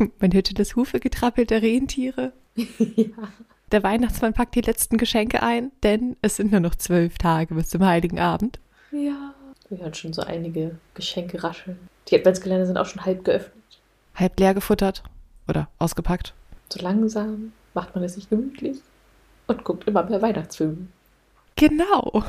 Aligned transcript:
Man 0.20 0.32
hörte 0.32 0.54
das 0.54 0.76
Hufegetrappel 0.76 1.46
der 1.46 1.62
Rentiere. 1.62 2.32
ja. 2.54 2.66
Der 3.72 3.84
Weihnachtsmann 3.84 4.32
packt 4.32 4.56
die 4.56 4.62
letzten 4.62 4.98
Geschenke 4.98 5.44
ein, 5.44 5.70
denn 5.84 6.16
es 6.22 6.34
sind 6.34 6.50
nur 6.50 6.58
noch 6.58 6.74
zwölf 6.74 7.18
Tage 7.18 7.54
bis 7.54 7.68
zum 7.68 7.86
Heiligen 7.86 8.18
Abend. 8.18 8.58
Ja. 8.90 9.32
Wir 9.68 9.78
hören 9.78 9.94
schon 9.94 10.12
so 10.12 10.22
einige 10.22 10.76
Geschenke 10.94 11.44
rascheln. 11.44 11.78
Die 12.08 12.16
Adventskalender 12.18 12.66
sind 12.66 12.76
auch 12.76 12.86
schon 12.86 13.04
halb 13.04 13.24
geöffnet. 13.24 13.62
Halb 14.16 14.40
leer 14.40 14.54
gefuttert 14.54 15.04
oder 15.46 15.68
ausgepackt. 15.78 16.34
So 16.72 16.82
langsam 16.82 17.52
macht 17.72 17.94
man 17.94 18.02
es 18.02 18.14
sich 18.14 18.28
gemütlich 18.28 18.78
und 19.46 19.62
guckt 19.62 19.86
immer 19.86 20.02
mehr 20.02 20.20
Weihnachtsfilme. 20.20 20.88
Genau. 21.60 22.24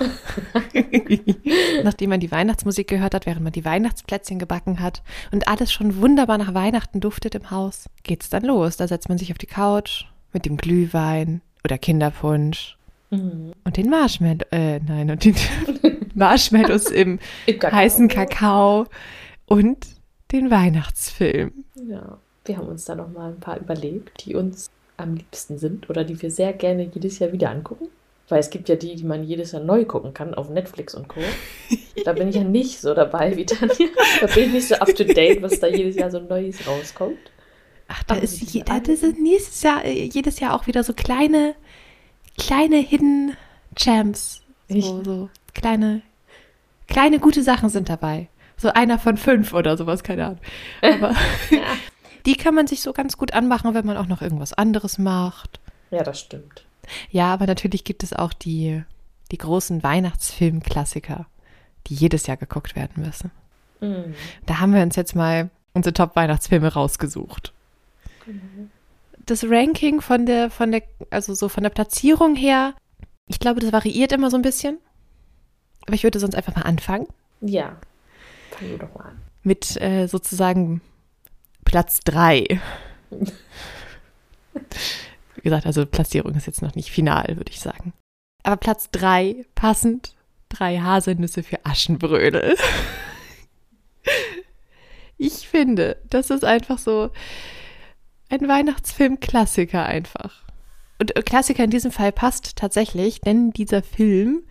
Nachdem 1.83 2.09
man 2.09 2.19
die 2.19 2.31
Weihnachtsmusik 2.31 2.87
gehört 2.89 3.13
hat, 3.15 3.25
während 3.25 3.43
man 3.43 3.53
die 3.53 3.63
Weihnachtsplätzchen 3.63 4.39
gebacken 4.39 4.81
hat 4.81 5.03
und 5.31 5.47
alles 5.47 5.71
schon 5.71 6.01
wunderbar 6.01 6.37
nach 6.37 6.53
Weihnachten 6.53 6.99
duftet 6.99 7.33
im 7.35 7.49
Haus, 7.49 7.85
geht's 8.03 8.29
dann 8.29 8.43
los. 8.43 8.75
Da 8.77 8.87
setzt 8.87 9.07
man 9.09 9.17
sich 9.17 9.31
auf 9.31 9.37
die 9.37 9.45
Couch 9.47 10.03
mit 10.33 10.45
dem 10.45 10.57
Glühwein 10.57 11.41
oder 11.63 11.77
Kinderpunsch 11.77 12.77
Mhm. 13.09 13.51
und 13.65 13.75
den 13.75 13.89
Marshmallows, 13.89 14.47
äh, 14.51 14.79
nein, 14.79 15.11
und 15.11 15.25
den 15.25 15.35
Marshmallows 16.15 16.85
im 16.91 17.19
Im 17.45 17.59
Kakao. 17.59 17.77
heißen 17.79 18.07
Kakao 18.07 18.85
und 19.47 19.85
den 20.31 20.49
Weihnachtsfilm. 20.49 21.51
Ja. 21.89 22.17
Wir 22.45 22.57
haben 22.57 22.67
uns 22.69 22.85
da 22.85 22.95
noch 22.95 23.11
mal 23.11 23.31
ein 23.33 23.39
paar 23.39 23.57
überlegt, 23.59 24.25
die 24.25 24.33
uns 24.35 24.69
am 24.97 25.15
liebsten 25.15 25.57
sind 25.57 25.89
oder 25.89 26.03
die 26.05 26.21
wir 26.21 26.31
sehr 26.31 26.53
gerne 26.53 26.89
jedes 26.93 27.19
Jahr 27.19 27.31
wieder 27.33 27.51
angucken. 27.51 27.87
Weil 28.31 28.39
es 28.39 28.49
gibt 28.49 28.69
ja 28.69 28.75
die, 28.77 28.95
die 28.95 29.03
man 29.03 29.25
jedes 29.25 29.51
Jahr 29.51 29.61
neu 29.61 29.83
gucken 29.83 30.13
kann 30.13 30.33
auf 30.33 30.49
Netflix 30.49 30.95
und 30.95 31.09
Co. 31.09 31.19
Da 32.05 32.13
bin 32.13 32.29
ich 32.29 32.35
ja 32.35 32.45
nicht 32.45 32.79
so 32.79 32.93
dabei 32.93 33.35
wie 33.35 33.45
Tanja. 33.45 33.87
Da 34.21 34.27
bin 34.27 34.45
ich 34.45 34.53
nicht 34.53 34.67
so 34.69 34.75
up 34.75 34.95
to 34.95 35.03
date, 35.03 35.41
was 35.41 35.59
da 35.59 35.67
jedes 35.67 35.97
Jahr 35.97 36.09
so 36.09 36.19
Neues 36.19 36.65
rauskommt. 36.65 37.19
Ach, 37.89 38.01
da 38.03 38.15
Aber 38.15 38.23
ist, 38.23 38.39
je, 38.53 38.63
da 38.63 38.77
ist 38.77 39.03
es 39.03 39.17
nächstes 39.17 39.61
Jahr, 39.63 39.83
äh, 39.83 40.05
jedes 40.05 40.39
Jahr 40.39 40.55
auch 40.55 40.65
wieder 40.65 40.81
so 40.85 40.93
kleine, 40.93 41.55
kleine 42.37 42.77
Hidden 42.77 43.35
Gems. 43.75 44.43
So, 44.69 45.03
so 45.03 45.29
kleine, 45.53 46.01
kleine 46.87 47.19
gute 47.19 47.43
Sachen 47.43 47.67
sind 47.67 47.89
dabei. 47.89 48.29
So 48.55 48.69
einer 48.69 48.97
von 48.97 49.17
fünf 49.17 49.53
oder 49.53 49.75
sowas, 49.75 50.03
keine 50.03 50.25
Ahnung. 50.25 50.39
Aber 50.81 51.15
die 52.25 52.35
kann 52.35 52.55
man 52.55 52.65
sich 52.65 52.81
so 52.81 52.93
ganz 52.93 53.17
gut 53.17 53.33
anmachen, 53.33 53.73
wenn 53.73 53.85
man 53.85 53.97
auch 53.97 54.07
noch 54.07 54.21
irgendwas 54.21 54.53
anderes 54.53 54.97
macht. 54.97 55.59
Ja, 55.89 56.03
das 56.03 56.21
stimmt. 56.21 56.63
Ja, 57.09 57.33
aber 57.33 57.47
natürlich 57.47 57.83
gibt 57.83 58.03
es 58.03 58.13
auch 58.13 58.33
die, 58.33 58.83
die 59.31 59.37
großen 59.37 59.83
Weihnachtsfilm-Klassiker, 59.83 61.25
die 61.87 61.95
jedes 61.95 62.27
Jahr 62.27 62.37
geguckt 62.37 62.75
werden 62.75 63.03
müssen. 63.03 63.31
Mhm. 63.79 64.15
Da 64.45 64.59
haben 64.59 64.73
wir 64.73 64.81
uns 64.81 64.95
jetzt 64.95 65.15
mal 65.15 65.49
unsere 65.73 65.93
Top-Weihnachtsfilme 65.93 66.73
rausgesucht. 66.73 67.53
Das 69.25 69.43
Ranking 69.43 70.01
von 70.01 70.25
der, 70.25 70.49
von 70.49 70.71
der, 70.71 70.83
also 71.09 71.33
so 71.33 71.49
von 71.49 71.63
der 71.63 71.69
Platzierung 71.69 72.35
her, 72.35 72.73
ich 73.27 73.39
glaube, 73.39 73.59
das 73.59 73.71
variiert 73.71 74.11
immer 74.11 74.29
so 74.29 74.37
ein 74.37 74.41
bisschen. 74.41 74.77
Aber 75.85 75.95
ich 75.95 76.03
würde 76.03 76.19
sonst 76.19 76.35
einfach 76.35 76.55
mal 76.55 76.63
anfangen 76.63 77.07
Ja. 77.41 77.77
Fang 78.51 78.69
du 78.69 78.77
doch 78.77 78.93
mal 78.93 79.05
an. 79.05 79.21
mit 79.43 79.81
äh, 79.81 80.07
sozusagen 80.07 80.81
Platz 81.65 82.01
drei. 82.01 82.59
Wie 85.41 85.49
gesagt, 85.49 85.65
also 85.65 85.85
Platzierung 85.85 86.35
ist 86.35 86.47
jetzt 86.47 86.61
noch 86.61 86.75
nicht 86.75 86.91
final, 86.91 87.25
würde 87.29 87.51
ich 87.51 87.59
sagen. 87.59 87.93
Aber 88.43 88.57
Platz 88.57 88.89
drei, 88.91 89.45
passend, 89.55 90.15
drei 90.49 90.79
Haselnüsse 90.79 91.43
für 91.43 91.65
Aschenbrödel. 91.65 92.55
Ich 95.23 95.47
finde, 95.47 95.97
das 96.09 96.31
ist 96.31 96.43
einfach 96.43 96.79
so 96.79 97.11
ein 98.29 98.47
Weihnachtsfilm-Klassiker 98.47 99.85
einfach. 99.85 100.41
Und 100.99 101.15
äh, 101.15 101.21
Klassiker 101.21 101.63
in 101.63 101.69
diesem 101.69 101.91
Fall 101.91 102.11
passt 102.11 102.55
tatsächlich, 102.55 103.21
denn 103.21 103.51
dieser 103.51 103.83
Film 103.83 104.41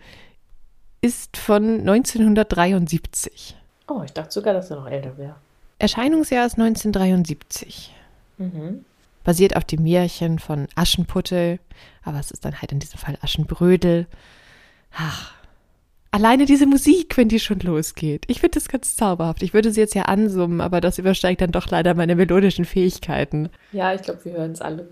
ist 1.01 1.35
von 1.35 1.81
1973. 1.81 3.57
Oh, 3.89 4.01
ich 4.05 4.13
dachte 4.13 4.31
sogar, 4.31 4.53
dass 4.53 4.71
er 4.71 4.77
noch 4.77 4.87
älter 4.87 5.17
wäre. 5.17 5.35
Erscheinungsjahr 5.77 6.45
ist 6.45 6.57
1973. 6.57 7.93
Mhm. 8.37 8.85
Basiert 9.23 9.55
auf 9.55 9.63
dem 9.63 9.83
Märchen 9.83 10.39
von 10.39 10.67
Aschenputtel, 10.75 11.59
aber 12.03 12.19
es 12.19 12.31
ist 12.31 12.43
dann 12.45 12.59
halt 12.61 12.71
in 12.71 12.79
diesem 12.79 12.99
Fall 12.99 13.17
Aschenbrödel. 13.21 14.07
Ach, 14.95 15.33
alleine 16.11 16.45
diese 16.45 16.65
Musik, 16.65 17.17
wenn 17.17 17.29
die 17.29 17.39
schon 17.39 17.59
losgeht. 17.59 18.25
Ich 18.27 18.41
finde 18.41 18.55
das 18.55 18.67
ganz 18.67 18.95
zauberhaft. 18.95 19.43
Ich 19.43 19.53
würde 19.53 19.71
sie 19.71 19.79
jetzt 19.79 19.95
ja 19.95 20.03
ansummen, 20.03 20.61
aber 20.61 20.81
das 20.81 20.99
übersteigt 20.99 21.41
dann 21.41 21.51
doch 21.51 21.67
leider 21.69 21.93
meine 21.93 22.15
melodischen 22.15 22.65
Fähigkeiten. 22.65 23.49
Ja, 23.71 23.93
ich 23.93 24.01
glaube, 24.01 24.25
wir 24.25 24.33
hören 24.33 24.51
es 24.51 24.61
alle 24.61 24.87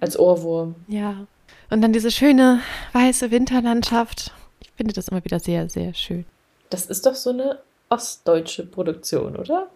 als 0.00 0.18
Ohrwurm. 0.18 0.74
Ja. 0.88 1.26
Und 1.70 1.82
dann 1.82 1.92
diese 1.92 2.10
schöne 2.10 2.60
weiße 2.92 3.30
Winterlandschaft. 3.30 4.32
Ich 4.60 4.70
finde 4.76 4.94
das 4.94 5.08
immer 5.08 5.24
wieder 5.24 5.40
sehr, 5.40 5.68
sehr 5.68 5.94
schön. 5.94 6.24
Das 6.70 6.86
ist 6.86 7.06
doch 7.06 7.14
so 7.14 7.30
eine 7.30 7.58
ostdeutsche 7.88 8.66
Produktion, 8.66 9.36
oder? 9.36 9.68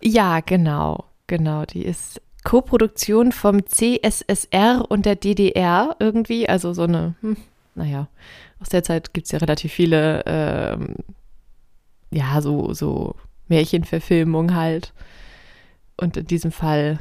Ja, 0.00 0.40
genau, 0.40 1.04
genau. 1.26 1.64
Die 1.64 1.84
ist 1.84 2.20
Koproduktion 2.44 3.32
vom 3.32 3.66
CSSR 3.66 4.84
und 4.88 5.06
der 5.06 5.16
DDR 5.16 5.96
irgendwie. 5.98 6.48
Also 6.48 6.72
so 6.72 6.82
eine, 6.82 7.14
hm, 7.20 7.36
naja, 7.74 8.08
aus 8.60 8.68
der 8.68 8.82
Zeit 8.82 9.12
gibt 9.14 9.26
es 9.26 9.32
ja 9.32 9.38
relativ 9.38 9.72
viele, 9.72 10.22
ähm, 10.26 10.96
ja, 12.10 12.40
so, 12.40 12.72
so 12.74 13.14
Märchenverfilmungen 13.48 14.54
halt. 14.54 14.92
Und 15.96 16.16
in 16.16 16.26
diesem 16.26 16.50
Fall. 16.50 17.00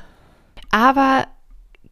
Aber 0.71 1.27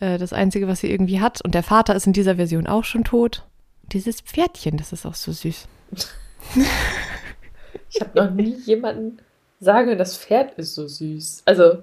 äh, 0.00 0.18
das 0.18 0.32
Einzige, 0.32 0.68
was 0.68 0.80
sie 0.80 0.90
irgendwie 0.90 1.20
hat. 1.20 1.42
Und 1.42 1.54
der 1.54 1.62
Vater 1.62 1.94
ist 1.94 2.06
in 2.06 2.12
dieser 2.12 2.36
Version 2.36 2.66
auch 2.66 2.84
schon 2.84 3.04
tot. 3.04 3.44
Dieses 3.92 4.20
Pferdchen, 4.20 4.76
das 4.76 4.92
ist 4.92 5.06
auch 5.06 5.14
so 5.14 5.32
süß. 5.32 5.68
Ich 7.90 8.00
habe 8.00 8.18
noch 8.18 8.30
nie 8.30 8.54
jemanden 8.64 9.18
sagen, 9.60 9.96
das 9.98 10.16
Pferd 10.16 10.58
ist 10.58 10.74
so 10.74 10.88
süß. 10.88 11.42
Also, 11.44 11.82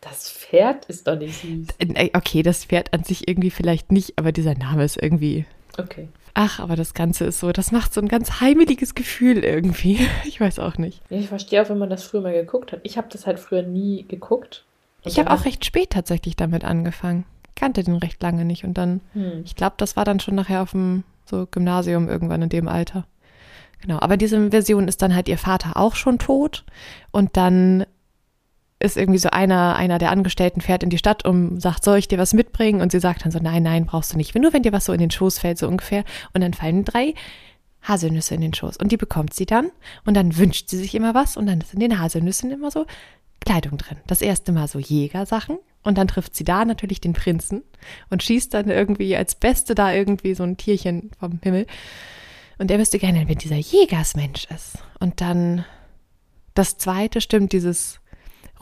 das 0.00 0.30
Pferd 0.30 0.86
ist 0.86 1.06
doch 1.06 1.16
nicht 1.16 1.40
süß. 1.40 1.68
Äh, 1.78 2.10
Okay, 2.14 2.42
das 2.42 2.64
Pferd 2.64 2.92
an 2.92 3.04
sich 3.04 3.28
irgendwie 3.28 3.50
vielleicht 3.50 3.92
nicht, 3.92 4.18
aber 4.18 4.32
dieser 4.32 4.54
Name 4.54 4.84
ist 4.84 5.00
irgendwie. 5.00 5.44
Okay. 5.78 6.08
Ach, 6.34 6.60
aber 6.60 6.76
das 6.76 6.94
Ganze 6.94 7.24
ist 7.26 7.40
so, 7.40 7.52
das 7.52 7.72
macht 7.72 7.92
so 7.92 8.00
ein 8.00 8.08
ganz 8.08 8.40
heimeliges 8.40 8.94
Gefühl 8.94 9.44
irgendwie. 9.44 9.98
Ich 10.24 10.40
weiß 10.40 10.58
auch 10.60 10.78
nicht. 10.78 11.02
Ja, 11.10 11.18
ich 11.18 11.28
verstehe 11.28 11.62
auch, 11.62 11.68
wenn 11.68 11.78
man 11.78 11.90
das 11.90 12.04
früher 12.04 12.22
mal 12.22 12.32
geguckt 12.32 12.72
hat. 12.72 12.80
Ich 12.84 12.96
habe 12.96 13.08
das 13.10 13.26
halt 13.26 13.38
früher 13.38 13.62
nie 13.62 14.04
geguckt. 14.08 14.64
Ich 15.04 15.18
habe 15.18 15.30
auch 15.30 15.44
recht 15.44 15.64
spät 15.64 15.90
tatsächlich 15.90 16.36
damit 16.36 16.64
angefangen. 16.64 17.24
Kannte 17.54 17.82
den 17.84 17.96
recht 17.96 18.22
lange 18.22 18.44
nicht 18.44 18.64
und 18.64 18.74
dann, 18.78 19.00
Hm. 19.12 19.42
ich 19.44 19.56
glaube, 19.56 19.74
das 19.76 19.96
war 19.96 20.04
dann 20.04 20.20
schon 20.20 20.34
nachher 20.34 20.62
auf 20.62 20.70
dem 20.70 21.04
so 21.26 21.46
Gymnasium 21.50 22.08
irgendwann 22.08 22.42
in 22.42 22.48
dem 22.48 22.66
Alter. 22.68 23.04
Genau, 23.82 23.98
aber 24.00 24.16
diese 24.16 24.50
Version 24.50 24.86
ist 24.88 25.02
dann 25.02 25.14
halt 25.14 25.28
ihr 25.28 25.38
Vater 25.38 25.76
auch 25.76 25.96
schon 25.96 26.18
tot 26.18 26.64
und 27.10 27.36
dann 27.36 27.84
ist 28.82 28.96
irgendwie 28.96 29.18
so 29.18 29.30
einer, 29.30 29.76
einer 29.76 29.98
der 29.98 30.10
Angestellten 30.10 30.60
fährt 30.60 30.82
in 30.82 30.90
die 30.90 30.98
Stadt 30.98 31.24
und 31.24 31.60
sagt, 31.60 31.84
soll 31.84 31.98
ich 31.98 32.08
dir 32.08 32.18
was 32.18 32.34
mitbringen? 32.34 32.80
Und 32.80 32.92
sie 32.92 33.00
sagt 33.00 33.24
dann 33.24 33.32
so, 33.32 33.38
nein, 33.38 33.62
nein, 33.62 33.86
brauchst 33.86 34.12
du 34.12 34.16
nicht. 34.16 34.34
Nur 34.34 34.52
wenn 34.52 34.62
dir 34.62 34.72
was 34.72 34.84
so 34.84 34.92
in 34.92 35.00
den 35.00 35.10
Schoß 35.10 35.38
fällt, 35.38 35.58
so 35.58 35.68
ungefähr. 35.68 36.04
Und 36.34 36.40
dann 36.40 36.54
fallen 36.54 36.84
drei 36.84 37.14
Haselnüsse 37.82 38.34
in 38.34 38.40
den 38.40 38.54
Schoß. 38.54 38.76
Und 38.76 38.92
die 38.92 38.96
bekommt 38.96 39.34
sie 39.34 39.46
dann. 39.46 39.70
Und 40.04 40.14
dann 40.14 40.36
wünscht 40.36 40.68
sie 40.68 40.78
sich 40.78 40.94
immer 40.94 41.14
was. 41.14 41.36
Und 41.36 41.46
dann 41.46 41.60
ist 41.60 41.74
in 41.74 41.80
den 41.80 41.98
Haselnüssen 41.98 42.50
immer 42.50 42.70
so 42.70 42.86
Kleidung 43.44 43.78
drin. 43.78 43.98
Das 44.06 44.22
erste 44.22 44.52
Mal 44.52 44.68
so 44.68 44.78
Jägersachen. 44.78 45.58
Und 45.82 45.98
dann 45.98 46.08
trifft 46.08 46.36
sie 46.36 46.44
da 46.44 46.64
natürlich 46.64 47.00
den 47.00 47.12
Prinzen 47.12 47.62
und 48.08 48.22
schießt 48.22 48.54
dann 48.54 48.70
irgendwie 48.70 49.16
als 49.16 49.34
Beste 49.34 49.74
da 49.74 49.92
irgendwie 49.92 50.34
so 50.34 50.44
ein 50.44 50.56
Tierchen 50.56 51.10
vom 51.18 51.40
Himmel. 51.42 51.66
Und 52.58 52.70
er 52.70 52.78
wüsste 52.78 53.00
gerne, 53.00 53.24
wer 53.26 53.34
dieser 53.34 53.56
Jägersmensch 53.56 54.46
ist. 54.54 54.78
Und 55.00 55.20
dann 55.20 55.64
das 56.54 56.78
zweite 56.78 57.20
stimmt, 57.20 57.52
dieses 57.52 57.98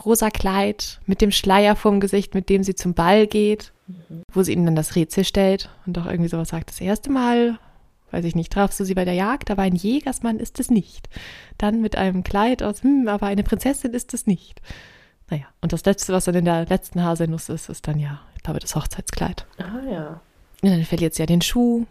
rosa 0.04 0.30
Kleid 0.30 1.00
mit 1.06 1.20
dem 1.20 1.30
Schleier 1.30 1.76
vorm 1.76 2.00
Gesicht, 2.00 2.34
mit 2.34 2.48
dem 2.48 2.62
sie 2.62 2.74
zum 2.74 2.94
Ball 2.94 3.26
geht, 3.26 3.72
wo 4.32 4.42
sie 4.42 4.52
ihnen 4.52 4.66
dann 4.66 4.76
das 4.76 4.96
Rätsel 4.96 5.24
stellt 5.24 5.70
und 5.86 5.98
auch 5.98 6.06
irgendwie 6.06 6.28
sowas 6.28 6.50
sagt. 6.50 6.70
Das 6.70 6.80
erste 6.80 7.10
Mal, 7.10 7.58
weiß 8.10 8.24
ich 8.24 8.34
nicht, 8.34 8.52
trafst 8.52 8.78
du 8.80 8.84
sie 8.84 8.94
bei 8.94 9.04
der 9.04 9.14
Jagd, 9.14 9.50
aber 9.50 9.62
ein 9.62 9.74
Jägersmann 9.74 10.38
ist 10.38 10.60
es 10.60 10.70
nicht. 10.70 11.08
Dann 11.58 11.80
mit 11.80 11.96
einem 11.96 12.24
Kleid 12.24 12.62
aus, 12.62 12.82
hm, 12.82 13.08
aber 13.08 13.26
eine 13.26 13.42
Prinzessin 13.42 13.92
ist 13.92 14.14
es 14.14 14.26
nicht. 14.26 14.60
Naja, 15.30 15.46
und 15.60 15.72
das 15.72 15.84
letzte, 15.84 16.12
was 16.12 16.24
dann 16.24 16.34
in 16.34 16.44
der 16.44 16.66
letzten 16.66 17.02
Haselnuss 17.02 17.48
ist, 17.48 17.68
ist 17.68 17.86
dann 17.86 17.98
ja, 17.98 18.20
ich 18.36 18.42
glaube, 18.42 18.60
das 18.60 18.74
Hochzeitskleid. 18.74 19.46
Ah 19.58 19.90
ja. 19.90 20.20
Und 20.62 20.70
dann 20.70 20.84
verliert 20.84 21.14
sie 21.14 21.22
ja 21.22 21.26
den 21.26 21.40
Schuh. 21.40 21.86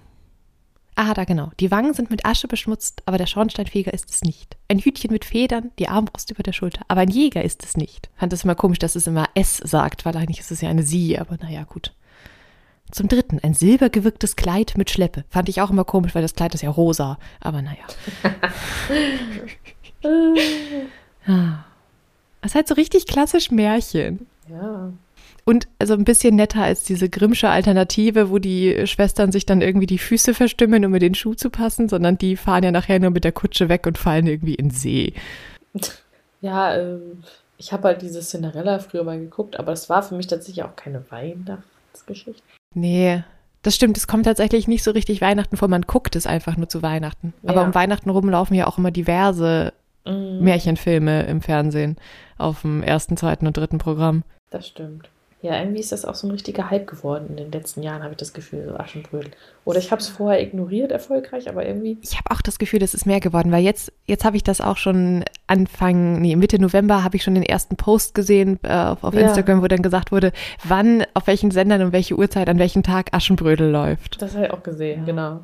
Ah, 1.02 1.14
da 1.14 1.24
genau. 1.24 1.50
Die 1.62 1.72
Wangen 1.72 1.94
sind 1.94 2.12
mit 2.12 2.26
Asche 2.26 2.50
beschmutzt, 2.50 3.04
aber 3.06 3.18
der 3.18 3.26
Schornsteinfeger 3.26 3.94
ist 3.94 4.10
es 4.10 4.22
nicht. 4.22 4.58
Ein 4.68 4.80
Hütchen 4.80 5.14
mit 5.14 5.24
Federn, 5.24 5.72
die 5.80 5.88
Armbrust 5.88 6.30
über 6.30 6.44
der 6.44 6.52
Schulter. 6.52 6.82
Aber 6.90 7.00
ein 7.00 7.10
Jäger 7.10 7.42
ist 7.42 7.64
es 7.64 7.78
nicht. 7.78 8.10
Fand 8.18 8.34
es 8.34 8.44
immer 8.44 8.56
komisch, 8.56 8.80
dass 8.80 8.98
es 8.98 9.08
immer 9.08 9.30
S 9.34 9.56
sagt, 9.64 10.04
weil 10.04 10.18
eigentlich 10.18 10.42
ist 10.42 10.52
es 10.52 10.60
ja 10.60 10.68
eine 10.68 10.84
Sie, 10.84 11.18
aber 11.18 11.38
naja, 11.38 11.64
gut. 11.64 11.94
Zum 12.92 13.08
dritten, 13.08 13.40
ein 13.40 13.54
silbergewirktes 13.54 14.36
Kleid 14.36 14.74
mit 14.76 14.90
Schleppe. 14.90 15.24
Fand 15.30 15.48
ich 15.48 15.62
auch 15.62 15.70
immer 15.70 15.86
komisch, 15.86 16.14
weil 16.16 16.22
das 16.22 16.36
Kleid 16.36 16.54
ist 16.54 16.64
ja 16.64 16.70
rosa. 16.70 17.18
Aber 17.40 17.62
naja. 17.62 17.86
Ah. 21.26 21.66
Das 22.42 22.52
ist 22.52 22.56
halt 22.56 22.68
so 22.68 22.74
richtig 22.74 23.06
klassisch 23.06 23.52
Märchen. 23.52 24.26
Ja. 24.50 24.92
Und 25.46 25.68
also 25.80 25.94
ein 25.96 26.04
bisschen 26.04 26.36
netter 26.36 26.62
als 26.64 26.84
diese 26.84 27.10
Grimmsche 27.10 27.50
Alternative, 27.50 28.30
wo 28.30 28.38
die 28.38 28.86
Schwestern 28.86 29.32
sich 29.32 29.46
dann 29.46 29.62
irgendwie 29.62 29.88
die 29.88 29.98
Füße 29.98 30.34
verstimmen, 30.34 30.86
um 30.86 30.94
in 30.94 31.00
den 31.00 31.16
Schuh 31.16 31.34
zu 31.34 31.50
passen, 31.50 31.90
sondern 31.90 32.18
die 32.18 32.36
fahren 32.38 32.64
ja 32.64 32.72
nachher 32.72 33.00
nur 33.00 33.10
mit 33.10 33.24
der 33.24 33.32
Kutsche 33.32 33.68
weg 33.70 33.88
und 33.88 33.98
fallen 33.98 34.28
irgendwie 34.28 34.56
in 34.56 34.68
den 34.70 34.76
See. 34.76 35.14
Ja, 36.42 36.76
ähm, 36.78 37.24
ich 37.58 37.74
habe 37.74 37.90
halt 37.90 38.02
diese 38.02 38.22
Cinderella 38.22 38.80
früher 38.80 39.04
mal 39.04 39.20
geguckt, 39.20 39.58
aber 39.60 39.72
es 39.72 39.90
war 39.90 40.04
für 40.04 40.16
mich 40.16 40.28
tatsächlich 40.28 40.64
auch 40.64 40.76
keine 40.76 41.04
Weihnachtsgeschichte. 41.12 42.42
Nee, 42.76 43.24
das 43.64 43.76
stimmt, 43.76 43.98
es 43.98 44.08
kommt 44.08 44.26
tatsächlich 44.26 44.68
nicht 44.68 44.84
so 44.84 44.92
richtig 44.92 45.20
Weihnachten 45.22 45.58
vor, 45.58 45.68
man 45.68 45.82
guckt 45.82 46.16
es 46.16 46.28
einfach 46.28 46.56
nur 46.56 46.70
zu 46.70 46.82
Weihnachten. 46.82 47.34
Aber 47.44 47.62
Ja. 47.62 47.68
um 47.68 47.76
Weihnachten 47.76 48.10
rum 48.10 48.30
laufen 48.30 48.54
ja 48.54 48.68
auch 48.68 48.78
immer 48.78 48.92
diverse 48.92 49.74
Mhm, 50.06 50.40
Märchenfilme 50.44 51.24
im 51.24 51.42
Fernsehen 51.42 51.98
auf 52.38 52.62
dem 52.62 52.82
ersten, 52.84 53.18
zweiten 53.18 53.48
und 53.48 53.58
dritten 53.58 53.80
Programm. 53.80 54.24
Das 54.50 54.68
stimmt. 54.68 55.10
Ja, 55.42 55.58
irgendwie 55.58 55.80
ist 55.80 55.94
das 55.94 56.04
auch 56.04 56.16
so 56.16 56.28
ein 56.28 56.32
richtiger 56.32 56.70
Hype 56.70 56.86
geworden 56.86 57.28
in 57.30 57.38
den 57.38 57.52
letzten 57.52 57.82
Jahren, 57.82 58.02
habe 58.04 58.12
ich 58.12 58.18
das 58.18 58.34
Gefühl, 58.34 58.66
so 58.68 58.76
Aschenbrödel. 58.76 59.32
Oder 59.64 59.80
ich 59.80 59.90
habe 59.90 60.02
es 60.02 60.10
vorher 60.10 60.42
ignoriert, 60.42 60.92
erfolgreich, 60.92 61.48
aber 61.48 61.66
irgendwie. 61.66 61.98
Ich 62.02 62.18
habe 62.18 62.30
auch 62.32 62.42
das 62.42 62.60
Gefühl, 62.60 62.80
das 62.80 62.94
ist 62.94 63.06
mehr 63.06 63.22
geworden, 63.22 63.50
weil 63.52 63.64
jetzt, 63.64 63.94
jetzt 64.06 64.26
habe 64.26 64.36
ich 64.36 64.44
das 64.44 64.60
auch 64.60 64.76
schon 64.76 65.24
Anfang, 65.48 66.20
nee, 66.22 66.36
Mitte 66.36 66.60
November 66.60 67.06
habe 67.06 67.16
ich 67.16 67.24
schon 67.24 67.36
den 67.36 67.44
ersten 67.44 67.78
Post 67.78 68.16
gesehen 68.16 68.60
äh, 68.64 68.74
auf, 68.74 69.04
auf 69.04 69.14
Ja. 69.14 69.22
Instagram, 69.22 69.62
wo 69.62 69.68
dann 69.68 69.82
gesagt 69.82 70.12
wurde, 70.12 70.34
wann, 70.66 71.06
auf 71.14 71.28
welchen 71.28 71.52
Sendern 71.52 71.84
und 71.84 71.94
welche 71.94 72.18
Uhrzeit, 72.18 72.50
an 72.50 72.60
welchem 72.60 72.84
Tag 72.84 73.14
Aschenbrödel 73.14 73.72
läuft. 73.72 74.22
Das 74.22 74.36
habe 74.36 74.48
ich 74.48 74.52
auch 74.52 74.64
gesehen, 74.64 75.02
Ja. 75.02 75.06
genau. 75.06 75.40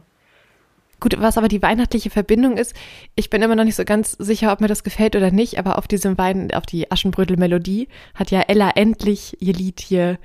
Gut, 1.00 1.16
was 1.20 1.38
aber 1.38 1.48
die 1.48 1.62
weihnachtliche 1.62 2.10
Verbindung 2.10 2.58
ist, 2.58 2.74
ich 3.16 3.30
bin 3.30 3.42
immer 3.42 3.56
noch 3.56 3.64
nicht 3.66 3.76
so 3.76 3.84
ganz 3.84 4.14
sicher, 4.14 4.52
ob 4.52 4.62
mir 4.62 4.68
das 4.68 4.84
gefällt 4.84 5.16
oder 5.16 5.30
nicht, 5.32 5.60
aber 5.60 5.78
auf 5.78 5.88
diesem 5.88 6.18
Wein, 6.18 6.52
auf 6.54 6.66
die 6.66 6.92
Aschenbrödel-Melodie 6.92 7.88
hat 8.14 8.32
ja 8.32 8.42
Ella 8.42 8.72
endlich 8.76 9.38
ihr 9.42 9.54
Lied 9.54 9.80
hier 9.82 10.18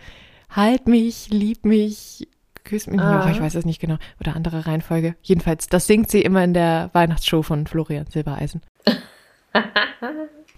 Halt 0.49 0.89
mich, 0.89 1.29
lieb 1.31 1.65
mich, 1.65 2.27
küss 2.65 2.87
mich, 2.89 3.01
Ah. 3.01 3.31
ich 3.31 3.41
weiß 3.41 3.55
es 3.55 3.65
nicht 3.65 3.81
genau, 3.81 3.99
oder 4.21 4.35
andere 4.35 4.67
Reihenfolge. 4.67 5.15
Jedenfalls, 5.23 5.67
das 5.69 5.87
singt 5.87 6.11
sie 6.11 6.23
immer 6.23 6.43
in 6.43 6.55
der 6.55 6.91
Weihnachtsshow 6.93 7.43
von 7.43 7.67
Florian 7.67 8.07
Silbereisen. 8.07 8.61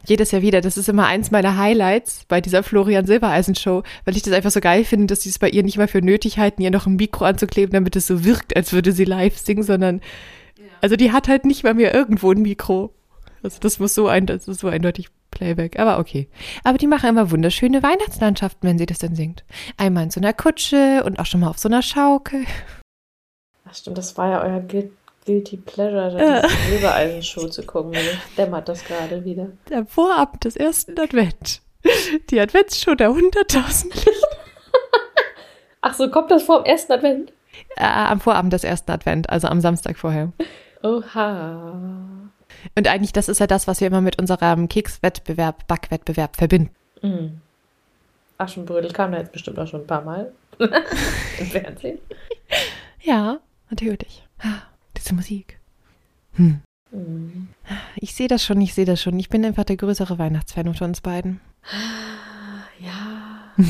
Jedes 0.05 0.31
Jahr 0.33 0.43
wieder. 0.43 0.61
Das 0.61 0.77
ist 0.77 0.89
immer 0.89 1.07
eins 1.07 1.31
meiner 1.31 1.57
Highlights 1.57 2.25
bei 2.27 2.41
dieser 2.41 2.63
Florian 2.63 3.07
Silbereisen 3.07 3.55
Show, 3.55 3.83
weil 4.05 4.17
ich 4.17 4.23
das 4.23 4.33
einfach 4.35 4.51
so 4.51 4.61
geil 4.61 4.85
finde, 4.85 5.07
dass 5.07 5.23
sie 5.23 5.29
es 5.29 5.39
bei 5.39 5.49
ihr 5.49 5.63
nicht 5.63 5.79
mal 5.79 5.89
für 5.89 6.03
nötig 6.03 6.39
halten, 6.39 6.63
ihr 6.63 6.71
noch 6.71 6.87
ein 6.87 6.97
Mikro 6.97 7.25
anzukleben, 7.25 7.73
damit 7.73 7.95
es 7.97 8.07
so 8.07 8.25
wirkt, 8.25 8.57
als 8.57 8.73
würde 8.73 8.93
sie 8.93 9.05
live 9.05 9.39
singen, 9.39 9.63
sondern 9.63 10.01
also 10.81 10.97
die 10.97 11.13
hat 11.13 11.29
halt 11.29 11.45
nicht 11.45 11.63
bei 11.63 11.75
mir 11.75 11.95
irgendwo 11.95 12.33
ein 12.33 12.43
Mikro. 12.43 12.93
Also 13.43 13.59
das 13.61 13.79
muss 13.79 13.95
so 13.95 14.09
ein, 14.09 14.27
das 14.27 14.49
ist 14.49 14.61
so 14.61 14.69
eindeutig 14.69 15.09
Playback. 15.31 15.79
Aber 15.79 15.99
okay. 15.99 16.29
Aber 16.65 16.79
die 16.79 16.87
machen 16.87 17.09
immer 17.09 17.31
wunderschöne 17.31 17.83
Weihnachtslandschaften, 17.83 18.69
wenn 18.69 18.79
sie 18.79 18.87
das 18.87 18.99
dann 18.99 19.15
singt. 19.15 19.45
Einmal 19.77 20.05
in 20.05 20.11
so 20.11 20.21
einer 20.21 20.33
Kutsche 20.33 21.03
und 21.05 21.19
auch 21.19 21.27
schon 21.27 21.41
mal 21.41 21.49
auf 21.49 21.59
so 21.59 21.69
einer 21.69 21.83
Schaukel. 21.83 22.45
Ach 23.65 23.75
stimmt, 23.75 23.99
das 23.99 24.17
war 24.17 24.31
ja 24.31 24.43
euer 24.43 24.61
Guil- 24.61 24.91
Guilty 25.25 25.57
Pleasure, 25.57 26.11
da 26.11 26.43
diese 26.43 26.57
Silbereisen-Show 26.69 27.49
zu 27.49 27.63
gucken. 27.65 27.91
Mir 27.91 28.01
dämmert 28.37 28.69
das 28.69 28.85
gerade 28.85 29.25
wieder. 29.25 29.49
Der 29.69 29.87
Vorabend 29.87 30.45
des 30.45 30.57
ersten 30.57 30.99
Advent. 30.99 31.63
Die 32.31 32.41
Adventsshow 32.41 32.95
der 32.95 33.11
100.000 33.11 33.93
Ach 35.81 35.95
so, 35.95 36.09
kommt 36.11 36.31
das 36.31 36.45
vor 36.45 36.63
dem 36.63 36.67
ersten 36.67 36.93
Advent? 36.93 37.33
Äh, 37.77 37.85
am 37.85 38.21
Vorabend 38.21 38.53
des 38.53 38.63
ersten 38.65 38.91
Advent, 38.91 39.29
also 39.31 39.49
am 39.49 39.61
Samstag 39.61 39.99
vorher. 39.99 40.33
Oha. 40.83 41.73
Und 42.77 42.89
eigentlich, 42.89 43.13
das 43.13 43.29
ist 43.29 43.41
ja 43.41 43.47
das, 43.47 43.67
was 43.67 43.81
wir 43.81 43.89
immer 43.89 44.01
mit 44.01 44.21
unserem 44.21 44.69
Kekswettbewerb, 44.69 45.67
Backwettbewerb 45.67 46.37
verbinden. 46.37 46.71
Mhm. 47.03 47.41
Aschenbrödel 48.39 48.93
kam 48.93 49.13
da 49.13 49.19
jetzt 49.19 49.33
bestimmt 49.33 49.59
auch 49.59 49.67
schon 49.67 49.83
ein 49.83 49.87
paar 49.87 50.03
Mal 50.03 50.33
im 50.59 51.47
Fernsehen. 51.47 51.99
Ja, 53.01 53.39
natürlich. 53.71 54.25
Ah, 55.03 55.05
Diese 55.05 55.15
Musik. 55.15 55.59
Hm. 56.35 56.61
Mhm. 56.93 57.49
Ich 57.97 58.15
sehe 58.15 58.29
das 58.29 58.45
schon, 58.45 58.61
ich 58.61 58.75
sehe 58.75 58.85
das 58.85 59.01
schon. 59.01 59.19
Ich 59.19 59.29
bin 59.29 59.45
einfach 59.45 59.65
der 59.65 59.77
größere 59.77 60.19
Weihnachtsfan 60.19 60.69
unter 60.69 60.85
uns 60.85 61.01
beiden. 61.01 61.41
Ja. 62.79 63.53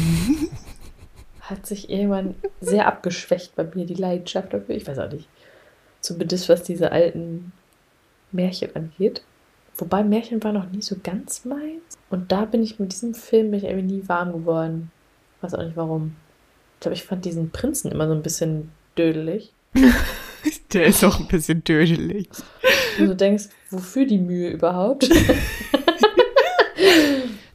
Hat 1.40 1.66
sich 1.66 1.88
irgendwann 1.88 2.34
sehr 2.60 2.86
abgeschwächt 2.86 3.56
bei 3.56 3.64
mir, 3.74 3.86
die 3.86 3.94
Leidenschaft 3.94 4.52
dafür. 4.52 4.74
Ich 4.74 4.86
weiß 4.86 4.98
auch 4.98 5.10
nicht. 5.10 5.28
Zumindest 6.00 6.48
was 6.48 6.62
diese 6.62 6.92
alten 6.92 7.52
Märchen 8.32 8.74
angeht. 8.74 9.22
Wobei 9.76 10.04
Märchen 10.04 10.42
war 10.42 10.52
noch 10.52 10.70
nie 10.70 10.82
so 10.82 10.96
ganz 11.02 11.44
meins. 11.44 11.98
Und 12.10 12.30
da 12.30 12.44
bin 12.44 12.62
ich 12.62 12.78
mit 12.78 12.92
diesem 12.92 13.14
Film 13.14 13.50
bin 13.50 13.58
ich 13.58 13.64
irgendwie 13.64 13.96
nie 13.96 14.08
warm 14.08 14.32
geworden. 14.32 14.90
Weiß 15.40 15.54
auch 15.54 15.64
nicht 15.64 15.76
warum. 15.76 16.16
Ich 16.74 16.80
glaube, 16.80 16.94
ich 16.94 17.04
fand 17.04 17.24
diesen 17.24 17.50
Prinzen 17.50 17.90
immer 17.90 18.06
so 18.06 18.14
ein 18.14 18.22
bisschen 18.22 18.70
dödelig. 18.98 19.52
Der 20.74 20.86
ist 20.86 21.04
auch 21.04 21.20
ein 21.20 21.26
bisschen 21.26 21.64
dödelig. 21.64 22.28
Und 22.98 23.08
du 23.08 23.16
denkst, 23.16 23.44
wofür 23.70 24.06
die 24.06 24.18
Mühe 24.18 24.50
überhaupt? 24.50 25.08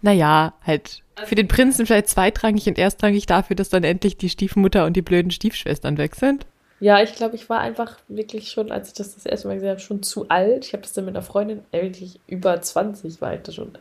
Naja, 0.02 0.54
halt 0.64 1.02
für 1.26 1.36
den 1.36 1.48
Prinzen 1.48 1.86
vielleicht 1.86 2.08
zweitrangig 2.08 2.68
und 2.68 2.78
erstrangig 2.78 3.26
dafür, 3.26 3.56
dass 3.56 3.70
dann 3.70 3.84
endlich 3.84 4.16
die 4.16 4.30
Stiefmutter 4.30 4.86
und 4.86 4.94
die 4.94 5.02
blöden 5.02 5.32
Stiefschwestern 5.32 5.98
weg 5.98 6.16
sind. 6.16 6.46
Ja, 6.80 7.02
ich 7.02 7.16
glaube, 7.16 7.36
ich 7.36 7.50
war 7.50 7.60
einfach 7.60 7.98
wirklich 8.08 8.52
schon, 8.52 8.72
als 8.72 8.90
ich 8.90 8.94
das 8.94 9.16
das 9.16 9.26
erste 9.26 9.48
Mal 9.48 9.56
gesehen 9.56 9.72
habe, 9.72 9.80
schon 9.80 10.04
zu 10.04 10.30
alt. 10.30 10.66
Ich 10.66 10.74
habe 10.74 10.84
das 10.84 10.94
dann 10.94 11.06
mit 11.06 11.16
einer 11.16 11.26
Freundin, 11.26 11.62
äh, 11.72 11.82
wirklich 11.82 12.20
über 12.28 12.62
20 12.62 13.20
war 13.20 13.34
ich 13.34 13.42
da 13.42 13.52
schon, 13.52 13.78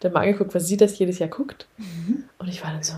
dann 0.00 0.12
mal 0.12 0.20
angeguckt, 0.20 0.54
weil 0.54 0.62
sie 0.62 0.78
das 0.78 0.98
jedes 0.98 1.18
Jahr 1.18 1.28
guckt. 1.28 1.66
Und 2.38 2.48
ich 2.48 2.64
war 2.64 2.72
dann 2.72 2.82
so, 2.82 2.94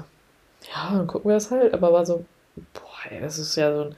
ja, 0.73 0.97
dann 0.97 1.09
gucken 1.09 1.29
wir 1.29 1.35
das 1.35 1.51
halt. 1.51 1.75
Aber 1.75 1.93
war 1.93 2.07
so, 2.07 2.25
boah, 2.73 3.11
ey, 3.11 3.21
das 3.21 3.39
ist 3.39 3.57
ja 3.57 3.75
so 3.75 3.83
ein. 3.91 3.97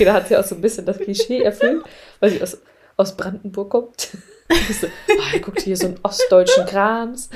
Da 0.00 0.14
hat 0.14 0.28
sie 0.28 0.36
auch 0.36 0.44
so 0.44 0.54
ein 0.54 0.60
bisschen 0.60 0.86
das 0.86 0.98
Klischee 0.98 1.42
erfüllt, 1.42 1.84
weil 2.20 2.30
sie 2.30 2.42
aus, 2.42 2.58
aus 2.96 3.16
Brandenburg 3.16 3.70
kommt. 3.70 4.16
Ich 4.48 4.80
so, 4.80 4.86
ah, 4.86 5.34
er 5.34 5.40
guckt 5.40 5.60
hier 5.60 5.76
so 5.76 5.86
einen 5.86 5.98
ostdeutschen 6.02 6.66
Krams. 6.66 7.28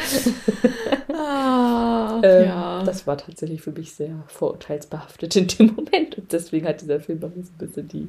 Ah. 1.12 2.20
Ähm, 2.22 2.44
ja. 2.46 2.82
Das 2.84 3.06
war 3.06 3.18
tatsächlich 3.18 3.60
für 3.60 3.72
mich 3.72 3.94
sehr 3.94 4.22
vorurteilsbehaftet 4.28 5.36
in 5.36 5.46
dem 5.48 5.74
Moment. 5.74 6.16
Und 6.16 6.32
deswegen 6.32 6.66
hat 6.66 6.80
dieser 6.80 7.00
Film 7.00 7.20
bei 7.20 7.28
mir 7.28 7.44
so 7.44 7.50
ein 7.50 7.58
bisschen 7.58 7.88
die, 7.88 8.08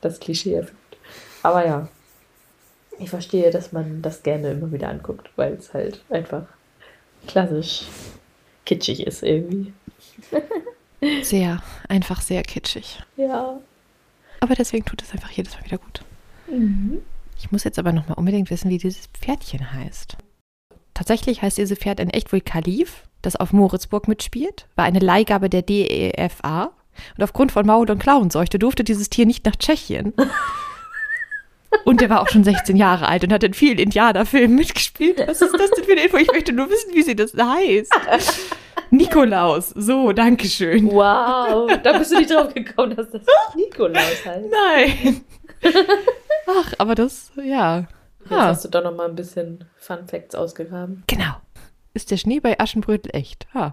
das 0.00 0.20
Klischee 0.20 0.54
erfüllt. 0.54 0.76
Aber 1.42 1.66
ja, 1.66 1.88
ich 2.98 3.10
verstehe, 3.10 3.50
dass 3.50 3.72
man 3.72 4.02
das 4.02 4.22
gerne 4.22 4.52
immer 4.52 4.70
wieder 4.72 4.88
anguckt, 4.88 5.30
weil 5.36 5.54
es 5.54 5.74
halt 5.74 6.02
einfach 6.08 6.44
klassisch 7.26 7.82
kitschig 8.64 9.06
ist 9.06 9.22
irgendwie. 9.22 9.72
Sehr, 11.22 11.62
einfach 11.88 12.20
sehr 12.20 12.42
kitschig. 12.42 13.02
Ja. 13.16 13.58
Aber 14.40 14.54
deswegen 14.54 14.84
tut 14.84 15.02
es 15.02 15.12
einfach 15.12 15.30
jedes 15.30 15.54
Mal 15.54 15.64
wieder 15.64 15.78
gut. 15.78 16.02
Mhm. 16.50 17.02
Ich 17.38 17.52
muss 17.52 17.64
jetzt 17.64 17.78
aber 17.78 17.92
noch 17.92 18.08
mal 18.08 18.14
unbedingt 18.14 18.50
wissen, 18.50 18.70
wie 18.70 18.78
dieses 18.78 19.08
Pferdchen 19.08 19.72
heißt. 19.72 20.16
Tatsächlich 20.94 21.42
heißt 21.42 21.58
dieses 21.58 21.78
Pferd 21.78 22.00
in 22.00 22.10
echt 22.10 22.32
wohl 22.32 22.40
Kalif, 22.40 23.02
das 23.20 23.36
auf 23.36 23.52
Moritzburg 23.52 24.08
mitspielt, 24.08 24.66
war 24.76 24.84
eine 24.84 25.00
Leihgabe 25.00 25.50
der 25.50 25.62
DEFA. 25.62 26.72
Und 27.16 27.22
aufgrund 27.22 27.52
von 27.52 27.66
Maul- 27.66 27.90
und 27.90 27.98
Klauenseuchte 27.98 28.58
durfte 28.58 28.82
dieses 28.82 29.10
Tier 29.10 29.26
nicht 29.26 29.44
nach 29.44 29.56
Tschechien. 29.56 30.14
Und 31.84 32.00
er 32.00 32.08
war 32.08 32.22
auch 32.22 32.28
schon 32.28 32.44
16 32.44 32.76
Jahre 32.76 33.06
alt 33.06 33.24
und 33.24 33.32
hat 33.32 33.42
in 33.42 33.52
vielen 33.52 33.78
Indianerfilmen 33.78 34.56
mitgespielt. 34.56 35.18
Was 35.26 35.42
ist 35.42 35.52
das 35.52 35.70
denn 35.72 35.84
für 35.84 35.92
eine 35.92 36.04
Info? 36.04 36.16
Ich 36.16 36.32
möchte 36.32 36.52
nur 36.52 36.70
wissen, 36.70 36.94
wie 36.94 37.02
sie 37.02 37.14
das 37.14 37.34
heißt. 37.34 37.92
Nikolaus. 38.90 39.70
So, 39.70 40.12
danke 40.12 40.46
schön. 40.48 40.90
Wow, 40.90 41.70
da 41.82 41.98
bist 41.98 42.12
du 42.12 42.18
nicht 42.18 42.30
drauf 42.30 42.52
gekommen, 42.54 42.94
dass 42.96 43.10
das 43.10 43.22
Nikolaus 43.54 44.24
heißt. 44.24 44.46
Nein. 44.50 45.24
Ach, 46.46 46.72
aber 46.78 46.94
das, 46.94 47.32
ja. 47.42 47.86
Jetzt 48.20 48.32
Ah, 48.32 48.46
hast 48.48 48.64
du 48.64 48.68
doch 48.68 48.82
noch 48.82 48.94
mal 48.94 49.08
ein 49.08 49.14
bisschen 49.16 49.64
Fun 49.76 50.06
Facts 50.08 50.34
ausgegraben. 50.34 51.04
genau. 51.06 51.34
Ist 51.94 52.10
der 52.10 52.16
Schnee 52.18 52.40
bei 52.40 52.58
Aschenbrödel 52.60 53.10
echt? 53.14 53.46
Ah. 53.54 53.72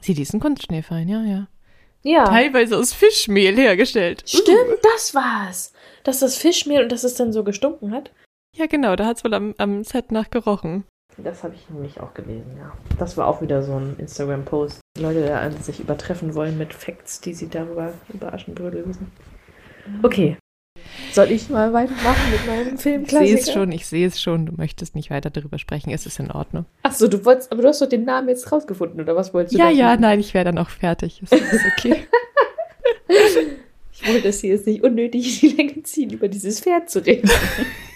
Sie 0.00 0.14
diesen 0.14 0.40
Kunstschnee 0.40 0.82
fein, 0.82 1.08
ja, 1.08 1.22
ja. 1.22 1.46
Ja. 2.02 2.24
Teilweise 2.24 2.76
aus 2.78 2.92
Fischmehl 2.94 3.54
hergestellt. 3.56 4.22
Stimmt, 4.26 4.78
das 4.94 5.14
war's. 5.14 5.72
Dass 6.02 6.20
das 6.20 6.36
Fischmehl 6.36 6.82
und 6.82 6.90
dass 6.90 7.04
es 7.04 7.14
dann 7.14 7.32
so 7.32 7.44
gestunken 7.44 7.92
hat. 7.92 8.10
Ja, 8.56 8.66
genau, 8.66 8.96
da 8.96 9.04
hat 9.06 9.18
es 9.18 9.24
wohl 9.24 9.34
am, 9.34 9.54
am 9.58 9.84
Set 9.84 10.10
nach 10.10 10.30
gerochen. 10.30 10.84
Das 11.16 11.42
habe 11.42 11.54
ich 11.54 11.68
nämlich 11.68 12.00
auch 12.00 12.14
gelesen, 12.14 12.56
ja. 12.58 12.72
Das 12.98 13.16
war 13.16 13.26
auch 13.26 13.42
wieder 13.42 13.62
so 13.62 13.74
ein 13.74 13.96
Instagram-Post. 13.98 14.80
Die 14.96 15.02
Leute 15.02 15.26
da 15.26 15.40
an 15.40 15.52
sich 15.60 15.80
übertreffen 15.80 16.34
wollen 16.34 16.56
mit 16.56 16.72
Facts, 16.72 17.20
die 17.20 17.34
sie 17.34 17.48
darüber 17.48 17.92
über 18.12 18.32
Aschenbrödel 18.32 18.86
wissen. 18.88 19.10
Okay. 20.02 20.36
Soll 21.12 21.30
ich 21.32 21.50
mal 21.50 21.72
weitermachen 21.72 22.30
mit 22.30 22.46
meinem 22.46 22.74
Ich 22.74 22.80
sehe 22.80 22.94
Filmklassiker? 22.94 23.38
es 23.38 23.52
schon, 23.52 23.72
ich 23.72 23.86
sehe 23.86 24.06
es 24.06 24.20
schon. 24.20 24.46
Du 24.46 24.52
möchtest 24.54 24.94
nicht 24.94 25.10
weiter 25.10 25.30
darüber 25.30 25.58
sprechen. 25.58 25.90
Es 25.90 26.06
ist 26.06 26.20
in 26.20 26.30
Ordnung. 26.30 26.64
Achso, 26.82 27.08
du 27.08 27.24
wolltest, 27.24 27.50
aber 27.52 27.62
du 27.62 27.68
hast 27.68 27.82
doch 27.82 27.88
den 27.88 28.04
Namen 28.04 28.28
jetzt 28.28 28.50
rausgefunden, 28.50 29.00
oder 29.00 29.16
was 29.16 29.34
wolltest 29.34 29.54
du 29.54 29.58
Ja, 29.58 29.68
ja, 29.70 29.96
nein, 29.96 30.20
ich 30.20 30.32
wäre 30.32 30.44
dann 30.44 30.58
auch 30.58 30.70
fertig. 30.70 31.22
Es 31.22 31.32
ist 31.32 31.64
okay. 31.76 32.06
Ich 34.10 34.16
wollte 34.16 34.28
es 34.28 34.40
hier 34.40 34.50
jetzt 34.50 34.66
nicht 34.66 34.82
unnötig 34.82 35.40
in 35.42 35.50
die 35.50 35.56
Länge 35.56 35.82
ziehen, 35.84 36.10
über 36.10 36.26
dieses 36.26 36.60
Pferd 36.60 36.90
zu 36.90 37.04
reden. 37.04 37.30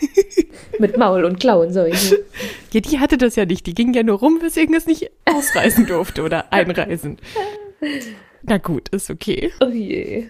mit 0.78 0.96
Maul 0.96 1.24
und 1.24 1.40
Klauen 1.40 1.72
solche. 1.72 2.24
ja, 2.72 2.80
die 2.80 3.00
hatte 3.00 3.18
das 3.18 3.34
ja 3.34 3.44
nicht. 3.44 3.66
Die 3.66 3.74
ging 3.74 3.92
ja 3.94 4.04
nur 4.04 4.20
rum, 4.20 4.40
weswegen 4.40 4.76
es 4.76 4.86
nicht 4.86 5.10
ausreisen 5.24 5.86
durfte 5.86 6.22
oder 6.22 6.52
einreisen. 6.52 7.18
Na 8.42 8.58
gut, 8.58 8.90
ist 8.90 9.10
okay. 9.10 9.52
Oh 9.60 9.68
je. 9.68 10.28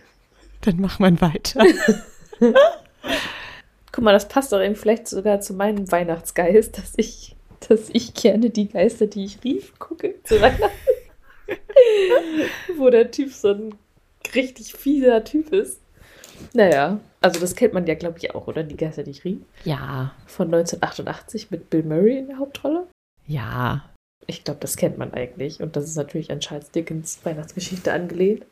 Dann 0.63 0.81
macht 0.81 1.01
man 1.01 1.21
weiter. 1.21 1.63
Guck 3.93 4.05
mal, 4.05 4.13
das 4.13 4.29
passt 4.29 4.53
doch 4.53 4.61
eben 4.61 4.77
vielleicht 4.77 5.07
sogar 5.07 5.41
zu 5.41 5.53
meinem 5.53 5.93
Weihnachtsgeist, 5.93 6.79
dass 6.79 6.95
ich, 6.97 7.37
dass 7.69 7.91
ich 7.93 8.15
gerne 8.15 8.49
die 8.49 8.69
Geister, 8.69 9.07
die 9.07 9.27
ich 9.27 9.45
rief, 9.45 9.79
gucke 9.79 10.15
zu 10.25 10.41
Weihnachten. 10.41 10.71
Wo 12.79 12.89
der 12.89 13.11
Typ 13.11 13.31
so 13.31 13.49
ein 13.49 13.75
richtig 14.35 14.75
fieser 14.75 15.25
Typ 15.25 15.53
ist. 15.53 15.81
Naja, 16.53 16.99
also 17.21 17.41
das 17.41 17.55
kennt 17.55 17.75
man 17.75 17.87
ja, 17.87 17.95
glaube 17.95 18.19
ich, 18.19 18.35
auch, 18.35 18.47
oder? 18.47 18.63
Die 18.65 18.77
Geister, 18.77 19.03
die 19.03 19.13
ich 19.13 19.25
rief. 19.25 19.39
Ja, 19.65 20.13
Von 20.27 20.47
1988 20.53 21.51
mit 21.51 21.71
Bill 21.71 21.83
Murray 21.85 22.19
in 22.19 22.29
der 22.29 22.39
Hauptrolle. 22.39 22.87
ja. 23.27 23.85
Ich 24.27 24.43
glaube, 24.43 24.61
das 24.61 24.79
kennt 24.79 24.97
man 24.97 25.13
eigentlich. 25.13 25.61
Und 25.61 25.77
das 25.77 25.85
ist 25.85 25.97
natürlich 25.97 26.31
an 26.31 26.41
Charles 26.41 26.71
Dickens 26.71 27.19
Weihnachtsgeschichte 27.25 27.93
angelehnt. 27.93 28.47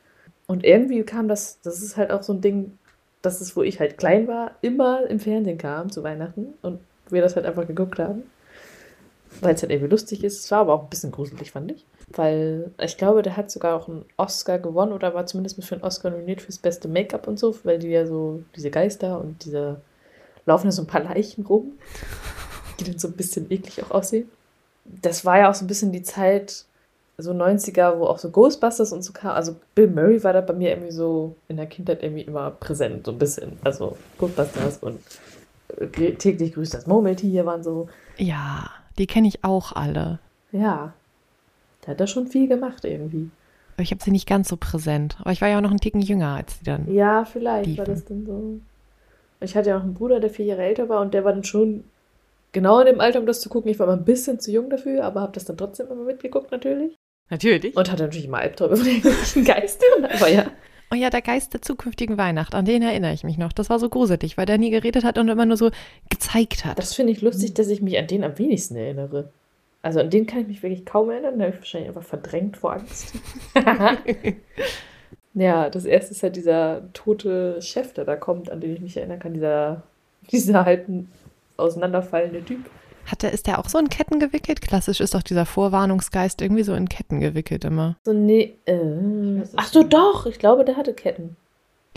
Und 0.45 0.63
irgendwie 0.63 1.01
kam 1.01 1.27
das, 1.27 1.59
das 1.61 1.81
ist 1.81 1.97
halt 1.97 2.11
auch 2.11 2.21
so 2.21 2.31
ein 2.31 2.41
Ding, 2.41 2.77
das 3.23 3.41
ist, 3.41 3.55
wo 3.55 3.63
ich 3.63 3.79
halt 3.79 3.97
klein 3.97 4.27
war, 4.27 4.51
immer 4.61 5.07
im 5.09 5.19
Fernsehen 5.19 5.57
kam 5.57 5.91
zu 5.91 6.03
Weihnachten 6.03 6.53
und 6.61 6.79
wir 7.09 7.23
das 7.23 7.35
halt 7.35 7.47
einfach 7.47 7.65
geguckt 7.65 7.97
haben. 7.97 8.21
Weil 9.41 9.55
es 9.55 9.61
halt 9.61 9.71
irgendwie 9.71 9.91
lustig 9.91 10.23
ist. 10.23 10.45
Es 10.45 10.51
war 10.51 10.59
aber 10.59 10.73
auch 10.73 10.83
ein 10.83 10.89
bisschen 10.89 11.11
gruselig, 11.11 11.51
fand 11.51 11.71
ich. 11.71 11.85
Weil 12.09 12.71
ich 12.81 12.97
glaube, 12.97 13.21
der 13.21 13.35
hat 13.37 13.51
sogar 13.51 13.75
auch 13.75 13.87
einen 13.87 14.05
Oscar 14.17 14.59
gewonnen 14.59 14.93
oder 14.93 15.13
war 15.13 15.25
zumindest 15.25 15.63
für 15.63 15.75
einen 15.75 15.83
Oscar 15.83 16.11
nominiert 16.11 16.41
fürs 16.41 16.57
beste 16.57 16.87
Make-up 16.87 17.27
und 17.27 17.39
so, 17.39 17.55
weil 17.63 17.79
die 17.79 17.89
ja 17.89 18.05
so, 18.05 18.43
diese 18.55 18.69
Geister 18.69 19.19
und 19.19 19.43
diese, 19.45 19.81
laufen 20.45 20.67
ja 20.67 20.71
so 20.71 20.83
ein 20.83 20.87
paar 20.87 21.03
Leichen 21.03 21.45
rum, 21.45 21.73
die 22.79 22.85
dann 22.85 22.99
so 22.99 23.07
ein 23.07 23.13
bisschen 23.13 23.51
eklig 23.51 23.83
auch 23.83 23.91
aussehen 23.91 24.29
das 24.85 25.25
war 25.25 25.39
ja 25.39 25.49
auch 25.49 25.55
so 25.55 25.65
ein 25.65 25.67
bisschen 25.67 25.91
die 25.91 26.03
Zeit, 26.03 26.65
so 27.17 27.31
90er, 27.31 27.99
wo 27.99 28.05
auch 28.05 28.17
so 28.17 28.29
Ghostbusters 28.29 28.91
und 28.91 29.03
so 29.03 29.13
kam. 29.13 29.31
Also 29.31 29.55
Bill 29.75 29.87
Murray 29.87 30.23
war 30.23 30.33
da 30.33 30.41
bei 30.41 30.53
mir 30.53 30.71
irgendwie 30.71 30.91
so 30.91 31.35
in 31.47 31.57
der 31.57 31.67
Kindheit 31.67 32.01
irgendwie 32.03 32.23
immer 32.23 32.51
präsent, 32.51 33.05
so 33.05 33.11
ein 33.11 33.19
bisschen. 33.19 33.57
Also 33.63 33.97
Ghostbusters 34.17 34.79
und 34.79 34.99
äh, 35.77 36.13
täglich 36.13 36.53
grüßt 36.53 36.73
das 36.73 36.87
Murmeltier 36.87 37.45
waren 37.45 37.63
so, 37.63 37.87
Ja, 38.17 38.69
die 38.97 39.07
kenne 39.07 39.27
ich 39.27 39.43
auch 39.43 39.71
alle. 39.73 40.19
ja, 40.51 40.93
der 41.85 41.91
hat 41.91 41.99
da 41.99 42.07
schon 42.07 42.27
viel 42.27 42.47
gemacht 42.47 42.85
irgendwie. 42.85 43.29
Aber 43.75 43.83
ich 43.83 43.91
habe 43.91 44.01
sie 44.03 44.11
nicht 44.11 44.27
ganz 44.27 44.47
so 44.47 44.55
präsent. 44.55 45.17
Aber 45.19 45.31
ich 45.31 45.41
war 45.41 45.49
ja 45.49 45.57
auch 45.57 45.61
noch 45.61 45.71
einen 45.71 45.79
Ticken 45.81 45.99
jünger 45.99 46.35
als 46.35 46.59
die 46.59 46.65
dann. 46.65 46.93
Ja, 46.93 47.25
vielleicht 47.25 47.77
war 47.77 47.85
Liefen. 47.85 47.85
das 47.85 48.05
dann 48.05 48.25
so. 48.25 48.59
Ich 49.41 49.57
hatte 49.57 49.69
ja 49.71 49.77
auch 49.77 49.83
einen 49.83 49.93
Bruder, 49.95 50.19
der 50.21 50.29
vier 50.29 50.45
Jahre 50.45 50.63
älter 50.63 50.87
war 50.87 51.01
und 51.01 51.13
der 51.13 51.25
war 51.25 51.33
dann 51.33 51.43
schon 51.43 51.83
genau 52.53 52.79
in 52.79 52.85
dem 52.85 53.01
Alter, 53.01 53.19
um 53.19 53.25
das 53.25 53.41
zu 53.41 53.49
gucken. 53.49 53.69
Ich 53.69 53.79
war 53.79 53.87
mal 53.87 53.97
ein 53.97 54.05
bisschen 54.05 54.39
zu 54.39 54.51
jung 54.51 54.69
dafür, 54.69 55.03
aber 55.03 55.19
habe 55.21 55.33
das 55.33 55.43
dann 55.43 55.57
trotzdem 55.57 55.87
immer 55.87 56.03
mitgeguckt 56.05 56.51
natürlich. 56.51 56.95
Natürlich. 57.29 57.75
Und 57.75 57.91
hatte 57.91 58.03
natürlich 58.03 58.25
immer 58.27 58.37
Albträume 58.37 58.77
von 58.77 58.85
irgendwelchen 58.85 59.43
Geistern, 59.45 60.05
aber 60.05 60.29
ja. 60.29 60.45
Oh 60.93 60.95
ja, 60.95 61.09
der 61.09 61.23
Geist 61.23 61.55
der 61.55 61.61
zukünftigen 61.63 62.19
Weihnacht, 62.19 62.53
an 62.53 62.65
den 62.65 62.83
erinnere 62.83 63.13
ich 63.13 63.23
mich 63.23 63.39
noch. 63.39 63.51
Das 63.51 63.71
war 63.71 63.79
so 63.79 63.89
gruselig, 63.89 64.37
weil 64.37 64.45
der 64.45 64.59
nie 64.59 64.69
geredet 64.69 65.03
hat 65.03 65.17
und 65.17 65.27
immer 65.27 65.47
nur 65.47 65.57
so 65.57 65.71
gezeigt 66.11 66.65
hat. 66.65 66.77
Das 66.77 66.93
finde 66.93 67.13
ich 67.13 67.21
lustig, 67.23 67.55
dass 67.55 67.69
ich 67.69 67.81
mich 67.81 67.97
an 67.97 68.05
den 68.05 68.23
am 68.23 68.37
wenigsten 68.37 68.75
erinnere. 68.75 69.29
Also 69.81 70.01
an 70.01 70.11
den 70.11 70.27
kann 70.27 70.41
ich 70.41 70.47
mich 70.47 70.61
wirklich 70.61 70.85
kaum 70.85 71.09
erinnern. 71.09 71.39
Da 71.39 71.45
habe 71.45 71.55
ich 71.55 71.61
wahrscheinlich 71.61 71.89
einfach 71.89 72.03
verdrängt 72.03 72.57
vor 72.57 72.73
Angst. 72.73 73.15
ja, 75.33 75.71
das 75.71 75.85
erste 75.85 76.11
ist 76.11 76.21
halt 76.21 76.35
dieser 76.35 76.83
tote 76.93 77.59
Chef, 77.63 77.93
der 77.93 78.05
da 78.05 78.15
kommt, 78.15 78.51
an 78.51 78.61
den 78.61 78.75
ich 78.75 78.81
mich 78.81 78.95
erinnern 78.95 79.17
kann. 79.17 79.33
Dieser, 79.33 79.81
dieser 80.31 80.63
halt 80.63 80.85
auseinanderfallende 81.57 82.45
Typ. 82.45 82.69
Hat 83.05 83.21
der, 83.21 83.31
ist 83.33 83.47
der 83.47 83.59
auch 83.59 83.67
so 83.69 83.77
in 83.77 83.89
Ketten 83.89 84.19
gewickelt? 84.19 84.61
Klassisch 84.61 84.99
ist 85.01 85.13
doch 85.13 85.23
dieser 85.23 85.45
Vorwarnungsgeist 85.45 86.41
irgendwie 86.41 86.63
so 86.63 86.73
in 86.73 86.87
Ketten 86.87 87.19
gewickelt 87.19 87.65
immer. 87.65 87.97
So, 88.05 88.13
nee. 88.13 88.55
Äh, 88.65 89.41
ach 89.55 89.67
so, 89.67 89.83
doch. 89.83 90.25
Ich 90.25 90.39
glaube, 90.39 90.63
der 90.65 90.77
hatte 90.77 90.93
Ketten. 90.93 91.35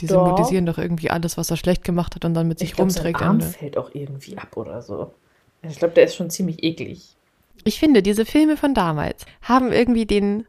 Die 0.01 0.07
Doch. 0.07 0.27
symbolisieren 0.27 0.67
doch 0.67 0.77
irgendwie 0.79 1.11
alles, 1.11 1.39
was 1.39 1.51
er 1.51 1.57
schlecht 1.57 1.83
gemacht 1.85 2.15
hat 2.17 2.25
und 2.25 2.35
dann 2.35 2.49
mit 2.49 2.59
sich 2.59 2.71
Ich 2.71 2.77
glaube, 2.77 2.91
sein 2.91 3.03
rumträgt. 3.05 3.23
Arm 3.25 3.37
Ende. 3.41 3.47
fällt 3.47 3.79
auch 3.79 3.91
irgendwie 3.95 4.37
ab 4.37 4.57
oder 4.57 4.83
so. 4.83 5.13
Also 5.63 5.73
Ich 5.73 5.79
glaube, 5.79 5.95
der 5.95 6.05
ist 6.05 6.17
schon 6.17 6.29
ziemlich 6.29 6.63
eklig. 6.63 7.17
Ich 7.65 7.79
finde, 7.81 8.03
diese 8.03 8.27
Filme 8.27 8.57
von 8.59 8.75
damals 8.75 9.25
haben 9.43 9.73
irgendwie 9.73 10.05
den 10.07 10.47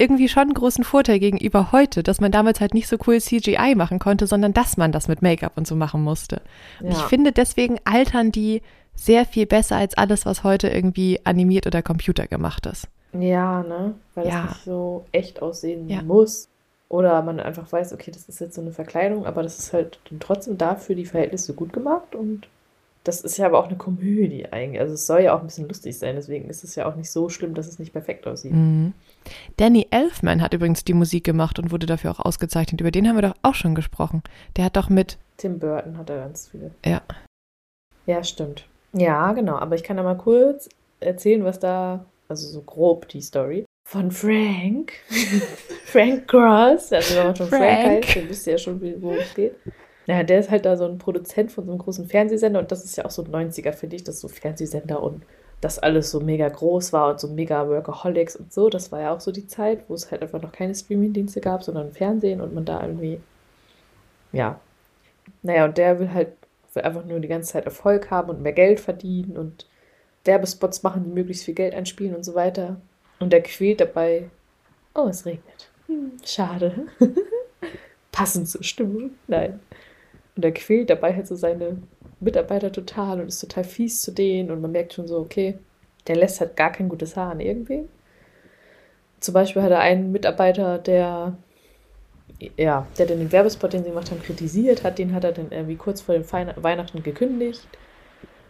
irgendwie 0.00 0.28
schon 0.28 0.44
einen 0.44 0.54
großen 0.54 0.84
Vorteil 0.84 1.18
gegenüber 1.18 1.72
heute, 1.72 2.02
dass 2.04 2.20
man 2.20 2.30
damals 2.30 2.60
halt 2.60 2.72
nicht 2.72 2.86
so 2.88 2.96
cool 3.06 3.20
CGI 3.20 3.74
machen 3.74 3.98
konnte, 3.98 4.26
sondern 4.28 4.54
dass 4.54 4.76
man 4.76 4.92
das 4.92 5.08
mit 5.08 5.22
Make-up 5.22 5.58
und 5.58 5.66
so 5.66 5.74
machen 5.74 6.02
musste. 6.02 6.40
Und 6.80 6.92
ich 6.92 6.98
Ja. 6.98 7.08
finde, 7.08 7.32
deswegen 7.32 7.78
altern 7.84 8.30
die 8.32 8.62
sehr 8.98 9.24
viel 9.24 9.46
besser 9.46 9.76
als 9.76 9.96
alles, 9.96 10.26
was 10.26 10.44
heute 10.44 10.68
irgendwie 10.68 11.20
animiert 11.24 11.66
oder 11.66 11.82
Computer 11.82 12.26
gemacht 12.26 12.66
ist. 12.66 12.88
Ja, 13.12 13.62
ne? 13.62 13.94
Weil 14.14 14.24
das 14.24 14.34
Ja. 14.34 14.42
nicht 14.44 14.64
so 14.64 15.06
echt 15.12 15.40
aussehen 15.40 15.88
Ja. 15.88 16.02
muss. 16.02 16.48
Oder 16.90 17.22
man 17.22 17.38
einfach 17.38 17.70
weiß, 17.70 17.92
okay, 17.92 18.10
das 18.10 18.28
ist 18.28 18.40
jetzt 18.40 18.54
so 18.54 18.60
eine 18.62 18.72
Verkleidung, 18.72 19.26
aber 19.26 19.42
das 19.42 19.58
ist 19.58 19.72
halt 19.72 19.98
dann 20.10 20.20
trotzdem 20.20 20.56
dafür 20.58 20.94
die 20.96 21.04
Verhältnisse 21.06 21.52
gut 21.54 21.72
gemacht 21.72 22.14
und 22.14 22.48
das 23.04 23.20
ist 23.20 23.36
ja 23.38 23.46
aber 23.46 23.58
auch 23.58 23.68
eine 23.68 23.76
Komödie 23.76 24.46
eigentlich. 24.50 24.80
Also 24.80 24.94
es 24.94 25.06
soll 25.06 25.20
ja 25.20 25.34
auch 25.34 25.40
ein 25.40 25.46
bisschen 25.46 25.68
lustig 25.68 25.98
sein, 25.98 26.16
deswegen 26.16 26.48
ist 26.50 26.64
es 26.64 26.74
ja 26.74 26.86
auch 26.86 26.96
nicht 26.96 27.10
so 27.10 27.28
schlimm, 27.28 27.54
dass 27.54 27.66
es 27.68 27.78
nicht 27.78 27.92
perfekt 27.92 28.26
aussieht. 28.26 28.52
Mhm. 28.52 28.92
Danny 29.58 29.86
Elfman 29.90 30.42
hat 30.42 30.54
übrigens 30.54 30.82
die 30.84 30.94
Musik 30.94 31.24
gemacht 31.24 31.58
und 31.58 31.70
wurde 31.70 31.86
dafür 31.86 32.10
auch 32.10 32.20
ausgezeichnet. 32.20 32.80
Über 32.80 32.90
den 32.90 33.06
haben 33.08 33.16
wir 33.16 33.22
doch 33.22 33.36
auch 33.42 33.54
schon 33.54 33.74
gesprochen. 33.74 34.22
Der 34.56 34.64
hat 34.64 34.76
doch 34.76 34.88
mit, 34.88 35.18
Tim 35.36 35.58
Burton 35.58 35.96
hat 35.98 36.08
da 36.10 36.16
ganz 36.16 36.48
viele. 36.48 36.70
ja, 36.84 37.02
Ja, 38.06 38.24
stimmt. 38.24 38.64
Ja, 38.92 39.32
genau. 39.32 39.56
Aber 39.56 39.74
ich 39.74 39.82
kann 39.82 39.96
da 39.96 40.02
mal 40.02 40.16
kurz 40.16 40.68
erzählen, 41.00 41.44
was 41.44 41.58
da, 41.58 42.04
also 42.28 42.46
so 42.46 42.62
grob 42.62 43.08
die 43.08 43.20
Story 43.20 43.64
von 43.84 44.10
Frank. 44.10 44.92
Frank 45.86 46.28
Cross. 46.28 46.92
Also 46.92 47.16
wenn 47.16 47.26
man 47.26 47.36
schon 47.36 47.48
Frank, 47.48 47.62
Frank. 47.62 48.04
heißt, 48.04 48.16
dann 48.16 48.28
wisst 48.28 48.46
ihr 48.46 48.52
ja 48.52 48.58
schon, 48.58 48.80
worum 49.00 49.16
es 49.16 49.34
geht. 49.34 49.54
Ja, 50.06 50.22
der 50.22 50.40
ist 50.40 50.50
halt 50.50 50.64
da 50.64 50.76
so 50.76 50.86
ein 50.86 50.98
Produzent 50.98 51.52
von 51.52 51.66
so 51.66 51.70
einem 51.70 51.78
großen 51.78 52.06
Fernsehsender 52.06 52.60
und 52.60 52.72
das 52.72 52.84
ist 52.84 52.96
ja 52.96 53.04
auch 53.04 53.10
so 53.10 53.22
90er, 53.22 53.72
finde 53.72 53.96
ich, 53.96 54.04
dass 54.04 54.20
so 54.20 54.28
Fernsehsender 54.28 55.02
und 55.02 55.22
dass 55.60 55.78
alles 55.78 56.10
so 56.10 56.20
mega 56.20 56.48
groß 56.48 56.92
war 56.92 57.10
und 57.10 57.20
so 57.20 57.28
mega 57.28 57.68
Workaholics 57.68 58.36
und 58.36 58.52
so. 58.52 58.70
Das 58.70 58.92
war 58.92 59.00
ja 59.00 59.14
auch 59.14 59.20
so 59.20 59.32
die 59.32 59.46
Zeit, 59.46 59.84
wo 59.88 59.94
es 59.94 60.10
halt 60.10 60.22
einfach 60.22 60.40
noch 60.40 60.52
keine 60.52 60.74
Streaming-Dienste 60.74 61.40
gab, 61.40 61.62
sondern 61.62 61.92
Fernsehen 61.92 62.40
und 62.40 62.54
man 62.54 62.64
da 62.64 62.82
irgendwie, 62.82 63.20
ja. 64.32 64.60
Naja, 65.42 65.66
und 65.66 65.76
der 65.76 65.98
will 65.98 66.12
halt 66.12 66.37
will 66.78 66.84
einfach 66.84 67.04
nur 67.04 67.20
die 67.20 67.28
ganze 67.28 67.52
Zeit 67.52 67.64
Erfolg 67.64 68.10
haben 68.10 68.30
und 68.30 68.40
mehr 68.40 68.52
Geld 68.52 68.80
verdienen 68.80 69.36
und 69.36 69.66
Werbespots 70.24 70.82
machen, 70.82 71.04
die 71.04 71.10
möglichst 71.10 71.44
viel 71.44 71.54
Geld 71.54 71.74
einspielen 71.74 72.14
und 72.14 72.24
so 72.24 72.34
weiter. 72.34 72.80
Und 73.18 73.32
der 73.32 73.42
quält 73.42 73.80
dabei, 73.80 74.30
oh, 74.94 75.08
es 75.08 75.26
regnet. 75.26 75.70
Hm, 75.86 76.12
schade. 76.24 76.86
Passend 78.12 78.48
zur 78.48 78.62
Stimmung. 78.62 79.10
Nein. 79.26 79.60
Und 80.36 80.44
er 80.44 80.52
quält 80.52 80.90
dabei 80.90 81.14
halt 81.14 81.26
so 81.26 81.34
seine 81.34 81.78
Mitarbeiter 82.20 82.70
total 82.70 83.20
und 83.20 83.28
ist 83.28 83.40
total 83.40 83.64
fies 83.64 84.00
zu 84.00 84.12
denen 84.12 84.50
und 84.50 84.60
man 84.60 84.72
merkt 84.72 84.92
schon 84.92 85.08
so, 85.08 85.18
okay, 85.18 85.58
der 86.06 86.16
lässt 86.16 86.40
halt 86.40 86.56
gar 86.56 86.72
kein 86.72 86.88
gutes 86.88 87.16
Haar 87.16 87.32
an 87.32 87.40
irgendwem. 87.40 87.88
Zum 89.20 89.34
Beispiel 89.34 89.62
hat 89.62 89.72
er 89.72 89.80
einen 89.80 90.12
Mitarbeiter, 90.12 90.78
der 90.78 91.36
ja, 92.56 92.86
der 92.98 93.06
den 93.06 93.32
Werbespot, 93.32 93.72
den 93.72 93.82
sie 93.82 93.90
gemacht 93.90 94.10
haben, 94.10 94.22
kritisiert 94.22 94.84
hat, 94.84 94.98
den 94.98 95.14
hat 95.14 95.24
er 95.24 95.32
dann 95.32 95.50
irgendwie 95.50 95.76
kurz 95.76 96.00
vor 96.00 96.14
dem 96.14 96.24
Fein 96.24 96.52
Weihnachten 96.56 97.02
gekündigt. 97.02 97.66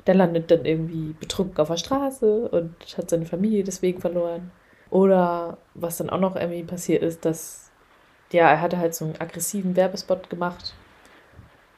Der 0.07 0.14
landet 0.14 0.50
dann 0.50 0.64
irgendwie 0.64 1.14
betrunken 1.18 1.59
auf 1.59 1.68
der 1.68 1.76
Straße 1.76 2.49
und 2.49 2.75
hat 2.97 3.11
seine 3.11 3.26
Familie 3.26 3.64
deswegen 3.64 4.00
verloren. 4.00 4.50
Oder 4.90 5.59
was 5.75 5.99
dann 5.99 6.11
auch 6.11 6.21
noch 6.21 6.37
irgendwie 6.37 6.62
passiert 6.62 7.02
ist, 7.02 7.25
dass 7.25 7.71
ja, 8.33 8.50
er 8.50 8.61
hatte 8.61 8.78
halt 8.78 8.95
so 8.95 9.04
einen 9.04 9.21
aggressiven 9.21 9.76
Werbespot 9.76 10.28
gemacht 10.30 10.75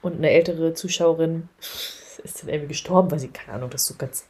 und 0.02 0.17
eine 0.17 0.31
ältere 0.31 0.75
Zuschauerin 0.75 1.49
ist 1.61 2.43
dann 2.43 2.49
irgendwie 2.49 2.69
gestorben, 2.69 3.11
weil 3.11 3.19
sie, 3.19 3.29
keine 3.29 3.55
Ahnung, 3.55 3.71
das 3.71 3.87
so 3.87 3.95
ganz 3.97 4.29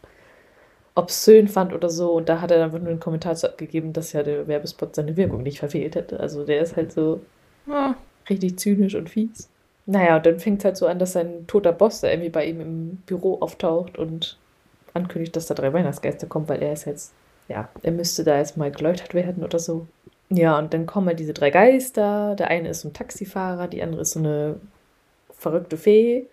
obszön 0.95 1.49
fand 1.49 1.73
oder 1.73 1.89
so. 1.89 2.13
Und 2.13 2.29
da 2.29 2.41
hat 2.41 2.51
er 2.51 2.65
einfach 2.65 2.79
nur 2.79 2.91
einen 2.91 3.01
Kommentar 3.01 3.37
abgegeben, 3.43 3.93
dass 3.93 4.13
ja 4.13 4.23
der 4.23 4.49
Werbespot 4.49 4.95
seine 4.95 5.17
Wirkung 5.17 5.43
nicht 5.43 5.59
verfehlt 5.59 5.95
hätte. 5.95 6.21
Also 6.21 6.45
der 6.45 6.61
ist 6.61 6.77
halt 6.77 6.93
so 6.93 7.21
ja, 7.71 7.97
richtig 8.29 8.59
zynisch 8.59 8.95
und 8.95 9.09
fies. 9.11 9.49
Naja, 9.87 10.17
und 10.17 10.27
dann 10.27 10.39
fängt 10.39 10.61
es 10.61 10.65
halt 10.65 10.77
so 10.77 10.87
an, 10.87 10.99
dass 10.99 11.12
sein 11.12 11.47
toter 11.47 11.73
Boss 11.73 12.00
da 12.00 12.09
irgendwie 12.09 12.29
bei 12.29 12.47
ihm 12.47 12.61
im 12.61 12.97
Büro 13.07 13.39
auftaucht 13.41 13.99
und 13.99 14.39
ankündigt, 14.95 15.35
dass 15.37 15.47
da 15.47 15.55
drei 15.55 15.73
Weihnachtsgeister 15.73 16.27
kommen, 16.27 16.49
weil 16.49 16.62
er 16.62 16.73
ist 16.73 16.85
jetzt, 16.85 17.12
ja, 17.49 17.69
er 17.83 17.93
müsste 17.93 18.25
da 18.25 18.37
erstmal 18.37 18.71
geläutert 18.71 19.15
werden 19.15 19.43
oder 19.43 19.59
so. 19.59 19.87
Ja, 20.29 20.59
und 20.59 20.73
dann 20.73 20.87
kommen 20.87 21.09
halt 21.09 21.19
diese 21.19 21.35
drei 21.35 21.50
Geister. 21.50 22.37
Der 22.37 22.49
eine 22.49 22.69
ist 22.69 22.83
so 22.83 22.89
ein 22.89 22.93
Taxifahrer, 22.93 23.67
die 23.67 23.83
andere 23.83 24.03
ist 24.03 24.12
so 24.12 24.21
eine 24.21 24.61
verrückte 25.33 25.77
Fee, 25.77 26.27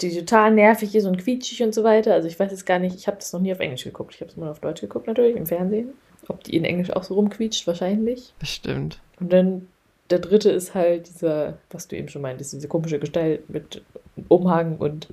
die 0.00 0.16
total 0.16 0.52
nervig 0.52 0.94
ist 0.94 1.04
und 1.04 1.18
quietschig 1.18 1.62
und 1.62 1.74
so 1.74 1.84
weiter. 1.84 2.14
Also 2.14 2.28
ich 2.28 2.40
weiß 2.40 2.50
jetzt 2.50 2.64
gar 2.64 2.78
nicht, 2.78 2.96
ich 2.96 3.06
habe 3.06 3.18
das 3.18 3.32
noch 3.32 3.40
nie 3.40 3.52
auf 3.52 3.60
Englisch 3.60 3.84
geguckt. 3.84 4.14
Ich 4.14 4.20
habe 4.22 4.30
es 4.30 4.36
mal 4.36 4.50
auf 4.50 4.60
Deutsch 4.60 4.80
geguckt 4.80 5.06
natürlich, 5.06 5.36
im 5.36 5.46
Fernsehen. 5.46 5.92
Ob 6.28 6.42
die 6.44 6.56
in 6.56 6.64
Englisch 6.64 6.90
auch 6.90 7.02
so 7.02 7.14
rumquietscht, 7.14 7.66
wahrscheinlich. 7.66 8.32
Bestimmt. 8.38 9.00
Und 9.18 9.32
dann 9.32 9.68
der 10.10 10.18
dritte 10.18 10.50
ist 10.50 10.74
halt 10.74 11.08
dieser, 11.08 11.58
was 11.70 11.88
du 11.88 11.96
eben 11.96 12.08
schon 12.08 12.22
meintest, 12.22 12.52
diese 12.52 12.68
komische 12.68 12.98
Gestalt 12.98 13.48
mit 13.48 13.82
Umhang 14.28 14.76
und 14.76 15.08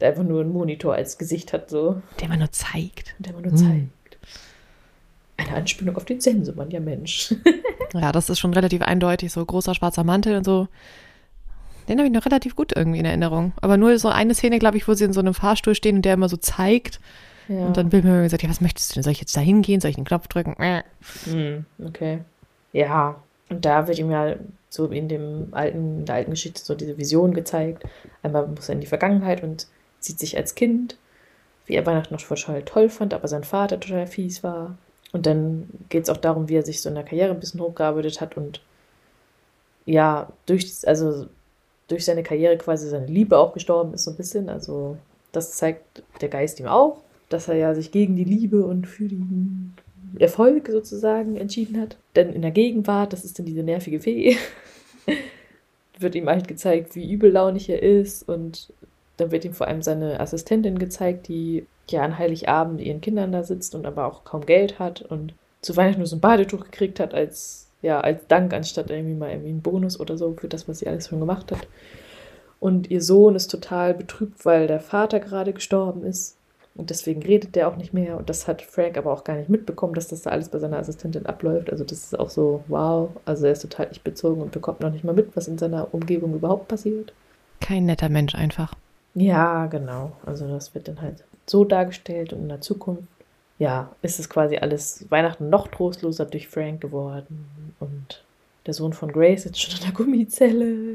der 0.00 0.08
einfach 0.08 0.24
nur 0.24 0.40
einen 0.40 0.52
Monitor 0.52 0.94
als 0.94 1.18
Gesicht 1.18 1.52
hat, 1.52 1.70
so. 1.70 2.02
Der 2.20 2.28
man 2.28 2.38
nur 2.38 2.50
zeigt. 2.50 3.14
Der 3.18 3.32
man 3.32 3.42
nur 3.42 3.52
hm. 3.52 3.58
zeigt. 3.58 4.18
Eine 5.36 5.56
Anspielung 5.56 5.96
auf 5.96 6.04
den 6.04 6.20
Sensemann, 6.20 6.70
ja 6.70 6.80
Mensch. 6.80 7.34
ja, 7.94 8.12
das 8.12 8.30
ist 8.30 8.38
schon 8.38 8.54
relativ 8.54 8.82
eindeutig, 8.82 9.32
so 9.32 9.44
großer 9.44 9.74
schwarzer 9.74 10.04
Mantel 10.04 10.36
und 10.36 10.44
so. 10.44 10.68
Den 11.88 11.98
habe 11.98 12.06
ich 12.06 12.14
noch 12.14 12.24
relativ 12.24 12.56
gut 12.56 12.72
irgendwie 12.74 12.98
in 12.98 13.04
Erinnerung. 13.04 13.52
Aber 13.60 13.76
nur 13.76 13.98
so 13.98 14.08
eine 14.08 14.34
Szene, 14.34 14.58
glaube 14.58 14.78
ich, 14.78 14.88
wo 14.88 14.94
sie 14.94 15.04
in 15.04 15.12
so 15.12 15.20
einem 15.20 15.34
Fahrstuhl 15.34 15.74
stehen 15.74 15.96
und 15.96 16.04
der 16.04 16.14
immer 16.14 16.30
so 16.30 16.38
zeigt. 16.38 16.98
Ja. 17.48 17.66
Und 17.66 17.76
dann 17.76 17.92
will 17.92 18.02
mir 18.02 18.22
gesagt, 18.22 18.42
ja, 18.42 18.48
was 18.48 18.62
möchtest 18.62 18.90
du 18.90 18.94
denn? 18.94 19.02
Soll 19.02 19.12
ich 19.12 19.20
jetzt 19.20 19.36
da 19.36 19.40
hingehen? 19.40 19.80
Soll 19.80 19.90
ich 19.90 19.96
den 19.96 20.06
Knopf 20.06 20.28
drücken? 20.28 20.56
Hm, 21.26 21.66
okay. 21.84 22.20
Ja, 22.72 23.16
und 23.54 23.64
da 23.64 23.86
wird 23.86 23.98
ihm 23.98 24.10
ja 24.10 24.34
so 24.68 24.86
in 24.86 25.08
dem 25.08 25.48
alten, 25.52 26.00
in 26.00 26.04
der 26.06 26.16
alten 26.16 26.32
Geschichte 26.32 26.60
so 26.62 26.74
diese 26.74 26.98
Vision 26.98 27.34
gezeigt. 27.34 27.84
Einmal 28.22 28.48
muss 28.48 28.68
er 28.68 28.74
in 28.74 28.80
die 28.80 28.88
Vergangenheit 28.88 29.42
und 29.44 29.68
sieht 30.00 30.18
sich 30.18 30.36
als 30.36 30.56
Kind, 30.56 30.98
wie 31.66 31.74
er 31.74 31.86
Weihnachten 31.86 32.12
noch 32.12 32.20
total 32.20 32.62
toll 32.62 32.88
fand, 32.88 33.14
aber 33.14 33.28
sein 33.28 33.44
Vater 33.44 33.78
total 33.78 34.08
fies 34.08 34.42
war. 34.42 34.76
Und 35.12 35.26
dann 35.26 35.68
geht 35.88 36.02
es 36.04 36.10
auch 36.10 36.16
darum, 36.16 36.48
wie 36.48 36.56
er 36.56 36.64
sich 36.64 36.82
so 36.82 36.88
in 36.88 36.96
der 36.96 37.04
Karriere 37.04 37.30
ein 37.30 37.38
bisschen 37.38 37.60
hochgearbeitet 37.60 38.20
hat 38.20 38.36
und 38.36 38.60
ja, 39.86 40.32
durch, 40.46 40.86
also 40.86 41.26
durch 41.86 42.04
seine 42.04 42.24
Karriere 42.24 42.56
quasi 42.58 42.88
seine 42.88 43.06
Liebe 43.06 43.38
auch 43.38 43.52
gestorben 43.52 43.94
ist, 43.94 44.04
so 44.04 44.10
ein 44.10 44.16
bisschen. 44.16 44.48
Also 44.48 44.96
das 45.30 45.52
zeigt 45.52 46.02
der 46.20 46.28
Geist 46.28 46.58
ihm 46.58 46.66
auch, 46.66 46.98
dass 47.28 47.46
er 47.46 47.54
ja 47.54 47.74
sich 47.74 47.92
gegen 47.92 48.16
die 48.16 48.24
Liebe 48.24 48.64
und 48.64 48.88
für 48.88 49.06
den 49.06 49.74
Erfolg 50.18 50.68
sozusagen 50.68 51.36
entschieden 51.36 51.80
hat. 51.80 51.96
Denn 52.16 52.32
in 52.32 52.42
der 52.42 52.50
Gegenwart, 52.50 53.12
das 53.12 53.24
ist 53.24 53.38
dann 53.38 53.46
diese 53.46 53.62
nervige 53.62 54.00
Fee, 54.00 54.36
wird 55.98 56.14
ihm 56.14 56.28
halt 56.28 56.48
gezeigt, 56.48 56.94
wie 56.94 57.10
übellaunig 57.10 57.68
er 57.68 57.82
ist 57.82 58.28
und 58.28 58.72
dann 59.16 59.30
wird 59.30 59.44
ihm 59.44 59.54
vor 59.54 59.68
allem 59.68 59.82
seine 59.82 60.18
Assistentin 60.20 60.78
gezeigt, 60.78 61.28
die 61.28 61.66
ja 61.88 62.02
an 62.02 62.18
Heiligabend 62.18 62.80
ihren 62.80 63.00
Kindern 63.00 63.32
da 63.32 63.44
sitzt 63.44 63.74
und 63.74 63.86
aber 63.86 64.06
auch 64.06 64.24
kaum 64.24 64.44
Geld 64.44 64.78
hat 64.78 65.02
und 65.02 65.34
zu 65.60 65.76
Weihnachten 65.76 66.00
nur 66.00 66.06
so 66.06 66.16
ein 66.16 66.20
Badetuch 66.20 66.64
gekriegt 66.64 66.98
hat 66.98 67.14
als 67.14 67.64
ja, 67.84 68.00
als 68.00 68.26
Dank, 68.28 68.54
anstatt 68.54 68.90
irgendwie 68.90 69.14
mal 69.14 69.30
irgendwie 69.30 69.50
einen 69.50 69.60
Bonus 69.60 70.00
oder 70.00 70.16
so 70.16 70.32
für 70.32 70.48
das, 70.48 70.66
was 70.66 70.78
sie 70.78 70.88
alles 70.88 71.08
schon 71.08 71.20
gemacht 71.20 71.52
hat. 71.52 71.68
Und 72.58 72.90
ihr 72.90 73.02
Sohn 73.02 73.36
ist 73.36 73.50
total 73.50 73.92
betrübt, 73.92 74.46
weil 74.46 74.66
der 74.66 74.80
Vater 74.80 75.20
gerade 75.20 75.52
gestorben 75.52 76.02
ist. 76.02 76.38
Und 76.76 76.90
deswegen 76.90 77.22
redet 77.22 77.54
der 77.54 77.68
auch 77.68 77.76
nicht 77.76 77.94
mehr. 77.94 78.16
Und 78.16 78.28
das 78.28 78.48
hat 78.48 78.62
Frank 78.62 78.98
aber 78.98 79.12
auch 79.12 79.22
gar 79.22 79.36
nicht 79.36 79.48
mitbekommen, 79.48 79.94
dass 79.94 80.08
das 80.08 80.22
da 80.22 80.30
alles 80.30 80.48
bei 80.48 80.58
seiner 80.58 80.78
Assistentin 80.78 81.26
abläuft. 81.26 81.70
Also 81.70 81.84
das 81.84 82.04
ist 82.04 82.18
auch 82.18 82.30
so, 82.30 82.64
wow. 82.66 83.10
Also 83.24 83.46
er 83.46 83.52
ist 83.52 83.62
total 83.62 83.88
nicht 83.88 84.02
bezogen 84.02 84.42
und 84.42 84.50
bekommt 84.50 84.80
noch 84.80 84.90
nicht 84.90 85.04
mal 85.04 85.14
mit, 85.14 85.36
was 85.36 85.46
in 85.46 85.58
seiner 85.58 85.94
Umgebung 85.94 86.34
überhaupt 86.34 86.66
passiert. 86.66 87.12
Kein 87.60 87.86
netter 87.86 88.08
Mensch 88.08 88.34
einfach. 88.34 88.74
Ja, 89.14 89.66
genau. 89.66 90.12
Also 90.26 90.48
das 90.48 90.74
wird 90.74 90.88
dann 90.88 91.00
halt 91.00 91.22
so 91.46 91.64
dargestellt 91.64 92.32
und 92.32 92.40
in 92.40 92.48
der 92.48 92.60
Zukunft 92.60 93.04
ja, 93.58 93.94
ist 94.02 94.18
es 94.18 94.28
quasi 94.28 94.56
alles 94.56 95.06
Weihnachten 95.10 95.48
noch 95.48 95.68
trostloser 95.68 96.26
durch 96.26 96.48
Frank 96.48 96.80
geworden. 96.80 97.46
Und 97.78 98.24
der 98.66 98.74
Sohn 98.74 98.92
von 98.92 99.12
Grace 99.12 99.44
sitzt 99.44 99.60
schon 99.60 99.76
in 99.76 99.84
der 99.84 99.92
Gummizelle. 99.92 100.94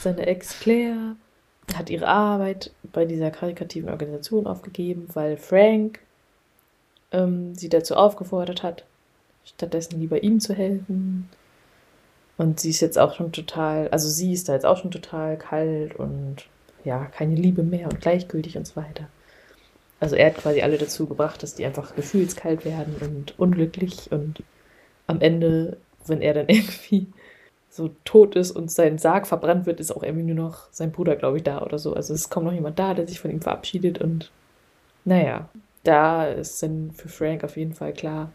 Seine 0.00 0.26
Ex 0.26 0.60
Claire 0.60 1.16
hat 1.74 1.90
ihre 1.90 2.08
Arbeit 2.08 2.72
bei 2.92 3.04
dieser 3.04 3.30
karikativen 3.30 3.88
Organisation 3.88 4.46
aufgegeben, 4.46 5.08
weil 5.14 5.36
Frank 5.36 6.00
ähm, 7.12 7.54
sie 7.54 7.68
dazu 7.68 7.96
aufgefordert 7.96 8.62
hat, 8.62 8.84
stattdessen 9.44 10.00
lieber 10.00 10.22
ihm 10.22 10.40
zu 10.40 10.54
helfen. 10.54 11.28
Und 12.36 12.60
sie 12.60 12.70
ist 12.70 12.80
jetzt 12.80 12.98
auch 12.98 13.14
schon 13.14 13.32
total, 13.32 13.88
also 13.88 14.08
sie 14.08 14.32
ist 14.32 14.48
da 14.48 14.54
jetzt 14.54 14.66
auch 14.66 14.78
schon 14.78 14.90
total 14.90 15.36
kalt 15.36 15.94
und 15.94 16.46
ja, 16.84 17.06
keine 17.06 17.36
Liebe 17.36 17.62
mehr 17.62 17.88
und 17.88 18.00
gleichgültig 18.00 18.56
und 18.56 18.66
so 18.66 18.76
weiter. 18.76 19.06
Also 20.00 20.16
er 20.16 20.26
hat 20.26 20.36
quasi 20.36 20.60
alle 20.60 20.76
dazu 20.76 21.06
gebracht, 21.06 21.42
dass 21.42 21.54
die 21.54 21.64
einfach 21.64 21.94
gefühlskalt 21.94 22.64
werden 22.64 22.96
und 23.00 23.38
unglücklich 23.38 24.10
und 24.10 24.42
am 25.06 25.20
Ende, 25.20 25.76
wenn 26.06 26.20
er 26.20 26.34
dann 26.34 26.46
irgendwie 26.48 27.06
so 27.74 27.90
tot 28.04 28.36
ist 28.36 28.52
und 28.52 28.70
sein 28.70 28.98
Sarg 28.98 29.26
verbrannt 29.26 29.66
wird, 29.66 29.80
ist 29.80 29.90
auch 29.90 30.04
irgendwie 30.04 30.32
nur 30.32 30.36
noch 30.36 30.68
sein 30.70 30.92
Bruder, 30.92 31.16
glaube 31.16 31.38
ich, 31.38 31.42
da 31.42 31.60
oder 31.60 31.80
so. 31.80 31.92
Also 31.92 32.14
es 32.14 32.30
kommt 32.30 32.46
noch 32.46 32.52
jemand 32.52 32.78
da, 32.78 32.94
der 32.94 33.08
sich 33.08 33.18
von 33.18 33.32
ihm 33.32 33.42
verabschiedet 33.42 33.98
und 33.98 34.30
naja, 35.04 35.48
da 35.82 36.26
ist 36.28 36.62
dann 36.62 36.92
für 36.92 37.08
Frank 37.08 37.42
auf 37.42 37.56
jeden 37.56 37.74
Fall 37.74 37.92
klar, 37.92 38.30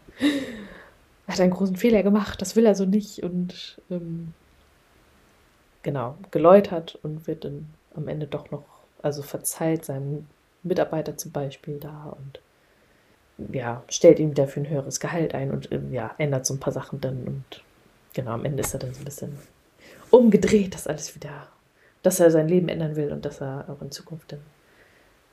er 1.26 1.32
hat 1.32 1.40
einen 1.40 1.52
großen 1.52 1.76
Fehler 1.76 2.02
gemacht, 2.02 2.42
das 2.42 2.54
will 2.54 2.66
er 2.66 2.74
so 2.74 2.84
nicht 2.84 3.22
und 3.22 3.80
ähm, 3.90 4.34
genau, 5.82 6.18
geläutert 6.30 6.98
und 7.02 7.26
wird 7.26 7.46
dann 7.46 7.70
am 7.94 8.08
Ende 8.08 8.26
doch 8.26 8.50
noch, 8.50 8.64
also 9.00 9.22
verzeiht 9.22 9.86
seinem 9.86 10.26
Mitarbeiter 10.62 11.16
zum 11.16 11.32
Beispiel 11.32 11.78
da 11.78 12.14
und 12.14 12.42
ja, 13.54 13.82
stellt 13.88 14.18
ihm 14.18 14.34
dafür 14.34 14.64
ein 14.64 14.68
höheres 14.68 15.00
Gehalt 15.00 15.34
ein 15.34 15.50
und 15.50 15.72
ähm, 15.72 15.94
ja, 15.94 16.14
ändert 16.18 16.44
so 16.44 16.52
ein 16.52 16.60
paar 16.60 16.74
Sachen 16.74 17.00
dann 17.00 17.24
und 17.24 17.62
genau, 18.14 18.32
am 18.32 18.44
Ende 18.44 18.62
ist 18.62 18.74
er 18.74 18.80
dann 18.80 18.94
so 18.94 19.00
ein 19.00 19.04
bisschen 19.04 19.38
umgedreht, 20.10 20.74
dass 20.74 20.86
alles 20.86 21.14
wieder, 21.14 21.48
dass 22.02 22.20
er 22.20 22.30
sein 22.30 22.48
Leben 22.48 22.68
ändern 22.68 22.96
will 22.96 23.12
und 23.12 23.24
dass 23.24 23.40
er 23.40 23.66
auch 23.68 23.82
in 23.82 23.90
Zukunft 23.90 24.32
dann 24.32 24.40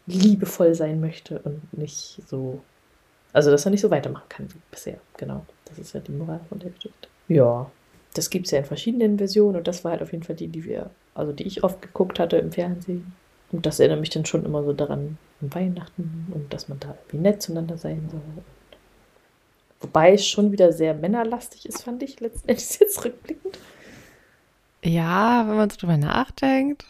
liebevoll 0.06 0.74
sein 0.74 1.00
möchte 1.00 1.40
und 1.40 1.78
nicht 1.78 2.22
so, 2.28 2.62
also 3.34 3.52
dass 3.52 3.66
er 3.66 3.72
nicht 3.72 3.82
so 3.82 3.92
weitermachen 3.92 4.30
kann 4.30 4.54
wie 4.54 4.60
bisher. 4.72 5.00
Genau, 5.18 5.46
das 5.66 5.80
ist 5.80 5.94
ja 5.94 6.00
die 6.00 6.12
Moral 6.12 6.40
von 6.48 6.60
der 6.60 6.72
Geschichte. 6.72 7.10
Ja, 7.28 7.70
das 8.14 8.30
gibt 8.30 8.46
es 8.46 8.52
ja 8.52 8.60
in 8.60 8.66
verschiedenen 8.66 9.18
Versionen 9.18 9.58
und 9.58 9.68
das 9.68 9.84
war 9.84 9.92
halt 9.92 10.02
auf 10.02 10.12
jeden 10.12 10.24
Fall 10.24 10.36
die, 10.36 10.48
die 10.48 10.64
wir, 10.64 10.90
also 11.14 11.34
die 11.34 11.46
ich 11.46 11.64
oft 11.64 11.82
geguckt 11.82 12.20
hatte 12.20 12.38
im 12.38 12.52
Fernsehen. 12.52 13.14
Und 13.52 13.66
das 13.66 13.80
erinnert 13.80 14.02
mich 14.02 14.10
dann 14.10 14.26
schon 14.26 14.44
immer 14.46 14.64
so 14.64 14.74
daran, 14.74 15.18
an 15.42 15.54
Weihnachten 15.54 16.28
und 16.34 16.54
dass 16.54 16.68
man 16.68 16.80
da 16.80 16.90
irgendwie 16.90 17.18
nett 17.18 17.42
zueinander 17.42 17.78
sein 17.78 18.10
soll. 18.12 18.22
Wobei 19.80 20.14
es 20.14 20.26
schon 20.28 20.52
wieder 20.52 20.74
sehr 20.74 20.94
männerlastig 20.94 21.66
ist, 21.68 21.84
fand 21.84 22.02
ich 22.04 22.20
letztendlich 22.20 22.70
jetzt 22.80 23.04
rückblickend. 23.06 23.58
Ja, 24.84 25.46
wenn 25.48 25.56
man 25.58 25.70
so 25.70 25.78
drüber 25.78 25.98
nachdenkt. 25.98 26.86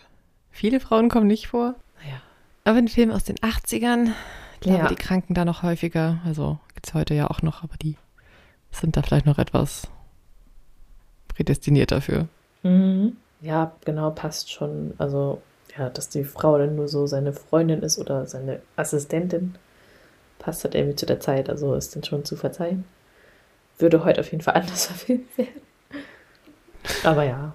Viele 0.52 0.80
Frauen 0.80 1.10
kommen 1.10 1.28
nicht 1.28 1.48
vor. 1.48 1.76
Naja. 2.04 2.22
Aber 2.64 2.78
ein 2.78 2.88
Film 2.88 3.12
aus 3.12 3.24
den 3.24 3.38
80ern, 3.38 4.12
Ich 4.56 4.60
glaube, 4.62 4.80
Ja. 4.80 4.88
die 4.88 4.96
Kranken 4.96 5.34
da 5.34 5.46
noch 5.46 5.64
häufiger, 5.64 6.20
also 6.26 6.60
gibt 6.74 6.88
es 6.88 6.94
heute 6.94 7.14
ja 7.14 7.30
auch 7.30 7.42
noch, 7.42 7.64
aber 7.64 7.76
die 7.78 7.96
sind 8.72 8.98
da 8.98 9.02
vielleicht 9.02 9.26
noch 9.26 9.38
etwas 9.38 9.88
prädestiniert 11.28 11.92
dafür. 11.92 12.28
Mhm. 12.64 13.18
Ja, 13.42 13.72
genau, 13.86 14.10
passt 14.12 14.52
schon. 14.52 14.94
Also, 14.98 15.42
ja, 15.78 15.90
dass 15.90 16.10
die 16.10 16.24
Frau 16.24 16.58
dann 16.58 16.76
nur 16.76 16.88
so 16.88 17.06
seine 17.06 17.34
Freundin 17.34 17.84
ist 17.84 18.00
oder 18.00 18.26
seine 18.26 18.62
Assistentin, 18.76 19.56
passt 20.40 20.64
halt 20.64 20.76
irgendwie 20.76 20.96
zu 20.96 21.06
der 21.06 21.20
Zeit. 21.20 21.50
Also 21.50 21.74
ist 21.74 21.96
dann 21.96 22.04
schon 22.04 22.26
zu 22.26 22.36
verzeihen. 22.36 22.86
Würde 23.80 24.04
heute 24.04 24.22
auf 24.22 24.32
jeden 24.32 24.44
Fall 24.44 24.54
anders 24.56 24.88
verfilmt 24.88 25.38
werden. 25.38 25.62
Aber 27.04 27.24
ja, 27.24 27.54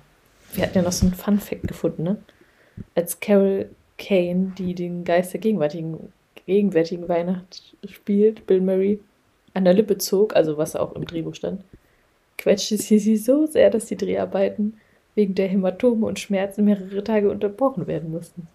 wir 0.54 0.64
hatten 0.64 0.76
ja 0.76 0.82
noch 0.82 0.92
so 0.92 1.06
einen 1.06 1.14
Fun-Fact 1.14 1.66
gefunden, 1.66 2.02
ne? 2.02 2.16
Als 2.94 3.20
Carol 3.20 3.70
Kane, 3.98 4.52
die 4.58 4.74
den 4.74 5.04
Geist 5.04 5.32
der 5.32 5.40
gegenwärtigen, 5.40 6.12
gegenwärtigen 6.46 7.08
Weihnacht 7.08 7.74
spielt, 7.88 8.46
Bill 8.46 8.60
Murray, 8.60 9.00
an 9.54 9.64
der 9.64 9.74
Lippe 9.74 9.98
zog, 9.98 10.34
also 10.34 10.56
was 10.56 10.76
auch 10.76 10.94
im 10.94 11.06
Drehbuch 11.06 11.34
stand, 11.34 11.62
quetschte 12.38 12.76
sie 12.76 12.98
sie 12.98 13.16
so 13.16 13.46
sehr, 13.46 13.70
dass 13.70 13.86
die 13.86 13.96
Dreharbeiten 13.96 14.80
wegen 15.14 15.34
der 15.34 15.48
Hämatome 15.48 16.06
und 16.06 16.18
Schmerzen 16.18 16.64
mehrere 16.64 17.04
Tage 17.04 17.30
unterbrochen 17.30 17.86
werden 17.86 18.10
mussten. 18.10 18.48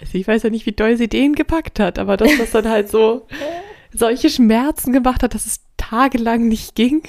Also 0.00 0.18
ich 0.18 0.26
weiß 0.28 0.42
ja 0.42 0.50
nicht, 0.50 0.66
wie 0.66 0.72
doll 0.72 0.96
sie 0.96 1.08
den 1.08 1.34
gepackt 1.34 1.80
hat, 1.80 1.98
aber 1.98 2.16
dass 2.16 2.36
das 2.38 2.50
dann 2.50 2.68
halt 2.68 2.90
so 2.90 3.26
solche 3.92 4.28
Schmerzen 4.30 4.92
gemacht 4.92 5.22
hat, 5.22 5.34
dass 5.34 5.46
es 5.46 5.60
tagelang 5.76 6.48
nicht 6.48 6.74
ging. 6.74 7.02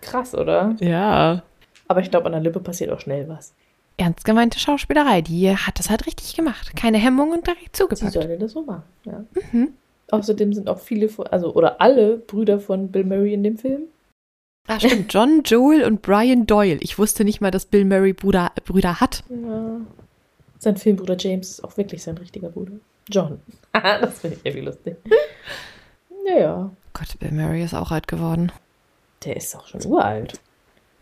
Krass, 0.00 0.34
oder? 0.34 0.74
Ja. 0.80 1.42
Aber 1.88 2.00
ich 2.00 2.10
glaube, 2.10 2.26
an 2.26 2.32
der 2.32 2.40
Lippe 2.40 2.60
passiert 2.60 2.90
auch 2.90 3.00
schnell 3.00 3.28
was. 3.28 3.54
Ernst 3.98 4.24
gemeinte 4.24 4.58
Schauspielerei, 4.58 5.22
die 5.22 5.56
hat 5.56 5.78
das 5.78 5.88
halt 5.88 6.06
richtig 6.06 6.34
gemacht. 6.34 6.76
Keine 6.76 6.98
Hemmung 6.98 7.30
und 7.30 7.46
direkt 7.46 7.76
Sie 7.76 7.82
zugepackt. 7.82 8.12
sollte 8.12 8.36
das 8.38 8.52
so 8.52 8.62
machen, 8.62 8.82
ja. 9.04 9.24
Mhm. 9.52 9.72
Außerdem 10.10 10.52
sind 10.52 10.68
auch 10.68 10.78
viele, 10.78 11.08
von, 11.08 11.26
also 11.28 11.52
oder 11.54 11.80
alle 11.80 12.18
Brüder 12.18 12.60
von 12.60 12.90
Bill 12.92 13.04
Murray 13.04 13.32
in 13.34 13.42
dem 13.42 13.56
Film. 13.56 13.82
Ah, 14.68 14.78
stimmt. 14.78 15.12
John, 15.12 15.42
Joel 15.44 15.84
und 15.84 16.02
Brian 16.02 16.46
Doyle. 16.46 16.78
Ich 16.80 16.98
wusste 16.98 17.24
nicht 17.24 17.40
mal, 17.40 17.50
dass 17.50 17.66
Bill 17.66 17.84
Murray 17.84 18.12
Bruder, 18.12 18.52
Brüder 18.64 19.00
hat. 19.00 19.24
Ja. 19.30 19.80
Sein 20.58 20.76
Filmbruder 20.76 21.16
James 21.18 21.50
ist 21.50 21.64
auch 21.64 21.76
wirklich 21.76 22.02
sein 22.02 22.16
richtiger 22.18 22.48
Bruder. 22.48 22.72
John. 23.08 23.40
das 23.72 24.18
finde 24.20 24.36
ich 24.36 24.46
irgendwie 24.46 24.66
lustig. 24.66 24.96
Naja, 26.26 26.70
Gott, 26.92 27.18
Bill 27.18 27.32
Murray 27.32 27.62
ist 27.62 27.74
auch 27.74 27.90
alt 27.92 28.08
geworden. 28.08 28.50
der 29.24 29.36
ist 29.36 29.54
auch 29.56 29.66
schon 29.66 29.84
uralt. 29.84 30.40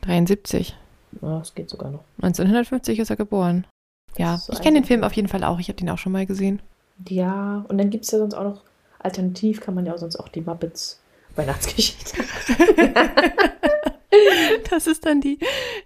73. 0.02 0.76
Ja, 1.22 1.38
das 1.38 1.54
geht 1.54 1.70
sogar 1.70 1.90
noch. 1.90 2.04
1950 2.20 2.98
ist 2.98 3.10
er 3.10 3.16
geboren. 3.16 3.66
Ja, 4.18 4.32
Das 4.32 4.40
ist 4.42 4.46
so 4.46 4.52
ich 4.54 4.60
kenne 4.60 4.80
den. 4.80 4.84
Film 4.86 5.02
auf 5.04 5.12
jeden 5.14 5.28
Fall 5.28 5.44
auch. 5.44 5.58
Ich 5.60 5.68
habe 5.68 5.76
den 5.78 5.88
auch 5.88 5.98
schon 5.98 6.12
mal 6.12 6.26
gesehen. 6.26 6.60
Ja, 7.08 7.64
und 7.68 7.78
dann 7.78 7.90
gibt 7.90 8.04
es 8.04 8.10
ja 8.10 8.18
sonst 8.18 8.34
auch 8.34 8.44
noch, 8.44 8.62
alternativ 8.98 9.60
kann 9.60 9.74
man 9.74 9.86
ja 9.86 9.94
auch 9.94 9.98
sonst 9.98 10.16
auch 10.16 10.28
die 10.28 10.40
Muppets 10.42 11.00
Weihnachtsgeschichte. 11.36 12.22
Das 14.70 14.86
ist 14.86 15.04
dann 15.06 15.20
die, 15.20 15.38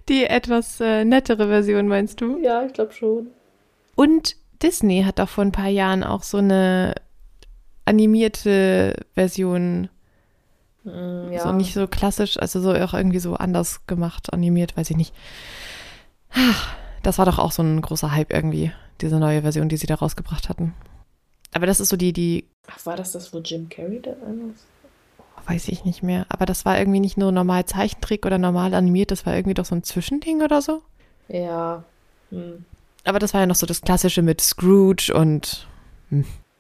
die 0.08 0.24
etwas 0.24 0.80
äh, 0.80 1.04
nettere 1.04 1.46
Version, 1.48 1.88
meinst 1.88 2.20
du? 2.20 2.38
ja, 2.42 2.64
ich 2.64 2.72
glaube 2.74 2.92
schon. 2.92 3.28
Und 3.98 4.36
Disney 4.62 5.02
hat 5.02 5.18
doch 5.18 5.28
vor 5.28 5.42
ein 5.44 5.50
paar 5.50 5.66
Jahren 5.68 6.04
auch 6.04 6.22
so 6.22 6.38
eine 6.38 6.94
animierte 7.84 8.94
Version, 9.14 9.88
Mm, 10.84 11.32
ja. 11.32 11.42
so 11.42 11.50
nicht 11.50 11.74
so 11.74 11.88
klassisch, 11.88 12.38
also 12.38 12.60
so 12.60 12.72
auch 12.72 12.94
irgendwie 12.94 13.18
so 13.18 13.34
anders 13.34 13.84
gemacht, 13.88 14.32
animiert, 14.32 14.76
weiß 14.76 14.88
ich 14.90 14.96
nicht. 14.96 15.12
Ach, 16.30 16.76
Das 17.02 17.18
war 17.18 17.26
doch 17.26 17.38
auch 17.40 17.50
so 17.50 17.62
ein 17.64 17.82
großer 17.82 18.12
Hype 18.12 18.32
irgendwie, 18.32 18.70
diese 19.00 19.18
neue 19.18 19.42
Version, 19.42 19.68
die 19.68 19.76
sie 19.76 19.88
da 19.88 19.96
rausgebracht 19.96 20.48
hatten. 20.48 20.74
Aber 21.52 21.66
das 21.66 21.80
ist 21.80 21.88
so 21.88 21.96
die, 21.96 22.12
die, 22.12 22.44
Ach, 22.68 22.86
war 22.86 22.96
das 22.96 23.10
das, 23.12 23.32
wo 23.34 23.38
Jim 23.40 23.68
Carrey 23.68 24.00
da 24.00 24.12
ist? 24.12 24.64
weiß 25.48 25.68
ich 25.68 25.84
nicht 25.84 26.02
mehr. 26.04 26.24
Aber 26.28 26.46
das 26.46 26.64
war 26.64 26.78
irgendwie 26.78 27.00
nicht 27.00 27.16
nur 27.18 27.32
normal 27.32 27.64
Zeichentrick 27.66 28.24
oder 28.24 28.38
normal 28.38 28.72
animiert, 28.74 29.10
das 29.10 29.26
war 29.26 29.34
irgendwie 29.34 29.54
doch 29.54 29.64
so 29.64 29.74
ein 29.74 29.82
Zwischending 29.82 30.42
oder 30.42 30.62
so. 30.62 30.82
Ja. 31.28 31.82
Hm, 32.30 32.64
Aber 33.08 33.18
das 33.18 33.32
war 33.32 33.40
ja 33.40 33.46
noch 33.46 33.54
so 33.54 33.64
das 33.64 33.80
Klassische 33.80 34.20
mit 34.20 34.42
Scrooge 34.42 35.10
und 35.14 35.66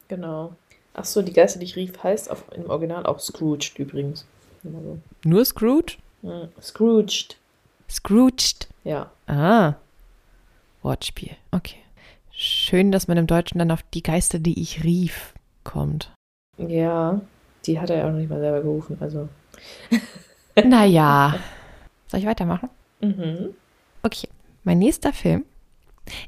genau. 0.08 0.54
Ach 0.94 1.04
so, 1.04 1.20
die 1.20 1.34
Geister, 1.34 1.58
die 1.58 1.66
ich 1.66 1.76
rief, 1.76 2.02
heißt 2.02 2.30
auf, 2.30 2.42
im 2.56 2.70
Original 2.70 3.04
auch 3.04 3.20
Scrooged 3.20 3.78
übrigens. 3.78 4.24
So. 4.64 4.98
nur 5.24 5.44
Scrooge? 5.44 5.98
Hm, 6.22 6.48
Scrooged. 6.62 7.36
Scrooged. 7.90 8.66
Ja. 8.84 9.10
Ah. 9.26 9.74
Wortspiel. 10.80 11.32
Okay. 11.50 11.76
Schön, 12.30 12.92
dass 12.92 13.08
man 13.08 13.18
im 13.18 13.26
Deutschen 13.26 13.58
dann 13.58 13.70
auf 13.70 13.82
die 13.92 14.02
Geister, 14.02 14.38
die 14.38 14.58
ich 14.58 14.84
rief, 14.84 15.34
kommt. 15.64 16.14
Ja. 16.56 17.20
Die 17.66 17.78
hat 17.78 17.90
er 17.90 17.98
ja 17.98 18.04
auch 18.06 18.12
noch 18.12 18.18
nicht 18.20 18.30
mal 18.30 18.40
selber 18.40 18.62
gerufen, 18.62 18.96
also. 19.00 19.28
Naja. 20.64 21.38
Soll 22.06 22.20
ich 22.20 22.26
weitermachen? 22.26 22.70
Mhm. 23.02 23.50
Okay. 24.02 24.28
Mein 24.64 24.78
nächster 24.78 25.12
Film 25.12 25.44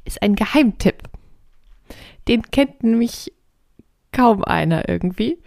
ist 0.04 0.22
ein 0.22 0.34
Geheimtipp. 0.34 1.02
Den 2.28 2.42
kennt 2.50 2.82
nämlich 2.82 3.32
kaum 4.12 4.44
einer 4.44 4.88
irgendwie. 4.88 5.38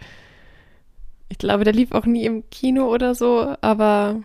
Ich 1.28 1.38
glaube, 1.38 1.64
der 1.64 1.72
lief 1.72 1.92
auch 1.92 2.06
nie 2.06 2.24
im 2.24 2.48
Kino 2.50 2.92
oder 2.92 3.14
so, 3.14 3.56
aber 3.60 4.22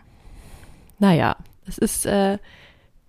naja, 0.99 1.37
es 1.65 1.77
ist 1.77 2.05
äh, 2.05 2.37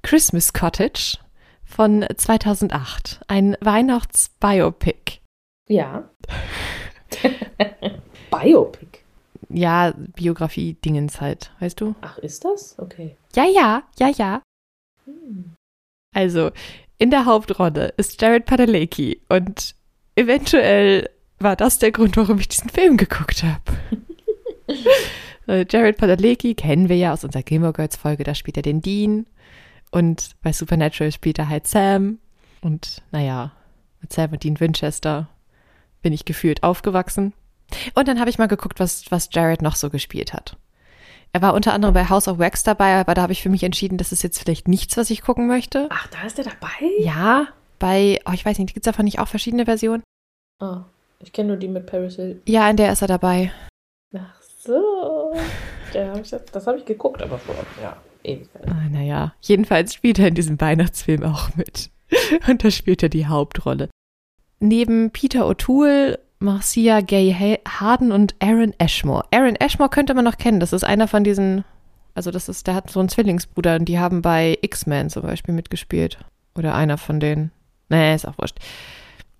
Christmas 0.02 0.52
Cottage 0.52 1.18
von 1.64 2.06
2008. 2.16 3.20
Ein 3.28 3.56
Weihnachtsbiopic. 3.60 5.20
Ja. 5.68 6.08
Biopic. 8.30 9.00
Ja, 9.48 9.92
Biografie-Dingens 9.96 11.20
halt, 11.20 11.52
weißt 11.58 11.80
du? 11.80 11.94
Ach, 12.00 12.18
ist 12.18 12.44
das? 12.44 12.78
Okay. 12.78 13.16
Ja, 13.34 13.44
ja, 13.44 13.82
ja, 13.98 14.08
ja. 14.08 14.42
Hm. 15.04 15.54
Also, 16.14 16.50
in 17.00 17.10
der 17.10 17.24
Hauptrolle 17.24 17.94
ist 17.96 18.20
Jared 18.20 18.44
Padalecki 18.44 19.22
und 19.30 19.74
eventuell 20.16 21.08
war 21.38 21.56
das 21.56 21.78
der 21.78 21.92
Grund, 21.92 22.16
warum 22.18 22.38
ich 22.38 22.48
diesen 22.48 22.68
Film 22.68 22.98
geguckt 22.98 23.42
habe. 23.42 23.62
Jared 25.70 25.96
Padalecki 25.96 26.54
kennen 26.54 26.90
wir 26.90 26.96
ja 26.96 27.14
aus 27.14 27.24
unserer 27.24 27.42
Gilmore 27.42 27.72
Girls 27.72 27.96
Folge, 27.96 28.22
da 28.22 28.34
spielt 28.34 28.58
er 28.58 28.62
den 28.62 28.82
Dean 28.82 29.26
und 29.90 30.32
bei 30.42 30.52
Supernatural 30.52 31.10
spielt 31.10 31.38
er 31.38 31.48
halt 31.48 31.66
Sam 31.66 32.18
und 32.60 33.02
naja, 33.10 33.52
mit 34.02 34.12
Sam 34.12 34.32
und 34.32 34.44
Dean 34.44 34.60
Winchester 34.60 35.30
bin 36.02 36.12
ich 36.12 36.26
gefühlt 36.26 36.62
aufgewachsen. 36.62 37.32
Und 37.94 38.08
dann 38.08 38.20
habe 38.20 38.28
ich 38.28 38.38
mal 38.38 38.46
geguckt, 38.46 38.78
was, 38.78 39.10
was 39.10 39.30
Jared 39.32 39.62
noch 39.62 39.76
so 39.76 39.88
gespielt 39.88 40.34
hat. 40.34 40.58
Er 41.32 41.42
war 41.42 41.54
unter 41.54 41.72
anderem 41.72 41.94
bei 41.94 42.08
House 42.08 42.26
of 42.26 42.38
Wax 42.38 42.64
dabei, 42.64 42.96
aber 42.96 43.14
da 43.14 43.22
habe 43.22 43.32
ich 43.32 43.42
für 43.42 43.50
mich 43.50 43.62
entschieden, 43.62 43.98
das 43.98 44.10
ist 44.10 44.22
jetzt 44.22 44.38
vielleicht 44.40 44.66
nichts, 44.66 44.96
was 44.96 45.10
ich 45.10 45.22
gucken 45.22 45.46
möchte. 45.46 45.86
Ach, 45.90 46.08
da 46.08 46.26
ist 46.26 46.38
er 46.38 46.44
dabei? 46.44 46.90
Ja, 46.98 47.46
bei, 47.78 48.20
oh, 48.26 48.32
ich 48.32 48.44
weiß 48.44 48.58
nicht, 48.58 48.74
gibt 48.74 48.84
es 48.86 48.90
davon 48.90 49.04
nicht 49.04 49.20
auch 49.20 49.28
verschiedene 49.28 49.64
Versionen? 49.64 50.02
Oh, 50.58 50.78
ich 51.20 51.32
kenne 51.32 51.48
nur 51.48 51.56
die 51.56 51.68
mit 51.68 51.86
Paris 51.86 52.16
Hilton. 52.16 52.42
Ja, 52.46 52.68
in 52.68 52.76
der 52.76 52.92
ist 52.92 53.02
er 53.02 53.08
dabei. 53.08 53.52
Ach 54.14 54.42
so. 54.42 55.34
Ja, 55.94 56.10
hab 56.10 56.20
ich 56.20 56.30
das 56.30 56.44
das 56.46 56.66
habe 56.66 56.78
ich 56.78 56.84
geguckt, 56.84 57.22
aber 57.22 57.38
vor, 57.38 57.54
ja, 57.80 57.96
Ewigkeit. 58.24 58.68
Ah, 58.68 58.88
naja, 58.90 59.34
jedenfalls 59.40 59.94
spielt 59.94 60.18
er 60.18 60.28
in 60.28 60.34
diesem 60.34 60.60
Weihnachtsfilm 60.60 61.22
auch 61.22 61.54
mit. 61.54 61.90
Und 62.48 62.64
da 62.64 62.70
spielt 62.70 63.02
er 63.02 63.08
die 63.08 63.26
Hauptrolle. 63.26 63.88
Neben 64.58 65.10
Peter 65.10 65.48
O'Toole, 65.48 66.18
Marcia 66.40 67.00
Gay 67.02 67.32
Ha- 67.38 67.80
Harden 67.80 68.12
und 68.12 68.34
Aaron 68.40 68.74
Ashmore. 68.78 69.24
Aaron 69.30 69.56
Ashmore 69.56 69.90
könnte 69.90 70.14
man 70.14 70.24
noch 70.24 70.38
kennen. 70.38 70.58
Das 70.58 70.72
ist 70.72 70.84
einer 70.84 71.06
von 71.06 71.22
diesen, 71.22 71.64
also 72.14 72.30
das 72.30 72.48
ist, 72.48 72.66
der 72.66 72.74
hat 72.74 72.90
so 72.90 72.98
einen 72.98 73.08
Zwillingsbruder 73.10 73.76
und 73.76 73.84
die 73.84 73.98
haben 73.98 74.22
bei 74.22 74.58
X-Men 74.62 75.10
zum 75.10 75.22
Beispiel 75.22 75.54
mitgespielt. 75.54 76.18
Oder 76.56 76.74
einer 76.74 76.98
von 76.98 77.20
denen. 77.20 77.52
Nee, 77.90 78.14
ist 78.14 78.26
auch 78.26 78.38
wurscht. 78.38 78.58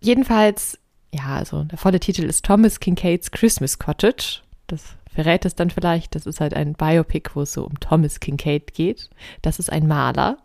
Jedenfalls, 0.01 0.79
ja, 1.13 1.37
also 1.37 1.65
der 1.65 1.79
volle 1.79 2.01
Titel 2.01 2.23
ist 2.25 2.45
Thomas 2.45 2.81
Kincaids 2.81 3.31
Christmas 3.31 3.79
Cottage. 3.79 4.41
Das 4.67 4.85
verrät 5.13 5.45
es 5.45 5.55
dann 5.55 5.71
vielleicht. 5.71 6.15
Das 6.15 6.27
ist 6.27 6.41
halt 6.41 6.55
ein 6.55 6.75
Biopic, 6.75 7.31
wo 7.35 7.43
es 7.43 7.53
so 7.53 7.65
um 7.65 7.81
Thomas 7.81 8.21
Kincaid 8.21 8.75
geht. 8.75 9.11
Das 9.43 9.59
ist 9.59 9.73
ein 9.73 9.89
Maler. 9.89 10.39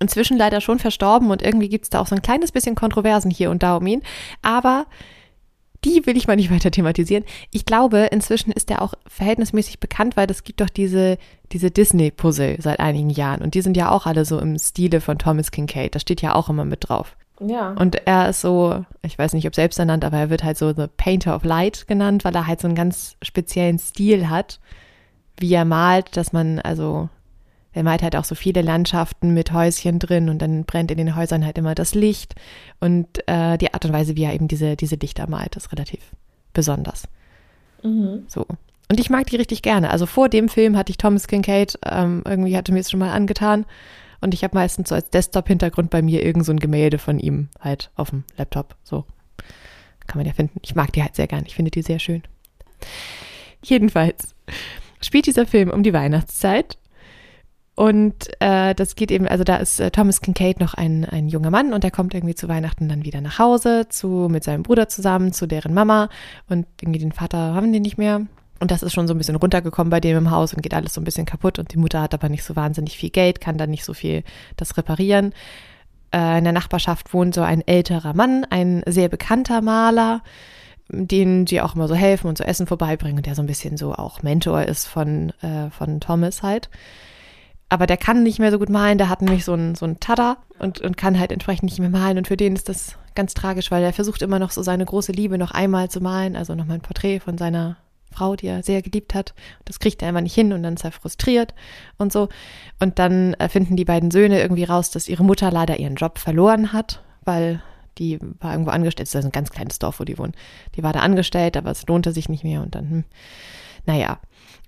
Inzwischen 0.00 0.38
leider 0.38 0.60
schon 0.60 0.78
verstorben 0.78 1.30
und 1.30 1.42
irgendwie 1.42 1.68
gibt 1.68 1.84
es 1.84 1.90
da 1.90 2.00
auch 2.00 2.06
so 2.06 2.14
ein 2.14 2.22
kleines 2.22 2.52
bisschen 2.52 2.74
Kontroversen 2.74 3.30
hier 3.30 3.50
und 3.50 3.62
da 3.62 3.76
um 3.76 3.86
ihn. 3.86 4.02
Aber 4.42 4.86
die 5.84 6.06
will 6.06 6.16
ich 6.16 6.26
mal 6.26 6.36
nicht 6.36 6.50
weiter 6.54 6.70
thematisieren. 6.70 7.24
Ich 7.50 7.64
glaube, 7.64 8.08
inzwischen 8.10 8.52
ist 8.52 8.70
er 8.70 8.82
auch 8.82 8.94
verhältnismäßig 9.06 9.80
bekannt, 9.80 10.16
weil 10.16 10.30
es 10.30 10.44
gibt 10.44 10.60
doch 10.60 10.70
diese, 10.70 11.18
diese 11.52 11.70
Disney-Puzzle 11.70 12.56
seit 12.60 12.80
einigen 12.80 13.10
Jahren. 13.10 13.42
Und 13.42 13.54
die 13.54 13.62
sind 13.62 13.76
ja 13.76 13.90
auch 13.90 14.06
alle 14.06 14.24
so 14.24 14.38
im 14.38 14.58
Stile 14.58 15.00
von 15.00 15.18
Thomas 15.18 15.50
Kincaid. 15.50 15.94
Das 15.94 16.02
steht 16.02 16.22
ja 16.22 16.34
auch 16.34 16.48
immer 16.48 16.64
mit 16.64 16.88
drauf. 16.88 17.16
Ja. 17.40 17.70
Und 17.72 18.06
er 18.06 18.28
ist 18.28 18.40
so, 18.40 18.84
ich 19.02 19.18
weiß 19.18 19.32
nicht, 19.32 19.46
ob 19.46 19.54
selbst 19.54 19.78
ernannt, 19.78 20.04
aber 20.04 20.18
er 20.18 20.30
wird 20.30 20.42
halt 20.42 20.58
so 20.58 20.72
The 20.72 20.86
Painter 20.96 21.36
of 21.36 21.44
Light 21.44 21.86
genannt, 21.86 22.24
weil 22.24 22.34
er 22.34 22.46
halt 22.46 22.60
so 22.60 22.66
einen 22.66 22.74
ganz 22.74 23.16
speziellen 23.22 23.78
Stil 23.78 24.28
hat, 24.28 24.60
wie 25.36 25.52
er 25.52 25.64
malt, 25.64 26.16
dass 26.16 26.32
man, 26.32 26.58
also, 26.58 27.08
er 27.78 27.84
malt 27.84 28.02
halt 28.02 28.16
auch 28.16 28.24
so 28.24 28.34
viele 28.34 28.60
Landschaften 28.60 29.32
mit 29.32 29.52
Häuschen 29.52 30.00
drin 30.00 30.28
und 30.28 30.42
dann 30.42 30.64
brennt 30.64 30.90
in 30.90 30.98
den 30.98 31.14
Häusern 31.14 31.44
halt 31.44 31.58
immer 31.58 31.76
das 31.76 31.94
Licht. 31.94 32.34
Und 32.80 33.06
äh, 33.28 33.56
die 33.56 33.72
Art 33.72 33.84
und 33.84 33.92
Weise, 33.92 34.16
wie 34.16 34.24
er 34.24 34.34
eben 34.34 34.48
diese, 34.48 34.74
diese 34.74 34.96
Lichter 34.96 35.30
malt, 35.30 35.54
ist 35.54 35.70
relativ 35.70 36.00
besonders. 36.52 37.04
Mhm. 37.84 38.24
So. 38.26 38.46
Und 38.90 38.98
ich 38.98 39.10
mag 39.10 39.28
die 39.28 39.36
richtig 39.36 39.62
gerne. 39.62 39.90
Also 39.90 40.06
vor 40.06 40.28
dem 40.28 40.48
Film 40.48 40.76
hatte 40.76 40.90
ich 40.90 40.98
Thomas 40.98 41.28
Kincaid, 41.28 41.78
ähm, 41.86 42.24
irgendwie 42.26 42.56
hatte 42.56 42.72
mir 42.72 42.80
es 42.80 42.90
schon 42.90 42.98
mal 42.98 43.12
angetan. 43.12 43.64
Und 44.20 44.34
ich 44.34 44.42
habe 44.42 44.56
meistens 44.56 44.88
so 44.88 44.96
als 44.96 45.10
Desktop-Hintergrund 45.10 45.90
bei 45.90 46.02
mir 46.02 46.26
irgend 46.26 46.44
so 46.44 46.50
ein 46.50 46.58
Gemälde 46.58 46.98
von 46.98 47.20
ihm 47.20 47.48
halt 47.60 47.92
auf 47.94 48.10
dem 48.10 48.24
Laptop. 48.36 48.74
So 48.82 49.04
kann 50.08 50.18
man 50.18 50.26
ja 50.26 50.32
finden. 50.32 50.58
Ich 50.64 50.74
mag 50.74 50.92
die 50.92 51.02
halt 51.02 51.14
sehr 51.14 51.28
gern. 51.28 51.44
Ich 51.46 51.54
finde 51.54 51.70
die 51.70 51.82
sehr 51.82 52.00
schön. 52.00 52.24
Jedenfalls 53.62 54.34
spielt 55.00 55.26
dieser 55.26 55.46
Film 55.46 55.70
um 55.70 55.84
die 55.84 55.92
Weihnachtszeit. 55.92 56.76
Und 57.78 58.28
äh, 58.40 58.74
das 58.74 58.96
geht 58.96 59.12
eben, 59.12 59.28
also 59.28 59.44
da 59.44 59.54
ist 59.54 59.78
äh, 59.78 59.92
Thomas 59.92 60.20
Kincaid 60.20 60.58
noch 60.58 60.74
ein, 60.74 61.04
ein 61.04 61.28
junger 61.28 61.52
Mann 61.52 61.72
und 61.72 61.84
der 61.84 61.92
kommt 61.92 62.12
irgendwie 62.12 62.34
zu 62.34 62.48
Weihnachten 62.48 62.88
dann 62.88 63.04
wieder 63.04 63.20
nach 63.20 63.38
Hause 63.38 63.86
zu, 63.88 64.26
mit 64.28 64.42
seinem 64.42 64.64
Bruder 64.64 64.88
zusammen, 64.88 65.32
zu 65.32 65.46
deren 65.46 65.74
Mama. 65.74 66.08
Und 66.48 66.66
irgendwie 66.80 66.98
den 66.98 67.12
Vater 67.12 67.54
haben 67.54 67.72
die 67.72 67.78
nicht 67.78 67.96
mehr. 67.96 68.26
Und 68.58 68.72
das 68.72 68.82
ist 68.82 68.94
schon 68.94 69.06
so 69.06 69.14
ein 69.14 69.18
bisschen 69.18 69.36
runtergekommen 69.36 69.90
bei 69.90 70.00
dem 70.00 70.16
im 70.16 70.32
Haus 70.32 70.52
und 70.52 70.60
geht 70.60 70.74
alles 70.74 70.92
so 70.92 71.00
ein 71.00 71.04
bisschen 71.04 71.24
kaputt. 71.24 71.60
Und 71.60 71.72
die 71.72 71.78
Mutter 71.78 72.02
hat 72.02 72.14
aber 72.14 72.28
nicht 72.28 72.42
so 72.42 72.56
wahnsinnig 72.56 72.98
viel 72.98 73.10
Geld, 73.10 73.40
kann 73.40 73.58
dann 73.58 73.70
nicht 73.70 73.84
so 73.84 73.94
viel 73.94 74.24
das 74.56 74.76
reparieren. 74.76 75.32
Äh, 76.12 76.38
in 76.38 76.42
der 76.42 76.52
Nachbarschaft 76.52 77.14
wohnt 77.14 77.32
so 77.32 77.42
ein 77.42 77.64
älterer 77.64 78.12
Mann, 78.12 78.44
ein 78.50 78.82
sehr 78.86 79.08
bekannter 79.08 79.62
Maler, 79.62 80.24
den 80.88 81.46
sie 81.46 81.60
auch 81.60 81.76
immer 81.76 81.86
so 81.86 81.94
helfen 81.94 82.26
und 82.26 82.38
so 82.38 82.42
Essen 82.42 82.66
vorbeibringen 82.66 83.18
und 83.18 83.26
der 83.26 83.36
so 83.36 83.42
ein 83.42 83.46
bisschen 83.46 83.76
so 83.76 83.94
auch 83.94 84.24
Mentor 84.24 84.62
ist 84.62 84.86
von, 84.86 85.32
äh, 85.42 85.70
von 85.70 86.00
Thomas 86.00 86.42
halt. 86.42 86.70
Aber 87.68 87.86
der 87.86 87.98
kann 87.98 88.22
nicht 88.22 88.38
mehr 88.38 88.50
so 88.50 88.58
gut 88.58 88.70
malen, 88.70 88.98
der 88.98 89.08
hat 89.08 89.20
nämlich 89.20 89.44
so 89.44 89.52
einen 89.52 89.74
so 89.74 89.84
einen 89.84 90.00
Tada 90.00 90.38
und, 90.58 90.80
und 90.80 90.96
kann 90.96 91.18
halt 91.18 91.32
entsprechend 91.32 91.64
nicht 91.64 91.78
mehr 91.78 91.90
malen. 91.90 92.16
Und 92.18 92.28
für 92.28 92.36
den 92.36 92.54
ist 92.54 92.68
das 92.68 92.96
ganz 93.14 93.34
tragisch, 93.34 93.70
weil 93.70 93.82
er 93.82 93.92
versucht 93.92 94.22
immer 94.22 94.38
noch 94.38 94.50
so 94.50 94.62
seine 94.62 94.84
große 94.84 95.12
Liebe 95.12 95.38
noch 95.38 95.50
einmal 95.50 95.90
zu 95.90 96.00
malen, 96.00 96.36
also 96.36 96.54
nochmal 96.54 96.78
ein 96.78 96.82
Porträt 96.82 97.20
von 97.20 97.36
seiner 97.36 97.76
Frau, 98.10 98.36
die 98.36 98.46
er 98.46 98.62
sehr 98.62 98.80
geliebt 98.80 99.14
hat. 99.14 99.34
Das 99.64 99.80
kriegt 99.80 100.02
er 100.02 100.08
immer 100.08 100.22
nicht 100.22 100.34
hin 100.34 100.52
und 100.52 100.62
dann 100.62 100.74
ist 100.74 100.84
er 100.84 100.92
frustriert 100.92 101.54
und 101.98 102.12
so. 102.12 102.28
Und 102.80 102.98
dann 102.98 103.36
finden 103.48 103.76
die 103.76 103.84
beiden 103.84 104.10
Söhne 104.10 104.40
irgendwie 104.40 104.64
raus, 104.64 104.90
dass 104.90 105.08
ihre 105.08 105.24
Mutter 105.24 105.50
leider 105.50 105.78
ihren 105.78 105.96
Job 105.96 106.18
verloren 106.18 106.72
hat, 106.72 107.02
weil 107.24 107.62
die 107.98 108.18
war 108.40 108.52
irgendwo 108.52 108.70
angestellt. 108.70 109.08
Das 109.08 109.14
ist 109.14 109.24
ein 109.24 109.32
ganz 109.32 109.50
kleines 109.50 109.78
Dorf, 109.78 110.00
wo 110.00 110.04
die 110.04 110.18
wohnen. 110.18 110.32
Die 110.76 110.82
war 110.82 110.92
da 110.92 111.00
angestellt, 111.00 111.56
aber 111.56 111.70
es 111.70 111.86
lohnte 111.86 112.12
sich 112.12 112.28
nicht 112.28 112.44
mehr 112.44 112.62
und 112.62 112.74
dann, 112.74 112.90
hm, 112.90 113.04
naja. 113.84 114.18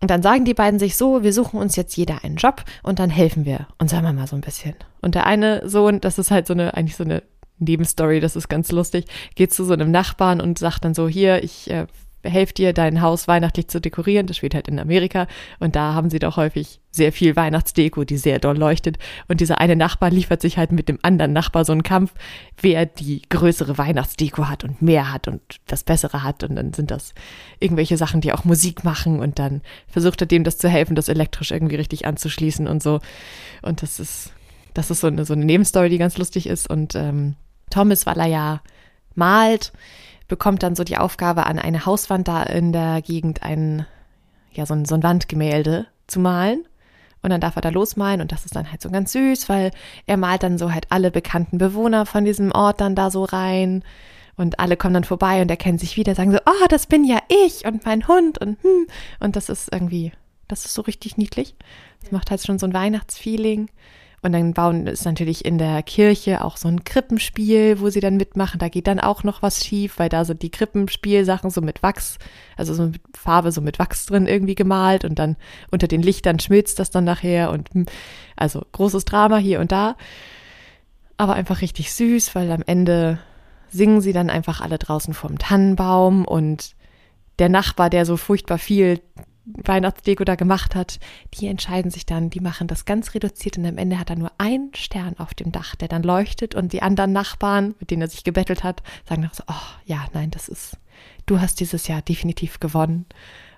Und 0.00 0.10
dann 0.10 0.22
sagen 0.22 0.44
die 0.44 0.54
beiden 0.54 0.80
sich 0.80 0.96
so, 0.96 1.22
wir 1.22 1.32
suchen 1.32 1.60
uns 1.60 1.76
jetzt 1.76 1.96
jeder 1.96 2.24
einen 2.24 2.36
Job 2.36 2.64
und 2.82 2.98
dann 2.98 3.10
helfen 3.10 3.44
wir 3.44 3.66
unserer 3.78 4.02
Mama 4.02 4.26
so 4.26 4.34
ein 4.34 4.40
bisschen. 4.40 4.74
Und 5.02 5.14
der 5.14 5.26
eine 5.26 5.68
Sohn, 5.68 6.00
das 6.00 6.18
ist 6.18 6.30
halt 6.30 6.46
so 6.46 6.54
eine, 6.54 6.74
eigentlich 6.74 6.96
so 6.96 7.04
eine 7.04 7.22
Nebenstory, 7.58 8.20
das 8.20 8.36
ist 8.36 8.48
ganz 8.48 8.72
lustig, 8.72 9.04
geht 9.34 9.52
zu 9.52 9.64
so 9.64 9.74
einem 9.74 9.90
Nachbarn 9.90 10.40
und 10.40 10.58
sagt 10.58 10.84
dann 10.84 10.94
so, 10.94 11.06
hier, 11.08 11.44
ich 11.44 11.70
äh, 11.70 11.86
helft 12.24 12.58
dir, 12.58 12.72
dein 12.72 13.00
Haus 13.00 13.28
weihnachtlich 13.28 13.68
zu 13.68 13.80
dekorieren. 13.80 14.26
Das 14.26 14.36
spielt 14.36 14.54
halt 14.54 14.68
in 14.68 14.78
Amerika. 14.78 15.26
Und 15.58 15.76
da 15.76 15.94
haben 15.94 16.10
sie 16.10 16.18
doch 16.18 16.36
häufig 16.36 16.80
sehr 16.90 17.12
viel 17.12 17.36
Weihnachtsdeko, 17.36 18.04
die 18.04 18.18
sehr 18.18 18.38
doll 18.38 18.58
leuchtet. 18.58 18.98
Und 19.28 19.40
dieser 19.40 19.58
eine 19.58 19.76
Nachbar 19.76 20.10
liefert 20.10 20.42
sich 20.42 20.58
halt 20.58 20.72
mit 20.72 20.88
dem 20.88 20.98
anderen 21.02 21.32
Nachbar 21.32 21.64
so 21.64 21.72
einen 21.72 21.82
Kampf, 21.82 22.12
wer 22.60 22.84
die 22.84 23.22
größere 23.28 23.78
Weihnachtsdeko 23.78 24.48
hat 24.48 24.64
und 24.64 24.82
mehr 24.82 25.12
hat 25.12 25.28
und 25.28 25.40
das 25.66 25.84
Bessere 25.84 26.22
hat. 26.22 26.42
Und 26.44 26.56
dann 26.56 26.72
sind 26.72 26.90
das 26.90 27.14
irgendwelche 27.58 27.96
Sachen, 27.96 28.20
die 28.20 28.32
auch 28.32 28.44
Musik 28.44 28.84
machen. 28.84 29.20
Und 29.20 29.38
dann 29.38 29.62
versucht 29.86 30.20
er 30.20 30.26
dem 30.26 30.44
das 30.44 30.58
zu 30.58 30.68
helfen, 30.68 30.96
das 30.96 31.08
elektrisch 31.08 31.50
irgendwie 31.50 31.76
richtig 31.76 32.06
anzuschließen 32.06 32.66
und 32.66 32.82
so. 32.82 33.00
Und 33.62 33.82
das 33.82 34.00
ist, 34.00 34.32
das 34.74 34.90
ist 34.90 35.00
so 35.00 35.06
eine, 35.06 35.24
so 35.24 35.32
eine 35.32 35.44
Nebenstory, 35.44 35.88
die 35.88 35.98
ganz 35.98 36.18
lustig 36.18 36.46
ist. 36.46 36.68
Und 36.68 36.94
ähm, 36.94 37.36
Thomas, 37.70 38.04
weil 38.04 38.18
er 38.18 38.26
ja 38.26 38.60
malt, 39.14 39.72
bekommt 40.30 40.62
dann 40.62 40.74
so 40.74 40.84
die 40.84 40.96
Aufgabe, 40.96 41.44
an 41.44 41.58
eine 41.58 41.84
Hauswand 41.84 42.26
da 42.28 42.42
in 42.44 42.72
der 42.72 43.02
Gegend 43.02 43.42
ein, 43.42 43.84
ja, 44.52 44.64
so 44.64 44.72
ein, 44.72 44.86
so 44.86 44.94
ein 44.94 45.02
Wandgemälde 45.02 45.86
zu 46.06 46.20
malen. 46.20 46.64
Und 47.22 47.28
dann 47.28 47.42
darf 47.42 47.56
er 47.56 47.62
da 47.62 47.68
losmalen 47.68 48.22
und 48.22 48.32
das 48.32 48.46
ist 48.46 48.56
dann 48.56 48.70
halt 48.70 48.80
so 48.80 48.90
ganz 48.90 49.12
süß, 49.12 49.50
weil 49.50 49.72
er 50.06 50.16
malt 50.16 50.42
dann 50.42 50.56
so 50.56 50.72
halt 50.72 50.86
alle 50.88 51.10
bekannten 51.10 51.58
Bewohner 51.58 52.06
von 52.06 52.24
diesem 52.24 52.50
Ort 52.50 52.80
dann 52.80 52.94
da 52.94 53.10
so 53.10 53.24
rein. 53.24 53.84
Und 54.38 54.58
alle 54.58 54.78
kommen 54.78 54.94
dann 54.94 55.04
vorbei 55.04 55.42
und 55.42 55.50
erkennen 55.50 55.76
sich 55.76 55.98
wieder, 55.98 56.14
sagen 56.14 56.32
so, 56.32 56.38
oh, 56.46 56.66
das 56.70 56.86
bin 56.86 57.04
ja 57.04 57.18
ich 57.28 57.66
und 57.66 57.84
mein 57.84 58.08
Hund 58.08 58.38
und 58.40 58.62
hm. 58.62 58.86
Und 59.18 59.36
das 59.36 59.50
ist 59.50 59.70
irgendwie, 59.70 60.12
das 60.48 60.64
ist 60.64 60.72
so 60.72 60.80
richtig 60.80 61.18
niedlich. 61.18 61.54
Das 62.00 62.10
macht 62.10 62.30
halt 62.30 62.42
schon 62.42 62.58
so 62.58 62.66
ein 62.66 62.72
Weihnachtsfeeling. 62.72 63.68
Und 64.22 64.32
dann 64.32 64.52
bauen 64.52 64.86
ist 64.86 65.06
natürlich 65.06 65.46
in 65.46 65.56
der 65.56 65.82
Kirche 65.82 66.44
auch 66.44 66.58
so 66.58 66.68
ein 66.68 66.84
Krippenspiel, 66.84 67.80
wo 67.80 67.88
sie 67.88 68.00
dann 68.00 68.18
mitmachen. 68.18 68.58
Da 68.58 68.68
geht 68.68 68.86
dann 68.86 69.00
auch 69.00 69.24
noch 69.24 69.40
was 69.40 69.64
schief, 69.64 69.98
weil 69.98 70.10
da 70.10 70.26
sind 70.26 70.42
die 70.42 70.50
Krippenspielsachen 70.50 71.48
so 71.48 71.62
mit 71.62 71.82
Wachs, 71.82 72.18
also 72.56 72.74
so 72.74 72.84
mit 72.84 73.00
Farbe, 73.16 73.50
so 73.50 73.62
mit 73.62 73.78
Wachs 73.78 74.04
drin 74.04 74.26
irgendwie 74.26 74.54
gemalt 74.54 75.06
und 75.06 75.18
dann 75.18 75.36
unter 75.70 75.88
den 75.88 76.02
Lichtern 76.02 76.38
schmilzt 76.38 76.78
das 76.78 76.90
dann 76.90 77.04
nachher 77.04 77.50
und 77.50 77.70
hm, 77.72 77.86
also 78.36 78.62
großes 78.72 79.06
Drama 79.06 79.38
hier 79.38 79.58
und 79.58 79.72
da. 79.72 79.96
Aber 81.16 81.34
einfach 81.34 81.62
richtig 81.62 81.92
süß, 81.92 82.34
weil 82.34 82.50
am 82.52 82.62
Ende 82.66 83.18
singen 83.70 84.02
sie 84.02 84.12
dann 84.12 84.28
einfach 84.28 84.60
alle 84.60 84.78
draußen 84.78 85.14
vorm 85.14 85.38
Tannenbaum 85.38 86.26
und 86.26 86.74
der 87.38 87.48
Nachbar, 87.48 87.88
der 87.88 88.04
so 88.04 88.18
furchtbar 88.18 88.58
viel 88.58 89.00
Weihnachtsdeko 89.64 90.24
da 90.24 90.34
gemacht 90.34 90.74
hat, 90.74 90.98
die 91.34 91.46
entscheiden 91.46 91.90
sich 91.90 92.06
dann, 92.06 92.30
die 92.30 92.40
machen 92.40 92.66
das 92.66 92.84
ganz 92.84 93.14
reduziert 93.14 93.58
und 93.58 93.66
am 93.66 93.78
Ende 93.78 93.98
hat 93.98 94.10
er 94.10 94.16
nur 94.16 94.32
einen 94.38 94.74
Stern 94.74 95.18
auf 95.18 95.34
dem 95.34 95.52
Dach, 95.52 95.76
der 95.76 95.88
dann 95.88 96.02
leuchtet 96.02 96.54
und 96.54 96.72
die 96.72 96.82
anderen 96.82 97.12
Nachbarn, 97.12 97.74
mit 97.80 97.90
denen 97.90 98.02
er 98.02 98.08
sich 98.08 98.24
gebettelt 98.24 98.64
hat, 98.64 98.82
sagen 99.08 99.22
dann 99.22 99.30
so, 99.32 99.44
oh 99.48 99.78
ja, 99.84 100.06
nein, 100.12 100.30
das 100.30 100.48
ist, 100.48 100.76
du 101.26 101.40
hast 101.40 101.60
dieses 101.60 101.88
Jahr 101.88 102.02
definitiv 102.02 102.60
gewonnen. 102.60 103.06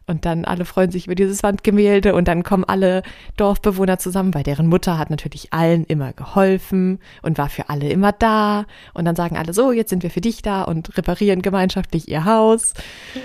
Und 0.07 0.25
dann 0.25 0.45
alle 0.45 0.65
freuen 0.65 0.91
sich 0.91 1.07
über 1.07 1.15
dieses 1.15 1.43
Wandgemälde 1.43 2.15
und 2.15 2.27
dann 2.27 2.43
kommen 2.43 2.65
alle 2.65 3.03
Dorfbewohner 3.37 3.99
zusammen, 3.99 4.35
weil 4.35 4.43
deren 4.43 4.67
Mutter 4.67 4.99
hat 4.99 5.11
natürlich 5.11 5.53
allen 5.53 5.85
immer 5.85 6.13
geholfen 6.13 6.99
und 7.23 7.39
war 7.39 7.49
für 7.49 7.69
alle 7.69 7.89
immer 7.89 8.13
da. 8.13 8.67
Und 8.95 9.05
dann 9.05 9.17
sagen 9.17 9.37
alle 9.37 9.55
so, 9.55 9.73
jetzt 9.73 9.91
sind 9.91 10.03
wir 10.03 10.11
für 10.11 10.21
dich 10.21 10.43
da 10.43 10.63
und 10.63 10.97
reparieren 10.97 11.41
gemeinschaftlich 11.41 12.09
ihr 12.09 12.25
Haus. 12.25 12.75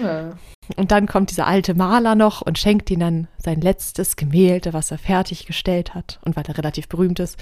Ja. 0.02 0.34
Und 0.76 0.92
dann 0.92 1.08
kommt 1.08 1.32
dieser 1.32 1.48
alte 1.48 1.74
Maler 1.74 2.16
noch 2.16 2.42
und 2.42 2.58
schenkt 2.58 2.92
ihnen 2.92 3.00
dann 3.00 3.28
sein 3.38 3.62
letztes 3.62 4.16
Gemälde, 4.16 4.74
was 4.74 4.92
er 4.92 4.98
fertiggestellt 4.98 5.96
hat. 5.96 6.20
Und 6.24 6.36
weil 6.36 6.44
er 6.48 6.58
relativ 6.58 6.90
berühmt 6.90 7.20
ist, 7.20 7.38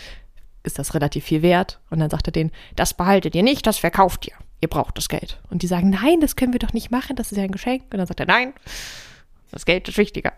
ist 0.63 0.79
das 0.79 0.93
relativ 0.93 1.25
viel 1.25 1.41
wert. 1.41 1.79
Und 1.89 1.99
dann 1.99 2.09
sagt 2.09 2.27
er 2.27 2.31
denen, 2.31 2.51
das 2.75 2.93
behaltet 2.93 3.35
ihr 3.35 3.43
nicht, 3.43 3.65
das 3.65 3.77
verkauft 3.77 4.27
ihr. 4.27 4.33
Ihr 4.61 4.67
braucht 4.67 4.97
das 4.97 5.09
Geld. 5.09 5.39
Und 5.49 5.61
die 5.61 5.67
sagen, 5.67 5.89
nein, 5.89 6.21
das 6.21 6.35
können 6.35 6.53
wir 6.53 6.59
doch 6.59 6.73
nicht 6.73 6.91
machen, 6.91 7.15
das 7.15 7.31
ist 7.31 7.38
ja 7.38 7.43
ein 7.43 7.51
Geschenk. 7.51 7.83
Und 7.91 7.97
dann 7.97 8.07
sagt 8.07 8.19
er, 8.19 8.25
nein, 8.25 8.53
das 9.51 9.65
Geld 9.65 9.88
ist 9.88 9.97
wichtiger. 9.97 10.33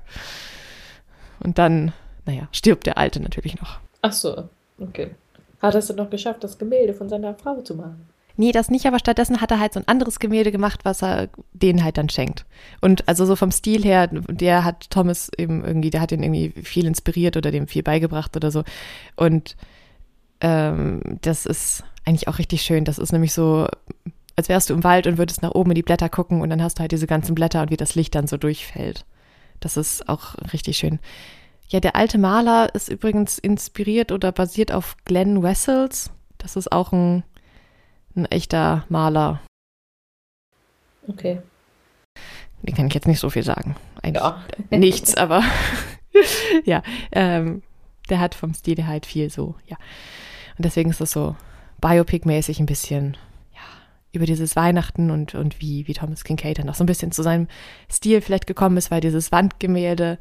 Und 1.39 1.58
dann, 1.58 1.93
naja, 2.26 2.47
stirbt 2.52 2.86
der 2.88 2.97
Alte 2.97 3.19
natürlich 3.19 3.60
noch. 3.60 3.80
Ach 4.02 4.13
so, 4.13 4.50
okay. 4.80 5.12
Hat 5.62 5.76
er 5.76 5.80
es 5.80 5.88
dann 5.88 5.97
noch 5.97 6.10
geschafft, 6.10 6.43
das 6.43 6.58
Gemälde 6.58 6.93
von 6.93 7.10
seiner 7.10 7.34
Frau 7.36 7.62
zu 7.62 7.76
machen? 7.76 8.08
Nee, 8.39 8.52
das 8.52 8.69
nicht, 8.69 8.86
aber 8.86 9.00
stattdessen 9.00 9.41
hat 9.41 9.50
er 9.50 9.60
halt 9.60 9.73
so 9.73 9.80
ein 9.80 9.88
anderes 9.88 10.19
Gemälde 10.19 10.52
gemacht, 10.52 10.82
was 10.84 11.02
er 11.02 11.30
denen 11.54 11.84
halt 11.84 11.97
dann 11.97 12.08
schenkt. 12.08 12.45
Und 12.82 13.08
also 13.08 13.26
so 13.26 13.36
vom 13.36 13.52
Stil 13.52 13.84
her, 13.84 14.08
der 14.08 14.63
hat 14.63 14.91
Thomas 14.91 15.32
eben 15.38 15.65
irgendwie, 15.65 15.89
der 15.89 16.02
hat 16.02 16.12
ihn 16.12 16.21
irgendwie 16.21 16.54
viel 16.62 16.86
inspiriert 16.86 17.36
oder 17.36 17.50
dem 17.50 17.67
viel 17.67 17.82
beigebracht 17.82 18.36
oder 18.36 18.52
so. 18.52 18.63
Und 19.15 19.58
ähm, 20.39 21.02
das 21.21 21.47
ist 21.47 21.84
eigentlich 22.06 22.28
auch 22.28 22.38
richtig 22.38 22.62
schön. 22.62 22.86
Das 22.86 23.00
ist 23.00 23.12
nämlich 23.12 23.34
so, 23.34 23.67
als 24.36 24.50
wärst 24.50 24.69
du 24.69 24.76
im 24.76 24.84
Wald 24.84 25.08
und 25.08 25.17
würdest 25.17 25.41
nach 25.41 25.56
oben 25.56 25.71
in 25.71 25.76
die 25.76 25.84
Blätter 25.84 26.08
gucken 26.08 26.41
und 26.41 26.52
dann 26.52 26.62
hast 26.62 26.78
du 26.78 26.82
halt 26.82 26.91
diese 26.91 27.08
ganzen 27.08 27.34
Blätter 27.34 27.63
und 27.63 27.71
wie 27.71 27.78
das 27.78 27.95
Licht 27.95 28.13
dann 28.13 28.28
so 28.28 28.38
durchfällt. 28.38 29.04
Das 29.60 29.78
ist 29.78 30.08
auch 30.08 30.36
richtig 30.54 30.78
schön. 30.78 31.00
Ja, 31.69 31.80
der 31.80 31.95
alte 31.95 32.19
Maler 32.19 32.73
ist 32.76 32.88
übrigens 32.88 33.39
inspiriert 33.39 34.12
oder 34.12 34.32
basiert 34.32 34.71
auf 34.71 34.95
Glenn 35.06 35.41
Wessels. 35.41 36.12
Das 36.38 36.56
ist 36.56 36.71
auch 36.71 36.93
ein 36.93 37.23
ein 38.18 38.26
echter 38.26 38.86
Maler. 38.90 39.42
Okay. 41.08 41.42
Den 42.64 42.76
kann 42.76 42.88
ich 42.88 42.94
jetzt 42.94 43.08
nicht 43.08 43.20
so 43.20 43.30
viel 43.30 43.44
sagen. 43.44 43.76
Eigentlich 44.02 44.24
ja. 44.24 44.44
nichts, 44.78 45.16
aber 45.16 45.44
ja, 46.66 46.84
ähm, 47.12 47.62
der 48.10 48.20
hat 48.20 48.36
vom 48.36 48.54
Stil 48.54 48.86
halt 48.88 49.06
viel 49.06 49.30
so, 49.30 49.56
ja. 49.68 49.78
Und 50.58 50.66
deswegen 50.66 50.90
ist 50.90 51.02
das 51.02 51.12
so 51.12 51.36
Biopic-mäßig 51.82 52.60
ein 52.60 52.66
bisschen, 52.66 53.16
ja, 53.54 53.62
über 54.12 54.26
dieses 54.26 54.56
Weihnachten 54.56 55.12
und, 55.12 55.36
und 55.36 55.62
wie, 55.62 55.88
wie 55.88 55.94
Thomas 55.94 56.24
Kincaid 56.24 56.60
dann 56.60 56.70
auch 56.70 56.76
so 56.76 56.84
ein 56.84 56.88
bisschen 56.88 57.12
zu 57.12 57.22
seinem 57.22 57.48
Stil 57.92 58.22
vielleicht 58.22 58.48
gekommen 58.48 58.78
ist, 58.78 58.90
weil 58.90 59.02
dieses 59.02 59.32
Wandgemälde 59.32 60.18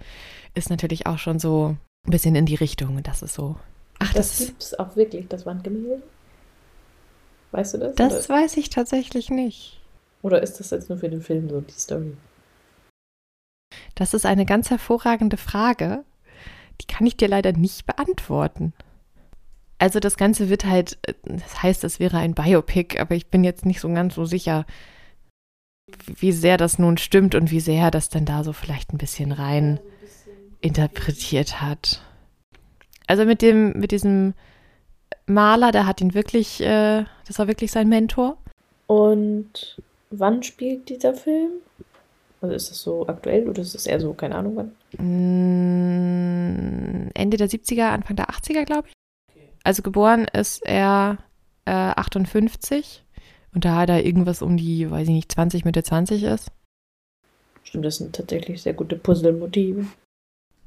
ist 0.54 0.70
natürlich 0.70 1.06
auch 1.06 1.18
schon 1.18 1.38
so 1.38 1.76
ein 2.06 2.10
bisschen 2.10 2.34
in 2.34 2.46
die 2.46 2.54
Richtung 2.54 2.96
und 2.96 3.08
das 3.08 3.22
ist 3.22 3.34
so. 3.34 3.56
Ach, 3.98 4.12
das, 4.12 4.38
das 4.38 4.52
es 4.58 4.78
auch 4.78 4.94
wirklich, 4.96 5.26
das 5.28 5.46
Wandgemälde? 5.46 6.02
Weißt 7.56 7.72
du 7.72 7.78
das? 7.78 7.94
Das 7.94 8.28
oder? 8.28 8.42
weiß 8.42 8.58
ich 8.58 8.68
tatsächlich 8.68 9.30
nicht. 9.30 9.80
Oder 10.20 10.42
ist 10.42 10.60
das 10.60 10.70
jetzt 10.70 10.90
nur 10.90 10.98
für 10.98 11.08
den 11.08 11.22
Film 11.22 11.48
so, 11.48 11.62
die 11.62 11.72
Story? 11.72 12.14
Das 13.94 14.12
ist 14.12 14.26
eine 14.26 14.44
ganz 14.44 14.68
hervorragende 14.68 15.38
Frage, 15.38 16.04
die 16.82 16.86
kann 16.86 17.06
ich 17.06 17.16
dir 17.16 17.28
leider 17.28 17.52
nicht 17.52 17.86
beantworten. 17.86 18.74
Also 19.78 20.00
das 20.00 20.18
Ganze 20.18 20.50
wird 20.50 20.66
halt, 20.66 20.98
das 21.24 21.62
heißt, 21.62 21.82
es 21.84 21.98
wäre 21.98 22.18
ein 22.18 22.34
Biopic, 22.34 23.00
aber 23.00 23.14
ich 23.14 23.28
bin 23.28 23.42
jetzt 23.42 23.64
nicht 23.64 23.80
so 23.80 23.88
ganz 23.88 24.14
so 24.14 24.26
sicher, 24.26 24.66
wie 26.04 26.32
sehr 26.32 26.58
das 26.58 26.78
nun 26.78 26.98
stimmt 26.98 27.34
und 27.34 27.50
wie 27.50 27.60
sehr 27.60 27.90
das 27.90 28.10
dann 28.10 28.26
da 28.26 28.44
so 28.44 28.52
vielleicht 28.52 28.92
ein 28.92 28.98
bisschen 28.98 29.32
rein 29.32 29.80
interpretiert 30.60 31.62
hat. 31.62 32.02
Also 33.06 33.24
mit 33.24 33.40
dem, 33.40 33.72
mit 33.72 33.92
diesem 33.92 34.34
Maler, 35.26 35.72
der 35.72 35.86
hat 35.86 36.00
ihn 36.00 36.14
wirklich, 36.14 36.60
äh, 36.60 37.04
das 37.26 37.38
war 37.38 37.48
wirklich 37.48 37.72
sein 37.72 37.88
Mentor. 37.88 38.38
Und 38.86 39.80
wann 40.10 40.42
spielt 40.42 40.88
dieser 40.88 41.14
Film? 41.14 41.50
Also 42.40 42.54
ist 42.54 42.70
das 42.70 42.80
so 42.80 43.06
aktuell 43.08 43.48
oder 43.48 43.62
ist 43.62 43.74
das 43.74 43.86
eher 43.86 44.00
so, 44.00 44.12
keine 44.12 44.36
Ahnung 44.36 44.56
wann? 44.56 44.72
Mm, 45.04 46.20
Ende 47.14 47.36
der 47.36 47.48
70er, 47.48 47.88
Anfang 47.88 48.16
der 48.16 48.28
80er, 48.30 48.64
glaube 48.64 48.88
ich. 48.88 48.94
Also 49.64 49.82
geboren 49.82 50.26
ist 50.32 50.64
er 50.64 51.18
äh, 51.64 51.72
58 51.72 53.04
und 53.52 53.64
da 53.64 53.76
hat 53.76 53.88
er 53.88 54.04
irgendwas 54.04 54.42
um 54.42 54.56
die, 54.56 54.88
weiß 54.90 55.08
ich 55.08 55.14
nicht, 55.14 55.32
20, 55.32 55.64
Mitte 55.64 55.82
20 55.82 56.22
ist. 56.22 56.52
Stimmt, 57.64 57.84
das 57.84 57.96
sind 57.96 58.14
tatsächlich 58.14 58.62
sehr 58.62 58.74
gute 58.74 58.94
Puzzlemotive. 58.96 59.86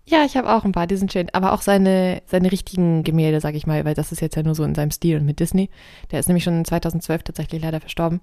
Ja, 0.09 0.25
ich 0.25 0.35
habe 0.35 0.51
auch 0.51 0.65
ein 0.65 0.71
paar, 0.71 0.87
die 0.87 0.97
sind 0.97 1.13
schön. 1.13 1.29
Aber 1.33 1.53
auch 1.53 1.61
seine, 1.61 2.23
seine 2.25 2.51
richtigen 2.51 3.03
Gemälde, 3.03 3.39
sag 3.41 3.53
ich 3.53 3.67
mal, 3.67 3.85
weil 3.85 3.93
das 3.93 4.11
ist 4.11 4.21
jetzt 4.21 4.35
ja 4.35 4.41
nur 4.41 4.55
so 4.55 4.63
in 4.63 4.73
seinem 4.73 4.89
Stil 4.89 5.17
und 5.17 5.25
mit 5.25 5.39
Disney. 5.39 5.69
Der 6.09 6.19
ist 6.19 6.27
nämlich 6.27 6.43
schon 6.43 6.65
2012 6.65 7.21
tatsächlich 7.21 7.61
leider 7.61 7.79
verstorben. 7.79 8.19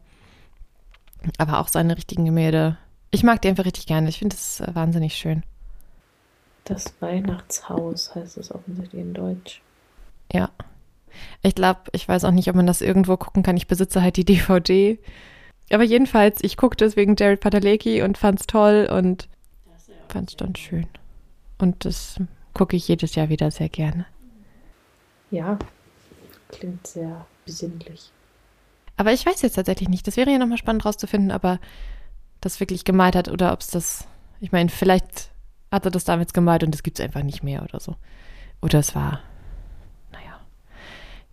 Aber 1.38 1.60
auch 1.60 1.68
seine 1.68 1.96
richtigen 1.96 2.24
Gemälde. 2.24 2.76
Ich 3.12 3.22
mag 3.22 3.40
die 3.40 3.48
einfach 3.48 3.66
richtig 3.66 3.86
gerne. 3.86 4.08
Ich 4.08 4.18
finde 4.18 4.34
das 4.34 4.58
äh, 4.60 4.74
wahnsinnig 4.74 5.14
schön. 5.14 5.44
Das 6.64 6.92
Weihnachtshaus 6.98 8.16
heißt 8.16 8.36
es 8.36 8.52
offensichtlich 8.52 9.00
in 9.00 9.14
Deutsch. 9.14 9.62
Ja. 10.32 10.50
Ich 11.42 11.54
glaube, 11.54 11.82
ich 11.92 12.08
weiß 12.08 12.24
auch 12.24 12.32
nicht, 12.32 12.48
ob 12.50 12.56
man 12.56 12.66
das 12.66 12.80
irgendwo 12.80 13.16
gucken 13.16 13.44
kann. 13.44 13.56
Ich 13.56 13.68
besitze 13.68 14.02
halt 14.02 14.16
die 14.16 14.24
DVD. 14.24 14.98
Aber 15.70 15.84
jedenfalls, 15.84 16.40
ich 16.42 16.56
guckte 16.56 16.84
es 16.84 16.96
wegen 16.96 17.14
Jared 17.16 17.40
Padalecki 17.40 18.02
und 18.02 18.18
fand's 18.18 18.48
toll 18.48 18.88
und 18.90 19.28
fand's 20.08 20.36
dann 20.36 20.56
schön. 20.56 20.88
Und 21.58 21.84
das 21.84 22.20
gucke 22.54 22.76
ich 22.76 22.88
jedes 22.88 23.14
Jahr 23.14 23.28
wieder 23.28 23.50
sehr 23.50 23.68
gerne. 23.68 24.06
Ja, 25.30 25.58
klingt 26.48 26.86
sehr 26.86 27.26
besinnlich. 27.44 28.12
Aber 28.96 29.12
ich 29.12 29.26
weiß 29.26 29.42
jetzt 29.42 29.54
tatsächlich 29.54 29.88
nicht. 29.88 30.06
Das 30.06 30.16
wäre 30.16 30.30
ja 30.30 30.38
nochmal 30.38 30.58
spannend 30.58 30.84
rauszufinden, 30.84 31.32
ob 31.32 31.44
er 31.44 31.60
das 32.40 32.60
wirklich 32.60 32.84
gemalt 32.84 33.16
hat 33.16 33.28
oder 33.28 33.52
ob 33.52 33.60
es 33.60 33.68
das. 33.68 34.06
Ich 34.40 34.52
meine, 34.52 34.68
vielleicht 34.68 35.30
hat 35.70 35.84
er 35.84 35.90
das 35.90 36.04
damals 36.04 36.32
gemalt 36.32 36.62
und 36.62 36.72
das 36.72 36.82
gibt 36.82 36.98
es 36.98 37.04
einfach 37.04 37.22
nicht 37.22 37.42
mehr 37.42 37.62
oder 37.62 37.80
so. 37.80 37.96
Oder 38.62 38.78
es 38.78 38.94
war. 38.94 39.20
Naja. 40.12 40.40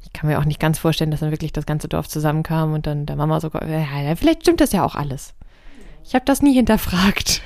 Ich 0.02 0.12
kann 0.12 0.30
mir 0.30 0.40
auch 0.40 0.46
nicht 0.46 0.60
ganz 0.60 0.80
vorstellen, 0.80 1.12
dass 1.12 1.22
dann 1.22 1.32
wirklich 1.32 1.54
das 1.54 1.66
ganze 1.66 1.88
Dorf 1.88 2.08
zusammenkam 2.08 2.74
und 2.74 2.88
dann 2.88 3.06
der 3.06 3.16
Mama 3.16 3.40
sogar. 3.40 3.66
Ja, 3.68 4.16
vielleicht 4.16 4.42
stimmt 4.42 4.62
das 4.62 4.74
ja 4.74 4.84
auch 4.84 4.96
alles. 4.96 5.34
Ich 6.04 6.16
habe 6.16 6.26
das 6.26 6.42
nie 6.42 6.54
hinterfragt. 6.54 7.42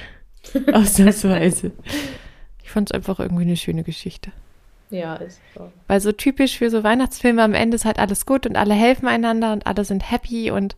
Ausnahmsweise. 0.74 1.72
Ich 2.68 2.74
fand 2.74 2.90
es 2.90 2.94
einfach 2.94 3.22
irgendwie 3.22 3.44
eine 3.44 3.56
schöne 3.56 3.86
Geschichte. 3.86 4.34
Ja, 4.90 5.16
ist 5.16 5.40
so. 5.56 5.72
Weil 5.88 6.02
so 6.02 6.12
typisch 6.12 6.58
für 6.58 6.70
so 6.70 6.84
Weihnachtsfilme 6.84 7.42
am 7.42 7.54
Ende 7.54 7.76
ist 7.76 7.86
halt 7.86 7.98
alles 7.98 8.26
gut 8.26 8.46
und 8.46 8.58
alle 8.58 8.74
helfen 8.74 9.08
einander 9.08 9.54
und 9.54 9.66
alle 9.66 9.86
sind 9.86 10.12
happy 10.12 10.52
und 10.52 10.76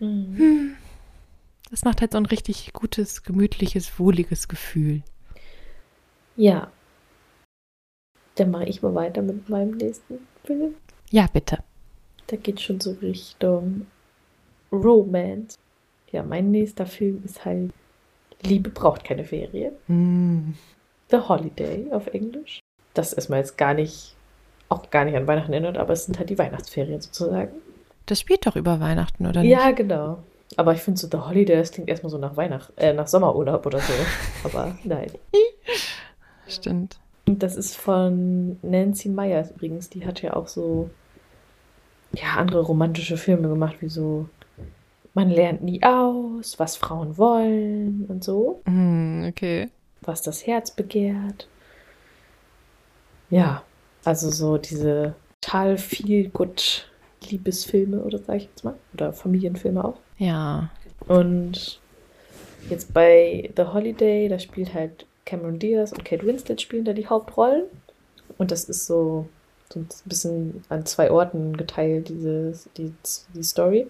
Mhm. 0.00 0.36
hm, 0.36 0.76
das 1.70 1.84
macht 1.84 2.00
halt 2.00 2.10
so 2.10 2.18
ein 2.18 2.26
richtig 2.26 2.72
gutes, 2.72 3.22
gemütliches, 3.22 4.00
wohliges 4.00 4.48
Gefühl. 4.48 5.04
Ja. 6.34 6.72
Dann 8.34 8.50
mache 8.50 8.64
ich 8.64 8.82
mal 8.82 8.96
weiter 8.96 9.22
mit 9.22 9.48
meinem 9.48 9.76
nächsten 9.76 10.26
Film. 10.44 10.74
Ja, 11.12 11.28
bitte. 11.32 11.58
Da 12.26 12.34
geht 12.34 12.60
schon 12.60 12.80
so 12.80 12.96
Richtung 13.00 13.86
Romance. 14.72 15.56
Ja, 16.10 16.24
mein 16.24 16.50
nächster 16.50 16.86
Film 16.86 17.22
ist 17.24 17.44
halt 17.44 17.70
Liebe 18.42 18.70
braucht 18.70 19.04
keine 19.04 19.24
Ferien. 19.24 19.74
Hm. 19.86 20.54
The 21.12 21.18
Holiday 21.28 21.86
auf 21.92 22.08
Englisch. 22.08 22.60
Das 22.94 23.12
ist 23.12 23.28
mal 23.28 23.36
jetzt 23.36 23.56
gar 23.58 23.74
nicht, 23.74 24.16
auch 24.68 24.90
gar 24.90 25.04
nicht 25.04 25.14
an 25.14 25.26
Weihnachten 25.26 25.52
erinnert, 25.52 25.76
aber 25.78 25.92
es 25.92 26.06
sind 26.06 26.18
halt 26.18 26.30
die 26.30 26.38
Weihnachtsferien 26.38 27.00
sozusagen. 27.00 27.52
Das 28.06 28.18
spielt 28.18 28.46
doch 28.46 28.56
über 28.56 28.80
Weihnachten, 28.80 29.26
oder 29.26 29.42
nicht? 29.42 29.52
Ja, 29.52 29.70
genau. 29.70 30.18
Aber 30.56 30.72
ich 30.72 30.80
finde 30.80 30.98
so 30.98 31.08
The 31.10 31.18
Holiday, 31.18 31.56
das 31.56 31.70
klingt 31.70 31.88
erstmal 31.88 32.10
so 32.10 32.18
nach 32.18 32.36
Weihnacht, 32.36 32.72
äh, 32.76 32.92
nach 32.92 33.06
Sommerurlaub 33.06 33.64
oder 33.64 33.78
so. 33.78 33.92
aber 34.44 34.76
nein. 34.84 35.10
Stimmt. 36.48 36.98
Und 37.26 37.42
das 37.42 37.56
ist 37.56 37.76
von 37.76 38.58
Nancy 38.62 39.08
Myers 39.08 39.50
übrigens. 39.50 39.90
Die 39.90 40.04
hat 40.04 40.22
ja 40.22 40.34
auch 40.34 40.48
so, 40.48 40.90
ja, 42.14 42.34
andere 42.36 42.62
romantische 42.62 43.16
Filme 43.16 43.48
gemacht, 43.48 43.76
wie 43.80 43.88
so 43.88 44.28
Man 45.14 45.28
lernt 45.28 45.62
nie 45.62 45.82
aus, 45.82 46.58
was 46.58 46.76
Frauen 46.76 47.18
wollen 47.18 48.06
und 48.08 48.24
so. 48.24 48.62
Hm, 48.64 49.26
okay. 49.28 49.68
Was 50.02 50.22
das 50.22 50.46
Herz 50.46 50.70
begehrt. 50.70 51.48
Ja, 53.30 53.62
also 54.04 54.30
so 54.30 54.58
diese 54.58 55.14
total 55.42 55.78
viel 55.78 56.28
gut 56.30 56.86
Liebesfilme 57.28 58.00
oder 58.02 58.18
sage 58.18 58.38
ich 58.38 58.44
jetzt 58.44 58.64
mal 58.64 58.74
oder 58.94 59.12
Familienfilme 59.12 59.84
auch. 59.84 59.98
Ja. 60.18 60.70
Und 61.08 61.80
jetzt 62.68 62.92
bei 62.92 63.50
The 63.56 63.64
Holiday, 63.64 64.28
da 64.28 64.38
spielt 64.38 64.74
halt 64.74 65.06
Cameron 65.24 65.58
Diaz 65.58 65.92
und 65.92 66.04
Kate 66.04 66.26
Winslet 66.26 66.60
spielen 66.60 66.84
da 66.84 66.92
die 66.92 67.06
Hauptrollen. 67.06 67.64
Und 68.38 68.50
das 68.50 68.64
ist 68.64 68.86
so, 68.86 69.28
so 69.72 69.80
ein 69.80 69.88
bisschen 70.04 70.64
an 70.68 70.86
zwei 70.86 71.10
Orten 71.10 71.56
geteilt, 71.56 72.08
dieses, 72.08 72.68
die, 72.76 72.92
die 73.34 73.42
Story. 73.42 73.86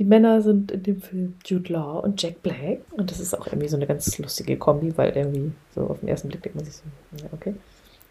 Die 0.00 0.06
Männer 0.06 0.40
sind 0.40 0.72
in 0.72 0.82
dem 0.82 1.02
Film 1.02 1.34
Jude 1.44 1.74
Law 1.74 1.98
und 1.98 2.22
Jack 2.22 2.42
Black. 2.42 2.80
Und 2.92 3.10
das 3.10 3.20
ist 3.20 3.38
auch 3.38 3.46
irgendwie 3.46 3.68
so 3.68 3.76
eine 3.76 3.86
ganz 3.86 4.16
lustige 4.16 4.56
Kombi, 4.56 4.96
weil 4.96 5.14
irgendwie 5.14 5.52
so 5.74 5.82
auf 5.82 6.00
den 6.00 6.08
ersten 6.08 6.28
Blick 6.28 6.42
denkt 6.42 6.56
man 6.56 6.64
sich 6.64 6.76
so, 6.76 6.84
ja, 7.18 7.28
okay. 7.32 7.54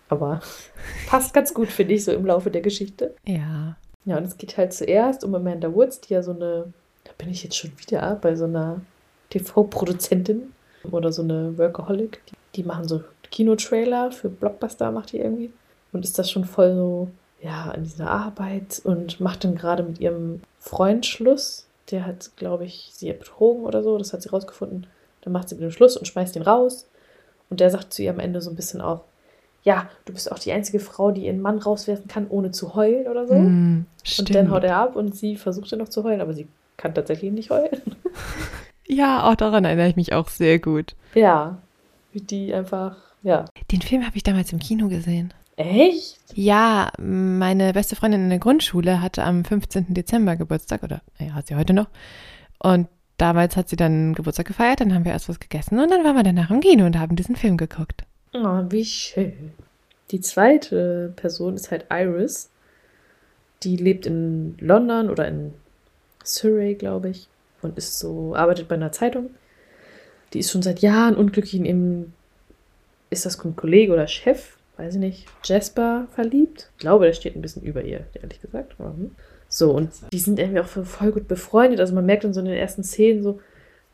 Aber 0.08 0.39
passt 1.08 1.34
ganz 1.34 1.52
gut, 1.52 1.67
finde 1.69 1.95
ich, 1.95 2.04
so 2.04 2.12
im 2.12 2.28
Laufe 2.28 2.52
der 2.52 2.62
Geschichte. 2.62 3.15
Ja. 3.25 3.75
Ja, 4.06 4.17
und 4.17 4.23
es 4.23 4.38
geht 4.38 4.56
halt 4.56 4.71
zuerst 4.71 5.23
um 5.23 5.34
Amanda 5.34 5.73
Woods, 5.73 5.99
die 5.99 6.13
ja 6.13 6.21
so 6.21 6.30
eine, 6.30 6.71
da 7.06 7.12
bin 7.17 7.28
ich 7.30 7.43
jetzt 7.43 7.58
schon 7.58 7.71
wieder 7.80 8.19
bei 8.21 8.36
so 8.36 8.45
einer 8.45 8.82
TV-Produzentin 9.32 10.54
oder 10.91 11.12
so 11.12 11.23
eine 11.23 11.58
Workaholic. 11.58 12.21
Die, 12.28 12.36
die 12.58 12.63
machen 12.67 12.88
so 12.88 13.02
Kinotrailer 13.32 14.12
für 14.12 14.30
Blockbuster, 14.30 14.91
macht 14.91 15.12
die 15.12 15.17
irgendwie. 15.17 15.52
Und 15.91 16.06
ist 16.06 16.19
das 16.19 16.30
schon 16.30 16.45
voll 16.45 16.75
so, 16.75 17.10
ja, 17.41 17.71
an 17.71 17.84
dieser 17.84 18.12
Arbeit 18.12 18.80
und 18.84 19.19
macht 19.19 19.43
dann 19.43 19.56
gerade 19.56 19.82
mit 19.82 19.99
ihrem 19.99 20.41
Freund 20.60 21.08
Schluss. 21.08 21.65
Der 21.91 22.06
hat, 22.06 22.32
glaube 22.36 22.65
ich, 22.65 22.91
sie 22.93 23.12
betrogen 23.13 23.63
oder 23.63 23.84
so, 23.84 23.97
das 23.97 24.13
hat 24.13 24.21
sie 24.21 24.30
rausgefunden. 24.30 24.88
Dann 25.21 25.34
macht 25.34 25.49
sie 25.49 25.56
mit 25.56 25.63
dem 25.63 25.71
Schluss 25.71 25.97
und 25.97 26.08
schmeißt 26.08 26.36
ihn 26.36 26.41
raus. 26.43 26.88
Und 27.49 27.60
der 27.60 27.69
sagt 27.71 27.93
zu 27.93 28.04
ihr 28.04 28.12
am 28.12 28.19
Ende 28.19 28.41
so 28.41 28.49
ein 28.49 28.56
bisschen 28.56 28.80
auch, 28.82 29.04
ja, 29.63 29.89
du 30.06 30.13
bist 30.13 30.32
auch 30.32 30.39
die 30.39 30.52
einzige 30.52 30.80
Frau, 30.80 31.12
die 31.12 31.25
ihren 31.25 31.41
Mann 31.41 31.58
rauswerfen 31.58 32.08
kann, 32.08 32.28
ohne 32.30 32.52
zu 32.52 32.75
heulen 32.75 33.08
oder 33.08 33.28
so. 33.28 33.34
Hm, 33.34 33.86
Und 34.19 34.36
dann 34.36 34.52
haut 34.52 34.63
er 34.63 34.78
ab 34.78 34.95
und 34.95 35.15
sie 35.15 35.36
versucht 35.36 35.71
noch 35.73 35.89
zu 35.89 36.04
heulen, 36.04 36.21
aber 36.21 36.34
sie 36.34 36.47
kann 36.78 36.93
tatsächlich 36.93 37.32
nicht 37.32 37.49
heulen. 37.49 37.82
Ja, 38.91 39.30
auch 39.30 39.36
daran 39.36 39.65
erinnere 39.65 39.88
ich 39.88 39.95
mich 39.95 40.13
auch 40.13 40.30
sehr 40.30 40.58
gut. 40.58 40.95
Ja, 41.13 41.60
wie 42.12 42.21
die 42.21 42.52
einfach, 42.52 42.97
ja. 43.21 43.45
Den 43.71 43.84
Film 43.84 44.04
habe 44.04 44.17
ich 44.17 44.23
damals 44.23 44.52
im 44.52 44.58
Kino 44.58 44.88
gesehen. 44.88 45.32
Echt? 45.60 46.17
Ja, 46.36 46.89
meine 46.98 47.74
beste 47.74 47.98
Freundin 47.98 48.24
in 48.24 48.30
der 48.30 48.39
Grundschule 48.39 49.02
hatte 49.02 49.24
am 49.24 49.43
15. 49.43 49.93
Dezember 49.93 50.38
Geburtstag, 50.38 50.84
oder 50.84 51.02
ja, 51.19 51.34
hat 51.34 51.48
sie 51.48 51.56
heute 51.56 51.74
noch. 51.74 51.88
Und 52.60 52.88
damals 53.17 53.58
hat 53.58 53.67
sie 53.67 53.76
dann 53.76 54.14
Geburtstag 54.14 54.47
gefeiert, 54.47 54.80
dann 54.80 54.93
haben 54.93 55.03
wir 55.03 55.12
erst 55.12 55.28
was 55.28 55.41
gegessen 55.41 55.78
und 55.78 55.91
dann 55.91 56.05
waren 56.05 56.16
wir 56.16 56.24
danach 56.24 56.49
im 56.49 56.62
Kino 56.62 56.86
und 56.86 56.97
haben 56.97 57.18
diesen 57.18 57.36
Film 57.36 57.57
geguckt. 57.57 58.05
Oh, 58.34 58.62
wie 58.70 58.86
schön. 58.86 59.51
Die 60.12 60.22
zweite 60.22 61.12
Person 61.18 61.55
ist 61.55 61.72
halt 61.72 61.88
Iris. 61.91 62.49
Die 63.64 63.76
lebt 63.76 64.05
in 64.05 64.55
London 64.60 65.10
oder 65.10 65.28
in 65.28 65.53
Surrey, 66.24 66.76
glaube 66.76 67.10
ich, 67.10 67.28
und 67.62 67.78
ist 67.78 67.99
so, 67.99 68.34
arbeitet 68.34 68.70
bei 68.70 68.76
einer 68.76 68.93
Zeitung. 68.93 69.32
Die 70.32 70.39
ist 70.39 70.51
schon 70.51 70.62
seit 70.62 70.80
Jahren 70.80 71.18
unglücklich 71.18 71.55
in 71.55 71.66
ihrem, 71.66 72.14
ist 73.10 73.26
das 73.26 73.43
ein 73.43 73.57
Kollege 73.57 73.91
oder 73.91 74.07
Chef, 74.07 74.55
weiß 74.80 74.95
ich 74.95 74.99
nicht, 74.99 75.25
Jasper 75.43 76.07
verliebt. 76.13 76.69
Ich 76.77 76.80
glaube, 76.80 77.05
der 77.05 77.13
steht 77.13 77.36
ein 77.36 77.41
bisschen 77.41 77.63
über 77.63 77.84
ihr, 77.84 78.05
ehrlich 78.13 78.41
gesagt. 78.41 78.75
Aber, 78.80 78.89
hm. 78.89 79.11
So, 79.49 79.71
und 79.71 79.91
die 80.13 80.19
sind 80.19 80.39
irgendwie 80.39 80.61
auch 80.61 80.67
voll 80.67 81.11
gut 81.11 81.27
befreundet. 81.27 81.80
Also 81.80 81.93
man 81.93 82.05
merkt 82.05 82.23
dann 82.23 82.34
so 82.34 82.39
in 82.39 82.45
den 82.45 82.55
ersten 82.55 82.84
Szenen 82.84 83.23
so, 83.23 83.41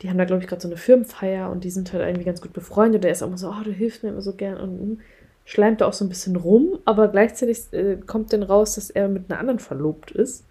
die 0.02 0.10
haben 0.10 0.18
da, 0.18 0.24
glaube 0.26 0.42
ich, 0.42 0.48
gerade 0.48 0.60
so 0.60 0.68
eine 0.68 0.76
Firmenfeier 0.76 1.50
und 1.50 1.64
die 1.64 1.70
sind 1.70 1.92
halt 1.92 2.04
irgendwie 2.04 2.26
ganz 2.26 2.42
gut 2.42 2.52
befreundet. 2.52 3.04
Der 3.04 3.10
ist 3.10 3.22
auch 3.22 3.28
immer 3.28 3.38
so, 3.38 3.48
oh, 3.48 3.64
du 3.64 3.72
hilfst 3.72 4.02
mir 4.02 4.10
immer 4.10 4.20
so 4.20 4.34
gern 4.34 4.58
und 4.58 4.78
hm, 4.78 5.00
schleimt 5.44 5.80
da 5.80 5.86
auch 5.86 5.92
so 5.94 6.04
ein 6.04 6.08
bisschen 6.10 6.36
rum, 6.36 6.78
aber 6.84 7.08
gleichzeitig 7.08 7.72
äh, 7.72 7.96
kommt 7.96 8.32
dann 8.32 8.42
raus, 8.42 8.74
dass 8.74 8.90
er 8.90 9.08
mit 9.08 9.30
einer 9.30 9.40
anderen 9.40 9.58
verlobt 9.58 10.10
ist, 10.10 10.44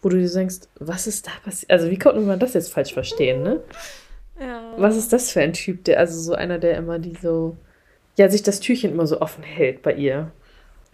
wo 0.00 0.08
du 0.08 0.18
dir 0.18 0.30
denkst, 0.30 0.60
was 0.78 1.06
ist 1.06 1.26
da 1.26 1.32
passiert? 1.44 1.70
Also 1.70 1.90
wie 1.90 1.98
konnte 1.98 2.20
man 2.20 2.38
das 2.38 2.54
jetzt 2.54 2.72
falsch 2.72 2.94
verstehen, 2.94 3.42
ne? 3.42 3.60
Ja. 4.40 4.72
Was 4.78 4.96
ist 4.96 5.12
das 5.12 5.30
für 5.30 5.40
ein 5.40 5.52
Typ, 5.52 5.84
der, 5.84 5.98
also 5.98 6.18
so 6.18 6.34
einer, 6.34 6.58
der 6.58 6.76
immer 6.78 6.98
die 6.98 7.16
so 7.20 7.56
ja, 8.16 8.28
sich 8.28 8.42
das 8.42 8.60
Türchen 8.60 8.92
immer 8.92 9.06
so 9.06 9.20
offen 9.20 9.42
hält 9.42 9.82
bei 9.82 9.94
ihr. 9.94 10.32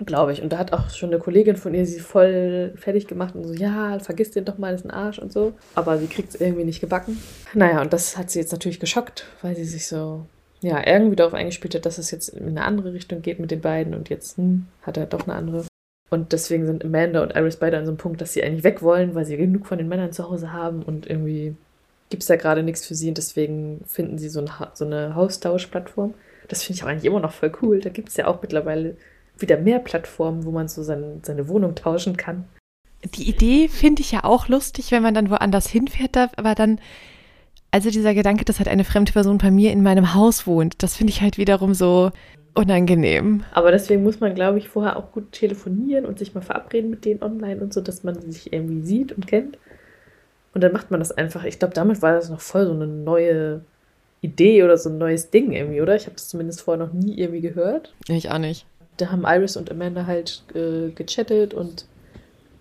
Glaube 0.05 0.33
ich. 0.33 0.43
Und 0.43 0.53
da 0.53 0.59
hat 0.59 0.73
auch 0.73 0.91
schon 0.91 1.11
eine 1.11 1.19
Kollegin 1.19 1.57
von 1.57 1.75
ihr 1.75 1.87
sie 1.87 2.01
voll 2.01 2.73
fertig 2.77 3.07
gemacht 3.07 3.35
und 3.35 3.45
so, 3.45 3.55
ja, 3.55 3.99
vergiss 4.01 4.33
den 4.33 4.45
doch 4.45 4.59
mal, 4.59 4.73
das 4.73 4.81
ist 4.81 4.87
ein 4.87 4.91
Arsch 4.91 5.19
und 5.19 5.33
so. 5.33 5.53
Aber 5.75 5.99
sie 5.99 6.09
kriegt 6.09 6.35
es 6.35 6.41
irgendwie 6.41 6.65
nicht 6.65 6.81
gebacken. 6.81 7.23
Naja, 7.55 7.81
und 7.81 7.93
das 7.93 8.17
hat 8.19 8.31
sie 8.31 8.41
jetzt 8.41 8.53
natürlich 8.53 8.81
geschockt, 8.81 9.27
weil 9.43 9.55
sie 9.55 9.65
sich 9.65 9.87
so, 9.87 10.27
ja, 10.61 10.85
irgendwie 10.85 11.17
darauf 11.17 11.35
eingespielt 11.35 11.75
hat, 11.75 11.87
dass 11.87 11.99
es 11.99 12.11
jetzt 12.11 12.31
in 12.31 12.49
eine 12.49 12.65
andere 12.65 12.93
Richtung 12.93 13.23
geht 13.23 13.39
mit 13.39 13.51
den 13.51 13.61
beiden 13.61 13.95
und 13.95 14.09
jetzt 14.09 14.39
hm, 14.39 14.67
hat 14.83 14.97
er 14.97 15.07
doch 15.07 15.25
eine 15.25 15.35
andere. 15.35 15.67
Und 16.11 16.33
deswegen 16.33 16.67
sind 16.67 16.85
Amanda 16.85 17.23
und 17.23 17.35
Iris 17.37 17.57
beide 17.57 17.79
an 17.79 17.87
so 17.87 17.93
einem 17.93 17.99
Punkt, 17.99 18.21
dass 18.21 18.33
sie 18.33 18.43
eigentlich 18.43 18.65
weg 18.65 18.83
wollen, 18.83 19.15
weil 19.15 19.25
sie 19.25 19.37
genug 19.37 19.67
von 19.67 19.79
den 19.79 19.89
Männern 19.89 20.13
zu 20.13 20.29
Hause 20.29 20.53
haben 20.53 20.83
und 20.83 21.07
irgendwie 21.07 21.55
gibt 22.11 22.23
es 22.23 22.27
da 22.27 22.37
gerade 22.37 22.63
nichts 22.63 22.87
für 22.87 22.95
sie 22.95 23.09
und 23.09 23.17
deswegen 23.17 23.81
finden 23.87 24.19
sie 24.19 24.29
so, 24.29 24.41
ein, 24.41 24.51
so 24.75 24.85
eine 24.85 25.15
Haustauschplattform. 25.15 26.13
Das 26.49 26.63
finde 26.63 26.79
ich 26.79 26.85
auch 26.85 26.89
eigentlich 26.89 27.05
immer 27.05 27.21
noch 27.21 27.33
voll 27.33 27.53
cool. 27.63 27.81
Da 27.81 27.91
gibt 27.91 28.09
es 28.09 28.17
ja 28.17 28.27
auch 28.27 28.43
mittlerweile 28.43 28.97
wieder 29.39 29.59
mehr 29.59 29.79
Plattformen, 29.79 30.45
wo 30.45 30.51
man 30.51 30.69
so 30.69 30.83
sein, 30.83 31.21
seine 31.23 31.49
Wohnung 31.49 31.75
tauschen 31.75 32.17
kann. 32.17 32.45
Die 33.17 33.29
Idee 33.29 33.69
finde 33.69 34.03
ich 34.03 34.13
ja 34.13 34.25
auch 34.25 34.49
lustig, 34.49 34.93
wenn 34.93 35.03
man 35.03 35.15
dann 35.15 35.31
woanders 35.31 35.69
hinfährt, 35.69 36.17
aber 36.17 36.55
dann, 36.55 36.81
also 37.73 37.91
dieser 37.91 38.15
Gedanke, 38.15 38.45
dass 38.45 38.59
halt 38.59 38.69
eine 38.69 38.85
fremde 38.85 39.13
Person 39.13 39.39
bei 39.39 39.51
mir 39.51 39.73
in 39.73 39.83
meinem 39.83 40.15
Haus 40.15 40.47
wohnt, 40.47 40.83
das 40.83 40.97
finde 40.97 41.13
ich 41.13 41.21
halt 41.21 41.37
wiederum 41.37 41.75
so 41.75 42.13
unangenehm. 42.55 43.45
Aber 43.53 43.73
deswegen 43.73 44.03
muss 44.03 44.21
man, 44.21 44.35
glaube 44.35 44.59
ich, 44.59 44.69
vorher 44.69 44.97
auch 44.97 45.11
gut 45.11 45.33
telefonieren 45.33 46.07
und 46.07 46.19
sich 46.19 46.35
mal 46.35 46.43
verabreden 46.43 46.91
mit 46.91 47.05
denen 47.05 47.23
online 47.23 47.61
und 47.61 47.73
so, 47.73 47.81
dass 47.81 48.05
man 48.05 48.21
sich 48.31 48.53
irgendwie 48.53 48.83
sieht 48.83 49.13
und 49.13 49.27
kennt. 49.27 49.59
Und 50.55 50.63
dann 50.63 50.73
macht 50.73 50.91
man 50.91 51.01
das 51.01 51.13
einfach. 51.13 51.45
Ich 51.45 51.59
glaube, 51.59 51.75
damit 51.75 52.03
war 52.03 52.13
das 52.13 52.29
noch 52.29 52.41
voll 52.41 52.67
so 52.67 52.73
eine 52.73 52.87
neue 52.87 53.65
Idee 54.23 54.63
oder 54.63 54.79
so 54.79 54.89
ein 54.89 54.99
neues 54.99 55.31
Ding 55.31 55.53
irgendwie, 55.53 55.83
oder? 55.83 55.97
Ich 55.97 56.07
habe 56.07 56.15
das 56.15 56.29
zumindest 56.29 56.63
vorher 56.63 56.87
noch 56.87 56.93
nie 56.93 57.19
irgendwie 57.19 57.41
gehört. 57.41 57.93
Ich 58.09 58.31
auch 58.31 58.39
nicht. 58.39 58.65
Da 58.97 59.11
haben 59.11 59.25
Iris 59.27 59.57
und 59.57 59.71
Amanda 59.71 60.07
halt 60.07 60.45
äh, 60.55 60.91
gechattet 60.91 61.53
und 61.53 61.87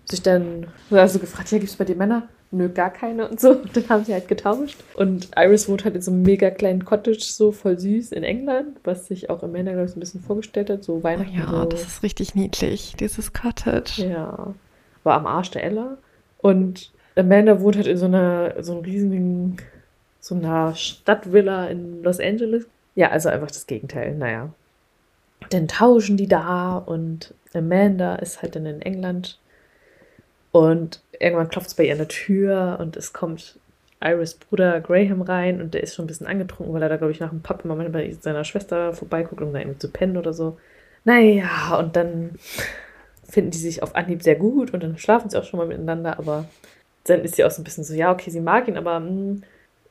sich 0.04 0.22
dann 0.22 0.66
also 0.90 1.20
gefragt, 1.20 1.50
ja, 1.52 1.58
gibt 1.58 1.70
es 1.70 1.76
bei 1.76 1.84
dir 1.84 1.94
Männer? 1.94 2.28
Nö, 2.50 2.68
gar 2.68 2.90
keine 2.90 3.28
und 3.28 3.40
so. 3.40 3.52
Und 3.52 3.76
dann 3.76 3.88
haben 3.88 4.04
sie 4.04 4.12
halt 4.12 4.26
getauscht. 4.26 4.76
Und 4.96 5.30
Iris 5.36 5.68
wohnt 5.68 5.84
halt 5.84 5.94
in 5.94 6.02
so 6.02 6.10
einem 6.10 6.22
mega 6.22 6.50
kleinen 6.50 6.84
Cottage, 6.84 7.20
so 7.20 7.52
voll 7.52 7.78
süß 7.78 8.10
in 8.12 8.24
England, 8.24 8.78
was 8.82 9.06
sich 9.06 9.30
auch 9.30 9.42
Amanda, 9.42 9.72
glaube 9.72 9.86
ich, 9.86 9.92
so 9.92 9.98
ein 9.98 10.00
bisschen 10.00 10.20
vorgestellt 10.20 10.68
hat. 10.68 10.82
So 10.82 11.02
Weihnachten. 11.02 11.32
Oh 11.36 11.52
ja, 11.52 11.62
so. 11.62 11.64
das 11.66 11.82
ist 11.82 12.02
richtig 12.02 12.34
niedlich, 12.34 12.94
dieses 12.98 13.32
Cottage. 13.32 14.04
Ja. 14.06 14.52
War 15.04 15.14
am 15.16 15.26
Arsch 15.26 15.52
der 15.52 15.64
Ella. 15.64 15.96
Und 16.38 16.90
Amanda 17.14 17.60
wohnt 17.60 17.76
halt 17.76 17.86
in 17.86 17.96
so 17.96 18.06
einer, 18.06 18.62
so 18.62 18.72
einem 18.72 18.82
riesigen, 18.82 19.56
so 20.22 20.36
einer 20.36 20.74
Stadtvilla 20.76 21.66
in 21.66 22.02
Los 22.04 22.20
Angeles. 22.20 22.66
Ja, 22.94 23.10
also 23.10 23.28
einfach 23.28 23.48
das 23.48 23.66
Gegenteil. 23.66 24.14
Naja. 24.14 24.54
Dann 25.50 25.66
tauschen 25.66 26.16
die 26.16 26.28
da 26.28 26.78
und 26.78 27.34
Amanda 27.52 28.14
ist 28.14 28.40
halt 28.40 28.54
dann 28.54 28.64
in 28.64 28.80
England. 28.80 29.40
Und 30.52 31.02
irgendwann 31.18 31.48
klopft 31.48 31.68
es 31.68 31.74
bei 31.74 31.84
ihr 31.84 31.92
an 31.92 31.98
der 31.98 32.08
Tür 32.08 32.78
und 32.80 32.96
es 32.96 33.12
kommt 33.12 33.58
Iris 34.00 34.34
Bruder 34.34 34.80
Graham 34.80 35.22
rein 35.22 35.60
und 35.60 35.74
der 35.74 35.82
ist 35.82 35.94
schon 35.94 36.04
ein 36.04 36.08
bisschen 36.08 36.28
angetrunken, 36.28 36.72
weil 36.72 36.82
er 36.82 36.88
da, 36.88 36.98
glaube 36.98 37.12
ich, 37.12 37.20
nach 37.20 37.30
dem 37.30 37.42
Pub 37.42 37.64
immer 37.64 37.76
bei 37.88 38.12
seiner 38.20 38.44
Schwester 38.44 38.92
vorbeiguckt, 38.92 39.42
um 39.42 39.52
da 39.52 39.58
irgendwie 39.58 39.78
zu 39.78 39.90
pennen 39.90 40.16
oder 40.16 40.32
so. 40.32 40.56
Naja, 41.04 41.76
und 41.80 41.96
dann 41.96 42.38
finden 43.28 43.50
die 43.50 43.58
sich 43.58 43.82
auf 43.82 43.96
Anhieb 43.96 44.22
sehr 44.22 44.36
gut 44.36 44.72
und 44.72 44.84
dann 44.84 44.98
schlafen 44.98 45.30
sie 45.30 45.38
auch 45.38 45.44
schon 45.44 45.58
mal 45.58 45.66
miteinander, 45.66 46.18
aber 46.18 46.44
dann 47.04 47.22
ist 47.22 47.34
sie 47.34 47.44
auch 47.44 47.50
so 47.50 47.60
ein 47.60 47.64
bisschen 47.64 47.82
so, 47.82 47.94
ja, 47.94 48.12
okay, 48.12 48.30
sie 48.30 48.40
mag 48.40 48.68
ihn, 48.68 48.76
aber 48.76 49.00
mh, 49.00 49.08
hm, 49.08 49.42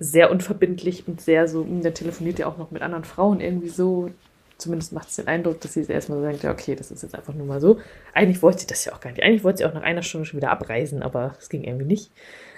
sehr 0.01 0.31
unverbindlich 0.31 1.07
und 1.07 1.21
sehr 1.21 1.47
so, 1.47 1.63
hm, 1.63 1.83
der 1.83 1.93
telefoniert 1.93 2.39
ja 2.39 2.47
auch 2.47 2.57
noch 2.57 2.71
mit 2.71 2.81
anderen 2.81 3.03
Frauen 3.03 3.39
irgendwie 3.39 3.69
so. 3.69 4.09
Zumindest 4.57 4.93
macht 4.93 5.09
es 5.09 5.15
den 5.15 5.27
Eindruck, 5.27 5.61
dass 5.61 5.73
sie 5.73 5.85
erstmal 5.85 6.19
so 6.19 6.25
denkt, 6.25 6.41
ja, 6.41 6.51
okay, 6.51 6.75
das 6.75 6.89
ist 6.89 7.03
jetzt 7.03 7.13
einfach 7.13 7.35
nur 7.35 7.45
mal 7.45 7.61
so. 7.61 7.79
Eigentlich 8.13 8.41
wollte 8.41 8.61
sie 8.61 8.67
das 8.67 8.83
ja 8.83 8.93
auch 8.93 8.99
gar 8.99 9.11
nicht. 9.11 9.21
Eigentlich 9.21 9.43
wollte 9.43 9.59
sie 9.59 9.65
auch 9.65 9.73
nach 9.73 9.83
einer 9.83 10.01
Stunde 10.01 10.25
schon 10.25 10.37
wieder 10.37 10.49
abreisen, 10.49 11.03
aber 11.03 11.35
es 11.39 11.49
ging 11.49 11.63
irgendwie 11.63 11.85
nicht. 11.85 12.11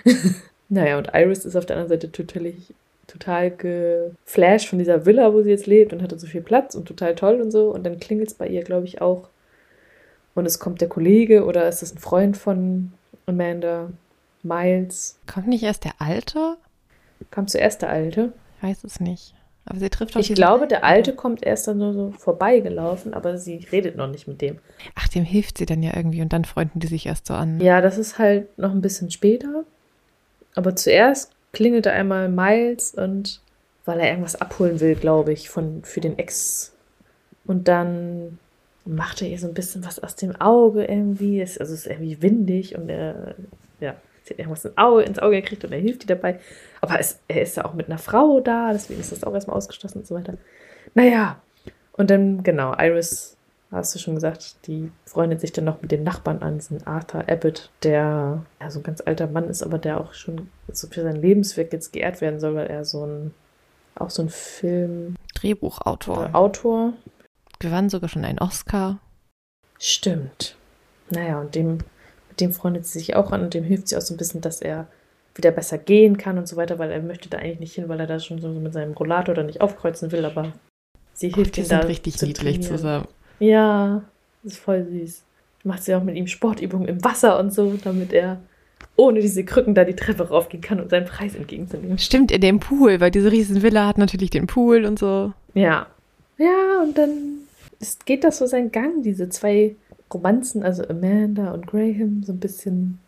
naja, 0.69 0.97
und 0.97 1.09
Iris 1.13 1.43
ist 1.43 1.57
auf 1.57 1.65
der 1.65 1.75
anderen 1.75 1.89
Seite 1.89 2.11
total, 2.13 2.53
total 3.07 3.51
geflasht 3.51 4.69
von 4.69 4.79
dieser 4.79 5.05
Villa, 5.05 5.33
wo 5.33 5.41
sie 5.41 5.49
jetzt 5.49 5.67
lebt 5.67 5.91
und 5.91 6.01
hatte 6.01 6.17
so 6.17 6.27
viel 6.27 6.41
Platz 6.41 6.75
und 6.75 6.87
total 6.87 7.13
toll 7.13 7.41
und 7.41 7.51
so. 7.51 7.73
Und 7.73 7.85
dann 7.85 7.99
klingelt 7.99 8.29
es 8.29 8.35
bei 8.35 8.47
ihr, 8.47 8.63
glaube 8.63 8.85
ich, 8.85 9.01
auch. 9.01 9.27
Und 10.33 10.45
es 10.45 10.59
kommt 10.59 10.79
der 10.79 10.89
Kollege 10.89 11.43
oder 11.43 11.67
ist 11.67 11.81
das 11.81 11.93
ein 11.93 11.99
Freund 11.99 12.37
von 12.37 12.93
Amanda? 13.25 13.89
Miles. 14.43 15.17
Kommt 15.25 15.47
nicht 15.47 15.63
erst 15.63 15.85
der 15.85 15.93
Alte? 15.99 16.57
Kommt 17.31 17.49
zuerst 17.49 17.81
der 17.81 17.89
Alte? 17.89 18.33
Ich 18.57 18.63
weiß 18.63 18.83
es 18.83 18.99
nicht. 18.99 19.35
Aber 19.65 19.79
sie 19.79 19.89
trifft 19.89 20.15
doch 20.15 20.19
Ich 20.19 20.33
glaube, 20.33 20.67
der 20.67 20.83
Alte 20.83 21.13
kommt 21.13 21.45
erst 21.45 21.67
dann 21.67 21.77
nur 21.77 21.93
so 21.93 22.13
vorbeigelaufen, 22.17 23.13
aber 23.13 23.37
sie 23.37 23.65
redet 23.71 23.95
noch 23.95 24.07
nicht 24.07 24.27
mit 24.27 24.41
dem. 24.41 24.59
Ach, 24.95 25.07
dem 25.07 25.23
hilft 25.23 25.57
sie 25.57 25.65
dann 25.65 25.81
ja 25.81 25.95
irgendwie 25.95 26.21
und 26.21 26.33
dann 26.33 26.43
freunden 26.43 26.79
die 26.79 26.87
sich 26.87 27.05
erst 27.05 27.27
so 27.27 27.33
an. 27.33 27.61
Ja, 27.61 27.79
das 27.79 27.97
ist 27.97 28.19
halt 28.19 28.57
noch 28.57 28.71
ein 28.71 28.81
bisschen 28.81 29.09
später. 29.09 29.63
Aber 30.55 30.75
zuerst 30.75 31.31
klingelte 31.53 31.91
einmal 31.91 32.29
Miles 32.29 32.93
und 32.93 33.41
weil 33.85 33.99
er 33.99 34.09
irgendwas 34.09 34.39
abholen 34.39 34.79
will, 34.79 34.95
glaube 34.95 35.33
ich, 35.33 35.49
von, 35.49 35.83
für 35.83 36.01
den 36.01 36.17
Ex. 36.17 36.73
Und 37.45 37.67
dann 37.67 38.39
macht 38.85 39.21
er 39.21 39.29
ihr 39.29 39.39
so 39.39 39.47
ein 39.47 39.53
bisschen 39.53 39.85
was 39.85 39.99
aus 39.99 40.15
dem 40.15 40.35
Auge 40.35 40.85
irgendwie. 40.85 41.41
Es, 41.41 41.57
also 41.57 41.73
es 41.73 41.81
ist 41.81 41.87
irgendwie 41.87 42.21
windig 42.21 42.75
und 42.77 42.89
er, 42.89 43.35
irgendwas 44.37 44.65
ins 44.65 44.77
Auge, 44.77 45.03
ins 45.03 45.19
Auge 45.19 45.41
gekriegt 45.41 45.63
und 45.65 45.71
er 45.71 45.79
hilft 45.79 46.03
ihr 46.03 46.15
dabei. 46.15 46.39
Aber 46.81 46.99
es, 46.99 47.19
er 47.27 47.41
ist 47.41 47.57
ja 47.57 47.65
auch 47.65 47.73
mit 47.73 47.87
einer 47.87 47.97
Frau 47.97 48.39
da, 48.39 48.71
deswegen 48.73 48.99
ist 48.99 49.11
das 49.11 49.23
auch 49.23 49.33
erstmal 49.33 49.57
ausgeschlossen 49.57 49.99
und 49.99 50.07
so 50.07 50.15
weiter. 50.15 50.35
Naja, 50.93 51.41
und 51.93 52.09
dann, 52.09 52.43
genau, 52.43 52.73
Iris, 52.77 53.37
hast 53.71 53.95
du 53.95 53.99
schon 53.99 54.15
gesagt, 54.15 54.67
die 54.67 54.91
freundet 55.05 55.41
sich 55.41 55.51
dann 55.51 55.65
noch 55.65 55.81
mit 55.81 55.91
dem 55.91 56.03
Nachbarn 56.03 56.41
an, 56.41 56.55
diesen 56.55 56.85
Arthur 56.85 57.27
Abbott, 57.27 57.69
der 57.83 58.43
ja 58.59 58.69
so 58.69 58.79
ein 58.79 58.83
ganz 58.83 59.01
alter 59.05 59.27
Mann 59.27 59.49
ist, 59.49 59.63
aber 59.63 59.77
der 59.77 59.99
auch 59.99 60.13
schon 60.13 60.49
so 60.71 60.87
für 60.87 61.03
sein 61.03 61.15
Lebenswerk 61.15 61.73
jetzt 61.73 61.93
geehrt 61.93 62.21
werden 62.21 62.39
soll, 62.39 62.55
weil 62.55 62.67
er 62.67 62.85
so 62.85 63.05
ein, 63.05 63.33
auch 63.95 64.09
so 64.09 64.21
ein 64.21 64.29
Film. 64.29 65.15
Drehbuchautor. 65.35 66.29
Äh, 66.29 66.33
Autor. 66.33 66.93
Gewann 67.59 67.89
sogar 67.89 68.09
schon 68.09 68.25
einen 68.25 68.39
Oscar. 68.39 68.99
Stimmt. 69.79 70.55
Naja, 71.09 71.39
und 71.39 71.55
dem 71.55 71.79
dem 72.39 72.53
freundet 72.53 72.85
sie 72.85 72.99
sich 72.99 73.15
auch 73.15 73.31
an 73.31 73.41
und 73.41 73.53
dem 73.53 73.63
hilft 73.63 73.87
sie 73.87 73.97
auch 73.97 74.01
so 74.01 74.13
ein 74.13 74.17
bisschen, 74.17 74.41
dass 74.41 74.61
er 74.61 74.87
wieder 75.35 75.51
besser 75.51 75.77
gehen 75.77 76.17
kann 76.17 76.37
und 76.37 76.47
so 76.47 76.55
weiter, 76.55 76.77
weil 76.79 76.91
er 76.91 77.01
möchte 77.01 77.29
da 77.29 77.37
eigentlich 77.39 77.59
nicht 77.59 77.75
hin, 77.75 77.89
weil 77.89 77.99
er 77.99 78.07
da 78.07 78.19
schon 78.19 78.39
so 78.39 78.49
mit 78.49 78.73
seinem 78.73 78.93
Rollator 78.93 79.33
da 79.33 79.43
nicht 79.43 79.61
aufkreuzen 79.61 80.11
will, 80.11 80.25
aber 80.25 80.53
sie 81.13 81.29
hilft 81.29 81.57
ihm 81.57 81.67
da. 81.67 81.79
richtig 81.79 82.17
zu 82.17 82.25
niedlich 82.25 82.59
trainieren. 82.59 82.77
zusammen. 82.77 83.07
Ja, 83.39 84.03
das 84.43 84.53
ist 84.53 84.59
voll 84.59 84.85
süß. 84.85 85.23
Macht 85.63 85.83
sie 85.83 85.95
auch 85.95 86.03
mit 86.03 86.15
ihm 86.15 86.27
Sportübungen 86.27 86.87
im 86.87 87.03
Wasser 87.03 87.39
und 87.39 87.53
so, 87.53 87.73
damit 87.83 88.13
er 88.13 88.41
ohne 88.95 89.21
diese 89.21 89.43
Krücken 89.43 89.73
da 89.73 89.85
die 89.85 89.95
Treppe 89.95 90.27
raufgehen 90.27 90.61
kann 90.61 90.79
und 90.79 90.89
seinen 90.89 91.05
Preis 91.05 91.35
entgegenzunehmen. 91.35 91.97
Stimmt, 91.97 92.31
in 92.31 92.41
dem 92.41 92.59
Pool, 92.59 92.99
weil 92.99 93.11
diese 93.11 93.31
Riesenvilla 93.31 93.87
hat 93.87 93.97
natürlich 93.97 94.29
den 94.29 94.45
Pool 94.45 94.85
und 94.85 94.99
so. 94.99 95.33
Ja. 95.53 95.87
Ja, 96.37 96.81
und 96.83 96.97
dann 96.97 97.39
ist, 97.79 98.05
geht 98.05 98.23
das 98.23 98.37
so 98.37 98.45
seinen 98.45 98.71
Gang, 98.71 99.03
diese 99.03 99.29
zwei 99.29 99.75
Romanzen, 100.13 100.63
also 100.63 100.87
Amanda 100.87 101.51
und 101.51 101.67
Graham, 101.67 102.23
so 102.23 102.33
ein 102.33 102.39
bisschen. 102.39 102.99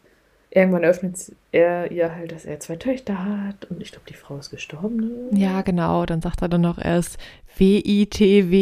Irgendwann 0.51 0.85
öffnet 0.85 1.33
er 1.51 1.91
ihr 1.91 2.15
halt, 2.15 2.31
dass 2.31 2.45
er 2.45 2.61
zwei 2.61 2.77
Töchter 2.77 3.25
hat 3.25 3.65
und 3.69 3.81
ich 3.81 3.91
glaube, 3.91 4.05
die 4.07 4.13
Frau 4.13 4.37
ist 4.37 4.51
gestorben. 4.51 4.95
Ne? 4.95 5.11
Ja, 5.37 5.61
genau. 5.63 6.05
Dann 6.05 6.21
sagt 6.21 6.41
er 6.41 6.47
dann 6.47 6.61
noch 6.61 6.77
erst 6.77 7.17
W-I-T-W-E-E-R 7.57 8.53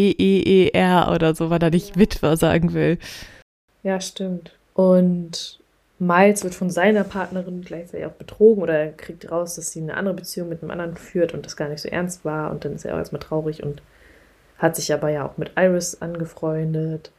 oder 1.14 1.36
so, 1.36 1.52
weil 1.52 1.62
er 1.62 1.70
nicht 1.70 1.96
Witwer 1.96 2.36
sagen 2.36 2.74
will. 2.74 2.98
Ja, 3.84 4.02
stimmt. 4.02 4.58
Und 4.74 5.60
Miles 6.00 6.44
wird 6.44 6.56
von 6.56 6.70
seiner 6.70 7.04
Partnerin 7.04 7.62
gleichzeitig 7.62 8.06
auch 8.06 8.12
betrogen 8.14 8.64
oder 8.64 8.74
er 8.74 8.91
kriegt 8.91 9.30
raus, 9.32 9.56
dass 9.56 9.72
sie 9.72 9.82
eine 9.82 9.96
andere 9.96 10.16
Beziehung 10.16 10.50
mit 10.50 10.62
einem 10.62 10.72
anderen 10.72 10.96
führt 10.96 11.34
und 11.34 11.46
das 11.46 11.56
gar 11.56 11.70
nicht 11.70 11.82
so 11.82 11.89
ernst 11.89 12.26
war 12.26 12.52
und 12.52 12.66
dann 12.66 12.74
ist 12.74 12.86
er 12.86 12.96
auch 12.96 13.00
erstmal 13.00 13.22
traurig 13.22 13.64
und 13.64 13.82
hat 14.58 14.76
sich 14.76 14.94
aber 14.94 15.10
ja 15.10 15.26
auch 15.26 15.38
mit 15.38 15.52
Iris 15.56 16.02
angefreundet 16.02 17.12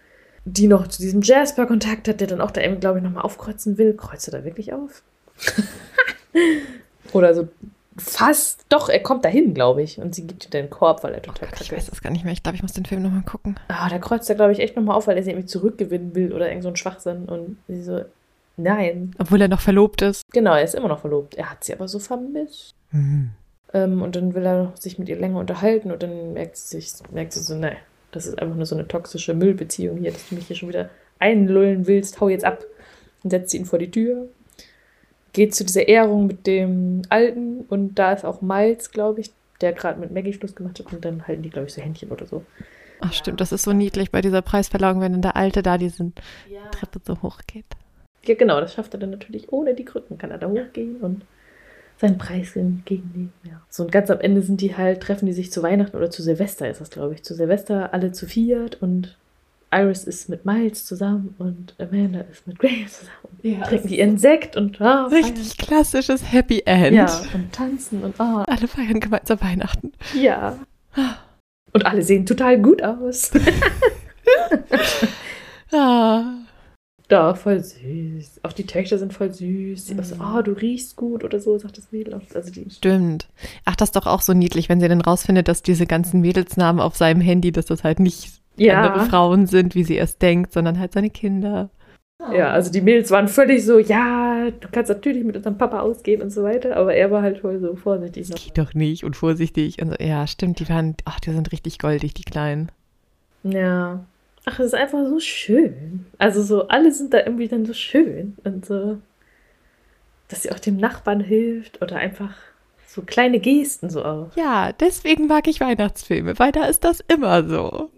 die 0.44 0.66
noch 0.66 0.88
zu 0.88 1.00
diesem 1.00 1.22
Jasper 1.22 1.66
Kontakt 1.66 2.08
hat, 2.08 2.20
der 2.20 2.26
dann 2.26 2.40
auch 2.40 2.50
da 2.50 2.60
eben, 2.60 2.80
glaube 2.80 2.98
ich, 2.98 3.04
nochmal 3.04 3.22
aufkreuzen 3.22 3.78
will. 3.78 3.94
Kreuzt 3.94 4.28
er 4.28 4.38
da 4.38 4.44
wirklich 4.44 4.72
auf? 4.72 5.02
Oder 7.12 7.34
so 7.34 7.48
fast. 7.96 8.64
Doch, 8.68 8.88
er 8.88 9.00
kommt 9.00 9.24
dahin, 9.24 9.54
glaube 9.54 9.82
ich. 9.82 9.98
Und 9.98 10.14
sie 10.14 10.26
gibt 10.26 10.44
ihm 10.46 10.50
den 10.50 10.70
Korb, 10.70 11.02
weil 11.04 11.14
er 11.14 11.22
total 11.22 11.48
oh 11.48 11.50
Gott. 11.52 11.60
Ich 11.60 11.72
weiß 11.72 11.86
das 11.86 12.02
gar 12.02 12.10
nicht 12.10 12.24
mehr. 12.24 12.32
Ich 12.32 12.42
glaube, 12.42 12.56
ich 12.56 12.62
muss 12.62 12.72
den 12.72 12.84
Film 12.84 13.02
nochmal 13.02 13.22
gucken. 13.22 13.58
Ah, 13.68 13.88
da 13.88 13.98
kreuzt 13.98 14.28
er, 14.28 14.36
glaube 14.36 14.52
ich, 14.52 14.60
echt 14.60 14.76
nochmal 14.76 14.96
auf, 14.96 15.06
weil 15.06 15.16
er 15.16 15.22
sie 15.22 15.30
irgendwie 15.30 15.46
zurückgewinnen 15.46 16.14
will 16.14 16.32
oder 16.32 16.48
irgend 16.48 16.64
so 16.64 16.68
ein 16.68 16.76
Schwachsinn. 16.76 17.26
Und 17.26 17.56
sie 17.68 17.82
so, 17.82 18.04
nein. 18.56 19.14
Obwohl 19.18 19.40
er 19.40 19.48
noch 19.48 19.60
verlobt 19.60 20.02
ist. 20.02 20.22
Genau, 20.32 20.54
er 20.54 20.64
ist 20.64 20.74
immer 20.74 20.88
noch 20.88 21.00
verlobt. 21.00 21.36
Er 21.36 21.50
hat 21.50 21.64
sie 21.64 21.72
aber 21.72 21.88
so 21.88 21.98
vermisst. 21.98 22.74
Mhm. 22.90 23.30
Ähm, 23.72 24.02
und 24.02 24.16
dann 24.16 24.34
will 24.34 24.44
er 24.44 24.72
sich 24.78 24.98
mit 24.98 25.08
ihr 25.08 25.18
länger 25.18 25.38
unterhalten 25.38 25.90
und 25.90 26.02
dann 26.02 26.32
merkt 26.32 26.56
sie, 26.56 26.80
sich, 26.80 26.92
merkt 27.10 27.32
sie 27.32 27.40
so, 27.40 27.54
nein, 27.56 27.76
das 28.14 28.26
ist 28.26 28.40
einfach 28.40 28.56
nur 28.56 28.66
so 28.66 28.76
eine 28.76 28.86
toxische 28.86 29.34
Müllbeziehung 29.34 29.98
hier, 29.98 30.12
dass 30.12 30.28
du 30.28 30.34
mich 30.34 30.46
hier 30.46 30.56
schon 30.56 30.68
wieder 30.68 30.90
einlullen 31.18 31.86
willst. 31.86 32.20
Hau 32.20 32.28
jetzt 32.28 32.44
ab. 32.44 32.64
Und 33.22 33.30
setzt 33.30 33.54
ihn 33.54 33.64
vor 33.64 33.78
die 33.78 33.90
Tür. 33.90 34.28
Geht 35.32 35.54
zu 35.54 35.64
dieser 35.64 35.88
Ehrung 35.88 36.26
mit 36.26 36.46
dem 36.46 37.02
Alten 37.08 37.62
und 37.68 37.94
da 37.94 38.12
ist 38.12 38.24
auch 38.24 38.42
Miles, 38.42 38.90
glaube 38.92 39.20
ich, 39.20 39.32
der 39.60 39.72
gerade 39.72 39.98
mit 39.98 40.12
Maggie 40.12 40.32
Schluss 40.32 40.54
gemacht 40.54 40.78
hat 40.78 40.92
und 40.92 41.04
dann 41.04 41.26
halten 41.26 41.42
die, 41.42 41.50
glaube 41.50 41.66
ich, 41.66 41.74
so 41.74 41.80
Händchen 41.80 42.10
oder 42.10 42.26
so. 42.26 42.44
Ach 43.00 43.12
stimmt, 43.12 43.40
das 43.40 43.50
ist 43.50 43.64
so 43.64 43.72
niedlich 43.72 44.10
bei 44.10 44.20
dieser 44.20 44.42
Preisverleihung, 44.42 45.00
wenn 45.00 45.12
dann 45.12 45.22
der 45.22 45.36
Alte 45.36 45.62
da 45.62 45.78
diese 45.78 46.12
Treppe 46.70 47.00
so 47.04 47.20
hoch 47.22 47.40
geht. 47.46 47.64
Ja, 48.24 48.34
genau, 48.34 48.60
das 48.60 48.74
schafft 48.74 48.94
er 48.94 49.00
dann 49.00 49.10
natürlich 49.10 49.52
ohne 49.52 49.74
die 49.74 49.84
Krücken. 49.84 50.18
Kann 50.18 50.30
er 50.30 50.38
da 50.38 50.48
hochgehen 50.48 50.96
und 50.96 51.22
seinen 51.98 52.18
Preis 52.18 52.56
entgegennehmen. 52.56 53.32
Ja. 53.44 53.60
So 53.68 53.84
und 53.84 53.92
ganz 53.92 54.10
am 54.10 54.20
Ende 54.20 54.42
sind 54.42 54.60
die 54.60 54.76
halt, 54.76 55.00
treffen 55.00 55.26
die 55.26 55.32
sich 55.32 55.52
zu 55.52 55.62
Weihnachten 55.62 55.96
oder 55.96 56.10
zu 56.10 56.22
Silvester 56.22 56.68
ist 56.68 56.80
das, 56.80 56.90
glaube 56.90 57.14
ich. 57.14 57.22
Zu 57.22 57.34
Silvester 57.34 57.94
alle 57.94 58.12
zu 58.12 58.26
viert 58.26 58.82
und 58.82 59.16
Iris 59.74 60.04
ist 60.04 60.28
mit 60.28 60.44
Miles 60.44 60.84
zusammen 60.84 61.34
und 61.38 61.74
Amanda 61.78 62.20
ist 62.20 62.46
mit 62.46 62.58
Graham 62.58 62.86
zusammen. 62.86 63.38
Ja, 63.42 63.60
trinken 63.62 63.88
die 63.88 63.98
ihren 63.98 64.18
Sekt 64.18 64.56
und 64.56 64.80
ah, 64.80 65.06
richtig 65.06 65.56
feiern. 65.56 65.68
klassisches 65.68 66.32
Happy 66.32 66.62
End. 66.64 66.96
Ja, 66.96 67.22
und 67.34 67.52
tanzen 67.52 68.04
und 68.04 68.20
ah. 68.20 68.44
Alle 68.46 68.68
feiern 68.68 69.00
gemeinsam 69.00 69.40
Weihnachten. 69.40 69.92
Ja. 70.14 70.58
Und 71.72 71.86
alle 71.86 72.02
sehen 72.02 72.24
total 72.24 72.60
gut 72.60 72.82
aus. 72.82 73.32
ah. 75.72 76.22
Da, 77.08 77.34
voll 77.34 77.62
süß. 77.62 78.40
Auch 78.44 78.52
die 78.52 78.66
Töchter 78.66 78.98
sind 78.98 79.12
voll 79.12 79.32
süß. 79.32 79.90
Mhm. 79.90 80.02
so, 80.02 80.16
oh, 80.20 80.40
du 80.40 80.52
riechst 80.52 80.96
gut 80.96 81.22
oder 81.22 81.38
so, 81.38 81.58
sagt 81.58 81.76
das 81.76 81.92
Mädel. 81.92 82.18
Also 82.34 82.50
die 82.50 82.70
Stimmt. 82.70 83.28
Ach, 83.64 83.76
das 83.76 83.88
ist 83.88 83.96
doch 83.96 84.06
auch 84.06 84.22
so 84.22 84.32
niedlich, 84.32 84.68
wenn 84.68 84.80
sie 84.80 84.88
dann 84.88 85.02
rausfindet, 85.02 85.48
dass 85.48 85.62
diese 85.62 85.86
ganzen 85.86 86.20
Mädelsnamen 86.20 86.80
auf 86.80 86.96
seinem 86.96 87.20
Handy, 87.20 87.52
dass 87.52 87.66
das 87.66 87.84
halt 87.84 88.00
nicht 88.00 88.40
ja. 88.56 88.80
andere 88.80 89.04
Frauen 89.06 89.46
sind, 89.46 89.74
wie 89.74 89.84
sie 89.84 89.96
erst 89.96 90.22
denkt, 90.22 90.52
sondern 90.52 90.78
halt 90.78 90.92
seine 90.92 91.10
Kinder. 91.10 91.68
Ja, 92.32 92.52
also 92.52 92.72
die 92.72 92.80
Mädels 92.80 93.10
waren 93.10 93.28
völlig 93.28 93.66
so, 93.66 93.78
ja, 93.78 94.50
du 94.50 94.68
kannst 94.70 94.88
natürlich 94.88 95.24
mit 95.24 95.36
unserem 95.36 95.58
Papa 95.58 95.80
ausgehen 95.80 96.22
und 96.22 96.30
so 96.30 96.42
weiter, 96.42 96.76
aber 96.76 96.94
er 96.94 97.10
war 97.10 97.20
halt 97.20 97.40
voll 97.40 97.58
so 97.58 97.74
vorsichtig. 97.76 98.28
Das 98.28 98.42
geht 98.42 98.56
doch 98.56 98.72
nicht 98.72 99.04
und 99.04 99.16
vorsichtig. 99.16 99.82
Und 99.82 99.90
so, 99.90 99.96
ja, 100.02 100.26
stimmt, 100.26 100.60
die 100.60 100.68
waren, 100.68 100.94
ach, 101.04 101.20
die 101.20 101.32
sind 101.32 101.52
richtig 101.52 101.78
goldig, 101.78 102.14
die 102.14 102.22
Kleinen. 102.22 102.70
Ja. 103.42 104.04
Ach, 104.46 104.58
es 104.58 104.66
ist 104.66 104.74
einfach 104.74 105.06
so 105.08 105.20
schön. 105.20 106.06
Also 106.18 106.42
so, 106.42 106.68
alle 106.68 106.92
sind 106.92 107.14
da 107.14 107.18
irgendwie 107.18 107.48
dann 107.48 107.64
so 107.64 107.72
schön 107.72 108.36
und 108.44 108.66
so, 108.66 108.98
dass 110.28 110.42
sie 110.42 110.52
auch 110.52 110.58
dem 110.58 110.76
Nachbarn 110.76 111.20
hilft 111.20 111.80
oder 111.80 111.96
einfach 111.96 112.34
so 112.86 113.02
kleine 113.02 113.40
Gesten 113.40 113.90
so 113.90 114.04
auch. 114.04 114.36
Ja, 114.36 114.72
deswegen 114.72 115.26
mag 115.26 115.48
ich 115.48 115.60
Weihnachtsfilme, 115.60 116.38
weil 116.38 116.52
da 116.52 116.64
ist 116.64 116.84
das 116.84 117.00
immer 117.08 117.48
so. 117.48 117.90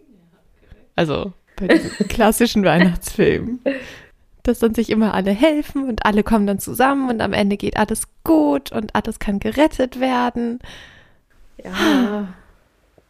Also 0.94 1.32
bei 1.56 1.68
diesen 1.68 1.90
klassischen 2.08 2.64
Weihnachtsfilmen. 2.64 3.60
Dass 4.42 4.60
dann 4.60 4.74
sich 4.74 4.90
immer 4.90 5.14
alle 5.14 5.32
helfen 5.32 5.88
und 5.88 6.06
alle 6.06 6.22
kommen 6.22 6.46
dann 6.46 6.60
zusammen 6.60 7.10
und 7.10 7.20
am 7.20 7.32
Ende 7.32 7.56
geht 7.56 7.76
alles 7.76 8.04
gut 8.22 8.70
und 8.70 8.94
alles 8.94 9.18
kann 9.18 9.40
gerettet 9.40 9.98
werden. 9.98 10.60
Ja. 11.62 12.28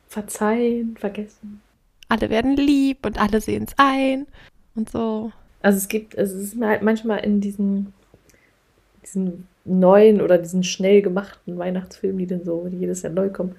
Verzeihen, 0.09 0.97
vergessen. 0.97 1.61
Alle 2.09 2.31
werden 2.31 2.57
lieb 2.57 3.05
und 3.05 3.21
alle 3.21 3.41
sehen 3.41 3.65
es 3.67 3.75
ein 3.77 4.27
und 4.75 4.91
so. 4.91 5.33
Also 5.63 5.79
es 5.79 5.89
gibt, 5.89 6.15
es 6.15 6.33
ist 6.33 6.61
halt 6.61 6.83
manchmal 6.83 7.25
in 7.25 7.41
diesen, 7.41 7.93
diesen 9.03 9.49
neuen 9.65 10.21
oder 10.21 10.39
diesen 10.39 10.63
schnell 10.63 11.03
gemachten 11.03 11.59
Weihnachtsfilmen, 11.59 12.19
die 12.19 12.27
dann 12.27 12.45
so 12.45 12.69
die 12.69 12.79
jedes 12.79 13.03
Jahr 13.03 13.13
neu 13.13 13.31
kommen, 13.31 13.57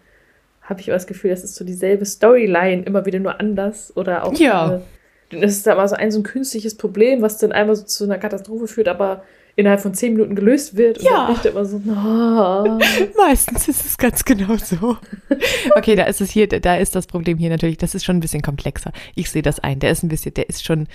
habe 0.62 0.82
ich 0.82 0.91
auch 0.91 0.95
das 0.95 1.08
Gefühl, 1.08 1.32
das 1.32 1.43
ist 1.43 1.56
so 1.56 1.66
dieselbe 1.66 2.06
Storyline, 2.06 2.84
immer 2.84 3.06
wieder 3.06 3.20
nur 3.20 3.39
anders. 3.39 3.95
Oder 3.95 4.24
auch. 4.24 4.34
Ja. 4.38 4.82
dann 5.30 5.43
ist 5.43 5.66
da 5.66 5.76
mal 5.76 5.88
so 5.88 5.95
ein, 5.95 6.12
so 6.12 6.20
ein 6.20 6.24
künstliches 6.24 6.76
Problem, 6.76 7.22
was 7.22 7.38
dann 7.38 7.52
einmal 7.52 7.76
so 7.76 7.84
zu 7.84 8.04
einer 8.04 8.18
Katastrophe 8.18 8.68
führt, 8.68 8.88
aber 8.88 9.24
innerhalb 9.58 9.82
von 9.82 9.93
zehn 9.93 10.14
Minuten 10.14 10.36
gelöst 10.36 10.78
wird. 10.78 11.01
Ja. 11.01 11.28
Und 11.28 11.43
immer 11.43 11.66
so, 11.66 11.82
oh. 11.86 12.80
Meistens 13.18 13.68
ist 13.68 13.86
es 13.86 13.97
ganz 13.97 14.24
genau 14.24 14.55
so. 14.55 14.97
Okay, 15.76 15.97
da 15.97 16.05
ist 16.05 16.22
es 16.22 16.32
hier, 16.32 16.47
da 16.47 16.78
ist 16.78 16.95
das 16.95 17.08
Problem 17.08 17.38
hier 17.38 17.49
natürlich, 17.49 17.78
das 17.78 17.93
ist 17.93 18.05
schon 18.05 18.16
ein 18.16 18.22
bisschen 18.22 18.41
komplexer. 18.41 18.93
Ich 19.16 19.30
sehe 19.30 19.41
das 19.41 19.60
ein. 19.60 19.80
Der 19.80 19.91
ist 19.91 20.03
ein 20.03 20.08
bisschen, 20.08 20.34
der 20.34 20.47
ist 20.47 20.64
schon. 20.64 20.88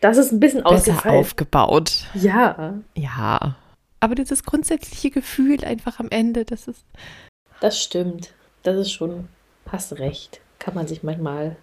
Das 0.00 0.16
ist 0.16 0.32
ein 0.32 0.40
bisschen 0.40 0.64
besser 0.64 1.04
aufgebaut. 1.04 2.06
Ja. 2.14 2.80
Ja. 2.96 3.56
Aber 4.00 4.14
dieses 4.14 4.42
grundsätzliche 4.44 5.10
Gefühl 5.10 5.62
einfach 5.64 6.00
am 6.00 6.08
Ende, 6.08 6.46
das 6.46 6.66
ist. 6.66 6.86
Das 7.60 7.80
stimmt 7.80 8.32
das 8.62 8.76
ist 8.76 8.92
schon, 8.92 9.28
hast 9.68 9.98
recht. 9.98 10.40
Kann 10.58 10.74
man 10.74 10.86
sich 10.86 11.02
manchmal 11.02 11.56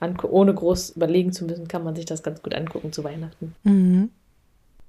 angucken, 0.00 0.32
ohne 0.32 0.54
groß 0.54 0.90
überlegen 0.90 1.32
zu 1.32 1.44
müssen, 1.44 1.68
kann 1.68 1.84
man 1.84 1.96
sich 1.96 2.04
das 2.04 2.22
ganz 2.22 2.42
gut 2.42 2.54
angucken 2.54 2.92
zu 2.92 3.04
Weihnachten. 3.04 3.54
Mhm. 3.64 4.10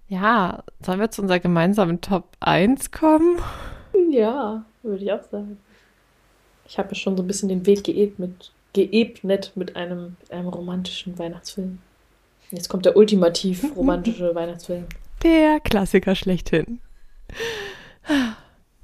Ja, 0.07 0.63
sollen 0.85 0.99
wir 0.99 1.09
zu 1.09 1.21
unserer 1.21 1.39
gemeinsamen 1.39 2.01
Top 2.01 2.29
1 2.39 2.91
kommen? 2.91 3.39
Ja, 4.11 4.63
würde 4.83 5.03
ich 5.03 5.11
auch 5.11 5.23
sagen. 5.23 5.57
Ich 6.67 6.77
habe 6.77 6.89
ja 6.89 6.95
schon 6.95 7.17
so 7.17 7.23
ein 7.23 7.27
bisschen 7.27 7.49
den 7.49 7.65
Weg 7.65 7.83
geebnet, 7.83 8.51
geebnet 8.73 9.51
mit 9.55 9.75
einem, 9.75 10.15
einem 10.29 10.47
romantischen 10.47 11.17
Weihnachtsfilm. 11.17 11.79
Jetzt 12.51 12.69
kommt 12.69 12.85
der 12.85 12.95
ultimativ 12.95 13.65
romantische 13.75 14.33
Weihnachtsfilm. 14.35 14.85
Der 15.23 15.59
Klassiker 15.59 16.15
schlechthin. 16.15 16.79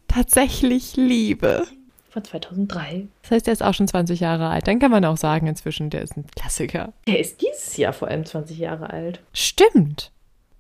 Tatsächlich 0.07 0.95
Liebe 0.95 1.67
von 2.09 2.23
2003. 2.23 3.07
Das 3.21 3.31
heißt, 3.31 3.47
der 3.47 3.53
ist 3.53 3.63
auch 3.63 3.73
schon 3.73 3.87
20 3.87 4.19
Jahre 4.19 4.49
alt. 4.49 4.67
Dann 4.67 4.79
kann 4.79 4.91
man 4.91 5.05
auch 5.05 5.17
sagen, 5.17 5.47
inzwischen, 5.47 5.89
der 5.89 6.01
ist 6.01 6.17
ein 6.17 6.25
Klassiker. 6.35 6.93
Der 7.07 7.19
ist 7.19 7.41
dieses 7.41 7.77
Jahr 7.77 7.93
vor 7.93 8.07
allem 8.09 8.25
20 8.25 8.57
Jahre 8.57 8.89
alt. 8.89 9.21
Stimmt. 9.33 10.11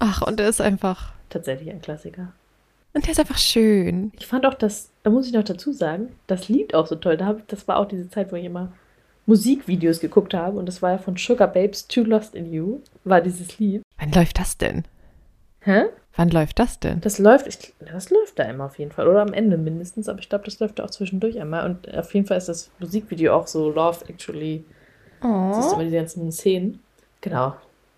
Ach, 0.03 0.23
und 0.23 0.39
er 0.39 0.49
ist 0.49 0.59
einfach. 0.59 1.13
Tatsächlich 1.29 1.69
ein 1.69 1.79
Klassiker. 1.79 2.33
Und 2.93 3.05
der 3.05 3.11
ist 3.11 3.19
einfach 3.19 3.37
schön. 3.37 4.11
Ich 4.17 4.25
fand 4.25 4.47
auch 4.47 4.55
das, 4.55 4.89
da 5.03 5.11
muss 5.11 5.27
ich 5.27 5.33
noch 5.33 5.43
dazu 5.43 5.71
sagen, 5.71 6.09
das 6.25 6.49
Lied 6.49 6.73
auch 6.73 6.87
so 6.87 6.95
toll. 6.95 7.17
Das 7.47 7.67
war 7.67 7.77
auch 7.77 7.85
diese 7.85 8.09
Zeit, 8.09 8.31
wo 8.31 8.35
ich 8.35 8.45
immer 8.45 8.71
Musikvideos 9.27 9.99
geguckt 9.99 10.33
habe. 10.33 10.57
Und 10.57 10.65
das 10.65 10.81
war 10.81 10.91
ja 10.91 10.97
von 10.97 11.17
Sugar 11.17 11.47
Babes 11.47 11.87
Too 11.87 12.01
Lost 12.01 12.33
in 12.33 12.51
You, 12.51 12.79
war 13.03 13.21
dieses 13.21 13.59
Lied. 13.59 13.83
Wann 13.99 14.11
läuft 14.11 14.39
das 14.39 14.57
denn? 14.57 14.85
Hä? 15.59 15.83
Wann 16.15 16.29
läuft 16.29 16.57
das 16.57 16.79
denn? 16.79 16.99
Das 17.01 17.19
läuft, 17.19 17.45
ich, 17.45 17.73
das 17.79 18.09
läuft 18.09 18.39
da 18.39 18.43
immer 18.45 18.65
auf 18.65 18.79
jeden 18.79 18.91
Fall. 18.91 19.07
Oder 19.07 19.21
am 19.21 19.33
Ende 19.33 19.57
mindestens, 19.57 20.09
aber 20.09 20.19
ich 20.19 20.29
glaube, 20.29 20.45
das 20.45 20.59
läuft 20.59 20.79
da 20.79 20.85
auch 20.85 20.89
zwischendurch 20.89 21.39
einmal. 21.39 21.63
Und 21.69 21.93
auf 21.95 22.11
jeden 22.15 22.25
Fall 22.25 22.39
ist 22.39 22.49
das 22.49 22.71
Musikvideo 22.79 23.35
auch 23.35 23.45
so 23.45 23.69
Love 23.69 24.03
Actually. 24.09 24.65
Oh. 25.23 25.51
Das 25.55 25.67
ist 25.67 25.73
immer 25.73 25.83
die 25.83 25.91
ganzen 25.91 26.31
Szenen. 26.31 26.79
Genau. 27.21 27.53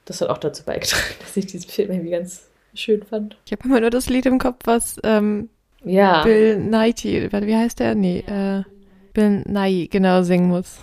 Das 0.06 0.22
hat 0.22 0.30
auch 0.30 0.38
dazu 0.38 0.64
beigetragen, 0.64 1.14
dass 1.20 1.38
ich 1.38 1.48
diesen 1.48 1.70
Film 1.70 1.92
irgendwie 1.92 2.12
ganz 2.12 2.48
schön 2.74 3.04
fand. 3.04 3.38
Ich 3.46 3.52
habe 3.52 3.64
immer 3.66 3.80
nur 3.80 3.90
das 3.90 4.10
Lied 4.10 4.26
im 4.26 4.40
Kopf, 4.40 4.62
was 4.66 4.98
ähm, 5.04 5.50
ja. 5.84 6.24
Bill 6.24 6.58
Nighy, 6.58 7.32
wie 7.32 7.56
heißt 7.56 7.80
der? 7.80 7.96
Nee, 7.96 8.20
äh, 8.20 8.64
Bill 9.14 9.44
Nighy 9.46 9.88
genau 9.88 10.24
singen 10.24 10.50
muss. 10.50 10.80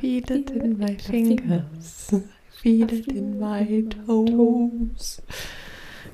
Feel 0.00 0.30
it 0.30 0.50
in 0.50 0.78
my 0.78 0.96
fingers, 0.96 2.14
feel 2.62 2.92
it 2.92 3.08
in 3.08 3.38
my 3.38 3.84
toes. 4.06 5.20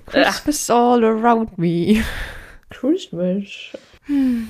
Christmas 0.07 0.71
all 0.71 1.05
around 1.05 1.59
me. 1.59 2.03
Christmas. 2.71 3.77
Hm. 4.07 4.49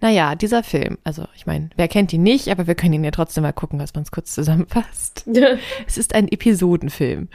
Naja, 0.00 0.34
dieser 0.34 0.62
Film, 0.62 0.98
also 1.04 1.24
ich 1.34 1.46
meine, 1.46 1.70
wer 1.76 1.88
kennt 1.88 2.12
ihn 2.12 2.22
nicht, 2.22 2.48
aber 2.48 2.66
wir 2.66 2.74
können 2.74 2.94
ihn 2.94 3.04
ja 3.04 3.10
trotzdem 3.10 3.42
mal 3.42 3.52
gucken, 3.52 3.78
dass 3.78 3.94
man 3.94 4.04
es 4.04 4.10
kurz 4.10 4.34
zusammenfasst. 4.34 5.26
es 5.86 5.98
ist 5.98 6.14
ein 6.14 6.28
Episodenfilm. 6.28 7.28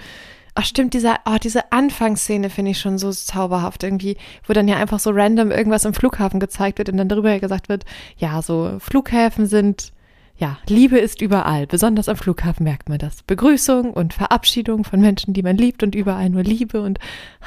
Ach 0.59 0.65
stimmt, 0.65 0.95
dieser, 0.95 1.19
oh, 1.25 1.38
diese 1.41 1.71
Anfangsszene 1.71 2.49
finde 2.49 2.71
ich 2.71 2.79
schon 2.79 2.97
so 2.97 3.11
zauberhaft 3.11 3.83
irgendwie, 3.83 4.17
wo 4.47 4.53
dann 4.53 4.67
ja 4.67 4.77
einfach 4.77 4.99
so 4.99 5.11
random 5.11 5.51
irgendwas 5.51 5.85
im 5.85 5.93
Flughafen 5.93 6.39
gezeigt 6.39 6.79
wird 6.79 6.89
und 6.89 6.97
dann 6.97 7.09
darüber 7.09 7.38
gesagt 7.39 7.69
wird, 7.69 7.85
ja, 8.17 8.41
so 8.41 8.77
Flughäfen 8.79 9.45
sind 9.45 9.93
ja, 10.39 10.59
Liebe 10.67 10.99
ist 10.99 11.21
überall. 11.21 11.65
Besonders 11.65 12.09
am 12.09 12.15
Flughafen 12.15 12.63
merkt 12.63 12.89
man 12.89 12.99
das. 12.99 13.23
Begrüßung 13.23 13.91
und 13.91 14.13
Verabschiedung 14.13 14.83
von 14.83 15.01
Menschen, 15.01 15.33
die 15.33 15.41
man 15.41 15.57
liebt 15.57 15.81
und 15.81 15.95
überall 15.95 16.29
nur 16.29 16.43
Liebe 16.43 16.81
und 16.81 16.99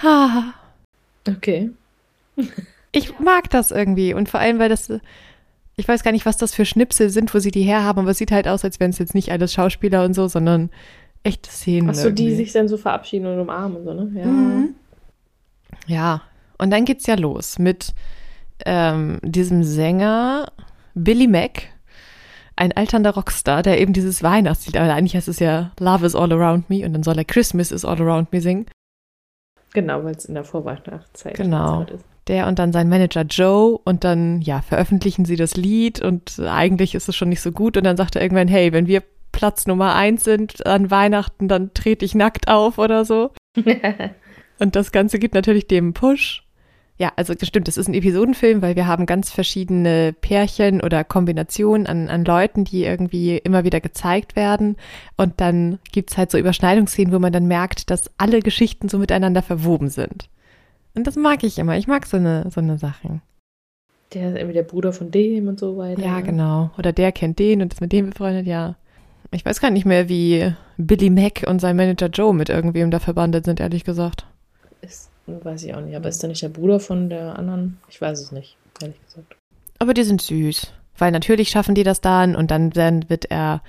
ha. 0.02 0.54
Okay. 1.28 1.70
Ich 2.92 3.18
mag 3.18 3.50
das 3.50 3.70
irgendwie 3.70 4.14
und 4.14 4.28
vor 4.28 4.40
allem, 4.40 4.58
weil 4.58 4.68
das, 4.68 4.92
ich 5.76 5.86
weiß 5.86 6.02
gar 6.02 6.12
nicht, 6.12 6.26
was 6.26 6.36
das 6.36 6.54
für 6.54 6.64
Schnipsel 6.64 7.10
sind, 7.10 7.32
wo 7.34 7.38
sie 7.38 7.50
die 7.50 7.62
herhaben, 7.62 8.00
aber 8.00 8.10
es 8.10 8.18
sieht 8.18 8.32
halt 8.32 8.48
aus, 8.48 8.64
als 8.64 8.80
wären 8.80 8.90
es 8.90 8.98
jetzt 8.98 9.14
nicht 9.14 9.30
alles 9.30 9.52
Schauspieler 9.52 10.04
und 10.04 10.14
so, 10.14 10.28
sondern 10.28 10.70
echte 11.22 11.50
Szenen. 11.50 11.90
Achso, 11.90 12.10
die 12.10 12.34
sich 12.34 12.52
dann 12.52 12.68
so 12.68 12.76
verabschieden 12.76 13.26
und 13.26 13.38
umarmen 13.38 13.78
und 13.78 13.84
so, 13.84 13.94
ne? 13.94 14.20
Ja. 14.20 14.26
Mhm. 14.26 14.74
Ja, 15.86 16.22
und 16.58 16.70
dann 16.70 16.84
geht's 16.84 17.06
ja 17.06 17.14
los 17.14 17.58
mit 17.58 17.94
ähm, 18.66 19.18
diesem 19.22 19.62
Sänger 19.62 20.52
Billy 20.94 21.26
Mack 21.26 21.68
ein 22.56 22.72
alternder 22.72 23.14
Rockstar, 23.14 23.62
der 23.62 23.80
eben 23.80 23.94
dieses 23.94 24.22
Weihnachtslied, 24.22 24.76
aber 24.76 24.92
eigentlich 24.92 25.16
heißt 25.16 25.28
es 25.28 25.38
ja 25.38 25.72
Love 25.80 26.04
is 26.04 26.14
all 26.14 26.30
around 26.32 26.68
me 26.68 26.84
und 26.84 26.92
dann 26.92 27.02
soll 27.02 27.16
er 27.16 27.24
Christmas 27.24 27.72
is 27.72 27.86
all 27.86 28.00
around 28.00 28.32
me 28.32 28.40
singen. 28.40 28.66
Genau, 29.72 30.04
weil 30.04 30.14
es 30.14 30.26
in 30.26 30.34
der 30.34 30.44
Vorweihnachtszeit 30.44 31.36
genau. 31.36 31.82
ist. 31.84 32.04
Der 32.30 32.46
und 32.46 32.60
dann 32.60 32.72
sein 32.72 32.88
Manager 32.88 33.22
Joe 33.22 33.76
und 33.82 34.04
dann, 34.04 34.40
ja, 34.40 34.62
veröffentlichen 34.62 35.24
sie 35.24 35.34
das 35.34 35.56
Lied 35.56 36.00
und 36.00 36.38
eigentlich 36.38 36.94
ist 36.94 37.08
es 37.08 37.16
schon 37.16 37.28
nicht 37.28 37.40
so 37.40 37.50
gut 37.50 37.76
und 37.76 37.82
dann 37.82 37.96
sagt 37.96 38.14
er 38.14 38.22
irgendwann, 38.22 38.46
hey, 38.46 38.72
wenn 38.72 38.86
wir 38.86 39.02
Platz 39.32 39.66
Nummer 39.66 39.96
eins 39.96 40.22
sind 40.22 40.64
an 40.64 40.92
Weihnachten, 40.92 41.48
dann 41.48 41.74
trete 41.74 42.04
ich 42.04 42.14
nackt 42.14 42.46
auf 42.46 42.78
oder 42.78 43.04
so. 43.04 43.32
und 44.60 44.76
das 44.76 44.92
Ganze 44.92 45.18
gibt 45.18 45.34
natürlich 45.34 45.66
dem 45.66 45.92
Push. 45.92 46.44
Ja, 46.98 47.10
also 47.16 47.34
stimmt, 47.42 47.66
es 47.66 47.76
ist 47.76 47.88
ein 47.88 47.94
Episodenfilm, 47.94 48.62
weil 48.62 48.76
wir 48.76 48.86
haben 48.86 49.06
ganz 49.06 49.32
verschiedene 49.32 50.12
Pärchen 50.12 50.82
oder 50.82 51.02
Kombinationen 51.02 51.88
an, 51.88 52.08
an 52.08 52.24
Leuten, 52.24 52.62
die 52.62 52.84
irgendwie 52.84 53.38
immer 53.38 53.64
wieder 53.64 53.80
gezeigt 53.80 54.36
werden. 54.36 54.76
Und 55.16 55.40
dann 55.40 55.80
gibt's 55.90 56.16
halt 56.16 56.30
so 56.30 56.38
Überschneidungsszenen, 56.38 57.12
wo 57.12 57.18
man 57.18 57.32
dann 57.32 57.46
merkt, 57.46 57.90
dass 57.90 58.08
alle 58.18 58.38
Geschichten 58.38 58.88
so 58.88 58.98
miteinander 58.98 59.42
verwoben 59.42 59.88
sind. 59.88 60.28
Und 60.94 61.06
das 61.06 61.16
mag 61.16 61.44
ich 61.44 61.58
immer. 61.58 61.76
Ich 61.76 61.86
mag 61.86 62.06
so 62.06 62.16
eine, 62.16 62.50
so 62.50 62.60
eine 62.60 62.78
Sachen. 62.78 63.22
Der 64.12 64.30
ist 64.30 64.36
irgendwie 64.36 64.54
der 64.54 64.64
Bruder 64.64 64.92
von 64.92 65.10
dem 65.10 65.46
und 65.46 65.60
so 65.60 65.76
weiter. 65.76 66.02
Ja, 66.02 66.20
genau. 66.20 66.70
Oder 66.76 66.92
der 66.92 67.12
kennt 67.12 67.38
den 67.38 67.62
und 67.62 67.72
ist 67.72 67.80
mit 67.80 67.92
dem 67.92 68.10
befreundet, 68.10 68.46
ja. 68.46 68.76
Ich 69.30 69.44
weiß 69.44 69.60
gar 69.60 69.70
nicht 69.70 69.86
mehr, 69.86 70.08
wie 70.08 70.52
Billy 70.76 71.10
Mack 71.10 71.44
und 71.46 71.60
sein 71.60 71.76
Manager 71.76 72.08
Joe 72.08 72.34
mit 72.34 72.48
irgendwem 72.48 72.90
da 72.90 72.98
verbandelt 72.98 73.44
sind, 73.44 73.60
ehrlich 73.60 73.84
gesagt. 73.84 74.26
Ist, 74.80 75.10
weiß 75.26 75.62
ich 75.62 75.74
auch 75.74 75.80
nicht. 75.80 75.94
Aber 75.94 76.08
ist 76.08 76.20
der 76.22 76.28
nicht 76.28 76.42
der 76.42 76.48
Bruder 76.48 76.80
von 76.80 77.08
der 77.08 77.38
anderen? 77.38 77.78
Ich 77.88 78.00
weiß 78.00 78.20
es 78.20 78.32
nicht, 78.32 78.56
ehrlich 78.82 79.00
gesagt. 79.04 79.36
Aber 79.78 79.94
die 79.94 80.02
sind 80.02 80.20
süß. 80.20 80.72
Weil 80.98 81.12
natürlich 81.12 81.48
schaffen 81.48 81.74
die 81.74 81.84
das 81.84 82.00
dann 82.00 82.34
und 82.34 82.50
dann, 82.50 82.70
dann 82.70 83.08
wird 83.08 83.30
er 83.30 83.62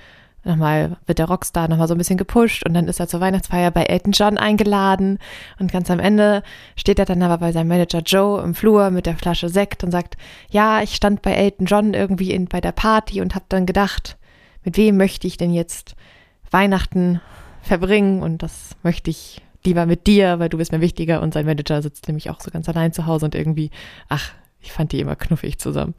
nochmal, 0.44 0.96
wird 1.06 1.18
der 1.18 1.26
Rockstar 1.26 1.68
nochmal 1.68 1.88
so 1.88 1.94
ein 1.94 1.98
bisschen 1.98 2.16
gepusht 2.16 2.66
und 2.66 2.74
dann 2.74 2.88
ist 2.88 3.00
er 3.00 3.08
zur 3.08 3.20
Weihnachtsfeier 3.20 3.70
bei 3.70 3.84
Elton 3.84 4.12
John 4.12 4.38
eingeladen 4.38 5.18
und 5.58 5.72
ganz 5.72 5.90
am 5.90 6.00
Ende 6.00 6.42
steht 6.76 6.98
er 6.98 7.04
dann 7.04 7.22
aber 7.22 7.38
bei 7.38 7.52
seinem 7.52 7.68
Manager 7.68 8.00
Joe 8.00 8.42
im 8.42 8.54
Flur 8.54 8.90
mit 8.90 9.06
der 9.06 9.16
Flasche 9.16 9.48
Sekt 9.48 9.84
und 9.84 9.90
sagt, 9.90 10.16
ja, 10.50 10.82
ich 10.82 10.94
stand 10.94 11.22
bei 11.22 11.32
Elton 11.32 11.66
John 11.66 11.94
irgendwie 11.94 12.32
in, 12.32 12.46
bei 12.46 12.60
der 12.60 12.72
Party 12.72 13.20
und 13.20 13.34
hab 13.34 13.48
dann 13.48 13.66
gedacht, 13.66 14.16
mit 14.64 14.76
wem 14.76 14.96
möchte 14.96 15.26
ich 15.26 15.36
denn 15.36 15.52
jetzt 15.52 15.94
Weihnachten 16.50 17.20
verbringen 17.62 18.22
und 18.22 18.42
das 18.42 18.76
möchte 18.82 19.10
ich 19.10 19.42
lieber 19.64 19.86
mit 19.86 20.06
dir, 20.06 20.38
weil 20.38 20.48
du 20.48 20.58
bist 20.58 20.72
mir 20.72 20.80
wichtiger 20.80 21.22
und 21.22 21.34
sein 21.34 21.46
Manager 21.46 21.82
sitzt 21.82 22.08
nämlich 22.08 22.30
auch 22.30 22.40
so 22.40 22.50
ganz 22.50 22.68
allein 22.68 22.92
zu 22.92 23.06
Hause 23.06 23.26
und 23.26 23.34
irgendwie, 23.34 23.70
ach, 24.08 24.32
ich 24.60 24.72
fand 24.72 24.92
die 24.92 25.00
immer 25.00 25.16
knuffig 25.16 25.58
zusammen. 25.58 25.94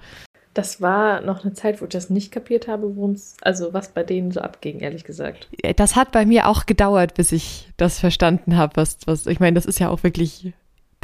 Das 0.53 0.81
war 0.81 1.21
noch 1.21 1.43
eine 1.43 1.53
Zeit, 1.53 1.81
wo 1.81 1.85
ich 1.85 1.91
das 1.91 2.09
nicht 2.09 2.31
kapiert 2.31 2.67
habe, 2.67 2.95
worum 2.95 3.11
es, 3.11 3.37
also 3.41 3.73
was 3.73 3.89
bei 3.89 4.03
denen 4.03 4.31
so 4.31 4.41
abging, 4.41 4.79
ehrlich 4.81 5.03
gesagt. 5.03 5.47
Das 5.77 5.95
hat 5.95 6.11
bei 6.11 6.25
mir 6.25 6.47
auch 6.47 6.65
gedauert, 6.65 7.15
bis 7.15 7.31
ich 7.31 7.71
das 7.77 7.99
verstanden 7.99 8.55
habe, 8.55 8.75
was, 8.75 8.97
was, 9.05 9.25
ich 9.25 9.39
meine, 9.39 9.55
das 9.55 9.65
ist 9.65 9.79
ja 9.79 9.89
auch 9.89 10.03
wirklich 10.03 10.53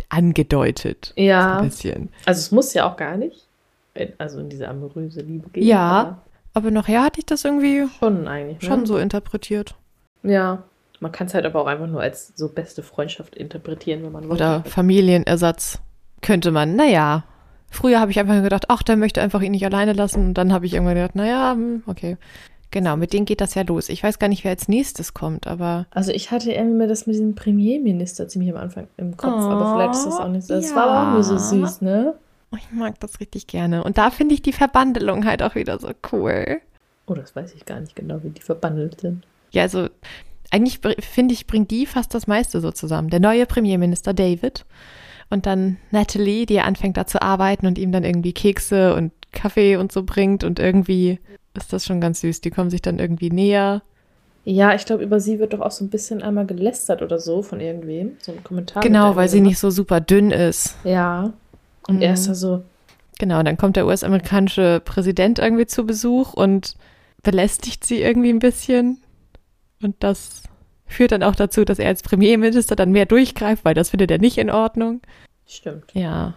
angedeutet. 0.09 1.13
Ja. 1.15 1.53
So 1.53 1.59
ein 1.59 1.69
bisschen. 1.69 2.09
Also 2.25 2.39
es 2.39 2.51
muss 2.51 2.73
ja 2.73 2.89
auch 2.89 2.95
gar 2.95 3.17
nicht, 3.17 3.47
also 4.17 4.39
in 4.39 4.49
diese 4.49 4.67
amoröse 4.67 5.21
Liebe 5.21 5.49
gehen. 5.49 5.65
Ja, 5.65 6.21
aber 6.53 6.71
nachher 6.71 7.03
hatte 7.03 7.19
ich 7.19 7.25
das 7.25 7.45
irgendwie 7.45 7.85
Schon 7.99 8.27
eigentlich. 8.27 8.61
Ne? 8.61 8.67
schon 8.67 8.85
so 8.85 8.97
interpretiert. 8.97 9.75
Ja. 10.23 10.63
Man 10.99 11.11
kann 11.11 11.27
es 11.27 11.33
halt 11.33 11.45
aber 11.45 11.61
auch 11.61 11.67
einfach 11.67 11.87
nur 11.87 12.01
als 12.01 12.33
so 12.35 12.49
beste 12.49 12.83
Freundschaft 12.83 13.35
interpretieren, 13.35 14.03
wenn 14.03 14.11
man 14.11 14.23
will. 14.25 14.31
Oder 14.31 14.63
Familienersatz 14.65 15.79
könnte 16.21 16.51
man, 16.51 16.75
naja. 16.75 17.23
Früher 17.71 17.99
habe 17.99 18.11
ich 18.11 18.19
einfach 18.19 18.41
gedacht, 18.41 18.65
ach, 18.69 18.83
der 18.83 18.97
möchte 18.97 19.21
einfach 19.21 19.41
ihn 19.41 19.51
nicht 19.51 19.65
alleine 19.65 19.93
lassen. 19.93 20.27
Und 20.27 20.33
dann 20.35 20.51
habe 20.51 20.65
ich 20.65 20.73
irgendwann 20.73 20.95
gedacht, 20.95 21.15
naja, 21.15 21.53
hm, 21.53 21.83
okay. 21.85 22.17
Genau, 22.71 22.95
mit 22.97 23.13
denen 23.13 23.25
geht 23.25 23.41
das 23.41 23.55
ja 23.55 23.63
los. 23.63 23.89
Ich 23.89 24.03
weiß 24.03 24.19
gar 24.19 24.27
nicht, 24.27 24.43
wer 24.43 24.51
als 24.51 24.67
nächstes 24.67 25.15
kommt, 25.15 25.47
aber. 25.47 25.87
Also 25.89 26.11
ich 26.11 26.29
hatte 26.29 26.51
irgendwie 26.51 26.87
das 26.87 27.07
mit 27.07 27.15
diesem 27.15 27.33
Premierminister 27.33 28.27
ziemlich 28.27 28.51
am 28.51 28.57
Anfang 28.57 28.87
im 28.97 29.17
Kopf, 29.17 29.33
Oh, 29.33 29.49
aber 29.49 29.73
vielleicht 29.73 29.95
ist 29.95 30.05
das 30.05 30.19
auch 30.19 30.27
nicht 30.29 30.45
so. 30.45 30.53
Das 30.53 30.69
ja. 30.69 30.75
war 30.75 31.09
auch 31.09 31.13
nur 31.13 31.23
so 31.23 31.37
süß, 31.37 31.81
ne? 31.81 32.13
Ich 32.55 32.71
mag 32.71 32.99
das 32.99 33.19
richtig 33.19 33.47
gerne. 33.47 33.83
Und 33.83 33.97
da 33.97 34.11
finde 34.11 34.35
ich 34.35 34.41
die 34.41 34.53
Verbandelung 34.53 35.25
halt 35.25 35.41
auch 35.41 35.55
wieder 35.55 35.79
so 35.79 35.89
cool. 36.11 36.61
Oh, 37.07 37.13
das 37.15 37.35
weiß 37.35 37.53
ich 37.55 37.65
gar 37.65 37.79
nicht 37.79 37.95
genau, 37.95 38.23
wie 38.23 38.29
die 38.29 38.41
verbandelt 38.41 39.01
sind. 39.01 39.25
Ja, 39.51 39.63
also 39.63 39.87
eigentlich 40.51 40.79
finde 40.99 41.33
ich, 41.33 41.47
bringt 41.47 41.71
die 41.71 41.85
fast 41.85 42.13
das 42.13 42.27
meiste 42.27 42.61
so 42.61 42.71
zusammen. 42.71 43.09
Der 43.09 43.19
neue 43.19 43.45
Premierminister 43.45 44.13
David 44.13 44.65
und 45.29 45.45
dann 45.45 45.77
Natalie, 45.91 46.45
die 46.45 46.59
anfängt 46.59 46.97
da 46.97 47.05
zu 47.05 47.21
arbeiten 47.21 47.67
und 47.67 47.77
ihm 47.77 47.91
dann 47.91 48.03
irgendwie 48.03 48.33
Kekse 48.33 48.95
und 48.95 49.11
Kaffee 49.31 49.75
und 49.77 49.91
so 49.91 50.03
bringt 50.03 50.43
und 50.43 50.59
irgendwie 50.59 51.19
ist 51.55 51.71
das 51.73 51.85
schon 51.85 52.01
ganz 52.01 52.21
süß. 52.21 52.41
Die 52.41 52.49
kommen 52.51 52.69
sich 52.69 52.81
dann 52.81 52.99
irgendwie 52.99 53.29
näher. 53.29 53.81
Ja, 54.45 54.73
ich 54.73 54.85
glaube, 54.85 55.03
über 55.03 55.19
sie 55.19 55.37
wird 55.39 55.53
doch 55.53 55.59
auch 55.59 55.71
so 55.71 55.83
ein 55.83 55.89
bisschen 55.89 56.23
einmal 56.23 56.45
gelästert 56.45 57.01
oder 57.01 57.19
so 57.19 57.43
von 57.43 57.59
irgendwem. 57.59 58.13
So 58.19 58.31
ein 58.31 58.43
Kommentar. 58.43 58.81
Genau, 58.81 59.15
weil 59.15 59.29
sie 59.29 59.41
nicht 59.41 59.59
so 59.59 59.69
super 59.69 59.99
dünn 60.01 60.31
ist. 60.31 60.75
Ja. 60.83 61.33
Und 61.87 62.01
er 62.01 62.09
Mhm. 62.09 62.13
ist 62.13 62.27
da 62.27 62.35
so, 62.35 62.63
Genau, 63.19 63.43
dann 63.43 63.57
kommt 63.57 63.75
der 63.75 63.85
US-amerikanische 63.85 64.81
Präsident 64.85 65.39
irgendwie 65.39 65.65
zu 65.65 65.85
Besuch 65.85 66.33
und 66.33 66.75
belästigt 67.21 67.83
sie 67.83 68.01
irgendwie 68.01 68.29
ein 68.29 68.39
bisschen. 68.39 68.99
Und 69.83 69.95
das 69.99 70.43
führt 70.89 71.11
dann 71.11 71.23
auch 71.23 71.35
dazu, 71.35 71.63
dass 71.63 71.79
er 71.79 71.87
als 71.87 72.03
Premierminister 72.03 72.75
dann 72.75 72.91
mehr 72.91 73.05
durchgreift, 73.05 73.63
weil 73.63 73.73
das 73.73 73.91
findet 73.91 74.11
er 74.11 74.19
nicht 74.19 74.37
in 74.37 74.49
Ordnung. 74.49 75.01
stimmt. 75.47 75.85
Ja. 75.93 76.35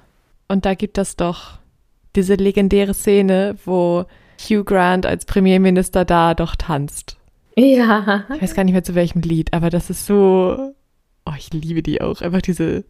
Und 0.48 0.64
da 0.66 0.74
gibt 0.74 0.98
es 0.98 1.16
doch 1.16 1.58
diese 2.14 2.34
legendäre 2.34 2.94
Szene, 2.94 3.56
wo 3.64 4.04
Hugh 4.38 4.64
Grant 4.64 5.06
als 5.06 5.24
Premierminister 5.24 6.04
da 6.04 6.34
doch 6.34 6.54
tanzt. 6.56 7.16
Ja. 7.56 8.24
Ich 8.34 8.42
weiß 8.42 8.54
gar 8.54 8.64
nicht 8.64 8.72
mehr 8.72 8.84
zu 8.84 8.94
welchem 8.94 9.22
Lied, 9.22 9.52
aber 9.52 9.70
das 9.70 9.90
ist 9.90 10.06
so. 10.06 10.74
Oh, 11.24 11.32
ich 11.36 11.52
liebe 11.52 11.82
die 11.82 12.00
auch. 12.00 12.20
Einfach 12.20 12.42
diese 12.42 12.84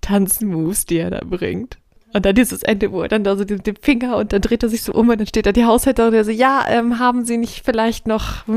Tanzmoves, 0.00 0.86
die 0.86 0.98
er 0.98 1.10
da 1.10 1.20
bringt. 1.24 1.78
Und 2.12 2.24
dann 2.24 2.34
dieses 2.34 2.62
Ende, 2.62 2.92
wo 2.92 3.02
er 3.02 3.08
dann 3.08 3.24
da 3.24 3.36
so 3.36 3.44
den, 3.44 3.62
den 3.62 3.76
Finger 3.76 4.16
und 4.16 4.32
dann 4.32 4.40
dreht 4.40 4.62
er 4.62 4.68
sich 4.68 4.82
so 4.82 4.92
um 4.92 5.08
und 5.08 5.18
dann 5.18 5.26
steht 5.26 5.44
da 5.46 5.52
die 5.52 5.64
Haushälterin 5.64 6.08
und 6.08 6.14
der 6.14 6.24
so, 6.24 6.30
ja, 6.30 6.64
ähm, 6.68 6.98
haben 6.98 7.24
Sie 7.24 7.36
nicht 7.36 7.64
vielleicht 7.64 8.06
noch. 8.06 8.44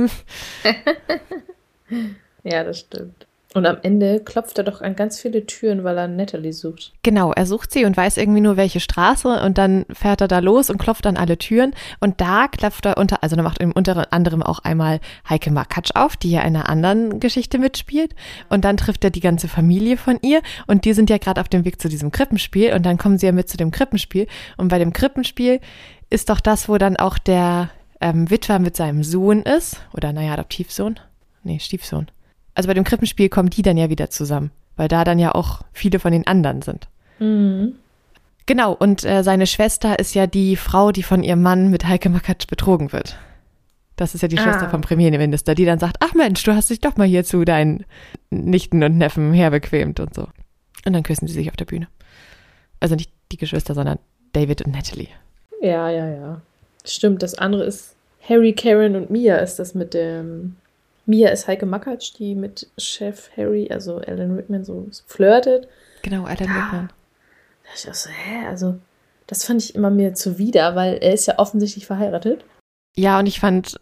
hm?" 2.44 2.52
Ja, 2.52 2.64
das 2.64 2.80
stimmt. 2.80 3.28
Und 3.56 3.66
am 3.66 3.78
Ende 3.82 4.20
klopft 4.20 4.60
er 4.60 4.64
doch 4.64 4.82
an 4.82 4.96
ganz 4.96 5.20
viele 5.20 5.48
Türen, 5.48 5.84
weil 5.84 5.98
er 5.98 6.08
Natalie 6.08 6.54
sucht. 6.54 6.94
Genau, 7.02 7.32
er 7.34 7.48
sucht 7.48 7.74
sie 7.74 7.84
und 7.84 7.98
weiß 7.98 8.18
irgendwie 8.18 8.42
nur 8.42 8.58
welche 8.58 8.80
Straße 8.80 9.42
und 9.42 9.58
dann 9.58 9.86
fährt 9.92 10.22
er 10.22 10.28
da 10.28 10.38
los 10.38 10.70
und 10.70 10.78
klopft 10.78 11.08
an 11.08 11.18
alle 11.18 11.36
Türen 11.36 11.74
und 12.00 12.22
da 12.22 12.48
klopft 12.48 12.86
er 12.86 13.00
unter, 13.00 13.24
also 13.24 13.36
da 13.36 13.42
macht 13.42 13.64
unter 13.64 14.14
anderem 14.14 14.44
auch 14.44 14.60
einmal 14.60 15.00
Heike 15.28 15.50
Makatsch 15.50 15.96
auf, 15.96 16.16
die 16.16 16.30
ja 16.30 16.42
in 16.42 16.56
einer 16.56 16.70
anderen 16.70 17.20
Geschichte 17.20 17.58
mitspielt 17.58 18.14
und 18.50 18.66
dann 18.66 18.78
trifft 18.78 19.04
er 19.04 19.10
die 19.10 19.20
ganze 19.20 19.48
Familie 19.48 19.98
von 19.98 20.20
ihr 20.22 20.44
und 20.68 20.86
die 20.86 20.94
sind 20.94 21.10
ja 21.10 21.18
gerade 21.18 21.42
auf 21.42 21.50
dem 21.50 21.66
Weg 21.66 21.82
zu 21.82 21.90
diesem 21.90 22.12
Krippenspiel 22.12 22.74
und 22.74 22.86
dann 22.86 23.00
kommen 23.00 23.18
sie 23.18 23.26
ja 23.26 23.32
mit 23.32 23.50
zu 23.50 23.58
dem 23.58 23.72
Krippenspiel 23.72 24.28
und 24.58 24.68
bei 24.68 24.78
dem 24.78 24.94
Krippenspiel 24.94 25.60
ist 26.12 26.30
doch 26.30 26.40
das, 26.40 26.70
wo 26.70 26.78
dann 26.78 26.98
auch 26.98 27.18
der 27.18 27.72
ähm, 28.00 28.30
Witwer 28.30 28.60
mit 28.60 28.78
seinem 28.78 29.04
Sohn 29.04 29.42
ist 29.42 29.78
oder 29.92 30.14
naja, 30.14 30.34
Adoptivsohn, 30.34 31.00
nee, 31.44 31.58
Stiefsohn. 31.58 32.12
Also 32.60 32.68
bei 32.68 32.74
dem 32.74 32.84
Krippenspiel 32.84 33.30
kommen 33.30 33.50
die 33.50 33.62
dann 33.62 33.78
ja 33.78 33.90
wieder 33.90 34.10
zusammen, 34.10 34.52
weil 34.76 34.90
da 34.90 35.06
dann 35.06 35.18
ja 35.18 35.34
auch 35.34 35.62
viele 35.72 35.98
von 35.98 36.12
den 36.12 36.28
anderen 36.28 36.62
sind. 36.62 36.90
Mhm. 37.20 37.76
Genau, 38.48 38.74
und 38.74 39.06
äh, 39.06 39.24
seine 39.24 39.48
Schwester 39.48 39.98
ist 39.98 40.14
ja 40.14 40.28
die 40.28 40.58
Frau, 40.58 40.92
die 40.92 41.04
von 41.04 41.24
ihrem 41.24 41.42
Mann 41.42 41.70
mit 41.70 41.88
Heike 41.88 42.10
Makatsch 42.10 42.48
betrogen 42.48 42.92
wird. 42.92 43.16
Das 43.96 44.14
ist 44.14 44.24
ja 44.24 44.28
die 44.28 44.38
Ah. 44.38 44.42
Schwester 44.42 44.70
vom 44.70 44.82
Premierminister, 44.82 45.56
die 45.56 45.64
dann 45.64 45.80
sagt, 45.80 45.96
ach 46.02 46.14
Mensch, 46.16 46.44
du 46.44 46.54
hast 46.54 46.70
dich 46.70 46.82
doch 46.82 46.98
mal 46.98 47.08
hier 47.08 47.24
zu 47.24 47.46
deinen 47.46 47.86
Nichten 48.30 48.84
und 48.84 48.98
Neffen 48.98 49.32
herbequemt 49.32 50.02
und 50.02 50.14
so. 50.14 50.28
Und 50.86 50.92
dann 50.92 51.04
küssen 51.04 51.30
sie 51.30 51.36
sich 51.36 51.48
auf 51.50 51.56
der 51.56 51.64
Bühne. 51.64 51.88
Also 52.82 52.96
nicht 52.96 53.14
die 53.32 53.38
Geschwister, 53.38 53.74
sondern 53.74 54.00
David 54.34 54.66
und 54.66 54.74
Natalie. 54.74 55.08
Ja, 55.62 55.90
ja, 55.90 56.10
ja. 56.10 56.42
Stimmt, 56.84 57.24
das 57.24 57.36
andere 57.36 57.64
ist 57.64 57.96
Harry, 58.28 58.52
Karen 58.52 58.98
und 58.98 59.10
Mia 59.10 59.38
ist 59.38 59.60
das 59.60 59.76
mit 59.76 59.94
dem. 59.94 60.58
Mia 61.10 61.30
ist 61.30 61.48
Heike 61.48 61.66
Makatsch, 61.66 62.14
die 62.20 62.36
mit 62.36 62.68
Chef 62.78 63.32
Harry, 63.36 63.68
also 63.72 63.98
Alan 63.98 64.36
Rickman, 64.36 64.64
so 64.64 64.88
flirtet. 65.08 65.68
Genau, 66.04 66.26
Alan 66.26 66.48
Ah. 66.50 66.54
Rickman. 66.66 66.90
Da 67.64 67.70
ich 67.76 67.90
auch 67.90 67.94
so, 67.96 68.10
hä? 68.12 68.46
Also, 68.48 68.78
das 69.26 69.44
fand 69.44 69.64
ich 69.64 69.74
immer 69.74 69.90
mir 69.90 70.14
zuwider, 70.14 70.76
weil 70.76 71.00
er 71.02 71.14
ist 71.14 71.26
ja 71.26 71.40
offensichtlich 71.40 71.88
verheiratet. 71.88 72.46
Ja, 72.96 73.18
und 73.18 73.26
ich 73.26 73.40
fand, 73.40 73.80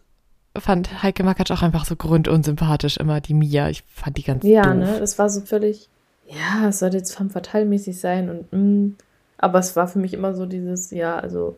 fand 0.56 1.02
Heike 1.02 1.22
Makatsch 1.22 1.50
auch 1.50 1.60
einfach 1.62 1.84
so 1.84 1.96
grundunsympathisch 1.96 2.96
immer, 2.96 3.20
die 3.20 3.34
Mia. 3.34 3.68
Ich 3.68 3.84
fand 3.92 4.16
die 4.16 4.22
ganz 4.24 4.42
Ja, 4.44 4.62
doof. 4.62 4.74
ne? 4.74 4.98
Das 4.98 5.18
war 5.18 5.28
so 5.28 5.42
völlig. 5.42 5.88
Ja, 6.26 6.68
es 6.68 6.78
sollte 6.78 6.96
jetzt 6.96 7.14
femme 7.14 7.30
fatale 7.30 7.66
mäßig 7.66 8.00
sein 8.00 8.28
und. 8.30 8.52
Mm, 8.52 8.96
aber 9.36 9.58
es 9.58 9.76
war 9.76 9.86
für 9.86 9.98
mich 9.98 10.14
immer 10.14 10.34
so 10.34 10.46
dieses, 10.46 10.90
ja, 10.90 11.18
also, 11.18 11.56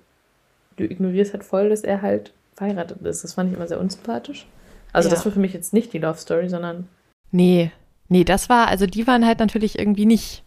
du 0.77 0.85
ignorierst 0.85 1.33
halt 1.33 1.45
voll, 1.45 1.69
dass 1.71 1.83
er 1.83 2.03
halt 2.03 2.33
verheiratet 2.57 3.01
ist. 3.03 3.23
Das 3.25 3.35
fand 3.35 3.51
ich 3.51 3.57
immer 3.57 3.69
sehr 3.69 3.81
unsympathisch. 3.81 4.47
Also, 4.93 5.09
Ja. 5.09 5.15
das 5.15 5.25
war 5.25 5.33
für 5.33 5.41
mich 5.41 5.53
jetzt 5.53 5.73
nicht 5.73 5.93
die 5.93 5.99
Love 5.99 6.19
Story, 6.19 6.49
sondern. 6.49 6.89
Nee, 7.31 7.71
nee, 8.09 8.25
das 8.25 8.49
war, 8.49 8.69
also 8.69 8.87
die 8.87 9.07
waren 9.07 9.25
halt 9.27 9.39
natürlich 9.39 9.79
irgendwie 9.79 10.07
nicht. 10.07 10.45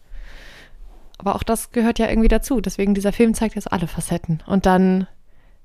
Aber 1.18 1.36
auch 1.36 1.44
das 1.44 1.72
gehört 1.72 2.00
ja 2.00 2.10
irgendwie 2.10 2.28
dazu. 2.28 2.60
Deswegen, 2.60 2.94
dieser 2.94 3.14
Film 3.14 3.34
zeigt 3.34 3.56
jetzt 3.56 3.72
alle 3.72 3.88
Facetten. 3.88 4.44
Und 4.46 4.66
dann 4.66 5.08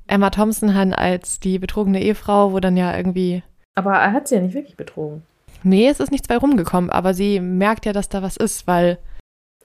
Emma 0.07 0.31
Thompson 0.31 0.75
halt 0.75 0.97
als 0.97 1.41
die 1.41 1.59
betrogene 1.59 2.01
Ehefrau, 2.03 2.53
wo 2.53 2.61
dann 2.61 2.77
ja 2.77 2.97
irgendwie. 2.97 3.43
Aber 3.75 3.95
er 3.95 4.13
hat 4.13 4.29
sie 4.29 4.37
ja 4.37 4.41
nicht 4.41 4.55
wirklich 4.55 4.77
betrogen. 4.77 5.23
Nee, 5.65 5.89
es 5.89 5.99
ist 5.99 6.13
nichts 6.13 6.29
bei 6.29 6.37
rumgekommen, 6.37 6.91
aber 6.91 7.15
sie 7.15 7.41
merkt 7.41 7.85
ja, 7.87 7.93
dass 7.93 8.09
da 8.09 8.23
was 8.23 8.37
ist, 8.37 8.67
weil. 8.69 8.99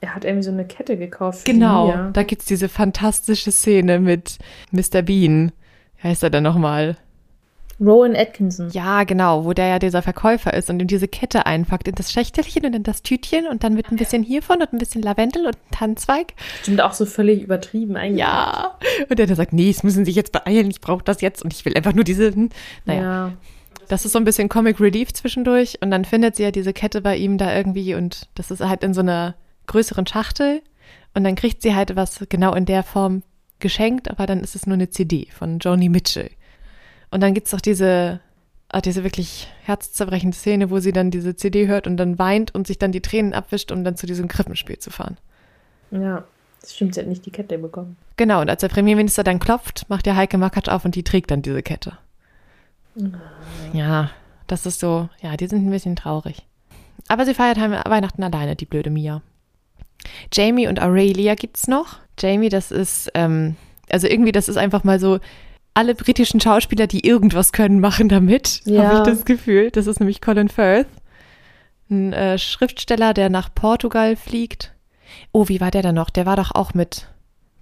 Er 0.00 0.14
hat 0.14 0.24
irgendwie 0.24 0.42
so 0.42 0.50
eine 0.50 0.66
Kette 0.66 0.98
gekauft. 0.98 1.44
Genau, 1.44 2.10
da 2.12 2.22
gibt's 2.24 2.46
diese 2.46 2.68
fantastische 2.68 3.52
Szene 3.52 4.00
mit 4.00 4.38
Mr. 4.72 5.02
Bean. 5.02 5.52
Wie 5.98 6.08
heißt 6.08 6.24
er 6.24 6.30
denn 6.30 6.42
nochmal? 6.42 6.96
Rowan 7.80 8.14
Atkinson. 8.14 8.70
Ja, 8.70 9.04
genau, 9.04 9.44
wo 9.44 9.52
der 9.52 9.66
ja 9.66 9.78
dieser 9.78 10.02
Verkäufer 10.02 10.54
ist 10.54 10.70
und 10.70 10.80
ihm 10.80 10.86
diese 10.86 11.08
Kette 11.08 11.46
einpackt 11.46 11.88
in 11.88 11.94
das 11.94 12.12
Schächtelchen 12.12 12.64
und 12.66 12.74
in 12.74 12.82
das 12.82 13.02
Tütchen 13.02 13.46
und 13.46 13.64
dann 13.64 13.74
mit 13.74 13.90
ein 13.90 13.96
bisschen 13.96 14.22
hiervon 14.22 14.60
und 14.60 14.72
ein 14.72 14.78
bisschen 14.78 15.02
Lavendel 15.02 15.46
und 15.46 15.56
Tannenzweig. 15.70 16.34
Stimmt 16.62 16.80
auch 16.80 16.92
so 16.92 17.06
völlig 17.06 17.42
übertrieben 17.42 17.96
eigentlich. 17.96 18.20
Ja. 18.20 18.78
Und 19.08 19.18
der, 19.18 19.26
der 19.26 19.36
sagt, 19.36 19.52
nee, 19.52 19.70
es 19.70 19.82
müssen 19.82 20.04
sich 20.04 20.14
jetzt 20.14 20.32
beeilen, 20.32 20.70
ich 20.70 20.80
brauche 20.80 21.04
das 21.04 21.20
jetzt 21.20 21.42
und 21.42 21.52
ich 21.52 21.64
will 21.64 21.76
einfach 21.76 21.94
nur 21.94 22.04
diese, 22.04 22.32
hm, 22.32 22.50
naja. 22.84 23.02
Ja. 23.02 23.32
Das 23.88 24.04
ist 24.06 24.12
so 24.12 24.18
ein 24.18 24.24
bisschen 24.24 24.48
Comic 24.48 24.80
Relief 24.80 25.12
zwischendurch 25.12 25.78
und 25.82 25.90
dann 25.90 26.04
findet 26.04 26.36
sie 26.36 26.42
ja 26.42 26.50
diese 26.50 26.72
Kette 26.72 27.02
bei 27.02 27.16
ihm 27.16 27.36
da 27.36 27.54
irgendwie 27.54 27.94
und 27.94 28.28
das 28.34 28.50
ist 28.50 28.60
halt 28.60 28.82
in 28.82 28.94
so 28.94 29.00
einer 29.00 29.34
größeren 29.66 30.06
Schachtel 30.06 30.62
und 31.12 31.24
dann 31.24 31.34
kriegt 31.34 31.60
sie 31.60 31.74
halt 31.74 31.94
was 31.94 32.24
genau 32.28 32.54
in 32.54 32.64
der 32.64 32.82
Form 32.82 33.22
geschenkt, 33.60 34.10
aber 34.10 34.26
dann 34.26 34.40
ist 34.40 34.54
es 34.54 34.66
nur 34.66 34.74
eine 34.74 34.90
CD 34.90 35.28
von 35.30 35.58
Joni 35.58 35.88
Mitchell. 35.88 36.30
Und 37.14 37.20
dann 37.20 37.32
gibt 37.32 37.46
es 37.46 37.54
auch 37.54 37.60
diese, 37.60 38.18
ah, 38.70 38.80
diese 38.80 39.04
wirklich 39.04 39.46
herzzerbrechende 39.62 40.36
Szene, 40.36 40.68
wo 40.70 40.80
sie 40.80 40.90
dann 40.90 41.12
diese 41.12 41.36
CD 41.36 41.68
hört 41.68 41.86
und 41.86 41.96
dann 41.96 42.18
weint 42.18 42.52
und 42.52 42.66
sich 42.66 42.76
dann 42.76 42.90
die 42.90 43.02
Tränen 43.02 43.34
abwischt, 43.34 43.70
um 43.70 43.84
dann 43.84 43.96
zu 43.96 44.06
diesem 44.06 44.26
Krippenspiel 44.26 44.80
zu 44.80 44.90
fahren. 44.90 45.16
Ja. 45.92 46.24
Das 46.60 46.74
stimmt, 46.74 46.94
sie 46.94 47.00
hat 47.02 47.06
nicht 47.06 47.24
die 47.24 47.30
Kette 47.30 47.56
bekommen. 47.56 47.96
Genau, 48.16 48.40
und 48.40 48.50
als 48.50 48.62
der 48.62 48.68
Premierminister 48.68 49.22
dann 49.22 49.38
klopft, 49.38 49.88
macht 49.88 50.06
der 50.06 50.16
Heike 50.16 50.38
Makatsch 50.38 50.68
auf 50.68 50.84
und 50.84 50.96
die 50.96 51.04
trägt 51.04 51.30
dann 51.30 51.40
diese 51.40 51.62
Kette. 51.62 51.92
Ja, 53.72 54.10
das 54.48 54.66
ist 54.66 54.80
so, 54.80 55.08
ja, 55.22 55.36
die 55.36 55.46
sind 55.46 55.64
ein 55.64 55.70
bisschen 55.70 55.94
traurig. 55.94 56.44
Aber 57.06 57.26
sie 57.26 57.34
feiert 57.34 57.58
Weihnachten 57.58 58.24
alleine, 58.24 58.56
die 58.56 58.66
blöde 58.66 58.90
Mia. 58.90 59.22
Jamie 60.32 60.66
und 60.66 60.82
Aurelia 60.82 61.36
gibt's 61.36 61.68
noch. 61.68 61.98
Jamie, 62.18 62.48
das 62.48 62.72
ist, 62.72 63.08
ähm, 63.14 63.54
also 63.88 64.08
irgendwie, 64.08 64.32
das 64.32 64.48
ist 64.48 64.56
einfach 64.56 64.82
mal 64.82 64.98
so, 64.98 65.20
alle 65.74 65.94
britischen 65.94 66.40
Schauspieler, 66.40 66.86
die 66.86 67.06
irgendwas 67.06 67.52
können, 67.52 67.80
machen 67.80 68.08
damit, 68.08 68.60
Ja. 68.64 68.84
habe 68.84 68.96
ich 68.98 69.14
das 69.14 69.24
Gefühl. 69.24 69.70
Das 69.70 69.86
ist 69.86 69.98
nämlich 70.00 70.20
Colin 70.20 70.48
Firth, 70.48 70.86
ein 71.90 72.12
äh, 72.12 72.38
Schriftsteller, 72.38 73.12
der 73.12 73.28
nach 73.28 73.52
Portugal 73.54 74.16
fliegt. 74.16 74.72
Oh, 75.32 75.48
wie 75.48 75.60
war 75.60 75.70
der 75.70 75.82
dann 75.82 75.96
noch? 75.96 76.10
Der 76.10 76.26
war 76.26 76.36
doch 76.36 76.54
auch 76.54 76.74
mit. 76.74 77.08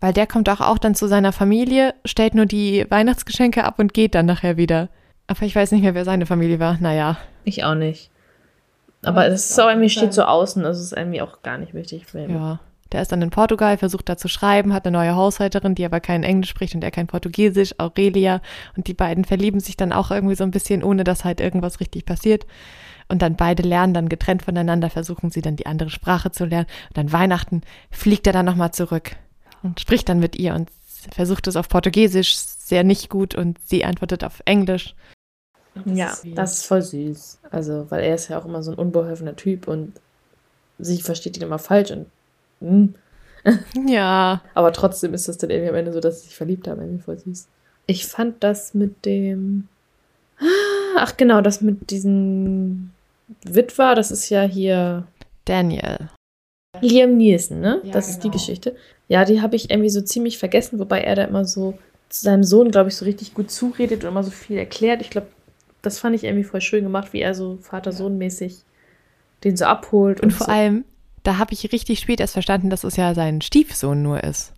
Weil 0.01 0.13
der 0.13 0.27
kommt 0.27 0.49
auch, 0.49 0.61
auch 0.61 0.79
dann 0.79 0.95
zu 0.95 1.07
seiner 1.07 1.33
Familie, 1.33 1.95
stellt 2.05 2.35
nur 2.35 2.47
die 2.47 2.87
Weihnachtsgeschenke 2.89 3.65
ab 3.65 3.79
und 3.79 3.95
geht 3.95 4.15
dann 4.15 4.27
nachher 4.27 4.57
wieder. 4.57 4.89
Aber 5.27 5.43
ich 5.43 5.55
weiß 5.55 5.73
nicht 5.73 5.83
mehr, 5.83 5.95
wer 5.95 6.05
seine 6.05 6.27
Familie 6.27 6.59
war. 6.59 6.77
Naja. 6.81 7.19
Ich 7.45 7.65
auch 7.65 7.75
nicht. 7.75 8.11
Aber 9.05 9.27
es 9.27 9.51
ist 9.51 9.59
auch 9.61 9.69
irgendwie 9.69 9.91
steht 9.91 10.13
so 10.13 10.23
außen, 10.23 10.65
also 10.65 10.79
es 10.81 10.87
ist 10.93 10.97
irgendwie 10.99 11.23
auch 11.23 11.43
gar 11.43 11.59
nicht 11.59 11.75
wichtig. 11.75 12.07
Für 12.07 12.23
ihn. 12.25 12.31
Ja. 12.31 12.61
Der 12.93 13.03
ist 13.03 13.11
dann 13.11 13.22
in 13.22 13.30
Portugal, 13.30 13.78
versucht 13.78 14.09
da 14.09 14.16
zu 14.16 14.28
schreiben, 14.28 14.72
hat 14.72 14.86
eine 14.86 14.97
neue 14.97 15.16
Haushälterin, 15.16 15.74
die 15.74 15.84
aber 15.84 16.01
kein 16.01 16.22
Englisch 16.22 16.51
spricht 16.51 16.74
und 16.74 16.84
er 16.84 16.90
kein 16.90 17.07
Portugiesisch, 17.07 17.74
Aurelia. 17.78 18.43
Und 18.76 18.86
die 18.86 18.95
beiden 18.95 19.24
verlieben 19.24 19.61
sich 19.61 19.76
dann 19.76 19.93
auch 19.93 20.11
irgendwie 20.11 20.34
so 20.34 20.45
ein 20.45 20.51
bisschen, 20.51 20.84
ohne 20.84 21.05
dass 21.05 21.24
halt 21.24 21.40
irgendwas 21.40 21.80
richtig 21.80 22.05
passiert. 22.05 22.47
Und 23.09 23.22
dann 23.22 23.36
beide 23.36 23.62
lernen 23.62 23.95
dann 23.95 24.09
getrennt 24.09 24.43
voneinander, 24.43 24.90
versuchen 24.90 25.30
sie 25.30 25.43
dann 25.43 25.57
die 25.57 25.66
andere 25.66 25.90
Sprache 25.90 26.30
zu 26.30 26.45
lernen. 26.45 26.66
Und 26.90 26.99
dann 26.99 27.12
Weihnachten 27.12 27.62
fliegt 27.90 28.26
er 28.26 28.32
dann 28.32 28.47
nochmal 28.47 28.72
zurück 28.72 29.16
und 29.62 29.80
spricht 29.80 30.09
dann 30.09 30.18
mit 30.18 30.36
ihr 30.36 30.55
und 30.55 30.70
versucht 31.11 31.47
es 31.47 31.57
auf 31.57 31.68
Portugiesisch 31.68 32.36
sehr 32.36 32.84
nicht 32.84 33.09
gut 33.09 33.34
und 33.34 33.59
sie 33.64 33.84
antwortet 33.84 34.24
auf 34.24 34.43
Englisch. 34.45 34.95
Ja, 35.86 36.16
das 36.34 36.59
ist 36.59 36.66
voll 36.66 36.82
süß. 36.82 37.38
Also, 37.51 37.90
weil 37.90 38.05
er 38.05 38.14
ist 38.14 38.28
ja 38.28 38.38
auch 38.38 38.45
immer 38.45 38.62
so 38.62 38.72
ein 38.72 38.78
unbeholfener 38.78 39.36
Typ 39.36 39.68
und 39.68 39.95
sie 40.78 41.01
versteht 41.01 41.36
ihn 41.36 41.43
immer 41.43 41.59
falsch 41.59 41.90
und 41.90 42.07
hm. 42.63 42.95
Ja, 43.89 44.41
aber 44.55 44.73
trotzdem 44.73 45.15
ist 45.15 45.29
das 45.29 45.37
dann 45.37 45.51
irgendwie 45.51 45.71
am 45.71 45.75
Ende 45.75 45.93
so, 45.93 45.99
dass 45.99 46.21
sie 46.21 46.29
sich 46.29 46.37
verliebt 46.37 46.69
haben, 46.69 46.81
irgendwie 46.81 47.03
voll 47.03 47.19
süß. 47.19 47.49
Ich 47.87 48.07
fand 48.07 48.43
das 48.45 48.73
mit 48.73 49.05
dem 49.05 49.67
Ach 50.97 51.17
genau, 51.17 51.41
das 51.41 51.61
mit 51.61 51.91
diesem 51.91 52.91
Witwer, 53.45 53.95
das 53.95 54.11
ist 54.11 54.29
ja 54.29 54.43
hier 54.43 55.07
Daniel. 55.45 56.11
Liam 56.81 57.17
Neeson, 57.17 57.61
ne? 57.61 57.81
Ja, 57.85 57.93
das 57.93 58.09
ist 58.09 58.19
die 58.19 58.29
genau. 58.29 58.35
Geschichte. 58.35 58.77
Ja, 59.09 59.25
die 59.25 59.43
habe 59.43 59.57
ich 59.57 59.71
irgendwie 59.71 59.91
so 59.91 60.01
ziemlich 60.01 60.39
vergessen, 60.39 60.79
wobei 60.79 61.01
er 61.01 61.15
da 61.15 61.25
immer 61.25 61.45
so 61.45 61.79
zu 62.09 62.25
seinem 62.25 62.45
Sohn, 62.45 62.71
glaube 62.71 62.89
ich, 62.89 62.97
so 62.97 63.05
richtig 63.05 63.35
gut 63.35 63.51
zuredet 63.51 64.05
und 64.05 64.11
immer 64.11 64.23
so 64.23 64.31
viel 64.31 64.57
erklärt. 64.57 65.03
Ich 65.03 65.11
glaube, 65.11 65.29
das 65.83 65.99
fand 65.99 66.15
ich 66.15 66.25
irgendwie 66.25 66.45
voll 66.45 66.61
schön 66.61 66.85
gemacht, 66.85 67.13
wie 67.13 67.21
er 67.21 67.35
so 67.35 67.59
Vater-Sohn-mäßig 67.61 68.63
den 69.45 69.57
so 69.57 69.65
abholt. 69.65 70.21
Und 70.21 70.33
vor 70.33 70.47
so. 70.47 70.53
allem, 70.53 70.85
da 71.23 71.39
habe 71.39 71.53
ich 71.53 71.73
richtig 71.73 72.01
spät 72.01 72.20
erst 72.20 72.33
verstanden, 72.33 72.70
dass 72.70 72.85
es 72.85 72.97
ja 72.97 73.14
sein 73.14 73.41
Stiefsohn 73.41 74.03
nur 74.03 74.23
ist. 74.25 74.53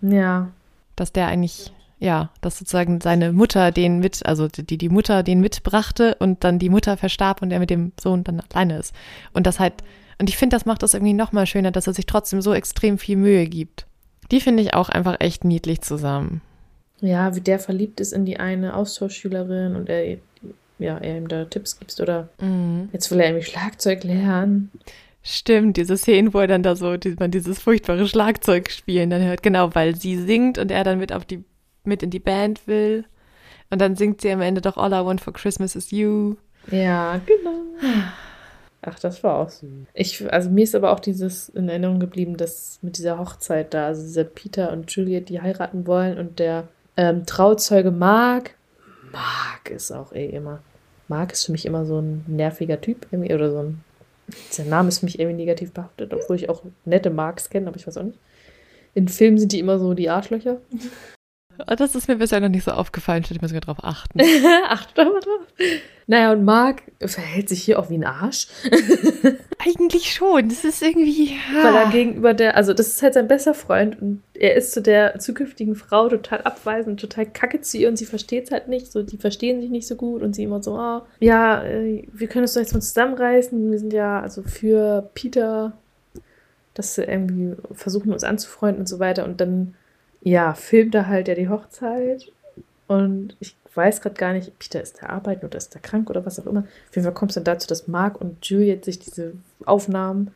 Ja, 0.00 0.50
dass 0.96 1.12
der 1.12 1.26
eigentlich, 1.26 1.72
ja, 1.98 2.30
dass 2.40 2.58
sozusagen 2.58 3.00
seine 3.00 3.32
Mutter 3.32 3.72
den 3.72 3.98
mit, 3.98 4.24
also 4.26 4.46
die 4.48 4.78
die 4.78 4.88
Mutter 4.88 5.22
den 5.22 5.40
mitbrachte 5.40 6.14
und 6.20 6.44
dann 6.44 6.58
die 6.58 6.68
Mutter 6.68 6.96
verstarb 6.96 7.42
und 7.42 7.50
er 7.50 7.58
mit 7.58 7.70
dem 7.70 7.92
Sohn 8.00 8.22
dann 8.22 8.40
alleine 8.40 8.78
ist. 8.78 8.94
Und 9.32 9.46
das 9.46 9.58
halt, 9.58 9.74
und 10.20 10.28
ich 10.28 10.36
finde, 10.36 10.54
das 10.54 10.66
macht 10.66 10.82
das 10.82 10.94
irgendwie 10.94 11.14
noch 11.14 11.32
mal 11.32 11.46
schöner, 11.46 11.72
dass 11.72 11.86
er 11.88 11.94
sich 11.94 12.06
trotzdem 12.06 12.40
so 12.42 12.54
extrem 12.54 12.98
viel 12.98 13.16
Mühe 13.16 13.46
gibt. 13.46 13.86
Die 14.30 14.40
finde 14.40 14.62
ich 14.62 14.74
auch 14.74 14.88
einfach 14.88 15.16
echt 15.18 15.44
niedlich 15.44 15.80
zusammen. 15.82 16.40
ja, 17.00 17.34
wie 17.34 17.40
der 17.40 17.58
verliebt 17.58 18.00
ist 18.00 18.12
in 18.12 18.24
die 18.24 18.38
eine 18.38 18.74
Austauschschülerin 18.74 19.74
und 19.76 19.88
er, 19.88 20.16
ja, 20.78 20.98
er 20.98 21.16
ihm 21.18 21.28
da 21.28 21.44
Tipps 21.44 21.78
gibt 21.78 21.98
oder 22.00 22.28
jetzt 22.92 23.10
will 23.10 23.20
er 23.20 23.26
irgendwie 23.26 23.44
Schlagzeug 23.44 24.04
lernen. 24.04 24.70
Stimmt, 25.26 25.78
diese 25.78 25.96
Szenen, 25.96 26.34
wo 26.34 26.40
er 26.40 26.46
dann 26.46 26.62
da 26.62 26.76
so, 26.76 26.96
die, 26.96 27.16
man 27.18 27.30
dieses 27.30 27.58
furchtbare 27.58 28.06
Schlagzeug 28.06 28.70
spielen 28.70 29.10
dann 29.10 29.22
hört, 29.22 29.42
genau, 29.42 29.74
weil 29.74 29.96
sie 29.96 30.18
singt 30.18 30.58
und 30.58 30.70
er 30.70 30.84
dann 30.84 30.98
mit 30.98 31.12
auf 31.12 31.24
die, 31.24 31.42
mit 31.82 32.02
in 32.02 32.10
die 32.10 32.20
Band 32.20 32.66
will. 32.66 33.06
Und 33.70 33.80
dann 33.80 33.96
singt 33.96 34.20
sie 34.20 34.30
am 34.30 34.42
Ende 34.42 34.60
doch 34.60 34.76
All 34.76 34.92
I 34.92 35.04
Want 35.04 35.20
for 35.22 35.32
Christmas 35.32 35.74
is 35.74 35.90
You. 35.90 36.36
Ja, 36.70 37.20
genau. 37.26 37.62
Ach, 38.82 38.98
das 38.98 39.24
war 39.24 39.38
auch 39.38 39.48
süß. 39.48 39.70
Ich, 39.94 40.30
also 40.30 40.50
mir 40.50 40.64
ist 40.64 40.74
aber 40.74 40.92
auch 40.92 41.00
dieses 41.00 41.48
in 41.48 41.70
Erinnerung 41.70 42.00
geblieben, 42.00 42.36
dass 42.36 42.78
mit 42.82 42.98
dieser 42.98 43.18
Hochzeit 43.18 43.72
da, 43.72 43.86
also 43.86 44.02
dieser 44.02 44.24
Peter 44.24 44.72
und 44.72 44.90
Juliet, 44.90 45.30
die 45.30 45.40
heiraten 45.40 45.86
wollen 45.86 46.18
und 46.18 46.38
der 46.38 46.68
ähm, 46.98 47.24
Trauzeuge 47.24 47.90
Mark, 47.90 48.56
Mark 49.10 49.70
ist 49.70 49.90
auch 49.90 50.12
eh 50.12 50.26
immer, 50.26 50.60
Mark 51.08 51.32
ist 51.32 51.46
für 51.46 51.52
mich 51.52 51.64
immer 51.64 51.86
so 51.86 51.98
ein 52.00 52.24
nerviger 52.26 52.80
Typ 52.80 53.06
irgendwie 53.10 53.32
oder 53.32 53.50
so 53.50 53.58
ein, 53.60 53.84
sein 54.50 54.68
Name 54.68 54.88
ist 54.88 55.00
für 55.00 55.06
mich 55.06 55.18
irgendwie 55.18 55.36
negativ 55.36 55.72
behaftet, 55.72 56.12
obwohl 56.12 56.36
ich 56.36 56.48
auch 56.48 56.62
nette 56.84 57.10
Marks 57.10 57.50
kenne, 57.50 57.68
aber 57.68 57.76
ich 57.76 57.86
weiß 57.86 57.96
auch 57.98 58.04
nicht. 58.04 58.18
In 58.94 59.08
Filmen 59.08 59.38
sind 59.38 59.52
die 59.52 59.58
immer 59.58 59.78
so 59.78 59.94
die 59.94 60.08
Arschlöcher. 60.08 60.60
Oh, 61.58 61.74
Das 61.76 61.94
ist 61.94 62.08
mir 62.08 62.16
bisher 62.16 62.40
noch 62.40 62.48
nicht 62.48 62.64
so 62.64 62.70
aufgefallen, 62.72 63.24
ich 63.28 63.40
muss 63.40 63.50
sogar 63.50 63.60
drauf 63.60 63.78
achten. 63.82 64.20
Acht 64.68 64.96
mal 64.96 65.20
drauf. 65.20 65.46
Naja, 66.06 66.32
und 66.32 66.44
Mark 66.44 66.82
verhält 67.00 67.48
sich 67.48 67.62
hier 67.62 67.78
auch 67.78 67.88
wie 67.88 67.96
ein 67.96 68.04
Arsch. 68.04 68.48
Eigentlich 69.64 70.12
schon, 70.12 70.48
das 70.48 70.64
ist 70.64 70.82
irgendwie. 70.82 71.36
Weil 71.62 71.74
er 71.74 71.90
gegenüber 71.90 72.34
der, 72.34 72.56
also 72.56 72.74
das 72.74 72.88
ist 72.88 73.02
halt 73.02 73.14
sein 73.14 73.28
bester 73.28 73.54
Freund 73.54 74.00
und 74.00 74.22
er 74.34 74.54
ist 74.54 74.72
zu 74.72 74.82
der 74.82 75.18
zukünftigen 75.18 75.74
Frau 75.76 76.08
total 76.08 76.42
abweisend, 76.42 77.00
total 77.00 77.26
kacke 77.26 77.62
zu 77.62 77.78
ihr 77.78 77.88
und 77.88 77.96
sie 77.96 78.04
versteht 78.04 78.44
es 78.44 78.50
halt 78.50 78.68
nicht, 78.68 78.92
so 78.92 79.02
die 79.02 79.16
verstehen 79.16 79.62
sich 79.62 79.70
nicht 79.70 79.86
so 79.86 79.96
gut 79.96 80.22
und 80.22 80.34
sie 80.34 80.42
immer 80.42 80.62
so, 80.62 80.76
ah, 80.76 81.06
ja, 81.20 81.64
äh, 81.64 82.06
wir 82.12 82.28
können 82.28 82.44
uns 82.44 82.52
doch 82.52 82.60
jetzt 82.60 82.74
mal 82.74 82.80
zusammenreißen, 82.80 83.70
wir 83.70 83.78
sind 83.78 83.92
ja 83.92 84.20
also 84.20 84.42
für 84.42 85.08
Peter, 85.14 85.72
dass 86.74 86.96
wir 86.96 87.08
irgendwie 87.08 87.54
versuchen 87.72 88.12
uns 88.12 88.24
anzufreunden 88.24 88.80
und 88.80 88.88
so 88.88 88.98
weiter. 88.98 89.24
Und 89.24 89.40
dann, 89.40 89.74
ja, 90.20 90.54
filmt 90.54 90.94
er 90.94 91.08
halt 91.08 91.28
ja 91.28 91.34
die 91.34 91.48
Hochzeit 91.48 92.30
und 92.86 93.36
ich 93.40 93.56
weiß 93.74 94.00
gerade 94.00 94.14
gar 94.14 94.32
nicht, 94.32 94.56
Peter 94.58 94.80
ist 94.80 95.00
der 95.00 95.10
arbeiten 95.10 95.44
oder 95.46 95.58
ist 95.58 95.74
der 95.74 95.80
krank 95.80 96.08
oder 96.10 96.24
was 96.24 96.38
auch 96.38 96.46
immer. 96.46 96.60
Auf 96.60 96.94
jeden 96.94 97.04
Fall 97.04 97.14
kommt 97.14 97.32
es 97.32 97.34
dann 97.34 97.44
dazu, 97.44 97.66
dass 97.66 97.88
Mark 97.88 98.20
und 98.20 98.44
Juliet 98.46 98.84
sich 98.84 98.98
diese 99.00 99.32
Aufnahmen 99.64 100.30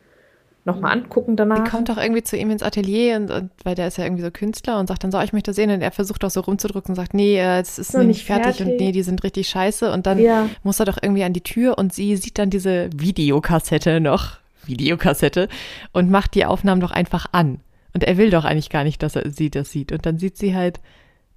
nochmal 0.65 0.91
angucken 0.91 1.37
danach. 1.37 1.63
Die 1.63 1.69
kommt 1.71 1.87
doch 1.87 1.97
irgendwie 1.97 2.21
zu 2.21 2.35
ihm 2.35 2.51
ins 2.51 2.61
Atelier 2.63 3.15
und, 3.15 3.31
und 3.31 3.49
weil 3.63 3.75
der 3.75 3.87
ist 3.87 3.97
ja 3.97 4.03
irgendwie 4.03 4.23
so 4.23 4.29
Künstler 4.29 4.77
und 4.77 4.87
sagt 4.87 5.03
dann 5.05 5.11
so, 5.11 5.17
oh, 5.17 5.21
ich 5.21 5.31
möchte 5.31 5.53
sehen 5.53 5.69
und 5.71 5.81
er 5.81 5.91
versucht 5.91 6.23
auch 6.25 6.29
so 6.29 6.41
rumzudrücken 6.41 6.89
und 6.89 6.95
sagt, 6.95 7.13
nee, 7.13 7.37
äh, 7.39 7.61
es 7.61 7.79
ist 7.79 7.93
nicht 7.95 8.07
nicht 8.07 8.25
fertig, 8.25 8.57
fertig. 8.57 8.73
und 8.73 8.77
nee, 8.79 8.91
die 8.91 9.03
sind 9.03 9.23
richtig 9.23 9.47
scheiße 9.47 9.89
und 9.91 10.05
dann 10.05 10.19
Ja. 10.19 10.49
muss 10.63 10.79
er 10.79 10.85
doch 10.85 10.97
irgendwie 11.01 11.23
an 11.23 11.31
die 11.33 11.41
Tür 11.41 11.77
und 11.77 11.93
sie 11.93 12.17
sieht 12.17 12.37
dann 12.37 12.49
diese 12.49 12.89
Videokassette 12.93 14.01
noch, 14.01 14.37
Videokassette 14.65 15.47
und 15.93 16.11
macht 16.11 16.35
die 16.35 16.45
Aufnahmen 16.45 16.81
doch 16.81 16.91
einfach 16.91 17.27
an 17.31 17.61
und 17.93 18.03
er 18.03 18.17
will 18.17 18.29
doch 18.29 18.43
eigentlich 18.43 18.69
gar 18.69 18.83
nicht, 18.83 19.01
dass 19.01 19.15
er 19.15 19.29
sie 19.31 19.49
das 19.49 19.71
sieht 19.71 19.91
und 19.93 20.05
dann 20.05 20.19
sieht 20.19 20.37
sie 20.37 20.55
halt, 20.55 20.79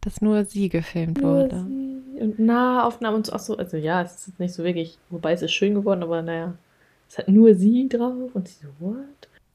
dass 0.02 0.20
nur 0.20 0.44
sie 0.44 0.68
gefilmt 0.68 1.22
Nur 1.22 1.44
wurde. 1.44 1.64
sie 1.66 1.92
und 2.20 2.38
Nahaufnahmen 2.38 3.16
und 3.16 3.26
so, 3.26 3.32
auch 3.32 3.38
so. 3.40 3.56
Also 3.56 3.76
ja, 3.76 4.02
es 4.02 4.28
ist 4.28 4.38
nicht 4.38 4.54
so 4.54 4.64
wirklich, 4.64 4.98
wobei 5.10 5.32
es 5.32 5.42
ist 5.42 5.52
schön 5.52 5.74
geworden, 5.74 6.02
aber 6.02 6.22
naja, 6.22 6.54
es 7.08 7.18
hat 7.18 7.28
nur 7.28 7.54
sie 7.54 7.88
drauf 7.88 8.30
und 8.34 8.48
sie 8.48 8.56
so, 8.62 8.68
what? 8.78 9.04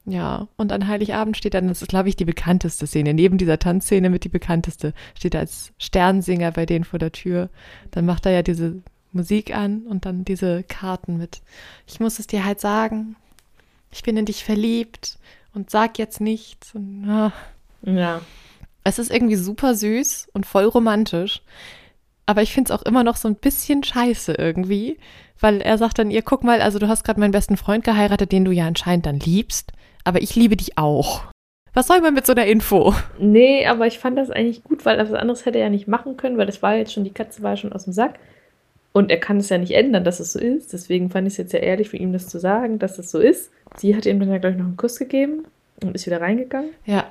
Ja, 0.06 0.48
und 0.56 0.72
an 0.72 0.88
Heiligabend 0.88 1.36
steht 1.36 1.54
dann, 1.54 1.68
das 1.68 1.82
ist, 1.82 1.90
glaube 1.90 2.08
ich, 2.08 2.16
die 2.16 2.26
bekannteste 2.26 2.88
Szene. 2.88 3.14
Neben 3.14 3.38
dieser 3.38 3.60
Tanzszene 3.60 4.10
mit 4.10 4.24
die 4.24 4.30
bekannteste, 4.30 4.94
steht 5.16 5.34
er 5.34 5.42
als 5.42 5.74
Sternsinger 5.80 6.52
bei 6.52 6.66
denen 6.66 6.86
vor 6.86 7.00
der 7.00 7.12
Tür. 7.12 7.50
Dann 7.92 8.06
macht 8.06 8.26
er 8.26 8.32
ja 8.32 8.42
diese 8.42 8.82
Musik 9.12 9.54
an 9.54 9.82
und 9.82 10.06
dann 10.06 10.24
diese 10.24 10.64
Karten 10.64 11.18
mit. 11.18 11.42
Ich 11.88 12.00
muss 12.00 12.20
es 12.20 12.28
dir 12.28 12.46
halt 12.46 12.62
sagen, 12.62 13.18
ich 13.92 14.04
bin 14.04 14.16
in 14.16 14.26
dich 14.26 14.46
verliebt 14.46 15.18
und 15.54 15.70
sag 15.70 16.00
jetzt 16.00 16.22
nichts. 16.22 16.74
Und, 16.74 17.06
ah. 17.10 17.34
Ja. 17.82 18.22
Es 18.88 19.00
ist 19.00 19.12
irgendwie 19.12 19.36
super 19.36 19.76
süß 19.76 20.30
und 20.32 20.46
voll 20.46 20.64
romantisch. 20.64 21.42
aber 22.26 22.42
ich 22.42 22.54
finde 22.54 22.72
es 22.72 22.80
auch 22.80 22.84
immer 22.84 23.04
noch 23.04 23.18
so 23.18 23.28
ein 23.28 23.36
bisschen 23.36 23.84
scheiße 23.84 24.34
irgendwie, 24.38 24.98
weil 25.40 25.62
er 25.62 25.78
sagt 25.78 26.00
dann 26.00 26.10
ihr, 26.12 26.22
guck 26.22 26.44
mal, 26.44 26.62
also 26.62 26.80
du 26.80 26.88
hast 26.88 27.04
gerade 27.04 27.20
meinen 27.20 27.32
besten 27.32 27.58
Freund 27.58 27.84
geheiratet, 27.84 28.32
den 28.32 28.46
du 28.46 28.52
ja 28.52 28.66
anscheinend 28.66 29.06
dann 29.06 29.20
liebst, 29.20 29.72
aber 30.06 30.22
ich 30.22 30.36
liebe 30.36 30.56
dich 30.56 30.78
auch. 30.78 31.24
Was 31.74 31.88
soll 31.88 32.00
man 32.02 32.14
mit 32.14 32.26
so 32.26 32.32
einer 32.32 32.46
Info? 32.46 32.94
Nee, 33.20 33.66
aber 33.68 33.88
ich 33.88 34.00
fand 34.00 34.18
das 34.18 34.30
eigentlich 34.32 34.64
gut, 34.64 34.86
weil 34.86 34.98
was 34.98 35.14
anderes 35.14 35.46
hätte 35.46 35.58
er 35.58 35.66
ja 35.66 35.70
nicht 35.70 35.88
machen 35.88 36.16
können, 36.18 36.38
weil 36.38 36.46
das 36.46 36.62
war 36.62 36.76
jetzt 36.76 36.94
schon, 36.94 37.04
die 37.04 37.14
Katze 37.14 37.44
war 37.44 37.58
schon 37.58 37.74
aus 37.74 37.84
dem 37.84 37.94
Sack. 37.94 38.20
Und 38.94 39.12
er 39.12 39.20
kann 39.20 39.38
es 39.38 39.50
ja 39.50 39.58
nicht 39.58 39.74
ändern, 39.74 40.04
dass 40.04 40.20
es 40.22 40.34
so 40.34 40.40
ist. 40.40 40.74
Deswegen 40.74 41.10
fand 41.10 41.28
ich 41.28 41.34
es 41.34 41.38
jetzt 41.38 41.54
ja 41.54 41.60
ehrlich 41.60 41.90
für 41.90 41.98
ihn, 41.98 42.14
das 42.14 42.30
zu 42.30 42.40
sagen, 42.40 42.80
dass 42.80 42.98
es 42.98 43.12
so 43.12 43.20
ist. 43.20 43.52
Sie 43.76 43.96
hat 43.96 44.06
ihm 44.06 44.20
dann 44.20 44.32
ja, 44.32 44.38
glaube 44.40 44.54
ich, 44.54 44.60
noch 44.60 44.66
einen 44.66 44.78
Kuss 44.78 44.98
gegeben 44.98 45.46
und 45.84 45.94
ist 45.94 46.08
wieder 46.08 46.22
reingegangen. 46.22 46.72
Ja. 46.86 47.06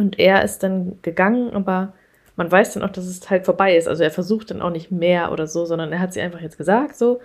Und 0.00 0.18
er 0.18 0.42
ist 0.42 0.62
dann 0.62 0.98
gegangen, 1.02 1.50
aber 1.50 1.92
man 2.36 2.50
weiß 2.50 2.74
dann 2.74 2.82
auch, 2.82 2.90
dass 2.90 3.04
es 3.04 3.28
halt 3.28 3.44
vorbei 3.44 3.76
ist. 3.76 3.86
Also 3.86 4.02
er 4.02 4.10
versucht 4.10 4.50
dann 4.50 4.62
auch 4.62 4.70
nicht 4.70 4.90
mehr 4.90 5.30
oder 5.30 5.46
so, 5.46 5.66
sondern 5.66 5.92
er 5.92 6.00
hat 6.00 6.14
sie 6.14 6.22
einfach 6.22 6.40
jetzt 6.40 6.56
gesagt 6.56 6.96
so. 6.96 7.20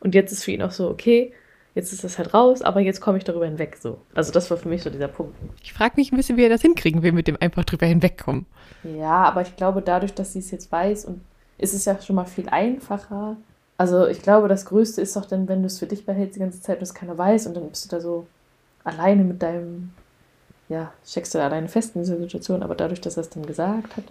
Und 0.00 0.14
jetzt 0.14 0.30
ist 0.30 0.44
für 0.44 0.52
ihn 0.52 0.62
auch 0.62 0.70
so, 0.70 0.90
okay, 0.90 1.32
jetzt 1.74 1.92
ist 1.92 2.04
das 2.04 2.18
halt 2.18 2.34
raus, 2.34 2.60
aber 2.60 2.80
jetzt 2.80 3.00
komme 3.00 3.16
ich 3.16 3.24
darüber 3.24 3.46
hinweg 3.46 3.78
so. 3.80 3.98
Also 4.14 4.30
das 4.30 4.50
war 4.50 4.58
für 4.58 4.68
mich 4.68 4.82
so 4.82 4.90
dieser 4.90 5.08
Punkt. 5.08 5.34
Ich 5.62 5.72
frage 5.72 5.94
mich 5.96 6.12
ein 6.12 6.16
bisschen, 6.16 6.36
wie 6.36 6.42
er 6.42 6.50
das 6.50 6.60
hinkriegen 6.60 7.02
will, 7.02 7.12
mit 7.12 7.28
dem 7.28 7.38
einfach 7.40 7.64
drüber 7.64 7.86
hinwegkommen. 7.86 8.44
Ja, 8.84 9.22
aber 9.22 9.40
ich 9.40 9.56
glaube, 9.56 9.80
dadurch, 9.80 10.12
dass 10.12 10.34
sie 10.34 10.40
es 10.40 10.50
jetzt 10.50 10.70
weiß 10.70 11.06
und 11.06 11.22
ist 11.56 11.72
es 11.72 11.86
ja 11.86 12.00
schon 12.00 12.16
mal 12.16 12.26
viel 12.26 12.48
einfacher. 12.48 13.36
Also 13.78 14.06
ich 14.06 14.22
glaube, 14.22 14.48
das 14.48 14.66
Größte 14.66 15.00
ist 15.00 15.16
doch 15.16 15.24
dann, 15.24 15.48
wenn 15.48 15.62
du 15.62 15.66
es 15.66 15.78
für 15.78 15.86
dich 15.86 16.04
behältst 16.04 16.36
die 16.36 16.40
ganze 16.40 16.60
Zeit 16.60 16.76
und 16.76 16.82
es 16.82 16.94
keiner 16.94 17.16
weiß 17.16 17.46
und 17.46 17.56
dann 17.56 17.68
bist 17.68 17.84
du 17.84 17.88
da 17.88 18.00
so 18.00 18.26
alleine 18.84 19.24
mit 19.24 19.42
deinem, 19.42 19.92
ja, 20.68 20.92
steckst 21.06 21.34
du 21.34 21.38
da 21.38 21.46
alleine 21.46 21.68
fest 21.68 21.94
in 21.96 22.02
dieser 22.02 22.18
Situation, 22.18 22.62
aber 22.62 22.74
dadurch, 22.74 23.00
dass 23.00 23.16
er 23.16 23.22
es 23.22 23.30
dann 23.30 23.46
gesagt 23.46 23.96
hat 23.96 24.04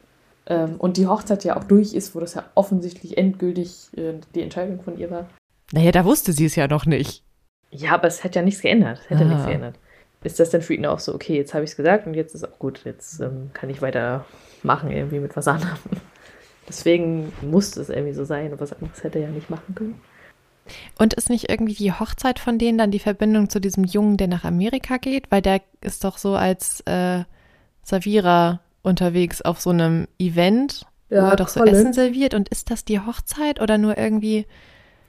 ähm, 0.48 0.76
und 0.78 0.98
die 0.98 1.08
Hochzeit 1.08 1.44
ja 1.44 1.58
auch 1.58 1.64
durch 1.64 1.94
ist, 1.94 2.16
wo 2.16 2.20
das 2.20 2.34
ja 2.34 2.44
offensichtlich 2.56 3.18
endgültig 3.18 3.90
äh, 3.98 4.14
die 4.36 4.42
Entscheidung 4.42 4.82
von 4.82 4.98
ihr 4.98 5.12
war. 5.12 5.28
Naja, 5.72 5.92
da 5.92 6.06
wusste 6.06 6.32
sie 6.34 6.46
es 6.46 6.56
ja 6.56 6.68
noch 6.68 6.86
nicht. 6.86 7.24
Ja, 7.72 7.92
aber 7.94 8.08
es 8.08 8.24
hätte 8.24 8.40
ja 8.40 8.46
nichts 8.46 8.62
geändert. 8.62 9.00
Es 9.04 9.10
hätte 9.10 9.24
Ah. 9.26 9.28
nichts 9.28 9.46
geändert. 9.46 9.76
Ist 10.24 10.40
das 10.40 10.50
dann 10.50 10.62
für 10.62 10.74
ihn 10.74 10.86
auch 10.86 11.00
so, 11.00 11.14
okay, 11.14 11.36
jetzt 11.36 11.54
habe 11.54 11.64
ich 11.64 11.72
es 11.72 11.78
gesagt 11.78 12.08
und 12.08 12.14
jetzt 12.16 12.34
ist 12.34 12.44
auch 12.44 12.58
gut, 12.58 12.82
jetzt 12.86 13.20
ähm, 13.20 13.52
kann 13.54 13.70
ich 13.70 13.82
weitermachen 13.82 14.90
irgendwie 14.92 15.20
mit 15.20 15.36
was 15.36 15.48
anderem. 15.48 15.78
Deswegen 16.68 17.32
musste 17.42 17.82
es 17.82 17.90
irgendwie 17.90 18.14
so 18.14 18.24
sein, 18.26 18.52
und 18.52 18.60
was 18.60 18.74
anderes 18.74 19.04
hätte 19.04 19.20
er 19.20 19.26
ja 19.26 19.32
nicht 19.32 19.50
machen 19.50 19.76
können. 19.76 20.02
Und 20.98 21.14
ist 21.14 21.30
nicht 21.30 21.50
irgendwie 21.50 21.74
die 21.74 21.92
Hochzeit 21.92 22.40
von 22.40 22.58
denen 22.60 22.78
dann 22.78 22.92
die 22.92 23.00
Verbindung 23.00 23.50
zu 23.50 23.60
diesem 23.60 23.84
Jungen, 23.84 24.18
der 24.18 24.28
nach 24.28 24.44
Amerika 24.44 24.98
geht? 24.98 25.32
Weil 25.32 25.42
der 25.42 25.62
ist 25.82 26.04
doch 26.04 26.18
so 26.18 26.36
als 26.36 26.82
äh, 26.82 27.24
Savira 27.84 28.60
unterwegs 28.84 29.42
auf 29.42 29.60
so 29.60 29.70
einem 29.72 30.08
Event, 30.20 30.86
wo 31.10 31.16
Ja, 31.16 31.30
er 31.30 31.36
doch 31.36 31.48
so 31.50 31.60
Colin. 31.60 31.76
Essen 31.76 31.94
serviert. 31.94 32.34
Und 32.34 32.50
ist 32.50 32.70
das 32.72 32.86
die 32.86 33.00
Hochzeit 33.00 33.62
oder 33.62 33.78
nur 33.78 33.98
irgendwie. 33.98 34.46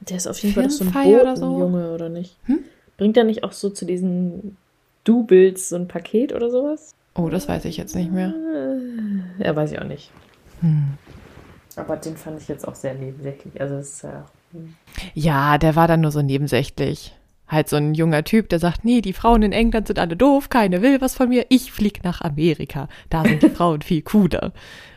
Der 0.01 0.17
ist 0.17 0.27
auf 0.27 0.39
jeden 0.43 0.55
Fall 0.55 0.71
so 0.71 0.85
ein 0.85 0.93
Filmfeier 0.93 1.21
oder 1.23 1.37
so? 1.37 1.47
Botenjunge, 1.47 1.93
oder 1.93 2.09
nicht? 2.09 2.37
Hm? 2.45 2.61
Bringt 2.97 3.17
er 3.17 3.25
nicht 3.25 3.45
auch 3.45 3.53
so 3.53 3.71
zu 3.71 3.85
diesen 3.85 4.57
Doubles 5.05 5.69
so 5.69 5.77
ein 5.77 5.89
Paket 5.89 6.33
oder 6.33 6.51
sowas? 6.51 6.93
Oh, 7.15 7.29
das 7.29 7.49
weiß 7.49 7.65
ich 7.65 7.77
jetzt 7.77 7.95
nicht 7.97 8.13
mehr. 8.13 8.35
Ja, 9.39 9.55
weiß 9.57 9.73
ich 9.73 9.81
auch 9.81 9.85
nicht. 9.85 10.11
Hm. 10.61 10.95
Aber 11.77 11.97
den 11.97 12.17
fand 12.17 12.41
ich 12.41 12.49
jetzt 12.49 12.67
auch 12.67 12.75
sehr 12.75 12.95
nebensächlich. 12.95 13.61
Also 13.61 13.77
es 13.77 13.95
ist 13.95 14.03
ja. 14.03 14.27
Ja, 15.15 15.59
der 15.59 15.77
war 15.77 15.89
dann 15.89 16.01
nur 16.01 16.11
so 16.11 16.23
nebensächlich. 16.23 17.15
Halt 17.47 17.71
so 17.71 17.77
ein 17.77 17.95
junger 17.95 18.25
Typ, 18.25 18.51
der 18.51 18.59
sagt, 18.59 18.85
nee, 18.85 19.01
die 19.01 19.15
Frauen 19.15 19.43
in 19.43 19.53
England 19.53 19.87
sind 19.87 19.99
alle 19.99 20.17
doof, 20.17 20.51
keine 20.51 20.83
will 20.83 21.01
was 21.01 21.15
von 21.15 21.31
mir, 21.31 21.47
ich 21.49 21.73
flieg 21.73 22.05
nach 22.05 22.21
Amerika. 22.21 22.89
Da 23.09 23.23
sind 23.25 23.43
die 23.43 23.49
Frauen 23.49 23.81
viel 23.81 24.03
cooler. 24.03 24.53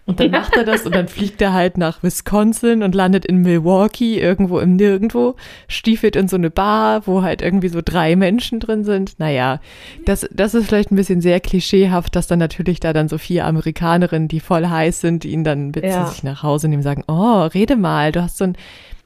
Und 0.05 0.19
dann 0.19 0.31
macht 0.31 0.57
er 0.57 0.65
das 0.65 0.85
und 0.85 0.93
dann 0.93 1.07
fliegt 1.07 1.41
er 1.41 1.53
halt 1.53 1.77
nach 1.77 2.03
Wisconsin 2.03 2.83
und 2.83 2.93
landet 2.93 3.23
in 3.23 3.37
Milwaukee, 3.37 4.19
irgendwo 4.19 4.59
im 4.59 4.75
Nirgendwo, 4.75 5.35
stiefelt 5.69 6.17
in 6.17 6.27
so 6.27 6.35
eine 6.35 6.49
Bar, 6.49 7.07
wo 7.07 7.21
halt 7.21 7.41
irgendwie 7.41 7.69
so 7.69 7.79
drei 7.85 8.17
Menschen 8.17 8.59
drin 8.59 8.83
sind. 8.83 9.17
Naja, 9.19 9.61
das, 10.03 10.27
das 10.33 10.53
ist 10.53 10.67
vielleicht 10.67 10.91
ein 10.91 10.97
bisschen 10.97 11.21
sehr 11.21 11.39
klischeehaft, 11.39 12.13
dass 12.17 12.27
dann 12.27 12.39
natürlich 12.39 12.81
da 12.81 12.91
dann 12.91 13.07
so 13.07 13.17
vier 13.17 13.45
Amerikanerinnen, 13.45 14.27
die 14.27 14.41
voll 14.41 14.67
heiß 14.67 14.99
sind, 14.99 15.23
ihn 15.23 15.45
dann 15.45 15.67
mit 15.67 15.85
Ja. 15.85 16.11
nach 16.23 16.43
Hause 16.43 16.67
nehmen, 16.67 16.83
sagen, 16.83 17.05
oh, 17.07 17.43
rede 17.43 17.77
mal, 17.77 18.11
du 18.11 18.21
hast 18.23 18.37
so 18.39 18.43
ein 18.43 18.57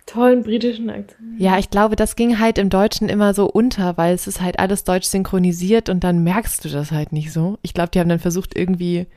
Tollen 0.05 0.43
britischen 0.43 0.89
Akzent. 0.89 1.39
ja, 1.39 1.57
ich 1.57 1.69
glaube, 1.71 1.95
das 1.95 2.15
ging 2.15 2.39
halt 2.39 2.57
im 2.57 2.69
Deutschen 2.69 3.09
immer 3.09 3.33
so 3.33 3.49
unter, 3.49 3.97
weil 3.97 4.13
es 4.13 4.27
ist 4.27 4.39
halt 4.39 4.59
alles 4.59 4.83
deutsch 4.83 5.07
synchronisiert 5.07 5.89
und 5.89 6.03
dann 6.03 6.23
merkst 6.23 6.63
du 6.63 6.69
das 6.69 6.91
halt 6.91 7.11
nicht 7.11 7.33
so. 7.33 7.57
Ich 7.63 7.73
glaube, 7.73 7.89
die 7.89 7.99
haben 7.99 8.09
dann 8.09 8.19
versucht, 8.19 8.55
irgendwie 8.55 9.07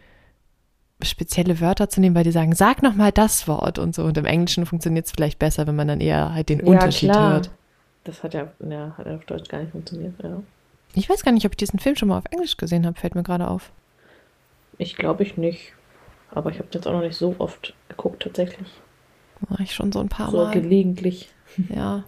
spezielle 1.02 1.60
Wörter 1.60 1.88
zu 1.88 2.00
nehmen, 2.00 2.16
weil 2.16 2.24
die 2.24 2.32
sagen, 2.32 2.54
sag 2.54 2.82
noch 2.82 2.94
mal 2.94 3.12
das 3.12 3.46
Wort 3.46 3.78
und 3.78 3.94
so. 3.94 4.04
Und 4.04 4.16
im 4.16 4.24
Englischen 4.24 4.66
funktioniert 4.66 5.06
es 5.06 5.12
vielleicht 5.12 5.38
besser, 5.38 5.66
wenn 5.66 5.76
man 5.76 5.88
dann 5.88 6.00
eher 6.00 6.34
halt 6.34 6.48
den 6.48 6.60
Unterschied 6.60 7.16
hört. 7.16 7.50
Das 8.04 8.22
hat 8.22 8.34
ja, 8.34 8.50
ja, 8.66 8.94
hat 8.96 9.06
ja 9.06 9.16
auf 9.16 9.24
Deutsch 9.26 9.48
gar 9.48 9.60
nicht 9.60 9.72
funktioniert, 9.72 10.14
ja. 10.22 10.42
Ich 10.94 11.08
weiß 11.08 11.22
gar 11.22 11.32
nicht, 11.32 11.44
ob 11.44 11.52
ich 11.52 11.58
diesen 11.58 11.78
Film 11.78 11.96
schon 11.96 12.08
mal 12.08 12.18
auf 12.18 12.24
Englisch 12.30 12.56
gesehen 12.56 12.86
habe, 12.86 12.98
fällt 12.98 13.14
mir 13.14 13.22
gerade 13.22 13.48
auf. 13.48 13.70
Ich 14.78 14.96
glaube 14.96 15.22
ich 15.22 15.36
nicht. 15.36 15.74
Aber 16.30 16.50
ich 16.50 16.58
habe 16.58 16.68
jetzt 16.72 16.86
auch 16.86 16.92
noch 16.92 17.02
nicht 17.02 17.16
so 17.16 17.36
oft 17.38 17.74
geguckt, 17.88 18.22
tatsächlich. 18.22 18.68
War 19.48 19.60
ich 19.60 19.74
schon 19.74 19.92
so 19.92 20.00
ein 20.00 20.08
paar 20.08 20.30
so 20.30 20.38
Mal. 20.44 20.50
gelegentlich. 20.52 21.28
Ja. 21.74 22.04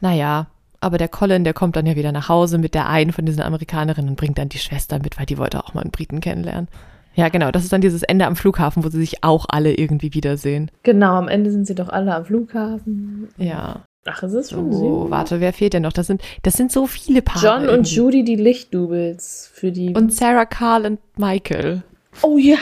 Naja, 0.00 0.46
aber 0.80 0.98
der 0.98 1.08
Colin, 1.08 1.42
der 1.42 1.54
kommt 1.54 1.74
dann 1.74 1.86
ja 1.86 1.96
wieder 1.96 2.12
nach 2.12 2.28
Hause 2.28 2.58
mit 2.58 2.74
der 2.74 2.88
einen 2.88 3.12
von 3.12 3.24
diesen 3.26 3.42
Amerikanerinnen 3.42 4.10
und 4.10 4.16
bringt 4.16 4.38
dann 4.38 4.48
die 4.50 4.58
Schwester 4.58 4.98
mit, 5.00 5.18
weil 5.18 5.26
die 5.26 5.38
wollte 5.38 5.64
auch 5.64 5.74
mal 5.74 5.80
einen 5.80 5.90
Briten 5.90 6.20
kennenlernen. 6.20 6.68
Ja, 7.16 7.28
genau, 7.28 7.50
das 7.50 7.64
ist 7.64 7.72
dann 7.72 7.80
dieses 7.80 8.02
Ende 8.02 8.26
am 8.26 8.36
Flughafen, 8.36 8.84
wo 8.84 8.88
sie 8.90 8.98
sich 9.00 9.24
auch 9.24 9.46
alle 9.48 9.74
irgendwie 9.74 10.14
wiedersehen. 10.14 10.70
Genau, 10.82 11.14
am 11.14 11.28
Ende 11.28 11.50
sind 11.50 11.66
sie 11.66 11.74
doch 11.74 11.88
alle 11.88 12.14
am 12.14 12.24
Flughafen. 12.24 13.28
Ja. 13.38 13.82
Ach, 14.06 14.22
ist 14.22 14.32
es 14.34 14.50
schon 14.50 14.68
Oh, 14.72 15.06
sie? 15.06 15.10
warte, 15.10 15.40
wer 15.40 15.52
fehlt 15.52 15.72
denn 15.72 15.82
noch? 15.82 15.92
Das 15.92 16.06
sind, 16.06 16.22
das 16.42 16.54
sind 16.54 16.70
so 16.70 16.86
viele 16.86 17.22
Paare. 17.22 17.46
John 17.46 17.62
und 17.62 17.68
irgendwie. 17.70 17.94
Judy, 17.94 18.24
die 18.24 18.36
Lichtdoubles 18.36 19.50
für 19.52 19.72
die. 19.72 19.94
Und 19.94 20.12
Sarah, 20.12 20.44
Carl 20.44 20.84
und 20.86 21.00
Michael. 21.18 21.82
oh 22.22 22.36
ja, 22.36 22.58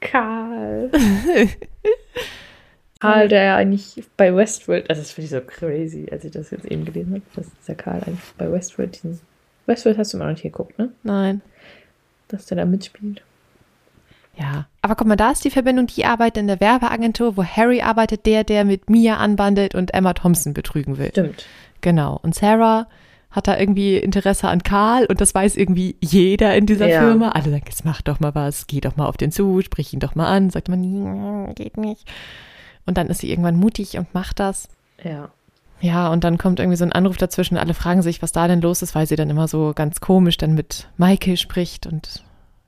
Karl. 0.00 0.90
Karl, 3.02 3.28
der 3.28 3.42
ja 3.44 3.56
eigentlich 3.56 4.02
bei 4.16 4.34
Westworld, 4.34 4.88
also 4.88 5.02
das 5.02 5.12
finde 5.12 5.24
ich 5.26 5.30
so 5.30 5.40
crazy, 5.40 6.06
als 6.10 6.24
ich 6.24 6.30
das 6.32 6.50
jetzt 6.50 6.64
eben 6.64 6.84
gelesen 6.84 7.14
habe, 7.14 7.22
dass 7.36 7.46
der 7.66 7.74
Karl 7.74 8.02
eigentlich 8.06 8.20
bei 8.38 8.50
Westworld 8.50 8.94
diesen. 8.94 9.20
Westworld 9.66 9.98
hast 9.98 10.12
du 10.12 10.16
immer 10.16 10.26
noch 10.26 10.32
nicht 10.32 10.42
geguckt, 10.42 10.78
ne? 10.78 10.90
Nein. 11.02 11.40
Dass 12.28 12.46
der 12.46 12.56
da 12.56 12.64
mitspielt. 12.64 13.22
Ja. 14.36 14.66
Aber 14.80 14.94
guck 14.96 15.06
mal, 15.06 15.16
da 15.16 15.30
ist 15.30 15.44
die 15.44 15.50
Verbindung, 15.50 15.86
die 15.86 16.04
arbeitet 16.04 16.38
in 16.38 16.46
der 16.46 16.60
Werbeagentur, 16.60 17.36
wo 17.36 17.44
Harry 17.44 17.82
arbeitet, 17.82 18.24
der, 18.26 18.44
der 18.44 18.64
mit 18.64 18.88
Mia 18.88 19.16
anbandelt 19.18 19.74
und 19.74 19.92
Emma 19.94 20.14
Thompson 20.14 20.54
betrügen 20.54 20.98
will. 20.98 21.10
Stimmt. 21.10 21.44
Genau. 21.80 22.18
Und 22.22 22.34
Sarah 22.34 22.88
hat 23.30 23.48
da 23.48 23.58
irgendwie 23.58 23.96
Interesse 23.96 24.48
an 24.48 24.62
Karl 24.62 25.06
und 25.06 25.20
das 25.20 25.34
weiß 25.34 25.56
irgendwie 25.56 25.96
jeder 26.00 26.54
in 26.56 26.66
dieser 26.66 26.88
Ja. 26.88 27.00
Firma. 27.00 27.30
Alle 27.30 27.50
sagen, 27.50 27.64
jetzt 27.66 27.84
mach 27.84 28.02
doch 28.02 28.20
mal 28.20 28.34
was, 28.34 28.66
geh 28.66 28.80
doch 28.80 28.96
mal 28.96 29.06
auf 29.06 29.16
den 29.16 29.32
zu, 29.32 29.60
sprich 29.62 29.92
ihn 29.92 30.00
doch 30.00 30.14
mal 30.14 30.28
an. 30.28 30.50
Sagt 30.50 30.68
man, 30.68 30.80
"Nee, 30.80 31.52
geht 31.54 31.76
nicht. 31.76 32.06
Und 32.86 32.98
dann 32.98 33.08
ist 33.08 33.18
sie 33.20 33.30
irgendwann 33.30 33.56
mutig 33.56 33.96
und 33.98 34.12
macht 34.14 34.40
das. 34.40 34.68
Ja. 35.02 35.28
Ja, 35.80 36.08
und 36.12 36.22
dann 36.22 36.38
kommt 36.38 36.60
irgendwie 36.60 36.76
so 36.76 36.84
ein 36.84 36.92
Anruf 36.92 37.16
dazwischen. 37.16 37.56
Alle 37.56 37.74
fragen 37.74 38.02
sich, 38.02 38.22
was 38.22 38.30
da 38.32 38.46
denn 38.46 38.60
los 38.60 38.82
ist, 38.82 38.94
weil 38.94 39.06
sie 39.06 39.16
dann 39.16 39.30
immer 39.30 39.48
so 39.48 39.72
ganz 39.74 40.00
komisch 40.00 40.36
dann 40.36 40.54
mit 40.54 40.88
Michael 40.96 41.36
spricht. 41.36 41.86
Und 41.86 42.22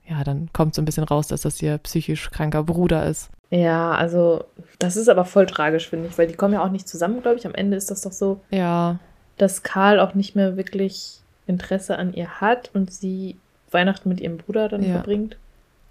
ja, 0.07 0.23
dann 0.23 0.49
kommt 0.51 0.75
so 0.75 0.81
ein 0.81 0.85
bisschen 0.85 1.05
raus, 1.05 1.27
dass 1.27 1.41
das 1.43 1.61
ihr 1.61 1.77
psychisch 1.77 2.29
kranker 2.31 2.63
Bruder 2.63 3.05
ist. 3.05 3.29
Ja, 3.51 3.91
also, 3.91 4.43
das 4.79 4.97
ist 4.97 5.07
aber 5.07 5.23
voll 5.23 5.45
tragisch, 5.45 5.87
finde 5.89 6.07
ich, 6.09 6.17
weil 6.17 6.27
die 6.27 6.33
kommen 6.33 6.53
ja 6.53 6.63
auch 6.63 6.71
nicht 6.71 6.89
zusammen, 6.89 7.21
glaube 7.21 7.37
ich. 7.37 7.45
Am 7.45 7.55
Ende 7.55 7.77
ist 7.77 7.89
das 7.89 8.01
doch 8.01 8.11
so, 8.11 8.41
Ja, 8.49 8.99
dass 9.37 9.63
Karl 9.63 9.99
auch 9.99 10.13
nicht 10.13 10.35
mehr 10.35 10.57
wirklich 10.57 11.19
Interesse 11.47 11.97
an 11.97 12.13
ihr 12.13 12.41
hat 12.41 12.71
und 12.73 12.91
sie 12.91 13.37
Weihnachten 13.71 14.09
mit 14.09 14.19
ihrem 14.19 14.37
Bruder 14.37 14.67
dann 14.67 14.83
Ja. 14.83 14.93
verbringt. 14.95 15.37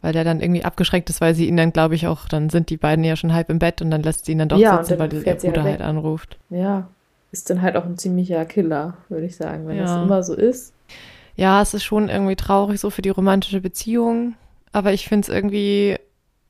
Weil 0.04 0.12
der 0.12 0.22
dann 0.22 0.42
irgendwie 0.42 0.66
abgeschreckt 0.66 1.08
ist, 1.08 1.22
weil 1.22 1.34
sie 1.34 1.48
ihn 1.48 1.56
dann, 1.56 1.72
glaube 1.72 1.94
ich, 1.94 2.06
auch, 2.06 2.28
dann 2.28 2.50
sind 2.50 2.68
die 2.68 2.76
beiden 2.76 3.06
ja 3.06 3.16
schon 3.16 3.32
halb 3.32 3.48
im 3.48 3.58
Bett 3.58 3.80
und 3.80 3.90
dann 3.90 4.02
lässt 4.02 4.26
sie 4.26 4.32
ihn 4.32 4.38
dann 4.38 4.50
doch 4.50 4.58
Ja, 4.58 4.84
sitzen, 4.84 4.98
weil 4.98 5.10
ihr 5.10 5.20
sie 5.20 5.48
Bruder 5.48 5.62
halt 5.62 5.80
halt 5.80 5.80
anruft. 5.80 6.36
Ja, 6.50 6.88
ist 7.32 7.48
dann 7.48 7.62
halt 7.62 7.74
auch 7.74 7.86
ein 7.86 7.96
ziemlicher 7.96 8.44
Killer, 8.44 8.98
würde 9.08 9.24
ich 9.24 9.34
sagen, 9.34 9.66
wenn 9.66 9.78
Ja. 9.78 9.84
das 9.84 10.04
immer 10.04 10.22
so 10.22 10.34
ist. 10.34 10.74
Ja, 11.36 11.62
es 11.62 11.72
ist 11.72 11.84
schon 11.84 12.10
irgendwie 12.10 12.36
traurig 12.36 12.80
so 12.80 12.90
für 12.90 13.00
die 13.00 13.08
romantische 13.08 13.62
Beziehung, 13.62 14.34
aber 14.72 14.92
ich 14.92 15.08
finde 15.08 15.22
es 15.22 15.34
irgendwie 15.34 15.96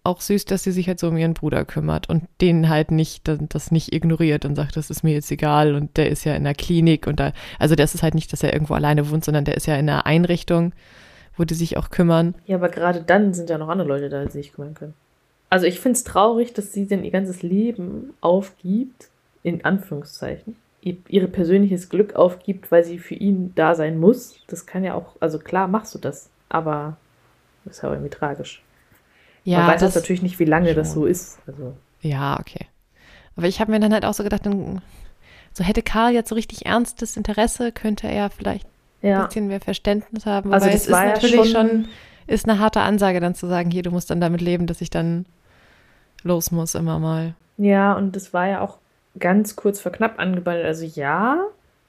auch 0.03 0.21
süß, 0.21 0.47
dass 0.47 0.65
sie 0.65 0.73
sich 0.73 0.89
halt 0.89 0.99
so 0.99 1.07
um 1.07 1.17
ihren 1.17 1.35
Bruder 1.35 1.65
kümmert 1.65 2.09
und 2.09 2.25
den 2.41 2.69
halt 2.69 2.91
nicht, 2.91 3.23
das 3.29 3.71
nicht 3.71 3.95
ignoriert 3.95 4.45
und 4.45 4.57
sagt, 4.57 4.77
das 4.77 4.91
ist 4.91 5.05
mir 5.05 5.13
jetzt 5.13 5.31
egal 5.31 5.77
und 5.77 5.97
der 5.97 6.11
ist 6.11 6.25
ja 6.25 6.35
in 6.35 6.43
der 6.43 6.55
Klinik 6.55 7.07
und 7.07 7.21
da, 7.21 7.33
also 7.61 7.77
das 7.77 7.95
ist 7.95 8.03
halt 8.03 8.17
nicht, 8.17 8.33
dass 8.33 8.43
er 8.43 8.53
irgendwo 8.53 8.75
alleine 8.75 9.09
wohnt, 9.13 9.25
sondern 9.25 9.45
der 9.45 9.57
ist 9.57 9.67
ja 9.67 9.77
in 9.77 9.89
einer 9.89 10.07
Einrichtung, 10.07 10.73
wo 11.37 11.45
die 11.45 11.55
sich 11.55 11.77
auch 11.77 11.91
kümmern. 11.91 12.35
Ja, 12.47 12.57
aber 12.57 12.69
gerade 12.69 13.03
dann 13.03 13.35
sind 13.35 13.51
ja 13.51 13.59
noch 13.59 13.69
andere 13.69 13.89
Leute 13.89 14.09
da, 14.09 14.25
die 14.25 14.31
sich 14.31 14.53
kümmern 14.53 14.75
können. 14.75 14.95
Also 15.51 15.67
ich 15.67 15.81
finde 15.81 15.97
es 15.97 16.05
traurig, 16.05 16.53
dass 16.53 16.73
sie 16.73 16.87
denn 16.87 17.05
ihr 17.05 17.11
ganzes 17.11 17.43
Leben 17.43 18.15
aufgibt, 18.21 19.09
in 19.43 19.65
Anführungszeichen, 19.65 20.57
ihr, 20.81 20.97
ihre 21.09 21.29
persönliches 21.29 21.89
Glück 21.89 22.17
aufgibt, 22.17 22.73
weil 22.73 22.85
sie 22.85 22.99
für 22.99 23.15
ihn 23.15 23.53
da 23.55 23.75
sein 23.75 23.99
muss. 23.99 24.37
Das 24.49 24.67
kann 24.67 24.85
ja 24.85 24.95
auch, 24.95 25.17
also 25.21 25.39
klar 25.39 25.69
machst 25.69 25.95
du 25.95 25.99
das, 25.99 26.31
aber 26.49 26.97
das 27.65 27.77
ist 27.77 27.83
ja 27.83 27.89
auch 27.89 27.93
irgendwie 27.93 28.11
tragisch. 28.11 28.63
Man 29.45 29.67
weiß 29.67 29.83
jetzt 29.83 29.95
natürlich 29.95 30.23
nicht, 30.23 30.39
wie 30.39 30.47
lange 30.47 30.75
das 30.75 30.89
schon. 30.89 31.03
so 31.03 31.07
ist. 31.07 31.39
Also, 31.47 31.77
Ja, 32.01 32.41
okay. 32.41 32.67
Aber 33.37 33.47
ich 33.47 33.61
habe 33.61 33.73
mir 33.73 33.81
dann 33.81 33.93
halt 33.93 34.05
auch 34.05 34.15
so 34.15 34.23
gedacht, 34.23 34.47
dann, 34.47 34.81
so 35.53 35.65
hätte 35.65 35.83
Karl 35.83 36.15
jetzt 36.15 36.31
so 36.31 36.35
richtig 36.35 36.67
ernstes 36.67 37.17
Interesse, 37.17 37.73
könnte 37.73 38.07
er 38.07 38.31
vielleicht 38.31 38.67
Ja. 39.05 39.21
ein 39.23 39.27
bisschen 39.27 39.47
mehr 39.49 39.61
Verständnis 39.61 40.27
haben. 40.27 40.53
Also 40.53 40.67
das 40.67 40.75
es 40.77 40.87
ist 40.87 40.93
war 40.93 41.05
ja 41.07 41.13
natürlich 41.13 41.51
schon- 41.51 41.69
schon, 41.69 41.89
ist 42.27 42.49
eine 42.49 42.59
harte 42.59 42.81
Ansage, 42.81 43.21
dann 43.21 43.35
zu 43.35 43.47
sagen, 43.47 43.71
hier, 43.71 43.83
du 43.83 43.91
musst 43.91 44.11
dann 44.11 44.21
damit 44.21 44.41
leben, 44.41 44.67
dass 44.67 44.81
ich 44.81 44.91
dann 44.91 45.27
los 46.23 46.51
muss 46.51 46.75
immer 46.75 46.99
mal. 46.99 47.35
Ja, 47.59 47.93
und 47.95 48.17
das 48.17 48.33
war 48.33 48.47
ja 48.49 48.61
auch 48.61 48.79
ganz 49.19 49.57
kurz 49.57 49.81
vor 49.81 49.93
knapp 49.93 50.19
angebandelt. 50.19 50.67
Also 50.67 50.85
ja, 50.87 51.39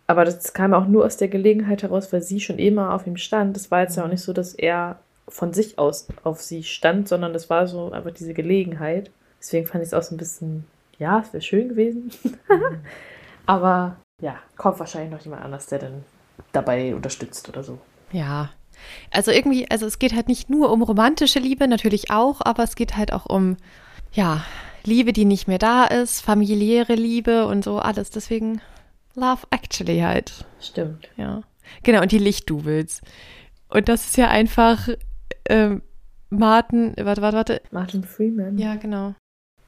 aber 0.07 0.25
das 0.25 0.53
kam 0.53 0.73
auch 0.73 0.85
nur 0.87 1.05
aus 1.05 1.17
der 1.17 1.29
Gelegenheit 1.29 1.83
heraus, 1.83 2.11
weil 2.13 2.21
sie 2.21 2.39
schon 2.39 2.59
immer 2.59 2.93
auf 2.93 3.07
ihm 3.07 3.17
stand. 3.17 3.55
Das 3.55 3.71
war 3.71 3.81
jetzt 3.81 3.95
ja 3.97 4.03
auch 4.03 4.09
nicht 4.09 4.21
so, 4.21 4.33
dass 4.33 4.53
er 4.53 4.99
von 5.27 5.53
sich 5.53 5.79
aus 5.79 6.07
auf 6.23 6.41
sie 6.41 6.63
stand, 6.63 7.07
sondern 7.07 7.33
das 7.33 7.49
war 7.49 7.65
so 7.67 7.91
einfach 7.91 8.11
diese 8.11 8.33
Gelegenheit. 8.35 9.09
Deswegen 9.39 9.65
fand 9.65 9.83
ich 9.83 9.87
es 9.87 9.93
auch 9.93 10.03
so 10.03 10.13
ein 10.13 10.17
bisschen, 10.19 10.65
ja, 10.99 11.19
es 11.25 11.33
wäre 11.33 11.41
schön 11.41 11.69
gewesen. 11.69 12.11
aber 13.45 13.95
ja, 14.21 14.35
kommt 14.57 14.79
wahrscheinlich 14.79 15.11
noch 15.11 15.21
jemand 15.21 15.43
anders, 15.43 15.67
der 15.67 15.79
dann 15.79 16.03
dabei 16.55 16.95
unterstützt 16.95 17.49
oder 17.49 17.63
so. 17.63 17.79
Ja. 18.11 18.51
Also 19.11 19.31
irgendwie, 19.31 19.69
also 19.69 19.85
es 19.85 19.99
geht 19.99 20.13
halt 20.13 20.27
nicht 20.27 20.49
nur 20.49 20.71
um 20.71 20.81
romantische 20.81 21.39
Liebe, 21.39 21.67
natürlich 21.67 22.11
auch, 22.11 22.41
aber 22.41 22.63
es 22.63 22.75
geht 22.75 22.97
halt 22.97 23.13
auch 23.13 23.25
um, 23.25 23.57
ja, 24.11 24.43
Liebe, 24.83 25.13
die 25.13 25.25
nicht 25.25 25.47
mehr 25.47 25.57
da 25.57 25.85
ist, 25.85 26.21
familiäre 26.21 26.95
Liebe 26.95 27.47
und 27.47 27.63
so 27.63 27.79
alles. 27.79 28.11
Deswegen 28.11 28.61
Love 29.15 29.47
Actually 29.49 29.99
halt. 29.99 30.45
Stimmt. 30.59 31.09
Ja. 31.17 31.41
Genau, 31.83 32.01
und 32.01 32.11
die 32.11 32.19
Lichtdoubles. 32.19 33.01
Und 33.69 33.89
das 33.89 34.05
ist 34.05 34.17
ja 34.17 34.29
einfach 34.29 34.89
ähm, 35.49 35.81
Martin, 36.29 36.93
warte, 36.97 37.21
warte, 37.21 37.37
warte. 37.37 37.61
Martin 37.71 38.03
Freeman. 38.03 38.57
Ja, 38.57 38.75
genau. 38.75 39.15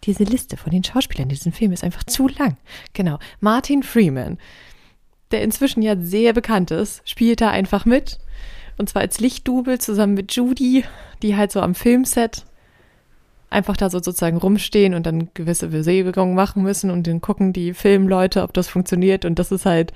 Diese 0.04 0.24
Liste 0.24 0.58
von 0.58 0.72
den 0.72 0.84
Schauspielern 0.84 1.24
in 1.24 1.36
diesem 1.36 1.52
Film 1.52 1.72
ist 1.72 1.84
einfach 1.84 2.04
zu 2.04 2.28
lang. 2.28 2.58
Genau. 2.94 3.20
Martin 3.40 3.84
Freeman, 3.84 4.38
der 5.32 5.42
inzwischen 5.42 5.82
ja 5.82 5.96
sehr 6.00 6.34
bekannt 6.34 6.72
ist, 6.72 7.02
spielt 7.10 7.42
da 7.42 7.50
einfach 7.50 7.86
mit. 7.86 8.20
Und 8.78 8.90
zwar 8.90 9.02
als 9.02 9.20
Lichtdouble 9.20 9.80
zusammen 9.80 10.14
mit 10.14 10.34
Judy, 10.34 10.84
die 11.24 11.36
halt 11.36 11.52
so 11.52 11.62
am 11.62 11.76
Filmset 11.76 12.46
einfach 13.50 13.78
da 13.78 13.90
so 13.90 13.98
sozusagen 14.00 14.38
rumstehen 14.38 14.94
und 14.94 15.06
dann 15.06 15.30
gewisse 15.34 15.70
Bewegungen 15.70 16.36
machen 16.36 16.64
müssen 16.64 16.92
und 16.92 17.08
dann 17.08 17.22
gucken 17.22 17.54
die 17.54 17.74
Filmleute, 17.74 18.44
ob 18.44 18.54
das 18.54 18.68
funktioniert. 18.68 19.24
Und 19.26 19.40
das 19.40 19.52
ist 19.52 19.66
halt, 19.66 19.94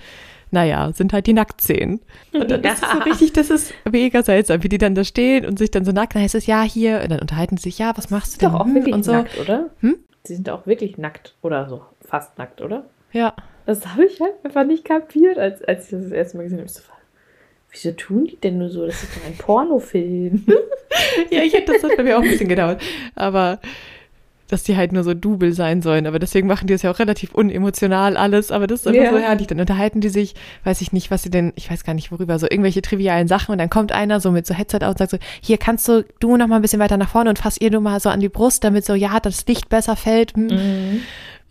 naja, 0.51 0.91
sind 0.93 1.11
halt 1.13 1.27
die 1.27 1.33
Nacktszenen. 1.33 1.99
Und 2.33 2.49
dann 2.49 2.63
ist 2.63 2.81
es 2.81 2.91
so 2.91 2.97
richtig, 3.05 3.33
das 3.33 3.49
ist 3.49 3.73
mega 3.91 4.23
seltsam, 4.23 4.63
wie 4.63 4.69
die 4.69 4.77
dann 4.77 4.95
da 4.95 5.03
stehen 5.03 5.45
und 5.45 5.59
sich 5.59 5.69
dann 5.69 5.83
so 5.85 5.91
nackt, 5.91 6.15
dann 6.15 6.23
heißt 6.23 6.35
es 6.35 6.45
ja 6.45 6.63
hier, 6.63 7.01
und 7.03 7.11
dann 7.11 7.19
unterhalten 7.19 7.57
sie 7.57 7.63
sich, 7.63 7.77
ja, 7.77 7.91
was 7.95 8.09
machst 8.09 8.31
du 8.31 8.35
Ist 8.35 8.43
doch 8.43 8.51
denn? 8.51 8.61
auch 8.61 8.65
Hm, 8.65 8.75
wirklich 8.75 8.95
und 8.95 9.03
so. 9.03 9.11
nackt, 9.11 9.37
oder? 9.37 9.69
Hm? 9.81 9.97
Sie 10.23 10.35
sind 10.35 10.49
auch 10.49 10.65
wirklich 10.65 10.97
nackt 10.97 11.35
oder 11.41 11.67
so, 11.67 11.81
fast 12.07 12.37
nackt, 12.37 12.61
oder? 12.61 12.85
Ja. 13.11 13.33
Das 13.65 13.85
habe 13.87 14.05
ich 14.05 14.19
halt 14.19 14.33
einfach 14.43 14.65
nicht 14.65 14.85
kapiert, 14.85 15.37
als, 15.37 15.63
als 15.63 15.85
ich 15.85 15.91
das 15.91 16.03
das 16.03 16.11
erste 16.11 16.37
Mal 16.37 16.43
gesehen 16.43 16.59
habe. 16.59 16.67
Ich 16.67 16.73
so, 16.73 16.81
wieso 17.71 17.91
tun 17.95 18.25
die 18.25 18.37
denn 18.37 18.57
nur 18.57 18.69
so? 18.69 18.85
Das 18.85 19.01
ist 19.03 19.15
doch 19.15 19.25
ein 19.25 19.37
Pornofilm. 19.37 20.45
Ja, 21.31 21.41
ich 21.41 21.53
hätte 21.53 21.71
das 21.73 21.83
hat 21.83 21.95
bei 21.97 22.03
mir 22.03 22.17
auch 22.17 22.21
ein 22.21 22.29
bisschen 22.29 22.49
gedauert. 22.49 22.81
Aber 23.15 23.59
dass 24.49 24.63
die 24.63 24.75
halt 24.75 24.91
nur 24.91 25.03
so 25.03 25.13
Double 25.13 25.53
sein 25.53 25.81
sollen. 25.81 26.05
Aber 26.05 26.19
deswegen 26.19 26.47
machen 26.47 26.67
die 26.67 26.73
das 26.73 26.81
ja 26.81 26.91
auch 26.91 26.99
relativ 26.99 27.33
unemotional 27.33 28.17
alles. 28.17 28.51
Aber 28.51 28.67
das 28.67 28.81
ist 28.81 28.87
einfach 28.87 29.01
Ja. 29.03 29.11
so 29.11 29.17
herrlich. 29.17 29.47
Dann 29.47 29.59
unterhalten 29.61 30.01
die 30.01 30.09
sich, 30.09 30.35
weiß 30.65 30.81
ich 30.81 30.91
nicht, 30.91 31.09
was 31.09 31.23
sie 31.23 31.29
denn, 31.29 31.53
ich 31.55 31.71
weiß 31.71 31.85
gar 31.85 31.93
nicht 31.93 32.11
worüber, 32.11 32.37
so 32.37 32.45
irgendwelche 32.47 32.81
trivialen 32.81 33.27
Sachen. 33.29 33.53
Und 33.53 33.57
dann 33.59 33.69
kommt 33.69 33.93
einer 33.93 34.19
so 34.19 34.31
mit 34.31 34.45
so 34.45 34.53
Headset 34.53 34.79
aus 34.81 34.91
und 34.91 34.97
sagt 34.97 35.11
so, 35.11 35.17
hier 35.41 35.57
kannst 35.57 35.87
du, 35.87 36.03
du 36.19 36.35
noch 36.35 36.47
mal 36.47 36.57
ein 36.57 36.61
bisschen 36.61 36.79
weiter 36.79 36.97
nach 36.97 37.09
vorne 37.09 37.29
und 37.29 37.39
fass 37.39 37.55
ihr 37.59 37.71
nur 37.71 37.81
mal 37.81 37.99
so 38.01 38.09
an 38.09 38.19
die 38.19 38.29
Brust, 38.29 38.63
damit 38.65 38.83
so, 38.85 38.93
ja, 38.93 39.19
das 39.21 39.45
Licht 39.47 39.69
besser 39.69 39.95
fällt. 39.95 40.35
Hm. 40.35 41.01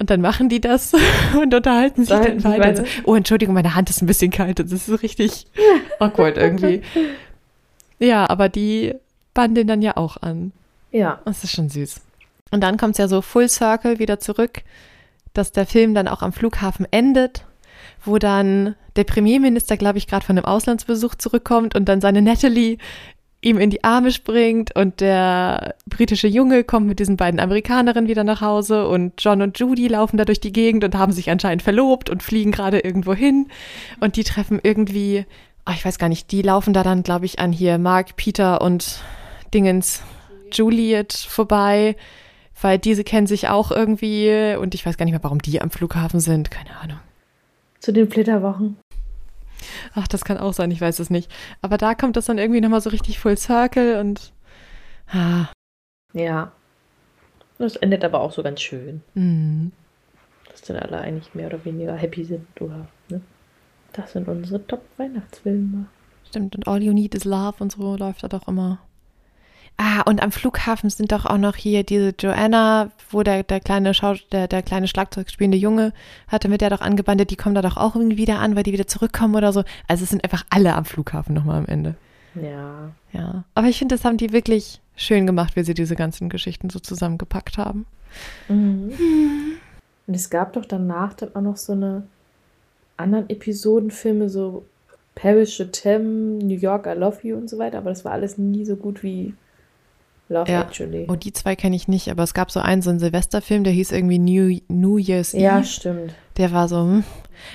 Und 0.00 0.08
dann 0.08 0.22
machen 0.22 0.48
die 0.48 0.62
das 0.62 0.94
und 1.40 1.54
unterhalten 1.54 2.06
sich 2.06 2.08
dann 2.08 2.42
weiter. 2.42 2.84
so, 2.84 2.90
oh, 3.04 3.14
Entschuldigung, 3.14 3.54
meine 3.54 3.74
Hand 3.74 3.90
ist 3.90 4.02
ein 4.02 4.06
bisschen 4.06 4.30
kalt. 4.30 4.58
Das 4.58 4.72
ist 4.72 5.02
richtig 5.02 5.46
awkward 6.00 6.38
irgendwie. 6.38 6.80
Ja, 7.98 8.28
aber 8.28 8.48
die 8.48 8.94
bandeln 9.34 9.66
dann 9.66 9.82
ja 9.82 9.98
auch 9.98 10.16
an. 10.16 10.52
Ja. 10.90 11.20
Das 11.26 11.44
ist 11.44 11.52
schon 11.52 11.68
süß. 11.68 12.00
Und 12.50 12.62
dann 12.62 12.78
kommt 12.78 12.92
es 12.92 12.98
ja 12.98 13.08
so 13.08 13.20
Full 13.20 13.50
Circle 13.50 13.98
wieder 13.98 14.18
zurück, 14.18 14.62
dass 15.34 15.52
der 15.52 15.66
Film 15.66 15.94
dann 15.94 16.08
auch 16.08 16.22
am 16.22 16.32
Flughafen 16.32 16.86
endet, 16.90 17.44
wo 18.02 18.16
dann 18.16 18.76
der 18.96 19.04
Premierminister, 19.04 19.76
glaube 19.76 19.98
ich, 19.98 20.06
gerade 20.06 20.24
von 20.24 20.38
einem 20.38 20.46
Auslandsbesuch 20.46 21.14
zurückkommt 21.14 21.74
und 21.74 21.90
dann 21.90 22.00
seine 22.00 22.22
Natalie 22.22 22.78
ihm 23.42 23.58
in 23.58 23.70
die 23.70 23.84
Arme 23.84 24.10
springt 24.10 24.76
und 24.76 25.00
der 25.00 25.74
britische 25.86 26.28
Junge 26.28 26.62
kommt 26.62 26.86
mit 26.86 26.98
diesen 26.98 27.16
beiden 27.16 27.40
Amerikanerinnen 27.40 28.08
wieder 28.08 28.24
nach 28.24 28.42
Hause 28.42 28.86
und 28.86 29.14
John 29.18 29.40
und 29.40 29.58
Judy 29.58 29.88
laufen 29.88 30.18
da 30.18 30.24
durch 30.24 30.40
die 30.40 30.52
Gegend 30.52 30.84
und 30.84 30.94
haben 30.94 31.12
sich 31.12 31.30
anscheinend 31.30 31.62
verlobt 31.62 32.10
und 32.10 32.22
fliegen 32.22 32.52
gerade 32.52 32.80
irgendwo 32.80 33.14
hin 33.14 33.48
und 34.00 34.16
die 34.16 34.24
treffen 34.24 34.60
irgendwie, 34.62 35.24
ach, 35.64 35.74
ich 35.74 35.84
weiß 35.84 35.98
gar 35.98 36.10
nicht, 36.10 36.32
die 36.32 36.42
laufen 36.42 36.74
da 36.74 36.82
dann, 36.82 37.02
glaube 37.02 37.24
ich, 37.24 37.38
an 37.38 37.52
hier 37.52 37.78
Mark, 37.78 38.16
Peter 38.16 38.60
und 38.60 39.00
Dingens 39.54 40.02
Juliet 40.52 41.12
vorbei, 41.12 41.96
weil 42.60 42.78
diese 42.78 43.04
kennen 43.04 43.26
sich 43.26 43.48
auch 43.48 43.70
irgendwie 43.70 44.54
und 44.60 44.74
ich 44.74 44.84
weiß 44.84 44.98
gar 44.98 45.06
nicht 45.06 45.14
mehr, 45.14 45.24
warum 45.24 45.40
die 45.40 45.62
am 45.62 45.70
Flughafen 45.70 46.20
sind, 46.20 46.50
keine 46.50 46.76
Ahnung. 46.82 46.98
Zu 47.78 47.92
den 47.92 48.10
Flitterwochen. 48.10 48.76
Ach, 49.94 50.08
das 50.08 50.24
kann 50.24 50.38
auch 50.38 50.52
sein, 50.52 50.70
ich 50.70 50.80
weiß 50.80 50.98
es 50.98 51.10
nicht. 51.10 51.30
Aber 51.62 51.78
da 51.78 51.94
kommt 51.94 52.16
das 52.16 52.26
dann 52.26 52.38
irgendwie 52.38 52.60
nochmal 52.60 52.80
so 52.80 52.90
richtig 52.90 53.18
Full 53.18 53.36
Circle 53.36 53.98
und 54.00 54.32
ah, 55.12 55.46
Ja. 56.12 56.52
Das 57.58 57.76
endet 57.76 58.04
aber 58.04 58.20
auch 58.20 58.32
so 58.32 58.42
ganz 58.42 58.60
schön. 58.62 59.02
mm, 59.14 59.68
Dass 60.50 60.62
dann 60.62 60.76
alle 60.78 60.98
eigentlich 60.98 61.34
mehr 61.34 61.46
oder 61.48 61.62
weniger 61.64 61.94
happy 61.94 62.24
sind, 62.24 62.46
oder? 62.60 62.88
Ne? 63.10 63.20
Das 63.92 64.12
sind 64.12 64.28
unsere 64.28 64.66
Top-Weihnachtsfilme. 64.66 65.86
stimmt. 66.26 66.56
Und 66.56 66.66
All 66.68 66.82
You 66.82 66.92
Need 66.94 67.14
Is 67.14 67.24
Love 67.24 67.56
und 67.58 67.72
so 67.72 67.96
läuft 67.96 68.22
da 68.22 68.28
doch 68.28 68.48
immer. 68.48 68.78
Ah, 69.82 70.02
und 70.02 70.22
am 70.22 70.30
Flughafen 70.30 70.90
sind 70.90 71.10
doch 71.10 71.24
auch 71.24 71.38
noch 71.38 71.56
hier 71.56 71.84
diese 71.84 72.12
Joanna, 72.18 72.90
wo 73.08 73.22
der, 73.22 73.42
der 73.44 73.60
kleine 73.60 73.94
Schau 73.94 74.12
der, 74.30 74.46
der 74.46 74.62
kleine 74.62 74.86
Schlagzeug 74.86 75.30
spielende 75.30 75.56
Junge 75.56 75.94
hatte 76.28 76.50
mit 76.50 76.60
der 76.60 76.68
doch 76.68 76.82
angebandelt, 76.82 77.30
die 77.30 77.36
kommen 77.36 77.54
da 77.54 77.62
doch 77.62 77.78
auch 77.78 77.96
irgendwie 77.96 78.18
wieder 78.18 78.40
an, 78.40 78.56
weil 78.56 78.62
die 78.62 78.74
wieder 78.74 78.86
zurückkommen 78.86 79.36
oder 79.36 79.54
so. 79.54 79.64
Also 79.88 80.04
es 80.04 80.10
sind 80.10 80.22
einfach 80.22 80.44
alle 80.50 80.74
am 80.74 80.84
Flughafen 80.84 81.34
nochmal 81.34 81.56
am 81.56 81.64
Ende. 81.64 81.94
Ja. 82.34 82.90
Ja. 83.14 83.44
Aber 83.54 83.68
ich 83.68 83.78
finde, 83.78 83.94
das 83.94 84.04
haben 84.04 84.18
die 84.18 84.34
wirklich 84.34 84.82
schön 84.96 85.26
gemacht, 85.26 85.56
wie 85.56 85.64
sie 85.64 85.72
diese 85.72 85.96
ganzen 85.96 86.28
Geschichten 86.28 86.68
so 86.68 86.78
zusammengepackt 86.78 87.56
haben. 87.56 87.86
Mhm. 88.48 88.92
Und 90.06 90.14
es 90.14 90.28
gab 90.28 90.52
doch 90.52 90.66
danach 90.66 91.14
dann 91.14 91.34
auch 91.34 91.40
noch 91.40 91.56
so 91.56 91.72
eine 91.72 92.02
anderen 92.98 93.30
Episodenfilme, 93.30 94.28
so 94.28 94.66
Paris 95.14 95.58
t'aime, 95.58 96.44
New 96.44 96.58
York 96.58 96.86
I 96.86 96.98
Love 96.98 97.26
You 97.26 97.38
und 97.38 97.48
so 97.48 97.56
weiter, 97.56 97.78
aber 97.78 97.88
das 97.88 98.04
war 98.04 98.12
alles 98.12 98.36
nie 98.36 98.66
so 98.66 98.76
gut 98.76 99.02
wie 99.02 99.32
Love 100.30 100.50
Ja. 100.50 100.62
Actually. 100.62 101.06
Oh, 101.10 101.16
die 101.16 101.32
zwei 101.32 101.56
kenne 101.56 101.74
ich 101.76 101.88
nicht, 101.88 102.08
aber 102.08 102.22
es 102.22 102.34
gab 102.34 102.50
so 102.50 102.60
einen, 102.60 102.82
so 102.82 102.90
einen 102.90 103.00
Silvesterfilm, 103.00 103.64
der 103.64 103.72
hieß 103.72 103.90
irgendwie 103.92 104.18
New, 104.18 104.58
New 104.68 104.96
Year's 104.96 105.32
Ja, 105.32 105.58
Eve. 105.58 105.66
stimmt. 105.66 106.14
Der 106.36 106.52
war 106.52 106.68
so, 106.68 106.78
hm. 106.78 107.04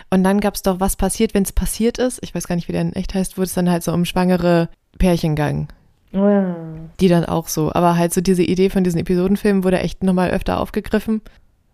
Und 0.09 0.23
dann 0.23 0.41
gab 0.41 0.55
es 0.55 0.61
doch, 0.61 0.79
was 0.79 0.95
passiert, 0.97 1.33
wenn 1.33 1.43
es 1.43 1.53
passiert 1.53 1.97
ist. 1.99 2.19
Ich 2.21 2.35
weiß 2.35 2.47
gar 2.47 2.55
nicht, 2.55 2.67
wie 2.67 2.73
der 2.73 2.81
in 2.81 2.93
echt 2.93 3.13
heißt, 3.13 3.37
wo 3.37 3.43
es 3.43 3.53
dann 3.53 3.69
halt 3.71 3.83
so 3.83 3.93
um 3.93 4.03
schwangere 4.03 4.69
Pärchen 4.97 5.35
ging. 5.35 5.67
Oh 6.13 6.27
ja. 6.27 6.55
Die 6.99 7.07
dann 7.07 7.25
auch 7.25 7.47
so. 7.47 7.71
Aber 7.73 7.95
halt 7.97 8.13
so 8.13 8.19
diese 8.21 8.43
Idee 8.43 8.69
von 8.69 8.83
diesen 8.83 8.99
Episodenfilmen 8.99 9.63
wurde 9.63 9.79
echt 9.79 10.03
nochmal 10.03 10.31
öfter 10.31 10.59
aufgegriffen. 10.59 11.21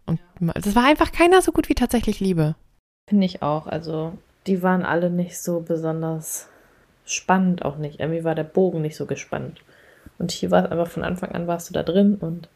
Und 0.05 0.19
das 0.55 0.75
war 0.75 0.85
einfach 0.85 1.11
keiner 1.11 1.41
so 1.41 1.51
gut 1.51 1.69
wie 1.69 1.75
tatsächlich 1.75 2.19
Liebe. 2.19 2.55
Finde 3.09 3.25
ich 3.25 3.41
auch. 3.41 3.65
Also, 3.67 4.13
die 4.47 4.61
waren 4.61 4.83
alle 4.83 5.09
nicht 5.09 5.39
so 5.39 5.61
besonders 5.61 6.47
spannend, 7.05 7.63
auch 7.65 7.77
nicht. 7.77 7.99
Irgendwie 7.99 8.23
war 8.23 8.35
der 8.35 8.43
Bogen 8.43 8.81
nicht 8.81 8.95
so 8.97 9.05
gespannt. 9.05 9.61
Und 10.21 10.31
hier 10.31 10.51
war 10.51 10.65
es 10.65 10.71
einfach 10.71 10.87
von 10.87 11.03
Anfang 11.03 11.31
an 11.31 11.47
warst 11.47 11.69
du 11.69 11.73
da 11.73 11.81
drin 11.83 12.15
und 12.15 12.47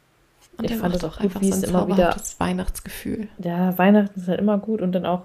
Und 0.57 0.69
Ich 0.71 0.75
fand 0.77 0.93
das 0.95 1.03
auch 1.03 1.19
einfach 1.19 1.41
wie 1.41 1.51
so 1.51 1.57
es 1.57 1.63
ein 1.63 1.69
immer 1.71 1.85
wieder- 1.87 1.95
zauberhaftes 1.95 2.39
Weihnachtsgefühl. 2.39 3.27
ja, 3.39 3.77
Weihnachten 3.77 4.19
ist 4.19 4.27
halt 4.27 4.39
immer 4.39 4.57
gut 4.57 4.81
und 4.81 4.91
dann 4.93 5.05
auch, 5.05 5.23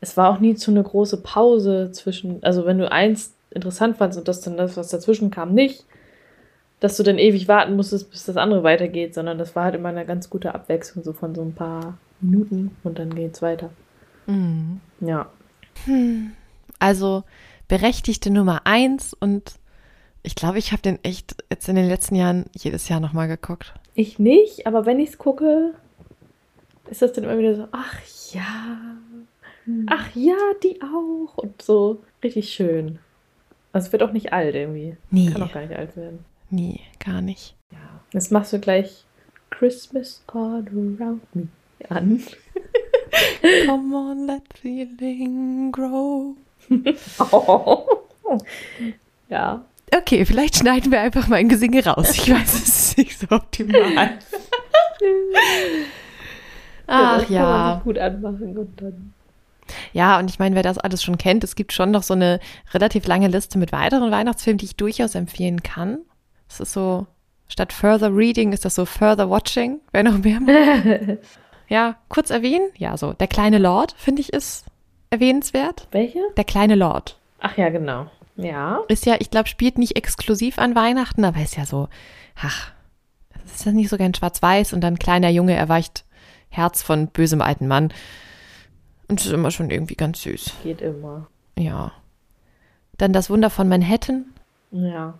es 0.00 0.16
war 0.16 0.30
auch 0.30 0.38
nie 0.40 0.54
zu 0.54 0.70
eine 0.70 0.82
große 0.82 1.18
Pause 1.22 1.90
zwischen, 1.92 2.42
also 2.44 2.64
wenn 2.66 2.78
du 2.78 2.90
eins 2.90 3.34
interessant 3.50 3.96
fandst 3.96 4.18
und 4.18 4.28
das 4.28 4.40
dann 4.42 4.56
das, 4.56 4.76
was 4.76 4.88
dazwischen 4.88 5.30
kam, 5.30 5.52
nicht, 5.54 5.84
dass 6.80 6.96
du 6.96 7.02
dann 7.02 7.18
ewig 7.18 7.48
warten 7.48 7.74
musstest, 7.76 8.10
bis 8.10 8.24
das 8.26 8.36
andere 8.36 8.62
weitergeht, 8.62 9.14
sondern 9.14 9.38
das 9.38 9.56
war 9.56 9.64
halt 9.64 9.74
immer 9.74 9.88
eine 9.88 10.04
ganz 10.06 10.30
gute 10.30 10.54
Abwechslung, 10.54 11.02
so 11.04 11.12
von 11.12 11.34
so 11.34 11.42
ein 11.42 11.54
paar 11.54 11.98
Minuten 12.20 12.76
und 12.84 12.98
dann 12.98 13.14
geht's 13.14 13.42
weiter. 13.42 13.70
Mhm. 14.26 14.80
Ja. 15.00 15.26
Also 16.78 17.24
berechtigte 17.68 18.30
Nummer 18.30 18.62
eins 18.64 19.14
und 19.14 19.54
ich 20.26 20.34
glaube, 20.34 20.58
ich 20.58 20.72
habe 20.72 20.82
den 20.82 21.02
echt 21.04 21.36
jetzt 21.50 21.68
in 21.68 21.76
den 21.76 21.88
letzten 21.88 22.16
Jahren 22.16 22.46
jedes 22.52 22.88
Jahr 22.88 23.00
nochmal 23.00 23.28
geguckt. 23.28 23.72
Ich 23.94 24.18
nicht, 24.18 24.66
aber 24.66 24.84
wenn 24.84 24.98
ich 25.00 25.10
es 25.10 25.18
gucke, 25.18 25.74
ist 26.90 27.00
das 27.02 27.12
dann 27.12 27.24
immer 27.24 27.38
wieder 27.38 27.54
so, 27.54 27.68
ach 27.72 27.96
ja, 28.32 28.96
ach 29.86 30.08
ja, 30.14 30.36
die 30.62 30.80
auch 30.82 31.38
und 31.38 31.62
so 31.62 32.02
richtig 32.22 32.52
schön. 32.52 32.98
Also 33.72 33.86
es 33.86 33.92
wird 33.92 34.02
auch 34.02 34.12
nicht 34.12 34.32
alt 34.32 34.54
irgendwie. 34.54 34.96
Nee, 35.10 35.30
Kann 35.30 35.42
auch 35.42 35.52
gar 35.52 35.62
nicht 35.62 35.76
alt 35.76 35.96
werden. 35.96 36.24
nee, 36.50 36.80
gar 36.98 37.20
nicht. 37.20 37.54
Ja. 37.72 37.78
Jetzt 38.12 38.32
machst 38.32 38.52
du 38.52 38.58
gleich 38.58 39.04
Christmas 39.50 40.22
all 40.28 40.64
around 40.68 41.22
me. 41.34 41.48
an. 41.88 42.22
Come 43.66 43.96
on, 43.96 44.26
let 44.26 44.42
feeling 44.60 45.70
grow. 45.72 46.34
Oh. 47.32 48.38
Ja. 49.28 49.64
Okay, 49.94 50.24
vielleicht 50.24 50.56
schneiden 50.56 50.90
wir 50.90 51.00
einfach 51.00 51.28
mein 51.28 51.48
Gesinge 51.48 51.84
raus. 51.84 52.10
Ich 52.10 52.30
weiß, 52.30 52.54
es 52.54 52.68
ist 52.68 52.98
nicht 52.98 53.18
so 53.18 53.26
optimal. 53.30 54.18
Ach 56.86 57.28
ja. 57.28 57.74
sich 57.76 57.84
gut 57.84 57.98
anmachen 57.98 58.56
und 58.58 58.80
dann. 58.80 59.12
Ja, 59.92 60.18
und 60.18 60.30
ich 60.30 60.38
meine, 60.38 60.54
wer 60.54 60.62
das 60.62 60.78
alles 60.78 61.02
schon 61.02 61.18
kennt, 61.18 61.42
es 61.42 61.56
gibt 61.56 61.72
schon 61.72 61.90
noch 61.90 62.04
so 62.04 62.14
eine 62.14 62.38
relativ 62.72 63.06
lange 63.06 63.28
Liste 63.28 63.58
mit 63.58 63.72
weiteren 63.72 64.10
Weihnachtsfilmen, 64.12 64.58
die 64.58 64.66
ich 64.66 64.76
durchaus 64.76 65.14
empfehlen 65.16 65.62
kann. 65.62 65.98
Es 66.48 66.60
ist 66.60 66.72
so, 66.72 67.06
statt 67.48 67.72
Further 67.72 68.14
Reading 68.14 68.52
ist 68.52 68.64
das 68.64 68.76
so 68.76 68.84
Further 68.84 69.28
Watching, 69.28 69.80
wer 69.92 70.04
noch 70.04 70.18
mehr 70.18 70.40
mag. 70.40 71.18
Ja, 71.68 71.96
kurz 72.08 72.30
erwähnen, 72.30 72.68
ja, 72.76 72.96
so, 72.96 73.12
Der 73.12 73.26
kleine 73.26 73.58
Lord, 73.58 73.96
finde 73.98 74.22
ich, 74.22 74.32
ist 74.32 74.66
erwähnenswert. 75.10 75.88
Welche? 75.90 76.20
Der 76.36 76.44
kleine 76.44 76.76
Lord 76.76 77.18
Ach 77.40 77.56
ja, 77.56 77.68
genau. 77.68 78.06
Ja. 78.36 78.80
ist 78.88 79.06
ja, 79.06 79.16
ich 79.18 79.30
glaube, 79.30 79.48
spielt 79.48 79.78
nicht 79.78 79.96
exklusiv 79.96 80.58
an 80.58 80.74
Weihnachten, 80.74 81.24
aber 81.24 81.40
ist 81.42 81.56
ja 81.56 81.64
so, 81.66 81.88
ach, 82.40 82.72
ist 83.46 83.64
ja 83.64 83.72
nicht 83.72 83.88
so 83.88 83.96
gern 83.96 84.14
schwarz-weiß 84.14 84.72
und 84.72 84.82
dann 84.82 84.98
kleiner 84.98 85.30
Junge 85.30 85.54
erweicht 85.54 86.04
Herz 86.48 86.82
von 86.82 87.08
bösem 87.08 87.40
alten 87.40 87.66
Mann. 87.66 87.92
Und 89.08 89.20
es 89.20 89.26
ist 89.26 89.32
immer 89.32 89.50
schon 89.50 89.70
irgendwie 89.70 89.94
ganz 89.94 90.22
süß. 90.22 90.52
Geht 90.62 90.80
immer. 90.80 91.28
Ja. 91.58 91.92
Dann 92.98 93.12
das 93.12 93.30
Wunder 93.30 93.50
von 93.50 93.68
Manhattan, 93.68 94.26
Ja. 94.70 95.18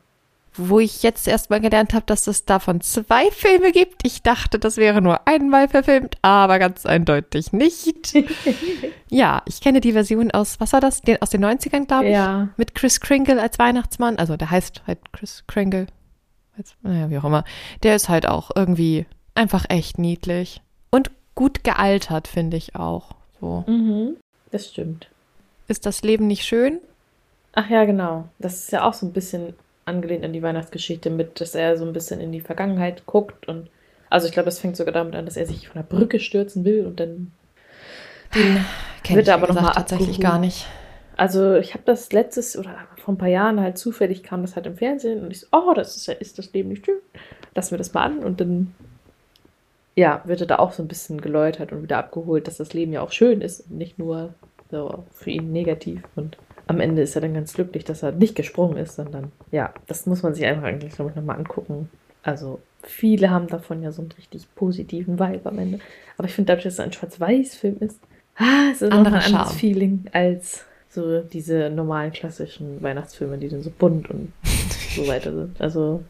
Wo 0.56 0.80
ich 0.80 1.02
jetzt 1.02 1.28
erst 1.28 1.50
mal 1.50 1.60
gelernt 1.60 1.94
habe, 1.94 2.06
dass 2.06 2.26
es 2.26 2.44
davon 2.44 2.80
zwei 2.80 3.30
Filme 3.30 3.72
gibt. 3.72 4.02
Ich 4.04 4.22
dachte, 4.22 4.58
das 4.58 4.76
wäre 4.76 5.02
nur 5.02 5.26
einmal 5.26 5.68
verfilmt, 5.68 6.16
aber 6.22 6.58
ganz 6.58 6.86
eindeutig 6.86 7.52
nicht. 7.52 8.14
ja, 9.10 9.42
ich 9.46 9.60
kenne 9.60 9.80
die 9.80 9.92
Version 9.92 10.30
aus, 10.30 10.60
was 10.60 10.72
war 10.72 10.80
das? 10.80 11.00
Den, 11.00 11.20
aus 11.22 11.30
den 11.30 11.44
90ern, 11.44 11.86
glaube 11.86 12.06
ich. 12.06 12.12
Ja. 12.12 12.48
Mit 12.56 12.74
Chris 12.74 13.00
Kringle 13.00 13.40
als 13.40 13.58
Weihnachtsmann. 13.58 14.16
Also 14.18 14.36
der 14.36 14.50
heißt 14.50 14.82
halt 14.86 15.12
Chris 15.12 15.44
Kringle. 15.46 15.86
Als, 16.56 16.74
naja, 16.82 17.10
wie 17.10 17.18
auch 17.18 17.24
immer. 17.24 17.44
Der 17.82 17.96
ist 17.96 18.08
halt 18.08 18.26
auch 18.26 18.50
irgendwie 18.54 19.06
einfach 19.34 19.66
echt 19.68 19.98
niedlich. 19.98 20.62
Und 20.90 21.10
gut 21.34 21.64
gealtert, 21.64 22.28
finde 22.28 22.56
ich 22.56 22.76
auch. 22.76 23.10
So. 23.40 23.64
Mhm. 23.66 24.16
Das 24.50 24.68
stimmt. 24.68 25.08
Ist 25.68 25.86
das 25.86 26.02
Leben 26.02 26.26
nicht 26.26 26.44
schön? 26.44 26.80
Ach 27.52 27.68
ja, 27.68 27.84
genau. 27.84 28.28
Das 28.38 28.54
ist 28.54 28.72
ja 28.72 28.84
auch 28.84 28.94
so 28.94 29.06
ein 29.06 29.12
bisschen 29.12 29.54
angelehnt 29.86 30.24
an 30.24 30.32
die 30.32 30.42
Weihnachtsgeschichte 30.42 31.10
mit, 31.10 31.40
dass 31.40 31.54
er 31.54 31.76
so 31.78 31.84
ein 31.84 31.92
bisschen 31.92 32.20
in 32.20 32.32
die 32.32 32.40
Vergangenheit 32.40 33.06
guckt 33.06 33.48
und 33.48 33.70
also 34.08 34.26
ich 34.26 34.32
glaube, 34.32 34.48
es 34.48 34.58
fängt 34.58 34.76
sogar 34.76 34.92
damit 34.92 35.14
an, 35.14 35.24
dass 35.24 35.36
er 35.36 35.46
sich 35.46 35.68
von 35.68 35.80
der 35.82 35.96
Brücke 35.96 36.20
stürzen 36.20 36.64
will 36.64 36.86
und 36.86 37.00
dann 37.00 37.32
Den 38.34 38.64
Wird 39.08 39.26
ich 39.26 39.32
aber 39.32 39.48
wie 39.48 39.52
noch 39.52 39.60
gesagt, 39.60 39.64
mal 39.64 39.72
tatsächlich 39.72 40.20
gar 40.20 40.38
nicht. 40.38 40.66
Also 41.16 41.54
ich 41.54 41.72
habe 41.72 41.82
das 41.86 42.12
letztes 42.12 42.58
oder 42.58 42.76
vor 42.98 43.14
ein 43.14 43.18
paar 43.18 43.28
Jahren 43.28 43.60
halt 43.60 43.78
zufällig 43.78 44.22
kam 44.22 44.42
das 44.42 44.54
halt 44.54 44.66
im 44.66 44.76
Fernsehen 44.76 45.22
und 45.22 45.30
ich 45.30 45.40
so, 45.40 45.46
oh, 45.52 45.72
das 45.74 45.96
ist 45.96 46.06
ja, 46.06 46.14
ist 46.14 46.38
das 46.38 46.52
Leben 46.52 46.68
nicht 46.68 46.84
schön? 46.84 46.98
Lassen 47.54 47.70
wir 47.70 47.78
das 47.78 47.94
mal 47.94 48.02
an 48.02 48.18
und 48.18 48.40
dann 48.40 48.74
ja, 49.94 50.20
wird 50.26 50.42
er 50.42 50.46
da 50.46 50.58
auch 50.58 50.72
so 50.72 50.82
ein 50.82 50.88
bisschen 50.88 51.20
geläutert 51.22 51.72
und 51.72 51.82
wieder 51.82 51.96
abgeholt, 51.96 52.46
dass 52.46 52.58
das 52.58 52.74
Leben 52.74 52.92
ja 52.92 53.00
auch 53.00 53.12
schön 53.12 53.40
ist 53.40 53.60
und 53.70 53.78
nicht 53.78 53.98
nur 53.98 54.34
so 54.70 55.04
für 55.12 55.30
ihn 55.30 55.52
negativ 55.52 56.02
und 56.16 56.36
am 56.66 56.80
Ende 56.80 57.02
ist 57.02 57.14
er 57.14 57.22
dann 57.22 57.34
ganz 57.34 57.54
glücklich, 57.54 57.84
dass 57.84 58.02
er 58.02 58.12
nicht 58.12 58.34
gesprungen 58.34 58.76
ist, 58.76 58.96
sondern 58.96 59.32
ja, 59.52 59.72
das 59.86 60.06
muss 60.06 60.22
man 60.22 60.34
sich 60.34 60.44
einfach 60.44 60.64
eigentlich, 60.64 60.94
glaube 60.94 61.10
ich, 61.10 61.16
nochmal 61.16 61.38
angucken. 61.38 61.88
Also 62.22 62.60
viele 62.82 63.30
haben 63.30 63.46
davon 63.46 63.82
ja 63.82 63.92
so 63.92 64.02
einen 64.02 64.12
richtig 64.12 64.52
positiven 64.54 65.18
Vibe 65.18 65.48
am 65.48 65.58
Ende. 65.58 65.78
Aber 66.18 66.26
ich 66.26 66.34
finde, 66.34 66.48
dadurch, 66.48 66.64
dass 66.64 66.74
es 66.74 66.80
ein 66.80 66.92
Schwarz-Weiß-Film 66.92 67.76
ist, 67.80 68.00
ah, 68.36 68.70
es 68.72 68.82
ist 68.82 68.90
noch 68.90 68.98
Anderer 68.98 69.16
ein 69.16 69.22
anderes 69.22 69.30
Charme. 69.30 69.58
Feeling 69.58 70.04
als 70.12 70.64
so 70.88 71.20
diese 71.20 71.70
normalen 71.70 72.12
klassischen 72.12 72.82
Weihnachtsfilme, 72.82 73.38
die 73.38 73.48
dann 73.48 73.62
so 73.62 73.70
bunt 73.70 74.10
und 74.10 74.32
so 74.94 75.06
weiter 75.06 75.32
sind. 75.32 75.60
Also 75.60 76.02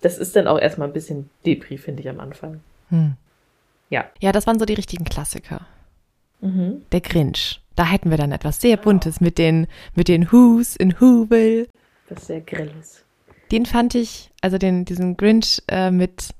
das 0.00 0.18
ist 0.18 0.34
dann 0.34 0.46
auch 0.46 0.58
erstmal 0.58 0.88
ein 0.88 0.94
bisschen 0.94 1.30
Depri, 1.44 1.78
finde 1.78 2.02
ich 2.02 2.08
am 2.08 2.20
Anfang. 2.20 2.60
Hm. 2.88 3.14
Ja. 3.90 4.06
Ja, 4.20 4.32
das 4.32 4.46
waren 4.46 4.58
so 4.58 4.64
die 4.64 4.74
richtigen 4.74 5.04
Klassiker. 5.04 5.66
Mhm. 6.40 6.82
Der 6.90 7.00
Grinch. 7.00 7.61
Da 7.76 7.84
hätten 7.86 8.10
wir 8.10 8.18
dann 8.18 8.32
etwas 8.32 8.60
sehr 8.60 8.76
Buntes 8.76 9.20
mit 9.20 9.38
den, 9.38 9.66
mit 9.94 10.08
den 10.08 10.30
Who's 10.30 10.76
in 10.76 10.94
Whoville. 11.00 11.68
Was 12.08 12.26
sehr 12.26 12.40
grell 12.40 12.70
ist. 12.80 13.04
Den 13.50 13.66
fand 13.66 13.94
ich, 13.94 14.30
also 14.40 14.58
den, 14.58 14.84
diesen 14.84 15.16
Grinch 15.16 15.62
äh, 15.68 15.90
mit, 15.90 16.30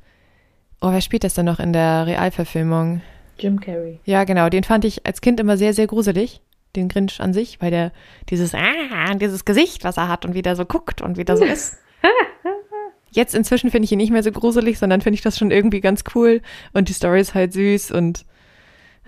oh, 0.81 0.93
wer 0.93 1.01
spielt 1.01 1.25
das 1.25 1.35
denn 1.35 1.47
noch 1.47 1.61
in 1.61 1.73
der 1.73 2.07
Realverfilmung? 2.07 3.03
Jim 3.39 3.61
Carrey. 3.61 3.99
Ja, 4.05 4.25
genau, 4.25 4.49
den 4.49 4.65
fand 4.65 4.85
ich 4.85 5.07
als 5.07 5.21
Kind 5.21 5.41
immer 5.41 5.57
sehr, 5.57 5.75
sehr 5.75 5.87
gruselig. 5.87 6.41
Den 6.75 6.89
Grinch 6.89 7.21
an 7.21 7.35
sich, 7.35 7.61
weil 7.61 7.71
der 7.71 7.93
dieses, 8.31 8.55
ah, 8.55 9.15
dieses 9.15 9.45
Gesicht, 9.45 9.85
was 9.85 9.99
er 9.99 10.09
hat 10.09 10.25
und 10.25 10.35
wie 10.35 10.41
der 10.41 10.57
so 10.57 10.65
guckt 10.65 11.03
und 11.03 11.19
wie 11.19 11.25
der 11.25 11.37
so 11.37 11.45
ist. 11.45 11.77
Jetzt 13.11 13.35
inzwischen 13.35 13.71
finde 13.71 13.85
ich 13.85 13.93
ihn 13.93 13.99
nicht 13.99 14.11
mehr 14.11 14.23
so 14.23 14.33
gruselig, 14.33 14.79
sondern 14.79 15.03
finde 15.03 15.17
ich 15.17 15.21
das 15.21 15.37
schon 15.37 15.51
irgendwie 15.51 15.83
ganz 15.83 16.03
cool. 16.15 16.41
Und 16.73 16.89
die 16.89 16.95
Story 16.95 17.21
ist 17.21 17.35
halt 17.35 17.53
süß 17.53 17.91
und 17.91 18.25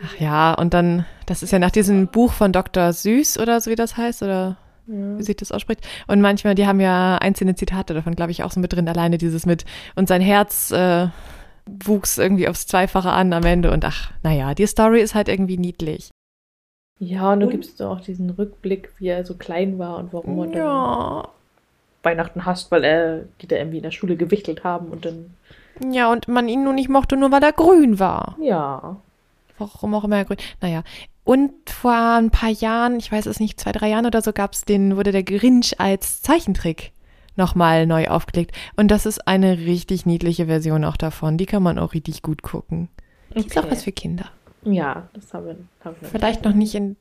ach 0.03 0.17
ja, 0.19 0.55
und 0.55 0.75
dann, 0.75 1.05
das 1.27 1.43
ist 1.43 1.51
ja 1.53 1.59
nach 1.59 1.71
diesem 1.71 2.09
Buch 2.09 2.33
von 2.33 2.53
Dr. 2.53 2.93
Süß 2.93 3.39
oder 3.39 3.61
so 3.61 3.71
wie 3.71 3.77
das 3.77 3.97
heißt, 3.97 4.23
oder 4.23 4.57
Ja. 4.87 5.19
wie 5.19 5.23
sich 5.23 5.37
das 5.37 5.53
ausspricht. 5.53 5.87
Und 6.07 6.21
manchmal, 6.21 6.55
die 6.55 6.67
haben 6.67 6.81
ja 6.81 7.17
einzelne 7.17 7.55
Zitate 7.55 7.95
davon, 7.95 8.15
glaube 8.17 8.33
ich, 8.33 8.43
auch 8.43 8.51
so 8.51 8.61
mit 8.61 8.73
drin. 8.73 8.89
Alleine 8.89 9.19
dieses 9.19 9.47
mit, 9.47 9.65
und 9.97 10.09
sein 10.09 10.21
Herz 10.21 10.71
äh, 10.73 11.09
wuchs 11.67 12.19
irgendwie 12.19 12.49
aufs 12.49 12.67
Zweifache 12.67 13.11
an 13.11 13.33
am 13.33 13.45
Ende. 13.45 13.71
Und 13.71 13.85
ach, 13.85 14.11
naja, 14.23 14.55
die 14.55 14.67
Story 14.67 15.01
ist 15.01 15.15
halt 15.15 15.29
irgendwie 15.29 15.57
niedlich. 15.57 16.11
Ja, 16.99 17.33
und 17.33 17.41
du 17.41 17.47
Und- 17.47 17.53
gibst 17.53 17.81
auch 17.83 18.01
diesen 18.01 18.31
Rückblick, 18.31 18.91
wie 18.99 19.09
er 19.09 19.25
so 19.25 19.35
klein 19.35 19.79
war 19.79 19.97
und 19.99 20.13
warum 20.13 20.39
er 20.41 20.47
dann 20.49 20.57
Ja. 20.57 21.29
Weihnachten 22.03 22.45
hasst, 22.45 22.71
weil 22.71 22.85
er, 22.85 23.21
die 23.41 23.47
da 23.47 23.57
irgendwie 23.57 23.79
in 23.79 23.83
der 23.83 23.91
Schule 23.91 24.17
gewichtelt 24.17 24.63
haben 24.65 24.89
und 24.89 25.07
dann, 25.07 25.35
Ja, 25.91 26.13
und 26.13 26.29
man 26.29 26.49
ihn 26.49 26.63
nur 26.63 26.75
nicht 26.75 26.91
mochte, 26.91 27.17
nur 27.17 27.33
weil 27.33 27.43
er 27.43 27.53
grün 27.53 27.99
war. 27.99 28.37
ja. 28.41 28.97
Warum 29.59 29.95
auch 29.95 30.05
immer 30.05 30.17
er 30.17 30.25
grün. 30.25 30.39
Naja. 30.61 30.83
Und 31.23 31.53
vor 31.71 31.93
ein 31.95 32.31
paar 32.31 32.51
Jahren, 32.51 32.99
ich 32.99 33.11
weiß 33.11 33.27
es 33.27 33.41
nicht, 33.41 33.59
zwei, 33.59 33.73
drei 33.73 33.89
Jahren 33.89 34.07
oder 34.07 34.21
so, 34.21 34.33
gab's 34.33 34.65
den, 34.65 34.97
wurde 34.97 35.13
der 35.13 35.23
Grinch 35.23 35.81
als 35.81 36.21
Zeichentrick 36.23 36.93
nochmal 37.37 37.87
neu 37.87 38.09
aufgelegt. 38.09 38.55
Und 38.77 38.89
das 38.91 39.07
ist 39.07 39.27
eine 39.27 39.59
richtig 39.59 40.07
niedliche 40.07 40.47
Version 40.47 40.85
auch 40.85 40.97
davon. 40.97 41.39
Die 41.39 41.47
kann 41.47 41.63
man 41.63 41.79
auch 41.79 41.95
richtig 41.95 42.23
gut 42.23 42.43
gucken. 42.43 42.89
Die 43.35 43.41
ist 43.41 43.57
auch 43.59 43.63
Okay. 43.65 43.73
was 43.73 43.85
für 43.85 43.93
Kinder. 43.93 44.27
Ja, 44.65 45.09
das 45.15 45.33
haben 45.33 45.47
wir. 45.47 45.57
Haben 45.85 45.97
wir 46.01 46.09
Vielleicht 46.09 46.45
noch 46.45 46.53
nicht 46.55 46.75
in 46.75 46.97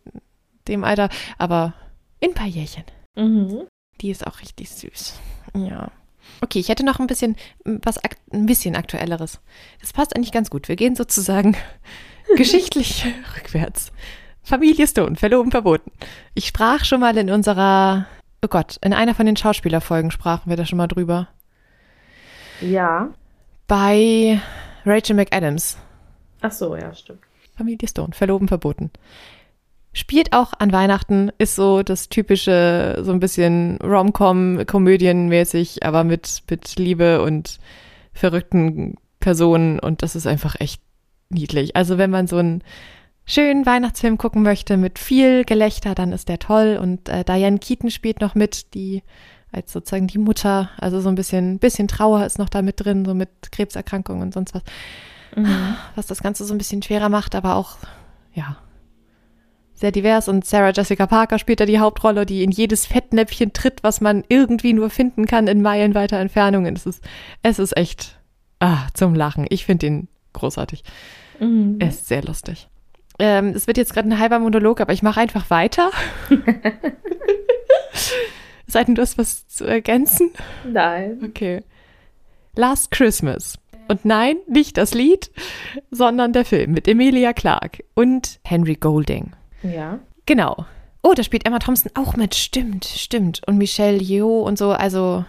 dem 0.68 0.84
Alter, 0.84 1.10
aber 1.38 1.74
in 2.20 2.32
ein 2.32 2.34
paar 2.36 2.48
Jährchen. 2.48 2.84
Mhm. 3.16 3.68
Die 4.02 4.10
ist 4.10 4.26
auch 4.26 4.40
richtig 4.42 4.70
süß. 4.72 5.20
Ja. 5.56 5.92
Okay, 6.42 6.60
ich 6.60 6.70
hätte 6.70 6.86
noch 6.86 7.00
ein 7.00 7.08
bisschen 7.08 7.36
was 7.66 7.98
ein 8.32 8.46
bisschen 8.46 8.76
aktuelleres. 8.76 9.40
Das 9.82 9.94
passt 9.94 10.16
eigentlich 10.16 10.32
ganz 10.32 10.50
gut. 10.50 10.68
Wir 10.68 10.76
gehen 10.78 10.96
sozusagen 10.96 11.56
geschichtlich 12.38 13.06
rückwärts. 13.38 13.92
Familie 14.44 14.88
Stone, 14.88 15.16
verloben, 15.16 15.52
verboten. 15.52 15.92
Ich 16.34 16.48
sprach 16.48 16.84
schon 16.84 17.00
mal 17.00 17.18
in 17.18 17.30
unserer, 17.30 18.08
oh 18.42 18.48
Gott, 18.48 18.78
in 18.82 18.94
einer 18.94 19.16
von 19.16 19.26
den 19.26 19.38
Schauspielerfolgen 19.38 20.12
sprachen 20.12 20.50
wir 20.50 20.58
da 20.58 20.66
schon 20.66 20.78
mal 20.78 20.88
drüber. 20.88 21.30
Ja. 22.60 23.10
Bei 23.68 24.42
Rachel 24.86 25.16
McAdams. 25.16 25.78
Ach 26.42 26.52
so, 26.52 26.76
ja, 26.76 26.94
stimmt. 26.94 27.22
Familie 27.56 27.88
Stone, 27.88 28.14
verloben, 28.14 28.48
verboten. 28.48 28.92
Spielt 29.94 30.34
auch 30.34 30.54
an 30.58 30.74
Weihnachten, 30.74 31.32
ist 31.38 31.56
so 31.56 31.84
das 31.84 32.10
typische, 32.10 33.00
so 33.04 33.12
ein 33.12 33.20
bisschen 33.20 33.78
Rom-Com, 33.78 34.66
komödienmäßig, 34.66 35.86
aber 35.86 36.04
mit, 36.04 36.44
mit 36.50 36.76
Liebe 36.78 37.22
und 37.22 37.60
verrückten 38.12 38.96
Personen 39.20 39.80
und 39.80 40.02
das 40.02 40.16
ist 40.16 40.28
einfach 40.28 40.56
echt 40.60 40.82
niedlich. 41.34 41.76
Also 41.76 41.98
wenn 41.98 42.10
man 42.10 42.28
so 42.28 42.38
einen 42.38 42.64
schönen 43.26 43.66
Weihnachtsfilm 43.66 44.18
gucken 44.18 44.44
möchte 44.44 44.78
mit 44.78 45.00
viel 45.00 45.46
Gelächter, 45.46 45.96
dann 45.96 46.12
ist 46.12 46.30
der 46.30 46.40
toll 46.40 46.78
und 46.82 47.10
äh, 47.10 47.24
Diane 47.24 47.60
Keaton 47.60 47.90
spielt 47.90 48.22
noch 48.22 48.36
mit, 48.36 48.74
die 48.74 49.04
als 49.52 49.72
sozusagen 49.72 50.08
die 50.08 50.18
Mutter, 50.18 50.72
also 50.78 51.00
so 51.00 51.10
ein 51.10 51.16
bisschen, 51.16 51.60
bisschen 51.60 51.88
Trauer 51.88 52.26
ist 52.26 52.40
noch 52.40 52.50
da 52.50 52.62
mit 52.62 52.84
drin, 52.84 53.06
so 53.06 53.14
mit 53.14 53.30
Krebserkrankungen 53.52 54.24
und 54.24 54.34
sonst 54.34 54.56
was 54.56 54.64
Mhm. 55.36 55.76
was 55.96 56.08
das 56.08 56.22
Ganze 56.22 56.46
so 56.46 56.54
ein 56.54 56.58
bisschen 56.58 56.82
schwerer 56.82 57.10
macht, 57.10 57.36
aber 57.36 57.56
auch, 57.56 57.78
ja, 58.34 58.58
sehr 59.74 59.92
divers. 59.92 60.30
Und 60.30 60.46
Sarah 60.46 60.72
Jessica 60.72 61.08
Parker 61.08 61.40
spielt 61.40 61.60
da 61.60 61.66
die 61.66 61.80
Hauptrolle, 61.80 62.26
die 62.26 62.44
in 62.44 62.52
jedes 62.52 62.86
Fettnäpfchen 62.86 63.54
tritt, 63.54 63.84
was 63.84 64.02
man 64.02 64.24
irgendwie 64.30 64.74
nur 64.74 64.90
finden 64.90 65.26
kann 65.26 65.48
in 65.48 65.62
meilenweiter 65.62 66.20
Entfernung. 66.20 66.66
Und 66.66 66.78
es 66.78 66.86
ist, 66.86 67.04
es 67.42 67.60
ist 67.60 67.76
echt 67.76 68.20
ah, 68.60 68.88
zum 68.94 69.16
Lachen. 69.16 69.46
Ich 69.50 69.66
finde 69.66 69.88
ihn 69.88 70.08
großartig. 70.34 70.84
Mhm. 71.44 71.78
Er 71.80 71.90
ist 71.90 72.08
sehr 72.08 72.24
lustig. 72.24 72.68
Ähm, 73.20 73.50
es 73.50 73.68
wird 73.68 73.78
jetzt 73.78 73.94
gerade 73.94 74.10
ein 74.10 74.20
halber 74.20 74.40
Monolog, 74.40 74.82
aber 74.82 74.94
ich 74.94 75.04
mache 75.04 75.20
einfach 75.20 75.50
weiter. 75.50 75.92
Seid 78.68 78.88
denn 78.88 78.96
du 78.96 79.02
hast 79.02 79.18
was 79.18 79.48
zu 79.48 79.66
ergänzen? 79.66 80.32
Nein. 80.68 81.20
Okay. 81.24 81.62
Last 82.56 82.92
Christmas. 82.92 83.60
Und 83.88 84.06
nein, 84.06 84.38
nicht 84.48 84.78
das 84.78 84.94
Lied, 84.94 85.30
sondern 85.92 86.34
der 86.34 86.46
Film 86.46 86.72
mit 86.72 86.88
Emilia 86.88 87.34
Clarke 87.34 87.84
und 87.94 88.40
Henry 88.44 88.76
Golding. 88.76 89.34
Ja. 89.62 90.00
Genau. 90.26 90.66
Oh, 91.04 91.14
da 91.14 91.22
spielt 91.22 91.46
Emma 91.46 91.60
Thompson 91.60 91.92
auch 91.96 92.16
mit. 92.16 92.34
Stimmt, 92.34 92.86
stimmt. 92.86 93.42
Und 93.46 93.58
Michelle 93.58 94.02
Yeoh 94.02 94.42
und 94.44 94.58
so. 94.58 94.72
Also 94.72 95.26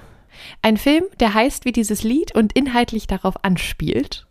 ein 0.62 0.76
Film, 0.76 1.04
der 1.20 1.34
heißt 1.34 1.64
wie 1.64 1.72
dieses 1.72 2.04
Lied 2.04 2.34
und 2.34 2.52
inhaltlich 2.52 3.06
darauf 3.08 3.44
anspielt 3.44 4.26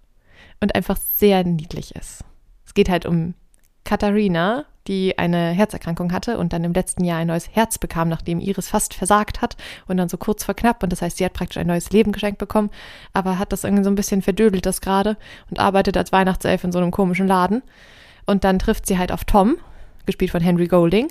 und 0.63 0.75
einfach 0.75 0.97
sehr 0.97 1.43
niedlich 1.43 1.93
ist. 1.95 2.23
Es 2.65 2.73
geht 2.73 2.89
halt 2.89 3.05
um 3.05 3.35
Katharina, 3.83 4.65
die 4.87 5.17
eine 5.17 5.51
Herzerkrankung 5.51 6.13
hatte 6.13 6.37
und 6.37 6.53
dann 6.53 6.63
im 6.63 6.73
letzten 6.73 7.03
Jahr 7.03 7.19
ein 7.19 7.27
neues 7.27 7.49
Herz 7.53 7.77
bekam, 7.77 8.07
nachdem 8.07 8.39
Iris 8.39 8.69
fast 8.69 8.93
versagt 8.93 9.41
hat 9.41 9.57
und 9.87 9.97
dann 9.97 10.09
so 10.09 10.17
kurz 10.17 10.43
vor 10.45 10.55
knapp. 10.55 10.81
Und 10.81 10.91
das 10.91 11.01
heißt, 11.01 11.17
sie 11.17 11.25
hat 11.25 11.33
praktisch 11.33 11.57
ein 11.57 11.67
neues 11.67 11.91
Leben 11.91 12.13
geschenkt 12.13 12.37
bekommen, 12.37 12.69
aber 13.11 13.39
hat 13.39 13.51
das 13.51 13.65
irgendwie 13.65 13.83
so 13.83 13.89
ein 13.89 13.95
bisschen 13.95 14.21
verdödelt, 14.21 14.65
das 14.65 14.79
gerade, 14.81 15.17
und 15.49 15.59
arbeitet 15.59 15.97
als 15.97 16.11
Weihnachtself 16.11 16.63
in 16.63 16.71
so 16.71 16.79
einem 16.79 16.91
komischen 16.91 17.27
Laden. 17.27 17.61
Und 18.25 18.45
dann 18.45 18.57
trifft 18.57 18.87
sie 18.87 18.97
halt 18.97 19.11
auf 19.11 19.25
Tom, 19.25 19.57
gespielt 20.05 20.31
von 20.31 20.41
Henry 20.41 20.67
Golding. 20.67 21.09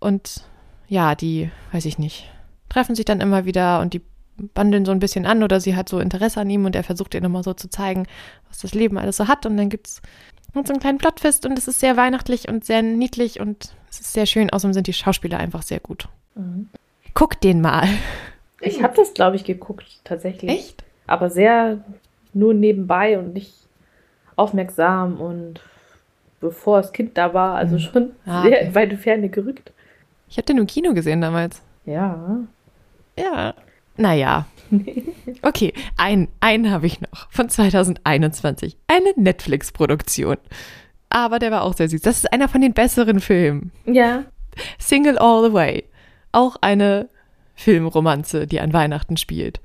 Und 0.00 0.44
ja, 0.88 1.14
die, 1.14 1.50
weiß 1.70 1.84
ich 1.84 1.98
nicht, 1.98 2.28
treffen 2.68 2.96
sich 2.96 3.04
dann 3.04 3.20
immer 3.20 3.44
wieder 3.44 3.80
und 3.80 3.94
die 3.94 4.02
bandeln 4.54 4.84
so 4.84 4.92
ein 4.92 4.98
bisschen 4.98 5.26
an 5.26 5.42
oder 5.42 5.60
sie 5.60 5.76
hat 5.76 5.88
so 5.88 5.98
Interesse 5.98 6.40
an 6.40 6.50
ihm 6.50 6.64
und 6.64 6.76
er 6.76 6.84
versucht 6.84 7.14
ihr 7.14 7.20
nochmal 7.20 7.42
so 7.42 7.54
zu 7.54 7.68
zeigen, 7.68 8.06
was 8.48 8.58
das 8.58 8.74
Leben 8.74 8.98
alles 8.98 9.16
so 9.16 9.28
hat. 9.28 9.46
Und 9.46 9.56
dann 9.56 9.68
gibt's 9.68 10.02
und 10.54 10.66
so 10.66 10.72
einen 10.72 10.80
kleinen 10.80 10.98
Plotfest 10.98 11.46
und 11.46 11.58
es 11.58 11.68
ist 11.68 11.80
sehr 11.80 11.96
weihnachtlich 11.96 12.48
und 12.48 12.64
sehr 12.64 12.82
niedlich 12.82 13.40
und 13.40 13.74
es 13.90 14.00
ist 14.00 14.12
sehr 14.12 14.26
schön. 14.26 14.50
Außerdem 14.50 14.74
sind 14.74 14.86
die 14.86 14.92
Schauspieler 14.92 15.38
einfach 15.38 15.62
sehr 15.62 15.80
gut. 15.80 16.08
Mhm. 16.34 16.68
Guck 17.14 17.40
den 17.40 17.60
mal. 17.60 17.86
Ich 18.60 18.82
habe 18.82 18.96
das, 18.96 19.14
glaube 19.14 19.36
ich, 19.36 19.44
geguckt, 19.44 20.00
tatsächlich. 20.04 20.50
Echt? 20.50 20.84
Aber 21.06 21.30
sehr 21.30 21.84
nur 22.32 22.54
nebenbei 22.54 23.18
und 23.18 23.34
nicht 23.34 23.54
aufmerksam 24.36 25.20
und 25.20 25.60
bevor 26.40 26.80
das 26.80 26.92
Kind 26.92 27.18
da 27.18 27.34
war, 27.34 27.56
also 27.56 27.74
mhm. 27.74 27.80
schon 27.80 28.10
ah, 28.26 28.42
sehr 28.42 28.62
okay. 28.62 28.74
weite 28.74 28.96
Ferne 28.96 29.28
gerückt. 29.28 29.72
Ich 30.28 30.36
habe 30.36 30.46
den 30.46 30.58
im 30.58 30.66
Kino 30.66 30.92
gesehen 30.94 31.20
damals. 31.20 31.62
Ja. 31.84 32.38
Ja. 33.18 33.54
Naja. 33.98 34.46
Okay, 35.42 35.72
einen, 35.96 36.28
einen 36.40 36.70
habe 36.70 36.86
ich 36.86 37.00
noch 37.00 37.30
von 37.30 37.48
2021. 37.48 38.76
Eine 38.86 39.12
Netflix-Produktion. 39.16 40.36
Aber 41.10 41.38
der 41.38 41.50
war 41.50 41.62
auch 41.62 41.74
sehr 41.74 41.88
süß. 41.88 42.02
Das 42.02 42.18
ist 42.18 42.32
einer 42.32 42.48
von 42.48 42.60
den 42.60 42.74
besseren 42.74 43.20
Filmen. 43.20 43.72
Ja. 43.86 44.24
Single 44.78 45.18
All 45.18 45.48
the 45.48 45.52
Way. 45.52 45.84
Auch 46.32 46.56
eine 46.60 47.08
Filmromanze, 47.54 48.46
die 48.46 48.60
an 48.60 48.72
Weihnachten 48.72 49.16
spielt. 49.16 49.60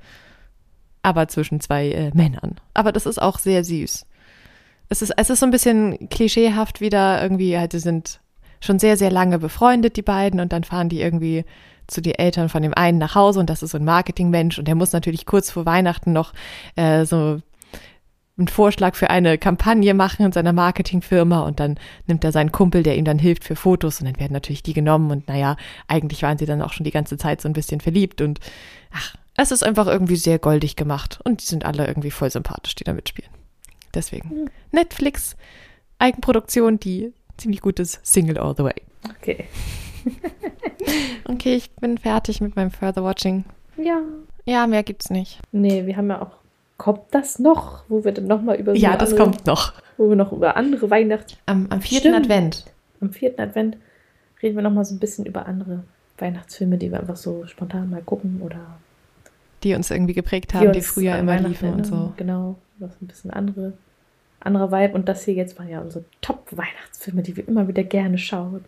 Aber 1.02 1.28
zwischen 1.28 1.60
zwei 1.60 1.90
äh, 1.90 2.10
Männern. 2.14 2.60
Aber 2.72 2.92
das 2.92 3.04
ist 3.06 3.20
auch 3.20 3.38
sehr 3.38 3.64
süß. 3.64 4.06
Es 4.88 5.02
ist, 5.02 5.12
es 5.16 5.30
ist 5.30 5.40
so 5.40 5.46
ein 5.46 5.52
bisschen 5.52 6.08
klischeehaft 6.08 6.80
wieder. 6.80 7.22
Irgendwie, 7.22 7.58
halt, 7.58 7.72
sie 7.72 7.78
sind 7.80 8.20
schon 8.60 8.78
sehr, 8.78 8.96
sehr 8.96 9.10
lange 9.10 9.38
befreundet, 9.38 9.96
die 9.96 10.02
beiden. 10.02 10.40
Und 10.40 10.52
dann 10.52 10.64
fahren 10.64 10.88
die 10.88 11.00
irgendwie 11.00 11.44
zu 11.86 12.00
den 12.00 12.14
Eltern 12.14 12.48
von 12.48 12.62
dem 12.62 12.74
einen 12.74 12.98
nach 12.98 13.14
Hause 13.14 13.40
und 13.40 13.50
das 13.50 13.62
ist 13.62 13.72
so 13.72 13.78
ein 13.78 13.84
Marketingmensch 13.84 14.58
und 14.58 14.66
der 14.66 14.74
muss 14.74 14.92
natürlich 14.92 15.26
kurz 15.26 15.50
vor 15.50 15.66
Weihnachten 15.66 16.12
noch 16.12 16.32
äh, 16.76 17.04
so 17.04 17.40
einen 18.36 18.48
Vorschlag 18.48 18.96
für 18.96 19.10
eine 19.10 19.38
Kampagne 19.38 19.94
machen 19.94 20.26
in 20.26 20.32
seiner 20.32 20.52
Marketingfirma 20.52 21.40
und 21.40 21.60
dann 21.60 21.78
nimmt 22.06 22.24
er 22.24 22.32
seinen 22.32 22.50
Kumpel, 22.50 22.82
der 22.82 22.96
ihm 22.96 23.04
dann 23.04 23.18
hilft 23.18 23.44
für 23.44 23.54
Fotos 23.54 24.00
und 24.00 24.06
dann 24.06 24.18
werden 24.18 24.32
natürlich 24.32 24.62
die 24.62 24.72
genommen 24.72 25.10
und 25.10 25.28
naja, 25.28 25.56
eigentlich 25.86 26.22
waren 26.22 26.38
sie 26.38 26.46
dann 26.46 26.62
auch 26.62 26.72
schon 26.72 26.84
die 26.84 26.90
ganze 26.90 27.16
Zeit 27.16 27.40
so 27.40 27.48
ein 27.48 27.52
bisschen 27.52 27.80
verliebt 27.80 28.20
und 28.20 28.40
ach, 28.92 29.14
es 29.36 29.52
ist 29.52 29.62
einfach 29.62 29.86
irgendwie 29.86 30.16
sehr 30.16 30.38
goldig 30.38 30.76
gemacht 30.76 31.20
und 31.24 31.42
die 31.42 31.46
sind 31.46 31.64
alle 31.64 31.86
irgendwie 31.86 32.10
voll 32.10 32.30
sympathisch, 32.30 32.74
die 32.74 32.84
da 32.84 32.92
mitspielen. 32.92 33.30
Deswegen 33.94 34.28
mhm. 34.28 34.50
Netflix, 34.72 35.36
Eigenproduktion, 35.98 36.80
die 36.80 37.12
ziemlich 37.36 37.60
gut 37.60 37.78
ist, 37.78 38.04
Single 38.04 38.38
All 38.38 38.54
the 38.56 38.64
Way. 38.64 38.82
Okay. 39.16 39.44
okay, 41.28 41.54
ich 41.54 41.70
bin 41.72 41.98
fertig 41.98 42.40
mit 42.40 42.56
meinem 42.56 42.70
Further 42.70 43.04
Watching. 43.04 43.44
Ja. 43.76 44.00
Ja, 44.44 44.66
mehr 44.66 44.82
gibt's 44.82 45.10
nicht. 45.10 45.40
Nee, 45.52 45.86
wir 45.86 45.96
haben 45.96 46.08
ja 46.08 46.22
auch. 46.22 46.32
Kommt 46.76 47.02
das 47.12 47.38
noch? 47.38 47.84
Wo 47.88 48.04
wir 48.04 48.12
dann 48.12 48.26
nochmal 48.26 48.56
über. 48.56 48.74
Ja, 48.74 48.96
das 48.96 49.12
andere, 49.12 49.24
kommt 49.24 49.46
noch. 49.46 49.72
Wo 49.96 50.08
wir 50.08 50.16
noch 50.16 50.32
über 50.32 50.56
andere 50.56 50.90
Weihnachts. 50.90 51.36
Am, 51.46 51.66
am 51.70 51.80
vierten 51.80 52.08
Stimmt. 52.08 52.16
Advent. 52.16 52.64
Am 53.00 53.12
vierten 53.12 53.40
Advent 53.40 53.76
reden 54.42 54.56
wir 54.56 54.62
nochmal 54.62 54.84
so 54.84 54.94
ein 54.94 54.98
bisschen 54.98 55.24
über 55.24 55.46
andere 55.46 55.84
Weihnachtsfilme, 56.18 56.78
die 56.78 56.90
wir 56.90 57.00
einfach 57.00 57.16
so 57.16 57.46
spontan 57.46 57.90
mal 57.90 58.02
gucken 58.02 58.40
oder. 58.42 58.78
Die 59.62 59.74
uns 59.74 59.90
irgendwie 59.90 60.12
geprägt 60.12 60.52
haben, 60.52 60.72
die, 60.72 60.80
die 60.80 60.84
früher 60.84 61.16
immer 61.16 61.38
liefen 61.38 61.72
und 61.72 61.86
so. 61.86 62.12
Genau, 62.16 62.56
was 62.78 62.90
ein 63.00 63.06
bisschen 63.06 63.30
andere, 63.30 63.72
anderer 64.40 64.70
Vibe. 64.70 64.94
Und 64.94 65.08
das 65.08 65.24
hier 65.24 65.34
jetzt 65.34 65.58
waren 65.58 65.68
ja 65.68 65.80
unsere 65.80 66.04
Top-Weihnachtsfilme, 66.20 67.22
die 67.22 67.36
wir 67.36 67.48
immer 67.48 67.66
wieder 67.66 67.82
gerne 67.82 68.18
schauen. 68.18 68.64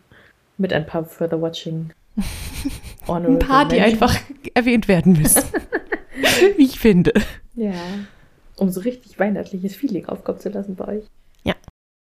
Mit 0.59 0.73
ein 0.73 0.87
paar 0.87 1.05
Further 1.05 1.43
Watching. 1.43 1.91
ein 3.09 3.39
paar, 3.39 3.69
die 3.69 3.81
einfach 3.81 4.17
erwähnt 4.55 4.89
werden 4.89 5.13
müssen. 5.15 5.43
Wie 6.57 6.65
ich 6.65 6.79
finde. 6.79 7.13
Ja. 7.55 7.75
Um 8.57 8.71
so 8.71 8.81
richtig 8.81 9.19
weihnachtliches 9.19 9.77
Feeling 9.77 10.07
aufkommen 10.07 10.39
zu 10.39 10.49
lassen 10.49 10.77
bei 10.77 10.89
euch. 10.89 11.05
Ja. 11.45 11.55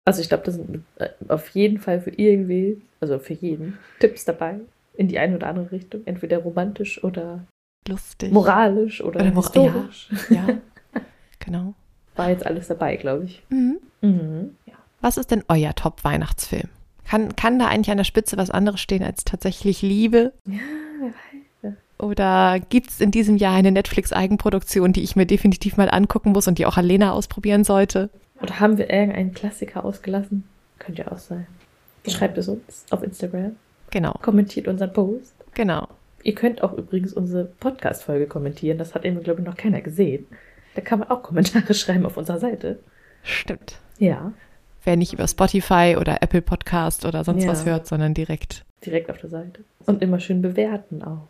Also 0.06 0.22
ich 0.22 0.30
glaube, 0.30 0.44
da 0.44 0.52
sind 0.52 0.84
äh, 0.98 1.10
auf 1.27 1.49
jeden 1.49 1.80
Fall 1.80 1.99
für 1.99 2.11
irgendwie, 2.11 2.82
also 2.99 3.18
für 3.19 3.34
jeden, 3.34 3.77
Tipps 3.99 4.26
dabei. 4.26 4.60
In 4.94 5.07
die 5.07 5.19
eine 5.19 5.36
oder 5.36 5.48
andere 5.48 5.72
Richtung. 5.72 6.02
Entweder 6.06 6.38
romantisch 6.38 7.03
oder 7.03 7.45
lustig. 7.88 8.32
Moralisch 8.32 9.03
oder, 9.03 9.19
oder 9.22 9.36
historisch. 9.36 10.10
Ja, 10.30 10.48
ja. 10.48 10.57
genau. 11.40 11.73
War 12.15 12.30
jetzt 12.30 12.45
alles 12.45 12.68
dabei, 12.68 12.95
glaube 12.95 13.26
ich. 13.26 13.44
Mhm. 13.49 13.80
Mhm. 14.02 14.56
Ja. 14.65 14.76
Was 15.02 15.18
ist 15.18 15.32
denn 15.32 15.44
euer 15.49 15.76
Top-Weihnachtsfilm? 15.76 16.69
Kann, 17.07 17.36
kann 17.36 17.60
da 17.60 17.68
eigentlich 17.68 17.91
an 17.91 17.98
der 17.98 18.03
Spitze 18.03 18.38
was 18.38 18.49
anderes 18.49 18.80
stehen 18.80 19.03
als 19.03 19.23
tatsächlich 19.23 19.82
Liebe? 19.82 20.34
Ja, 20.45 20.60
wer 20.99 21.10
weiß. 21.10 21.45
Oder 21.98 22.60
gibt 22.60 22.90
es 22.90 22.99
in 22.99 23.11
diesem 23.11 23.38
Jahr 23.38 23.56
eine 23.56 23.72
Netflix-Eigenproduktion, 23.72 24.91
die 24.91 25.03
ich 25.03 25.15
mir 25.15 25.26
definitiv 25.26 25.77
mal 25.77 25.90
angucken 25.90 26.32
muss 26.34 26.48
und 26.48 26.57
die 26.57 26.65
auch 26.65 26.77
Alena 26.77 27.14
ausprobieren 27.14 27.64
sollte? 27.64 28.10
Oder 28.41 28.60
haben 28.60 28.77
wir 28.77 28.90
irgendeinen 28.90 29.34
Klassiker 29.34 29.86
ausgelassen? 29.86 30.44
Könnte 30.77 31.03
ja 31.03 31.11
auch 31.11 31.18
sein. 31.18 31.48
Schreibt 32.07 32.38
es 32.38 32.49
uns 32.49 32.86
auf 32.90 33.02
Instagram. 33.02 33.56
Genau. 33.91 34.14
Kommentiert 34.22 34.68
unseren 34.68 34.91
Post. 34.91 35.34
Genau. 35.53 35.88
Ihr 36.23 36.36
könnt 36.36 36.64
auch 36.64 36.73
übrigens 36.73 37.14
unsere 37.14 37.45
Podcast-Folge 37.45 38.27
kommentieren. 38.27 38.77
Das 38.77 38.94
hat 38.94 39.06
eben, 39.06 39.23
glaube 39.23 39.41
ich, 39.41 39.48
noch 39.48 39.56
keiner 39.56 39.82
gesehen. 39.82 40.27
Da 40.76 40.82
kann 40.82 40.99
man 40.99 41.10
auch 41.10 41.23
Kommentare 41.23 41.73
schreiben 41.76 42.06
auf 42.06 42.18
unserer 42.18 42.40
Seite. 42.40 42.80
Stimmt. 43.23 43.80
Ja. 43.98 44.34
Wer 44.86 44.95
nicht 44.95 45.14
über 45.14 45.28
Spotify 45.28 45.98
oder 45.99 46.22
Apple 46.22 46.41
Podcast 46.41 47.06
oder 47.06 47.24
sonst 47.24 47.44
ja. 47.44 47.49
was 47.49 47.66
hört, 47.66 47.88
sondern 47.88 48.14
direkt. 48.14 48.64
Direkt 48.86 49.10
auf 49.10 49.18
der 49.18 49.30
Seite. 49.30 49.64
Und 49.86 50.02
immer 50.02 50.20
schön 50.20 50.41
bewerten 50.41 51.02
auch. 51.03 51.28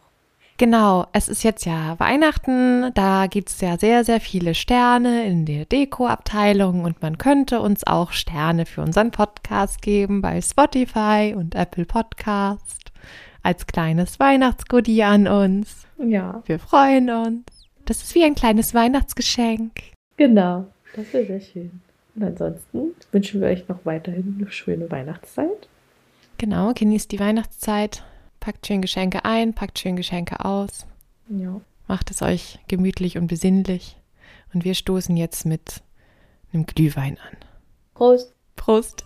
Genau, 0.57 1.06
es 1.11 1.27
ist 1.27 1.44
jetzt 1.44 1.65
ja 1.65 1.99
Weihnachten, 1.99 2.94
da 2.94 3.27
gibt 3.27 3.49
es 3.49 3.60
ja 3.60 3.77
sehr, 3.77 4.06
sehr 4.06 4.22
viele 4.22 4.56
Sterne 4.56 5.26
in 5.26 5.45
der 5.45 5.65
Deko-Abteilung 5.65 6.86
und 6.86 7.02
man 7.02 7.18
könnte 7.18 7.60
uns 7.60 7.86
auch 7.86 8.14
Sterne 8.14 8.65
für 8.65 8.82
unseren 8.82 9.11
Podcast 9.11 9.82
geben 9.82 10.22
bei 10.22 10.41
Spotify 10.41 11.34
und 11.36 11.56
Apple 11.56 11.84
Podcast 11.84 12.91
als 13.44 13.68
kleines 13.68 14.18
Weihnachtsgoodie 14.19 15.03
an 15.03 15.27
uns. 15.27 15.86
Ja. 15.98 16.41
Wir 16.45 16.60
freuen 16.60 17.10
uns. 17.10 17.44
Das 17.84 18.02
ist 18.02 18.15
wie 18.15 18.23
ein 18.23 18.36
kleines 18.36 18.73
Weihnachtsgeschenk. 18.73 19.73
Genau, 20.15 20.68
das 20.95 21.11
wäre 21.14 21.26
sehr 21.26 21.41
schön. 21.41 21.82
Und 22.15 22.23
ansonsten 22.23 22.95
wünschen 23.11 23.41
wir 23.41 23.49
euch 23.49 23.67
noch 23.67 23.85
weiterhin 23.85 24.37
eine 24.39 24.51
schöne 24.51 24.89
Weihnachtszeit. 24.89 25.67
Genau, 26.37 26.73
genießt 26.73 27.11
die 27.11 27.19
Weihnachtszeit, 27.19 28.03
packt 28.39 28.67
schön 28.67 28.81
Geschenke 28.81 29.25
ein, 29.25 29.53
packt 29.53 29.79
schön 29.79 29.95
Geschenke 29.95 30.43
aus. 30.43 30.85
Ja. 31.29 31.59
Macht 31.87 32.11
es 32.11 32.21
euch 32.21 32.59
gemütlich 32.67 33.17
und 33.17 33.27
besinnlich. 33.27 33.97
Und 34.53 34.63
wir 34.63 34.75
stoßen 34.75 35.17
jetzt 35.17 35.45
mit 35.45 35.81
einem 36.53 36.65
Glühwein 36.65 37.17
an. 37.17 37.37
Prost. 37.93 38.33
Prost. 38.55 39.05